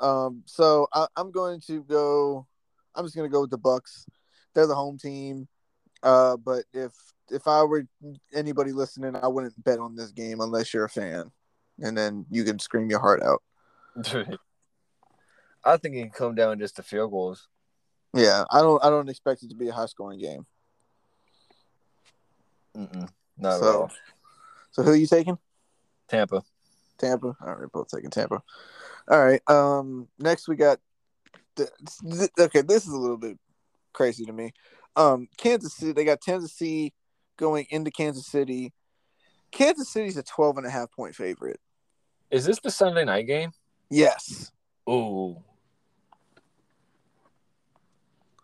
Um. 0.02 0.44
So 0.46 0.88
I, 0.92 1.08
I'm 1.16 1.32
going 1.32 1.62
to 1.68 1.84
go. 1.84 2.48
I'm 2.96 3.06
just 3.06 3.16
gonna 3.16 3.30
go 3.30 3.42
with 3.42 3.52
the 3.52 3.58
Bucks. 3.58 4.06
They're 4.54 4.68
the 4.68 4.76
home 4.76 4.98
team. 4.98 5.48
Uh. 6.02 6.38
But 6.38 6.66
if 6.74 6.92
if 7.32 7.48
I 7.48 7.64
were 7.64 7.86
anybody 8.34 8.72
listening, 8.72 9.16
I 9.16 9.28
wouldn't 9.28 9.62
bet 9.64 9.80
on 9.80 9.96
this 9.96 10.12
game 10.12 10.42
unless 10.42 10.74
you're 10.74 10.86
a 10.86 10.90
fan, 10.90 11.32
and 11.82 11.98
then 11.98 12.26
you 12.30 12.44
can 12.44 12.60
scream 12.60 12.90
your 12.90 13.00
heart 13.00 13.22
out. 13.24 13.42
I 15.66 15.78
think 15.78 15.96
it 15.96 16.02
can 16.02 16.10
come 16.10 16.36
down 16.36 16.60
just 16.60 16.76
to 16.76 16.84
field 16.84 17.12
goals. 17.12 17.48
Yeah, 18.14 18.44
I 18.52 18.60
don't. 18.62 18.84
I 18.84 18.90
don't 18.90 19.10
expect 19.10 19.44
it 19.44 19.50
to 19.50 19.56
be 19.56 19.70
a 19.70 19.74
high 19.74 19.86
scoring 19.88 20.20
game. 20.20 20.46
Mm-mm, 22.78 23.08
not 23.38 23.54
at 23.56 23.60
So- 23.60 23.82
all. 23.82 23.92
So 24.72 24.82
who 24.82 24.92
are 24.92 24.96
you 24.96 25.06
taking? 25.08 25.38
Tampa. 26.08 26.42
Tampa. 26.98 27.28
All 27.28 27.36
right, 27.48 27.60
we're 27.60 27.68
both 27.68 27.90
taking 27.90 28.10
Tampa. 28.10 28.42
All 29.10 29.24
right. 29.24 29.42
Um. 29.48 30.08
Next 30.20 30.48
we 30.48 30.56
got. 30.56 30.80
The, 31.56 31.70
th- 32.10 32.32
okay, 32.40 32.62
this 32.62 32.88
is 32.88 32.94
a 32.94 32.98
little 32.98 33.18
bit 33.18 33.38
crazy 33.94 34.26
to 34.26 34.34
me. 34.34 34.52
Um, 34.96 35.28
Kansas 35.38 35.76
City. 35.76 35.92
They 35.92 36.06
got 36.06 36.22
Tennessee 36.22 36.92
going 37.38 37.66
into 37.70 37.92
Kansas 37.92 38.26
City. 38.28 38.74
Kansas 39.52 39.90
City's 39.90 40.18
a 40.18 40.24
12 40.24 40.58
and 40.58 40.68
a 40.68 40.70
half 40.70 40.92
point 40.92 41.16
favorite. 41.16 41.60
Is 42.32 42.46
this 42.46 42.60
the 42.60 42.72
Sunday 42.72 43.06
night 43.06 43.28
game? 43.28 43.52
Yes. 43.90 44.52
Ooh. 44.90 45.38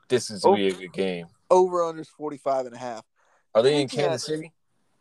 This 0.07 0.29
is 0.29 0.43
Oh. 0.43 0.49
gonna 0.51 0.57
be 0.57 0.67
a 0.67 0.73
good 0.73 0.93
game. 0.93 1.27
Over 1.49 1.79
unders 1.81 2.07
45 2.07 2.65
and 2.67 2.75
a 2.75 2.79
half. 2.79 3.05
Are 3.55 3.61
they 3.61 3.75
in 3.75 3.83
Looking 3.83 3.99
at- 3.99 4.05
Kansas 4.09 4.25
City? 4.27 4.53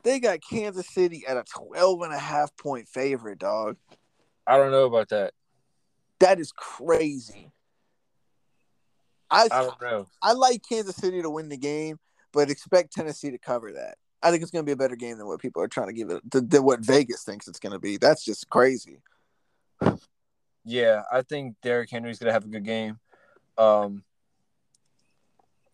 They 0.02 0.20
got 0.20 0.40
Kansas 0.40 0.88
City 0.88 1.26
at 1.26 1.36
a 1.36 1.44
12 1.44 2.02
and 2.02 2.12
a 2.14 2.18
half 2.18 2.56
point 2.56 2.88
favorite, 2.88 3.38
dog. 3.38 3.76
I 4.46 4.56
don't 4.56 4.70
know 4.70 4.86
about 4.86 5.08
that. 5.10 5.34
That 6.20 6.40
is 6.40 6.52
crazy. 6.52 7.50
I 9.30 9.44
I 9.44 9.48
don't 9.48 9.80
know. 9.82 10.06
I 10.22 10.32
like 10.32 10.62
Kansas 10.66 10.96
City 10.96 11.20
to 11.20 11.28
win 11.28 11.50
the 11.50 11.58
game, 11.58 11.98
but 12.32 12.50
expect 12.50 12.92
Tennessee 12.92 13.30
to 13.30 13.38
cover 13.38 13.72
that. 13.72 13.96
I 14.22 14.30
think 14.30 14.42
it's 14.42 14.50
going 14.50 14.64
to 14.64 14.68
be 14.68 14.72
a 14.72 14.76
better 14.76 14.96
game 14.96 15.18
than 15.18 15.26
what 15.28 15.40
people 15.40 15.62
are 15.62 15.68
trying 15.68 15.86
to 15.88 15.92
give 15.92 16.10
it, 16.10 16.28
than 16.30 16.48
than 16.48 16.64
what 16.64 16.80
Vegas 16.80 17.22
thinks 17.22 17.46
it's 17.48 17.60
going 17.60 17.72
to 17.72 17.78
be. 17.78 17.96
That's 17.96 18.24
just 18.24 18.48
crazy. 18.48 19.00
Yeah, 20.68 21.02
I 21.10 21.22
think 21.22 21.56
Derrick 21.62 21.90
Henry's 21.90 22.18
gonna 22.18 22.32
have 22.32 22.44
a 22.44 22.48
good 22.48 22.64
game. 22.64 22.98
Um, 23.56 24.04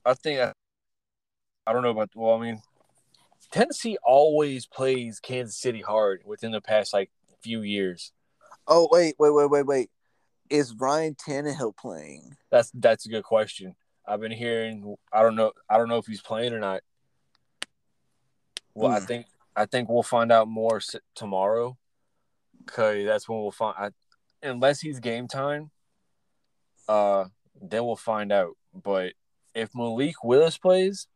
I 0.04 0.14
think 0.14 0.52
I 1.66 1.72
don't 1.72 1.82
know 1.82 1.90
about. 1.90 2.10
Well, 2.14 2.36
I 2.36 2.40
mean, 2.40 2.62
Tennessee 3.50 3.98
always 4.04 4.66
plays 4.66 5.18
Kansas 5.18 5.56
City 5.56 5.80
hard 5.80 6.22
within 6.24 6.52
the 6.52 6.60
past 6.60 6.92
like 6.92 7.10
few 7.40 7.62
years. 7.62 8.12
Oh 8.68 8.88
wait, 8.90 9.16
wait, 9.18 9.34
wait, 9.34 9.50
wait, 9.50 9.66
wait. 9.66 9.90
Is 10.48 10.72
Ryan 10.74 11.16
Tannehill 11.16 11.76
playing? 11.76 12.36
That's 12.52 12.70
that's 12.72 13.04
a 13.06 13.08
good 13.08 13.24
question. 13.24 13.74
I've 14.06 14.20
been 14.20 14.32
hearing. 14.32 14.96
I 15.12 15.22
don't 15.22 15.34
know. 15.34 15.52
I 15.68 15.78
don't 15.78 15.88
know 15.88 15.98
if 15.98 16.06
he's 16.06 16.20
playing 16.22 16.52
or 16.52 16.60
not. 16.60 16.82
Well, 18.74 18.90
I 18.90 19.00
think 19.00 19.26
I 19.56 19.66
think 19.66 19.88
we'll 19.88 20.02
find 20.02 20.30
out 20.32 20.48
more 20.48 20.76
s- 20.76 20.96
tomorrow. 21.14 21.76
Cause 22.66 23.04
that's 23.04 23.28
when 23.28 23.40
we'll 23.40 23.50
find. 23.50 23.74
I, 23.78 23.90
unless 24.46 24.80
he's 24.80 24.98
game 25.00 25.28
time, 25.28 25.70
uh, 26.88 27.26
then 27.60 27.84
we'll 27.84 27.96
find 27.96 28.32
out. 28.32 28.56
But 28.74 29.12
if 29.54 29.70
Malik 29.74 30.24
Willis 30.24 30.58
plays, 30.58 31.06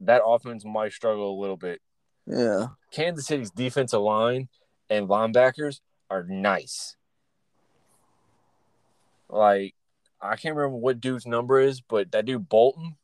that 0.00 0.22
offense 0.24 0.64
might 0.64 0.92
struggle 0.92 1.38
a 1.38 1.40
little 1.40 1.56
bit. 1.56 1.80
Yeah. 2.26 2.68
Kansas 2.90 3.26
City's 3.26 3.50
defensive 3.50 4.00
line 4.00 4.48
and 4.88 5.08
linebackers 5.08 5.80
are 6.08 6.22
nice. 6.22 6.96
Like, 9.28 9.74
I 10.24 10.36
can't 10.36 10.54
remember 10.56 10.76
what 10.78 11.00
dude's 11.00 11.26
number 11.26 11.60
is, 11.60 11.80
but 11.80 12.10
that 12.12 12.24
dude 12.24 12.48
Bolton, 12.48 12.96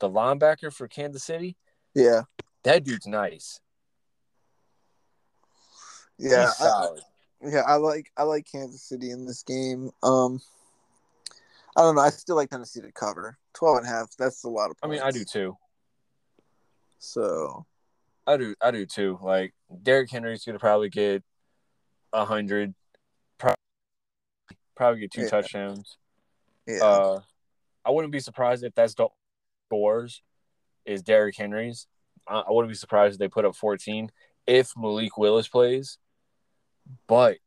the 0.00 0.08
linebacker 0.08 0.72
for 0.72 0.88
Kansas 0.88 1.22
City, 1.24 1.56
Yeah. 1.94 2.22
that 2.62 2.84
dude's 2.84 3.06
nice. 3.06 3.60
Yeah. 6.18 6.50
I, 6.60 6.88
yeah, 7.42 7.62
I 7.66 7.76
like 7.76 8.10
I 8.16 8.22
like 8.22 8.46
Kansas 8.50 8.82
City 8.82 9.10
in 9.10 9.26
this 9.26 9.42
game. 9.42 9.90
Um 10.02 10.40
I 11.76 11.82
don't 11.82 11.96
know. 11.96 12.02
I 12.02 12.10
still 12.10 12.36
like 12.36 12.50
Tennessee 12.50 12.80
to 12.80 12.92
cover. 12.92 13.36
12 13.54 13.78
and 13.78 13.86
a 13.86 13.90
half. 13.90 14.10
That's 14.16 14.44
a 14.44 14.48
lot 14.48 14.70
of 14.70 14.76
I 14.82 14.86
mean, 14.86 15.00
I 15.00 15.10
do 15.10 15.24
too. 15.24 15.56
So, 17.00 17.66
I 18.26 18.36
do. 18.36 18.54
I 18.62 18.70
do 18.70 18.86
too. 18.86 19.18
Like 19.20 19.52
Derrick 19.82 20.10
Henry's 20.10 20.44
gonna 20.44 20.58
probably 20.58 20.88
get 20.88 21.22
a 22.12 22.24
hundred, 22.24 22.74
probably, 23.38 23.56
probably 24.76 25.00
get 25.00 25.10
two 25.10 25.22
Yeah. 25.22 25.28
touchdowns. 25.28 25.98
Yeah. 26.66 26.82
Uh, 26.82 27.20
I 27.84 27.90
wouldn't 27.90 28.12
be 28.12 28.20
surprised 28.20 28.64
if 28.64 28.74
that's 28.74 28.94
the 28.94 29.08
scores 29.68 30.22
is 30.84 31.02
Derrick 31.02 31.36
Henry's. 31.36 31.86
I, 32.26 32.40
I 32.40 32.50
wouldn't 32.50 32.70
be 32.70 32.76
surprised 32.76 33.14
if 33.14 33.18
they 33.18 33.28
put 33.28 33.44
up 33.44 33.56
14 33.56 34.10
if 34.46 34.72
Malik 34.76 35.16
Willis 35.16 35.48
plays, 35.48 35.98
but 37.06 37.38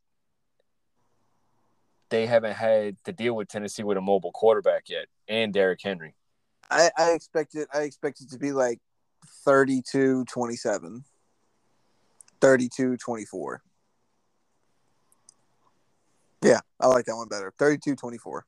they 2.10 2.26
haven't 2.26 2.54
had 2.54 2.96
to 3.04 3.12
deal 3.12 3.36
with 3.36 3.48
Tennessee 3.48 3.84
with 3.84 3.98
a 3.98 4.02
mobile 4.02 4.32
quarterback 4.32 4.90
yet, 4.90 5.08
and 5.28 5.54
Derrick 5.54 5.82
Henry. 5.84 6.16
I, 6.70 6.90
I 6.98 7.12
expect 7.12 7.56
it. 7.56 7.68
I 7.74 7.82
expect 7.82 8.22
it 8.22 8.30
to 8.32 8.40
be 8.40 8.52
like 8.52 8.80
32-27. 9.46 11.04
32-24. 12.40 13.58
Yeah, 16.44 16.60
I 16.80 16.88
like 16.88 17.06
that 17.06 17.16
one 17.16 17.28
better. 17.28 17.54
32-24. 17.60 18.42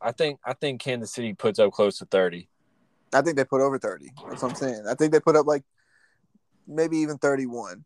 I 0.00 0.12
think 0.12 0.40
I 0.44 0.54
think 0.54 0.80
Kansas 0.80 1.12
City 1.12 1.34
puts 1.34 1.58
up 1.58 1.72
close 1.72 1.98
to 1.98 2.06
thirty. 2.06 2.48
I 3.12 3.22
think 3.22 3.36
they 3.36 3.44
put 3.44 3.60
over 3.60 3.78
30. 3.78 4.10
That's 4.28 4.42
what 4.42 4.52
I'm 4.52 4.54
saying. 4.56 4.84
I 4.88 4.94
think 4.94 5.12
they 5.12 5.20
put 5.20 5.36
up 5.36 5.46
like 5.46 5.64
maybe 6.66 6.98
even 6.98 7.18
31. 7.18 7.84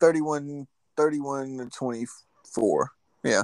31 0.00 0.66
31 0.96 1.58
to 1.58 1.66
24. 1.68 2.90
Yeah. 3.24 3.42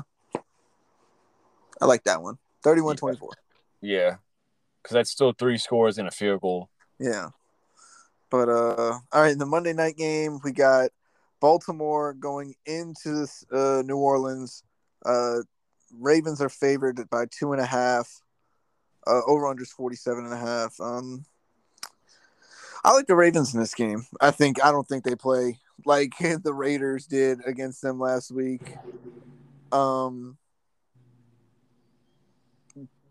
I 1.81 1.87
like 1.87 2.05
that 2.05 2.23
one. 2.23 2.39
31 2.63 2.97
24. 2.97 3.31
Yeah, 3.81 4.17
because 4.83 4.95
that's 4.95 5.11
still 5.11 5.33
three 5.33 5.59
scores 5.59 5.99
and 5.99 6.09
a 6.09 6.11
field 6.11 6.41
goal. 6.41 6.69
Yeah. 6.99 7.29
But 8.31 8.49
uh 8.49 8.99
all 9.13 9.23
right, 9.23 9.33
in 9.33 9.39
the 9.39 9.47
Monday 9.47 9.73
night 9.73 9.97
game, 9.97 10.41
we 10.43 10.53
got 10.53 10.91
Baltimore 11.41 12.13
going 12.15 12.55
into 12.67 13.27
uh, 13.53 13.83
New 13.87 13.97
Orleans. 13.97 14.65
Uh 15.05 15.43
Ravens 15.97 16.41
are 16.41 16.49
favored 16.49 17.09
by 17.11 17.27
two 17.27 17.53
and 17.53 17.61
a 17.61 17.67
half. 17.67 18.23
Uh, 19.07 19.23
over 19.27 19.47
under 19.47 19.63
is 19.63 19.73
47 19.73 20.25
and 20.25 20.35
a 20.35 20.37
half. 20.37 20.79
Um, 20.81 21.25
I 22.85 22.93
like 22.93 23.07
the 23.07 23.17
Ravens 23.17 23.55
in 23.55 23.61
this 23.61 23.75
game. 23.75 24.07
I 24.21 24.31
think 24.31 24.63
I 24.63 24.71
don't 24.71 24.87
think 24.87 25.05
they 25.05 25.15
play 25.15 25.59
like 25.85 26.13
the 26.43 26.55
Raiders 26.55 27.07
did 27.07 27.41
against 27.47 27.83
them 27.83 27.99
last 27.99 28.31
week. 28.31 28.77
Um, 29.73 30.39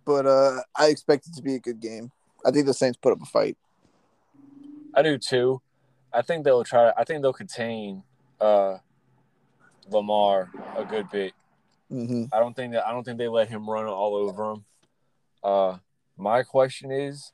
but 0.06 0.26
uh, 0.26 0.62
I 0.76 0.88
expect 0.88 1.28
it 1.28 1.36
to 1.36 1.42
be 1.42 1.56
a 1.56 1.60
good 1.60 1.80
game. 1.80 2.12
I 2.46 2.52
think 2.52 2.66
the 2.66 2.74
Saints 2.74 2.98
put 3.02 3.12
up 3.12 3.22
a 3.22 3.26
fight. 3.26 3.58
I 4.94 5.02
do 5.02 5.18
too. 5.18 5.62
I 6.14 6.22
think 6.22 6.46
they'll 6.46 6.64
try. 6.64 6.94
I 6.98 7.04
think 7.04 7.22
they'll 7.22 7.34
contain 7.34 8.04
uh, 8.40 8.78
Lamar 9.90 10.50
a 10.76 10.86
good 10.86 11.10
bit. 11.10 11.34
Mm-hmm. 11.92 12.26
I 12.34 12.40
don't 12.40 12.56
think 12.56 12.74
that. 12.74 12.86
I 12.86 12.92
don't 12.92 13.04
think 13.04 13.18
they 13.18 13.28
let 13.28 13.50
him 13.50 13.70
run 13.70 13.86
all 13.86 14.16
over 14.16 14.52
him. 14.52 14.66
Uh, 15.44 15.78
my 16.18 16.44
question 16.44 16.92
is, 16.92 17.32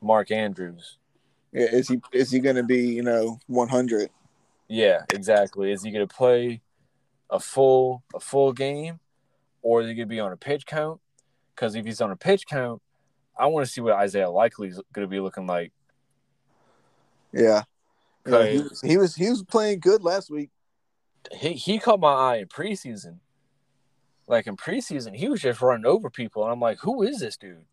Mark 0.00 0.30
Andrews. 0.30 0.98
Yeah, 1.52 1.66
is 1.66 1.88
he 1.88 2.00
is 2.12 2.30
he 2.30 2.40
going 2.40 2.56
to 2.56 2.62
be 2.62 2.86
you 2.86 3.02
know 3.02 3.40
100? 3.46 4.10
Yeah, 4.68 5.02
exactly. 5.12 5.72
Is 5.72 5.82
he 5.82 5.90
going 5.90 6.06
to 6.06 6.14
play 6.14 6.60
a 7.30 7.40
full 7.40 8.02
a 8.14 8.20
full 8.20 8.52
game, 8.52 9.00
or 9.62 9.80
is 9.80 9.88
he 9.88 9.94
going 9.94 10.08
to 10.08 10.14
be 10.14 10.20
on 10.20 10.32
a 10.32 10.36
pitch 10.36 10.66
count? 10.66 11.00
Because 11.54 11.74
if 11.74 11.84
he's 11.84 12.00
on 12.00 12.10
a 12.10 12.16
pitch 12.16 12.46
count, 12.46 12.80
I 13.36 13.46
want 13.46 13.66
to 13.66 13.72
see 13.72 13.80
what 13.80 13.94
Isaiah 13.94 14.30
Likely 14.30 14.68
is 14.68 14.80
going 14.92 15.06
to 15.06 15.10
be 15.10 15.20
looking 15.20 15.46
like. 15.46 15.72
Yeah, 17.32 17.62
yeah 18.26 18.46
he, 18.46 18.58
was, 18.58 18.80
he 18.82 18.96
was 18.96 19.14
he 19.16 19.30
was 19.30 19.42
playing 19.42 19.80
good 19.80 20.02
last 20.02 20.30
week. 20.30 20.50
he, 21.32 21.54
he 21.54 21.78
caught 21.78 22.00
my 22.00 22.12
eye 22.12 22.36
in 22.36 22.46
preseason. 22.46 23.18
Like 24.28 24.46
in 24.46 24.56
preseason, 24.56 25.16
he 25.16 25.28
was 25.28 25.40
just 25.40 25.60
running 25.62 25.86
over 25.86 26.10
people, 26.10 26.42
and 26.44 26.52
I'm 26.52 26.60
like, 26.60 26.78
who 26.80 27.02
is 27.02 27.18
this 27.18 27.36
dude? 27.36 27.64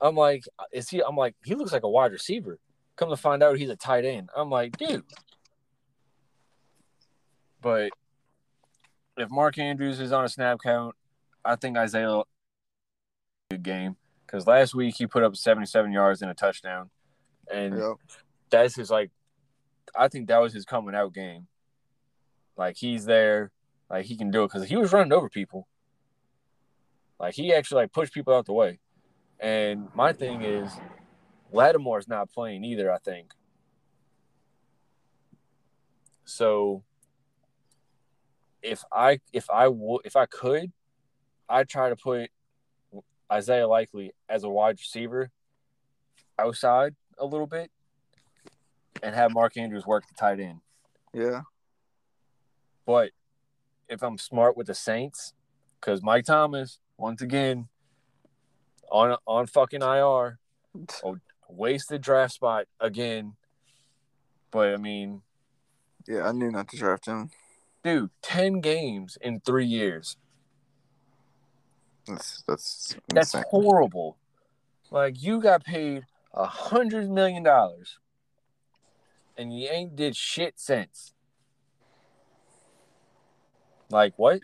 I'm 0.00 0.16
like, 0.16 0.44
is 0.72 0.88
he? 0.90 1.00
I'm 1.02 1.16
like, 1.16 1.34
he 1.44 1.54
looks 1.54 1.72
like 1.72 1.84
a 1.84 1.88
wide 1.88 2.12
receiver. 2.12 2.58
Come 2.96 3.08
to 3.10 3.16
find 3.16 3.42
out, 3.42 3.56
he's 3.56 3.70
a 3.70 3.76
tight 3.76 4.04
end. 4.04 4.28
I'm 4.36 4.50
like, 4.50 4.76
dude. 4.76 5.04
But 7.62 7.90
if 9.16 9.30
Mark 9.30 9.58
Andrews 9.58 10.00
is 10.00 10.12
on 10.12 10.24
a 10.24 10.28
snap 10.28 10.58
count, 10.62 10.94
I 11.44 11.56
think 11.56 11.76
Isaiah 11.76 12.22
good 13.50 13.62
game 13.62 13.96
because 14.26 14.46
last 14.46 14.74
week 14.74 14.96
he 14.96 15.06
put 15.06 15.22
up 15.22 15.36
77 15.36 15.92
yards 15.92 16.22
and 16.22 16.30
a 16.30 16.34
touchdown, 16.34 16.90
and 17.52 17.78
Yep. 17.78 17.94
that's 18.50 18.74
his 18.74 18.90
like. 18.90 19.10
I 19.98 20.08
think 20.08 20.28
that 20.28 20.38
was 20.42 20.52
his 20.52 20.64
coming 20.64 20.94
out 20.94 21.14
game. 21.14 21.46
Like 22.56 22.76
he's 22.76 23.04
there, 23.04 23.52
like 23.90 24.06
he 24.06 24.16
can 24.16 24.30
do 24.30 24.44
it 24.44 24.52
because 24.52 24.68
he 24.68 24.76
was 24.76 24.92
running 24.92 25.12
over 25.12 25.28
people. 25.28 25.66
Like 27.18 27.34
he 27.34 27.52
actually 27.52 27.82
like 27.82 27.92
pushed 27.92 28.12
people 28.12 28.34
out 28.34 28.46
the 28.46 28.52
way. 28.52 28.78
And 29.40 29.88
my 29.94 30.12
thing 30.12 30.42
is, 30.42 30.70
Lattimore's 31.52 32.08
not 32.08 32.30
playing 32.30 32.64
either. 32.64 32.92
I 32.92 32.98
think. 32.98 33.30
So. 36.24 36.82
If 38.62 38.82
I 38.90 39.20
if 39.32 39.48
I 39.48 39.68
would 39.68 40.00
if 40.04 40.16
I 40.16 40.26
could, 40.26 40.72
I'd 41.48 41.68
try 41.68 41.88
to 41.88 41.94
put 41.94 42.30
Isaiah 43.30 43.68
Likely 43.68 44.12
as 44.28 44.42
a 44.42 44.48
wide 44.48 44.76
receiver 44.80 45.30
outside 46.36 46.96
a 47.16 47.24
little 47.24 47.46
bit, 47.46 47.70
and 49.04 49.14
have 49.14 49.32
Mark 49.32 49.56
Andrews 49.56 49.86
work 49.86 50.02
the 50.08 50.14
tight 50.14 50.40
end. 50.40 50.62
Yeah, 51.14 51.42
But 52.86 53.10
if 53.88 54.02
I'm 54.02 54.18
smart 54.18 54.56
with 54.56 54.66
the 54.66 54.74
Saints, 54.74 55.32
because 55.80 56.02
Mike 56.02 56.24
Thomas 56.24 56.78
once 56.98 57.22
again 57.22 57.68
on 58.90 59.16
on 59.26 59.46
fucking 59.46 59.82
IR, 59.82 60.38
oh, 61.04 61.18
wasted 61.48 62.00
draft 62.02 62.34
spot 62.34 62.66
again. 62.80 63.34
But 64.50 64.74
I 64.74 64.76
mean, 64.76 65.22
yeah. 66.06 66.28
I 66.28 66.32
knew 66.32 66.50
not 66.50 66.68
to 66.68 66.76
draft 66.76 67.06
him. 67.06 67.30
dude, 67.82 68.10
ten 68.22 68.60
games 68.60 69.18
in 69.20 69.40
three 69.40 69.66
years. 69.66 70.16
That's 72.06 72.42
that's 72.46 72.96
That's 73.08 73.34
insane. 73.34 73.44
horrible. 73.50 74.16
Like 74.90 75.20
you 75.20 75.40
got 75.40 75.64
paid 75.64 76.04
a 76.32 76.46
hundred 76.46 77.10
million 77.10 77.42
dollars, 77.42 77.98
and 79.36 79.56
you 79.58 79.68
ain't 79.68 79.96
did 79.96 80.14
shit 80.14 80.54
since. 80.60 81.12
Like 83.90 84.14
what? 84.16 84.40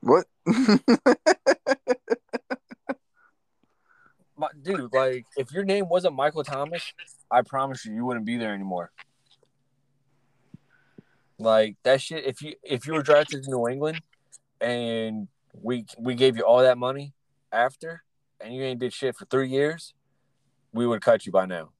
What? 0.00 0.26
My, 4.36 4.48
dude, 4.60 4.92
like 4.92 5.26
if 5.36 5.52
your 5.52 5.64
name 5.64 5.88
wasn't 5.88 6.14
Michael 6.14 6.44
Thomas, 6.44 6.92
I 7.30 7.42
promise 7.42 7.84
you, 7.84 7.94
you 7.94 8.04
wouldn't 8.04 8.26
be 8.26 8.36
there 8.36 8.54
anymore. 8.54 8.90
Like 11.38 11.76
that 11.82 12.00
shit. 12.00 12.24
If 12.24 12.42
you 12.42 12.54
if 12.62 12.86
you 12.86 12.94
were 12.94 13.02
drafted 13.02 13.44
to 13.44 13.50
New 13.50 13.68
England, 13.68 14.00
and 14.60 15.28
we 15.60 15.84
we 15.98 16.14
gave 16.14 16.36
you 16.36 16.44
all 16.44 16.60
that 16.60 16.78
money 16.78 17.14
after, 17.52 18.02
and 18.40 18.54
you 18.54 18.62
ain't 18.62 18.80
did 18.80 18.92
shit 18.92 19.16
for 19.16 19.26
three 19.26 19.48
years, 19.48 19.94
we 20.72 20.86
would 20.86 21.02
cut 21.02 21.26
you 21.26 21.32
by 21.32 21.46
now. 21.46 21.70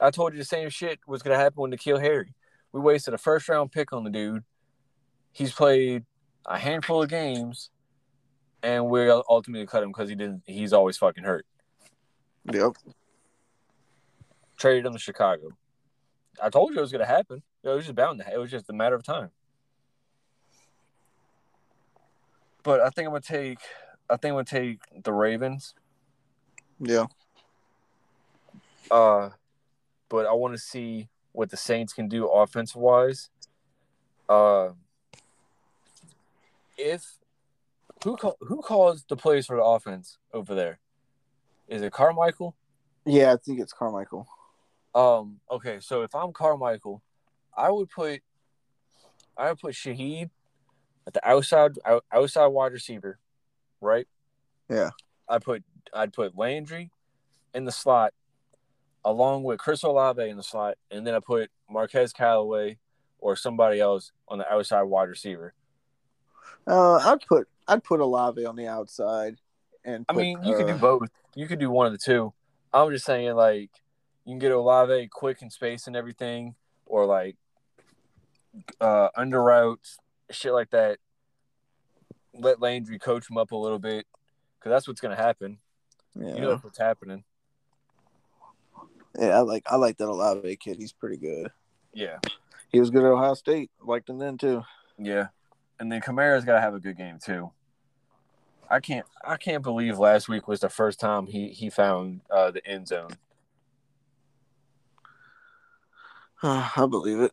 I 0.00 0.10
told 0.10 0.32
you 0.32 0.38
the 0.38 0.44
same 0.44 0.68
shit 0.68 1.00
was 1.06 1.22
gonna 1.22 1.38
happen 1.38 1.62
with 1.62 1.72
N'Keal 1.72 2.00
Harry. 2.00 2.34
We 2.72 2.80
wasted 2.80 3.14
a 3.14 3.18
first 3.18 3.48
round 3.48 3.72
pick 3.72 3.92
on 3.92 4.04
the 4.04 4.10
dude. 4.10 4.44
He's 5.36 5.52
played 5.52 6.06
a 6.46 6.58
handful 6.58 7.02
of 7.02 7.10
games, 7.10 7.68
and 8.62 8.86
we 8.86 9.06
ultimately 9.10 9.66
cut 9.66 9.82
him 9.82 9.90
because 9.90 10.08
he 10.08 10.14
didn't. 10.14 10.40
He's 10.46 10.72
always 10.72 10.96
fucking 10.96 11.24
hurt. 11.24 11.44
yep. 12.50 12.72
Traded 14.56 14.86
him 14.86 14.94
to 14.94 14.98
Chicago. 14.98 15.48
I 16.42 16.48
told 16.48 16.72
you 16.72 16.78
it 16.78 16.80
was 16.80 16.90
gonna 16.90 17.04
happen. 17.04 17.42
It 17.62 17.68
was 17.68 17.84
just 17.84 17.94
bound 17.94 18.18
to. 18.20 18.32
It 18.32 18.38
was 18.38 18.50
just 18.50 18.70
a 18.70 18.72
matter 18.72 18.94
of 18.94 19.02
time. 19.02 19.28
But 22.62 22.80
I 22.80 22.88
think 22.88 23.04
I'm 23.04 23.12
gonna 23.12 23.20
take. 23.20 23.58
I 24.08 24.16
think 24.16 24.32
I'm 24.32 24.36
gonna 24.36 24.44
take 24.44 24.78
the 25.04 25.12
Ravens. 25.12 25.74
Yeah. 26.80 27.08
Uh, 28.90 29.28
but 30.08 30.24
I 30.24 30.32
want 30.32 30.54
to 30.54 30.58
see 30.58 31.10
what 31.32 31.50
the 31.50 31.58
Saints 31.58 31.92
can 31.92 32.08
do 32.08 32.26
offensive 32.26 32.80
wise. 32.80 33.28
Uh, 34.30 34.70
if 36.76 37.18
who 38.04 38.16
call, 38.16 38.36
who 38.40 38.62
calls 38.62 39.04
the 39.08 39.16
plays 39.16 39.46
for 39.46 39.56
the 39.56 39.62
offense 39.62 40.18
over 40.32 40.54
there? 40.54 40.78
Is 41.68 41.82
it 41.82 41.92
Carmichael? 41.92 42.56
Yeah, 43.04 43.32
I 43.32 43.36
think 43.36 43.60
it's 43.60 43.72
Carmichael. 43.72 44.26
Um. 44.94 45.40
Okay. 45.50 45.78
So 45.80 46.02
if 46.02 46.14
I'm 46.14 46.32
Carmichael, 46.32 47.02
I 47.56 47.70
would 47.70 47.90
put, 47.90 48.20
I 49.36 49.50
would 49.50 49.58
put 49.58 49.74
Shaheed 49.74 50.30
at 51.06 51.14
the 51.14 51.28
outside 51.28 51.78
outside 52.12 52.46
wide 52.46 52.72
receiver, 52.72 53.18
right? 53.80 54.06
Yeah. 54.68 54.90
I 55.28 55.38
put 55.38 55.62
I'd 55.92 56.12
put 56.12 56.36
Landry 56.36 56.90
in 57.54 57.64
the 57.64 57.72
slot, 57.72 58.12
along 59.04 59.44
with 59.44 59.58
Chris 59.58 59.82
Olave 59.82 60.22
in 60.22 60.36
the 60.36 60.42
slot, 60.42 60.76
and 60.90 61.06
then 61.06 61.14
I 61.14 61.20
put 61.20 61.50
Marquez 61.70 62.12
Callaway 62.12 62.78
or 63.18 63.36
somebody 63.36 63.80
else 63.80 64.12
on 64.28 64.38
the 64.38 64.52
outside 64.52 64.82
wide 64.82 65.08
receiver. 65.08 65.54
Uh, 66.66 66.96
I'd 66.96 67.20
put 67.26 67.48
I'd 67.68 67.82
put 67.84 68.00
Olave 68.00 68.44
on 68.44 68.56
the 68.56 68.66
outside, 68.66 69.36
and 69.84 70.04
I 70.08 70.12
mean, 70.12 70.42
you 70.44 70.56
could 70.56 70.66
do 70.66 70.74
both. 70.74 71.08
You 71.34 71.46
could 71.46 71.58
do 71.58 71.70
one 71.70 71.86
of 71.86 71.92
the 71.92 71.98
two. 71.98 72.32
I'm 72.72 72.90
just 72.90 73.04
saying, 73.04 73.34
like, 73.34 73.70
you 74.24 74.32
can 74.32 74.38
get 74.38 74.52
Olave 74.52 75.08
quick 75.08 75.42
in 75.42 75.50
space 75.50 75.86
and 75.86 75.96
everything, 75.96 76.54
or 76.86 77.06
like 77.06 77.36
uh, 78.80 79.08
under 79.16 79.42
routes, 79.42 79.98
shit 80.30 80.52
like 80.52 80.70
that. 80.70 80.98
Let 82.34 82.60
Landry 82.60 82.98
coach 82.98 83.30
him 83.30 83.38
up 83.38 83.52
a 83.52 83.56
little 83.56 83.78
bit, 83.78 84.06
because 84.58 84.70
that's 84.70 84.86
what's 84.86 85.00
going 85.00 85.16
to 85.16 85.22
happen. 85.22 85.58
Yeah. 86.18 86.34
You 86.34 86.40
know 86.40 86.56
what's 86.56 86.78
happening. 86.78 87.24
Yeah, 89.18 89.38
I 89.38 89.40
like 89.40 89.64
I 89.66 89.76
like 89.76 89.96
that 89.98 90.08
Olave 90.08 90.56
kid. 90.56 90.76
He's 90.78 90.92
pretty 90.92 91.16
good. 91.16 91.50
Yeah, 91.94 92.18
He 92.68 92.78
was 92.78 92.90
good 92.90 93.04
at 93.04 93.10
Ohio 93.10 93.32
State. 93.34 93.70
Liked 93.82 94.10
him 94.10 94.18
then 94.18 94.36
too. 94.36 94.62
yeah, 94.98 95.28
and 95.78 95.90
then 95.90 96.00
Kamara's 96.00 96.44
got 96.44 96.54
to 96.54 96.60
have 96.60 96.74
a 96.74 96.80
good 96.80 96.96
game 96.96 97.18
too. 97.22 97.50
I 98.68 98.80
can't 98.80 99.06
I 99.24 99.36
can't 99.36 99.62
believe 99.62 99.98
last 99.98 100.28
week 100.28 100.48
was 100.48 100.60
the 100.60 100.68
first 100.68 100.98
time 100.98 101.26
he 101.26 101.50
he 101.50 101.70
found 101.70 102.20
uh, 102.30 102.50
the 102.50 102.66
end 102.66 102.88
zone. 102.88 103.10
I 106.42 106.86
believe 106.90 107.20
it. 107.20 107.32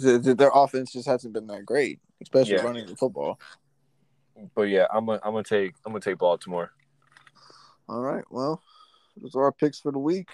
Th- 0.00 0.22
th- 0.22 0.36
Their 0.36 0.50
offense 0.52 0.92
just 0.92 1.06
hasn't 1.06 1.32
been 1.34 1.46
that 1.46 1.64
great, 1.64 2.00
especially 2.20 2.54
Yeah. 2.54 2.62
running 2.62 2.86
the 2.86 2.96
football. 2.96 3.38
But 4.54 4.62
yeah, 4.62 4.86
I'm 4.92 5.06
gonna 5.06 5.20
I'm 5.22 5.32
gonna 5.32 5.44
take 5.44 5.74
I'm 5.86 5.92
gonna 5.92 6.00
take 6.00 6.18
Baltimore. 6.18 6.72
All 7.88 8.00
right. 8.00 8.24
Well, 8.30 8.60
those 9.20 9.34
are 9.36 9.44
our 9.44 9.52
picks 9.52 9.78
for 9.78 9.92
the 9.92 9.98
week. 9.98 10.30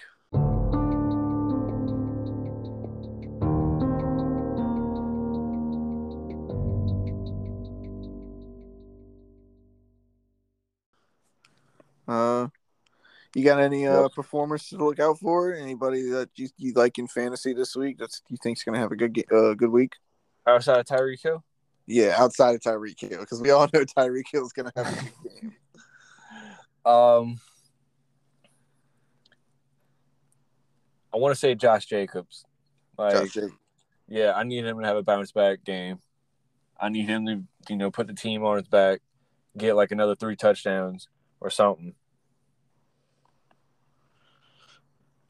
You 13.35 13.43
got 13.45 13.59
any 13.61 13.87
uh 13.87 14.03
Yep. 14.03 14.13
performers 14.13 14.67
to 14.69 14.77
look 14.77 14.99
out 14.99 15.19
for? 15.19 15.53
Anybody 15.53 16.09
that 16.09 16.29
you, 16.35 16.49
you 16.57 16.73
like 16.73 16.97
in 16.97 17.07
fantasy 17.07 17.53
this 17.53 17.75
week? 17.75 17.97
that 17.99 18.09
you 18.29 18.37
think's 18.43 18.63
gonna 18.63 18.77
have 18.79 18.91
a 18.91 18.95
good 18.95 19.17
uh, 19.31 19.53
good 19.53 19.69
week? 19.71 19.93
Outside 20.47 20.79
of 20.79 20.85
Tyreek 20.85 21.21
Hill, 21.21 21.43
Yeah, 21.85 22.15
outside 22.17 22.55
of 22.55 22.61
Tyreek 22.61 22.99
Hill, 22.99 23.19
because 23.19 23.41
we 23.41 23.51
all 23.51 23.67
know 23.73 23.85
Tyreek 23.97 24.25
Hill 24.31 24.45
is 24.45 24.53
gonna 24.53 24.71
have 24.75 24.87
a 24.87 24.95
good 24.95 25.13
game. 25.23 25.53
um, 26.85 27.39
I 31.13 31.17
want 31.17 31.33
to 31.33 31.39
say 31.39 31.55
Josh 31.55 31.85
Jacobs. 31.85 32.45
Like, 32.97 33.13
Josh 33.13 33.33
Jacobs. 33.33 33.53
yeah, 34.07 34.33
I 34.33 34.43
need 34.43 34.65
him 34.65 34.79
to 34.79 34.85
have 34.85 34.97
a 34.97 35.03
bounce 35.03 35.31
back 35.31 35.63
game. 35.63 35.99
I 36.79 36.89
need 36.89 37.07
him 37.07 37.25
to 37.27 37.43
you 37.69 37.75
know 37.77 37.91
put 37.91 38.07
the 38.07 38.13
team 38.13 38.43
on 38.43 38.57
his 38.57 38.67
back, 38.67 39.01
get 39.57 39.75
like 39.75 39.91
another 39.91 40.15
three 40.15 40.35
touchdowns 40.35 41.07
or 41.39 41.49
something. 41.49 41.93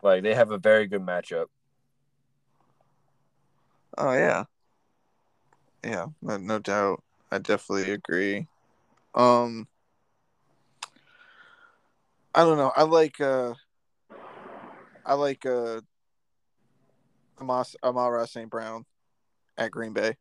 Like 0.03 0.23
they 0.23 0.33
have 0.33 0.51
a 0.51 0.57
very 0.57 0.87
good 0.87 1.01
matchup. 1.01 1.47
Oh 3.97 4.13
yeah, 4.13 4.45
yeah, 5.83 6.07
no, 6.21 6.37
no 6.37 6.59
doubt. 6.59 7.03
I 7.31 7.37
definitely 7.37 7.91
agree. 7.91 8.47
Um, 9.13 9.67
I 12.33 12.43
don't 12.43 12.57
know. 12.57 12.71
I 12.75 12.83
like 12.83 13.19
uh, 13.19 13.53
I 15.05 15.13
like 15.15 15.45
uh, 15.45 15.81
Amon-Ra 17.39 18.25
St. 18.25 18.49
Brown 18.49 18.85
at 19.57 19.71
Green 19.71 19.93
Bay. 19.93 20.17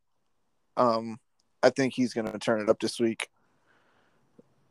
Um, 0.76 1.18
I 1.62 1.70
think 1.70 1.94
he's 1.94 2.14
gonna 2.14 2.38
turn 2.38 2.60
it 2.60 2.68
up 2.68 2.80
this 2.80 2.98
week. 2.98 3.28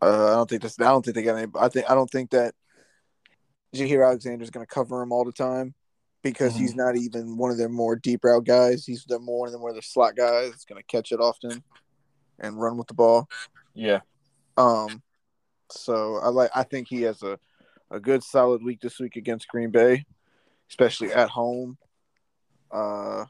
Uh, 0.02 0.28
I 0.28 0.36
don't 0.36 0.50
think 0.50 0.62
this. 0.62 0.80
I 0.80 0.86
don't 0.86 1.04
think 1.04 1.16
they 1.16 1.24
got 1.24 1.38
any. 1.38 1.52
I 1.60 1.70
think 1.70 1.90
I 1.90 1.94
don't 1.94 2.10
think 2.10 2.32
that 2.32 2.56
Jaire 3.74 4.06
Alexander's 4.06 4.50
gonna 4.50 4.66
cover 4.66 5.02
him 5.02 5.12
all 5.12 5.26
the 5.26 5.32
time 5.32 5.74
because 6.24 6.56
he's 6.56 6.76
not 6.76 6.96
even 6.98 7.38
one 7.38 7.52
of 7.52 7.58
their 7.58 7.70
more 7.70 7.96
deep 7.96 8.24
route 8.24 8.46
guys. 8.46 8.86
He's 8.86 9.06
the 9.06 9.20
more 9.20 9.50
than 9.50 9.62
one 9.62 9.70
of 9.70 9.76
their 9.76 9.82
slot 9.82 10.16
guys. 10.16 10.52
That's 10.52 10.66
gonna 10.66 10.84
catch 10.84 11.12
it 11.12 11.20
often 11.20 11.64
and 12.40 12.60
run 12.60 12.78
with 12.78 12.88
the 12.88 12.94
ball. 12.94 13.30
Yeah, 13.74 14.00
Um, 14.58 15.02
so 15.72 16.18
I 16.18 16.30
like. 16.30 16.52
I 16.56 16.64
think 16.64 16.88
he 16.88 17.04
has 17.04 17.22
a 17.24 17.40
a 17.92 18.00
good 18.00 18.24
solid 18.24 18.64
week 18.64 18.82
this 18.82 19.00
week 19.00 19.16
against 19.16 19.48
Green 19.48 19.72
Bay, 19.72 20.06
especially 20.70 21.14
at 21.14 21.30
home. 21.30 21.78
Uh, 22.72 23.26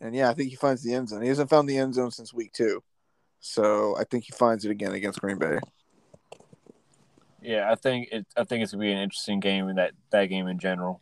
and 0.00 0.14
yeah, 0.14 0.30
I 0.30 0.34
think 0.34 0.50
he 0.50 0.56
finds 0.56 0.82
the 0.82 0.94
end 0.94 1.08
zone. 1.08 1.22
He 1.22 1.28
hasn't 1.28 1.50
found 1.50 1.68
the 1.68 1.78
end 1.78 1.94
zone 1.94 2.10
since 2.10 2.32
week 2.32 2.52
two, 2.52 2.82
so 3.40 3.96
I 3.98 4.04
think 4.04 4.24
he 4.24 4.32
finds 4.32 4.64
it 4.64 4.70
again 4.70 4.92
against 4.92 5.20
Green 5.20 5.38
Bay. 5.38 5.58
Yeah. 7.42 7.70
I 7.70 7.74
think 7.74 8.08
it. 8.12 8.26
I 8.36 8.44
think 8.44 8.62
it's 8.62 8.72
gonna 8.72 8.82
be 8.82 8.92
an 8.92 8.98
interesting 8.98 9.40
game 9.40 9.68
in 9.68 9.76
that 9.76 9.92
that 10.10 10.26
game 10.26 10.46
in 10.46 10.58
general, 10.58 11.00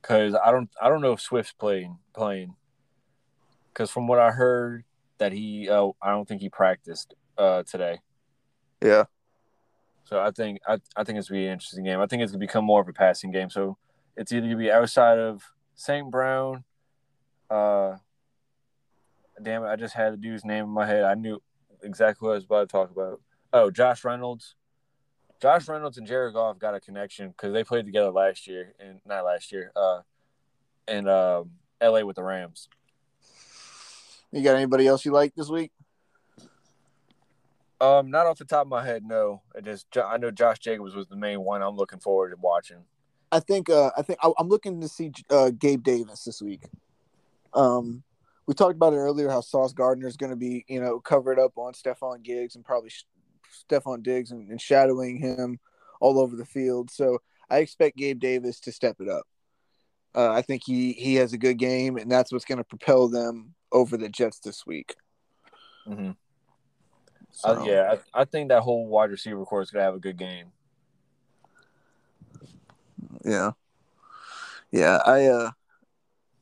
because 0.00 0.34
I 0.34 0.50
don't 0.50 0.70
I 0.80 0.88
don't 0.88 1.00
know 1.00 1.12
if 1.12 1.20
Swift's 1.20 1.52
playing 1.52 1.98
playing, 2.14 2.54
because 3.72 3.90
from 3.90 4.06
what 4.06 4.18
I 4.18 4.30
heard 4.30 4.84
that 5.18 5.32
he 5.32 5.68
uh, 5.68 5.88
I 6.02 6.10
don't 6.10 6.26
think 6.26 6.40
he 6.40 6.48
practiced 6.48 7.14
uh 7.36 7.62
today. 7.64 8.00
Yeah, 8.82 9.04
So 10.04 10.20
I 10.20 10.30
think 10.30 10.60
I, 10.68 10.78
I 10.96 11.04
think 11.04 11.18
it's 11.18 11.28
gonna 11.28 11.40
be 11.40 11.46
an 11.46 11.52
interesting 11.52 11.84
game. 11.84 12.00
I 12.00 12.06
think 12.06 12.22
it's 12.22 12.30
gonna 12.32 12.38
become 12.38 12.64
more 12.64 12.80
of 12.80 12.88
a 12.88 12.92
passing 12.92 13.30
game. 13.32 13.50
So 13.50 13.76
it's 14.16 14.32
either 14.32 14.46
gonna 14.46 14.56
be 14.56 14.70
outside 14.70 15.18
of 15.18 15.42
St. 15.74 16.10
Brown. 16.10 16.64
Uh, 17.50 17.96
damn 19.42 19.64
it! 19.64 19.68
I 19.68 19.76
just 19.76 19.94
had 19.94 20.12
the 20.12 20.16
dude's 20.16 20.44
name 20.44 20.64
in 20.64 20.70
my 20.70 20.86
head. 20.86 21.02
I 21.02 21.14
knew 21.14 21.42
exactly 21.82 22.26
what 22.26 22.32
I 22.32 22.36
was 22.36 22.44
about 22.44 22.68
to 22.68 22.72
talk 22.72 22.90
about. 22.90 23.20
Oh, 23.52 23.70
Josh 23.70 24.04
Reynolds. 24.04 24.54
Josh 25.40 25.68
Reynolds 25.68 25.98
and 25.98 26.06
Jared 26.06 26.34
Goff 26.34 26.58
got 26.58 26.74
a 26.74 26.80
connection 26.80 27.28
because 27.28 27.52
they 27.52 27.62
played 27.62 27.86
together 27.86 28.10
last 28.10 28.46
year 28.46 28.74
and 28.80 29.00
not 29.06 29.24
last 29.24 29.52
year. 29.52 29.72
Uh, 29.76 30.00
in 30.88 31.06
um, 31.06 31.50
L.A. 31.80 32.04
with 32.04 32.16
the 32.16 32.22
Rams. 32.22 32.68
you 34.32 34.42
got 34.42 34.56
anybody 34.56 34.86
else 34.86 35.04
you 35.04 35.12
like 35.12 35.34
this 35.34 35.48
week? 35.48 35.70
Um, 37.80 38.10
not 38.10 38.26
off 38.26 38.38
the 38.38 38.44
top 38.44 38.62
of 38.62 38.68
my 38.68 38.84
head, 38.84 39.04
no. 39.04 39.42
It 39.54 39.64
just 39.64 39.86
I 39.96 40.16
know 40.16 40.32
Josh 40.32 40.58
Jacobs 40.58 40.96
was 40.96 41.06
the 41.06 41.16
main 41.16 41.42
one 41.42 41.62
I'm 41.62 41.76
looking 41.76 42.00
forward 42.00 42.30
to 42.30 42.36
watching. 42.40 42.78
I 43.30 43.38
think 43.38 43.70
uh, 43.70 43.90
I 43.96 44.02
think 44.02 44.18
I, 44.22 44.32
I'm 44.36 44.48
looking 44.48 44.80
to 44.80 44.88
see 44.88 45.12
uh, 45.30 45.50
Gabe 45.50 45.84
Davis 45.84 46.24
this 46.24 46.42
week. 46.42 46.62
Um, 47.54 48.02
we 48.46 48.54
talked 48.54 48.74
about 48.74 48.94
it 48.94 48.96
earlier 48.96 49.28
how 49.28 49.42
Sauce 49.42 49.72
Gardner 49.72 50.08
is 50.08 50.16
going 50.16 50.30
to 50.30 50.36
be 50.36 50.64
you 50.66 50.80
know 50.80 50.98
covered 50.98 51.38
up 51.38 51.52
on 51.56 51.72
Stefon 51.72 52.24
Diggs 52.24 52.56
and 52.56 52.64
probably 52.64 52.90
Stefon 53.52 54.02
Diggs 54.02 54.30
and, 54.30 54.48
and 54.50 54.60
shadowing 54.60 55.18
him 55.18 55.58
all 56.00 56.18
over 56.18 56.36
the 56.36 56.44
field. 56.44 56.90
So 56.90 57.18
I 57.50 57.58
expect 57.58 57.96
Gabe 57.96 58.20
Davis 58.20 58.60
to 58.60 58.72
step 58.72 58.96
it 59.00 59.08
up. 59.08 59.24
Uh, 60.14 60.30
I 60.30 60.42
think 60.42 60.62
he 60.64 60.92
he 60.92 61.16
has 61.16 61.32
a 61.32 61.38
good 61.38 61.58
game, 61.58 61.96
and 61.96 62.10
that's 62.10 62.32
what's 62.32 62.44
going 62.44 62.58
to 62.58 62.64
propel 62.64 63.08
them 63.08 63.54
over 63.70 63.96
the 63.96 64.08
Jets 64.08 64.40
this 64.40 64.66
week. 64.66 64.96
Mm-hmm. 65.86 66.12
So, 67.30 67.48
Uh, 67.48 67.64
yeah, 67.64 67.94
I, 68.14 68.22
I 68.22 68.24
think 68.24 68.48
that 68.48 68.62
whole 68.62 68.86
wide 68.86 69.10
receiver 69.10 69.44
corps 69.44 69.62
is 69.62 69.70
gonna 69.70 69.84
have 69.84 69.94
a 69.94 70.00
good 70.00 70.16
game. 70.16 70.46
yeah, 73.24 73.52
yeah. 74.72 74.98
I 75.04 75.26
uh, 75.26 75.50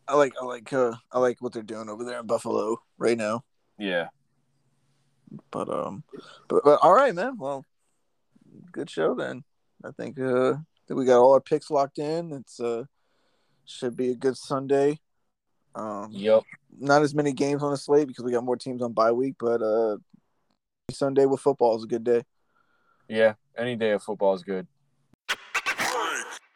I 0.09 0.15
like 0.15 0.35
I 0.41 0.45
like 0.45 0.73
uh, 0.73 0.95
I 1.13 1.19
like 1.19 1.43
what 1.43 1.53
they're 1.53 1.63
doing 1.63 1.89
over 1.89 2.05
there 2.05 2.21
in 2.21 2.27
Buffalo 2.27 2.81
right 2.99 3.19
now. 3.19 3.45
Yeah, 3.79 4.09
But 5.51 5.69
um, 5.69 6.05
but, 6.49 6.63
but 6.65 6.79
all 6.83 6.95
right, 6.95 7.15
man. 7.15 7.37
Well, 7.39 7.65
good 8.73 8.91
show 8.91 9.15
then. 9.15 9.45
I 9.85 9.91
think 9.91 10.19
uh 10.19 10.55
that 10.87 10.95
we 10.95 11.05
got 11.05 11.21
all 11.21 11.35
our 11.35 11.41
picks 11.41 11.71
locked 11.71 11.99
in. 11.99 12.33
It's 12.33 12.61
uh 12.61 12.85
should 13.65 13.97
be 13.97 14.11
a 14.11 14.15
good 14.15 14.37
Sunday. 14.37 15.01
Um, 15.75 16.09
yep, 16.13 16.43
not 16.79 17.03
as 17.03 17.15
many 17.15 17.33
games 17.33 17.63
on 17.63 17.71
the 17.71 17.77
slate 17.77 18.09
because 18.09 18.25
we 18.25 18.33
got 18.33 18.45
more 18.45 18.57
teams 18.57 18.83
on 18.83 18.93
bye 18.93 19.13
week, 19.13 19.35
but 19.39 19.63
uh, 19.63 19.97
Sunday 20.91 21.27
with 21.27 21.41
football 21.41 21.77
is 21.77 21.85
a 21.85 21.89
good 21.89 22.05
day. 22.05 22.23
yeah. 23.09 23.35
Any 23.59 23.75
day 23.75 23.93
of 23.93 24.03
football 24.03 24.35
is 24.35 24.43
good. 24.43 24.67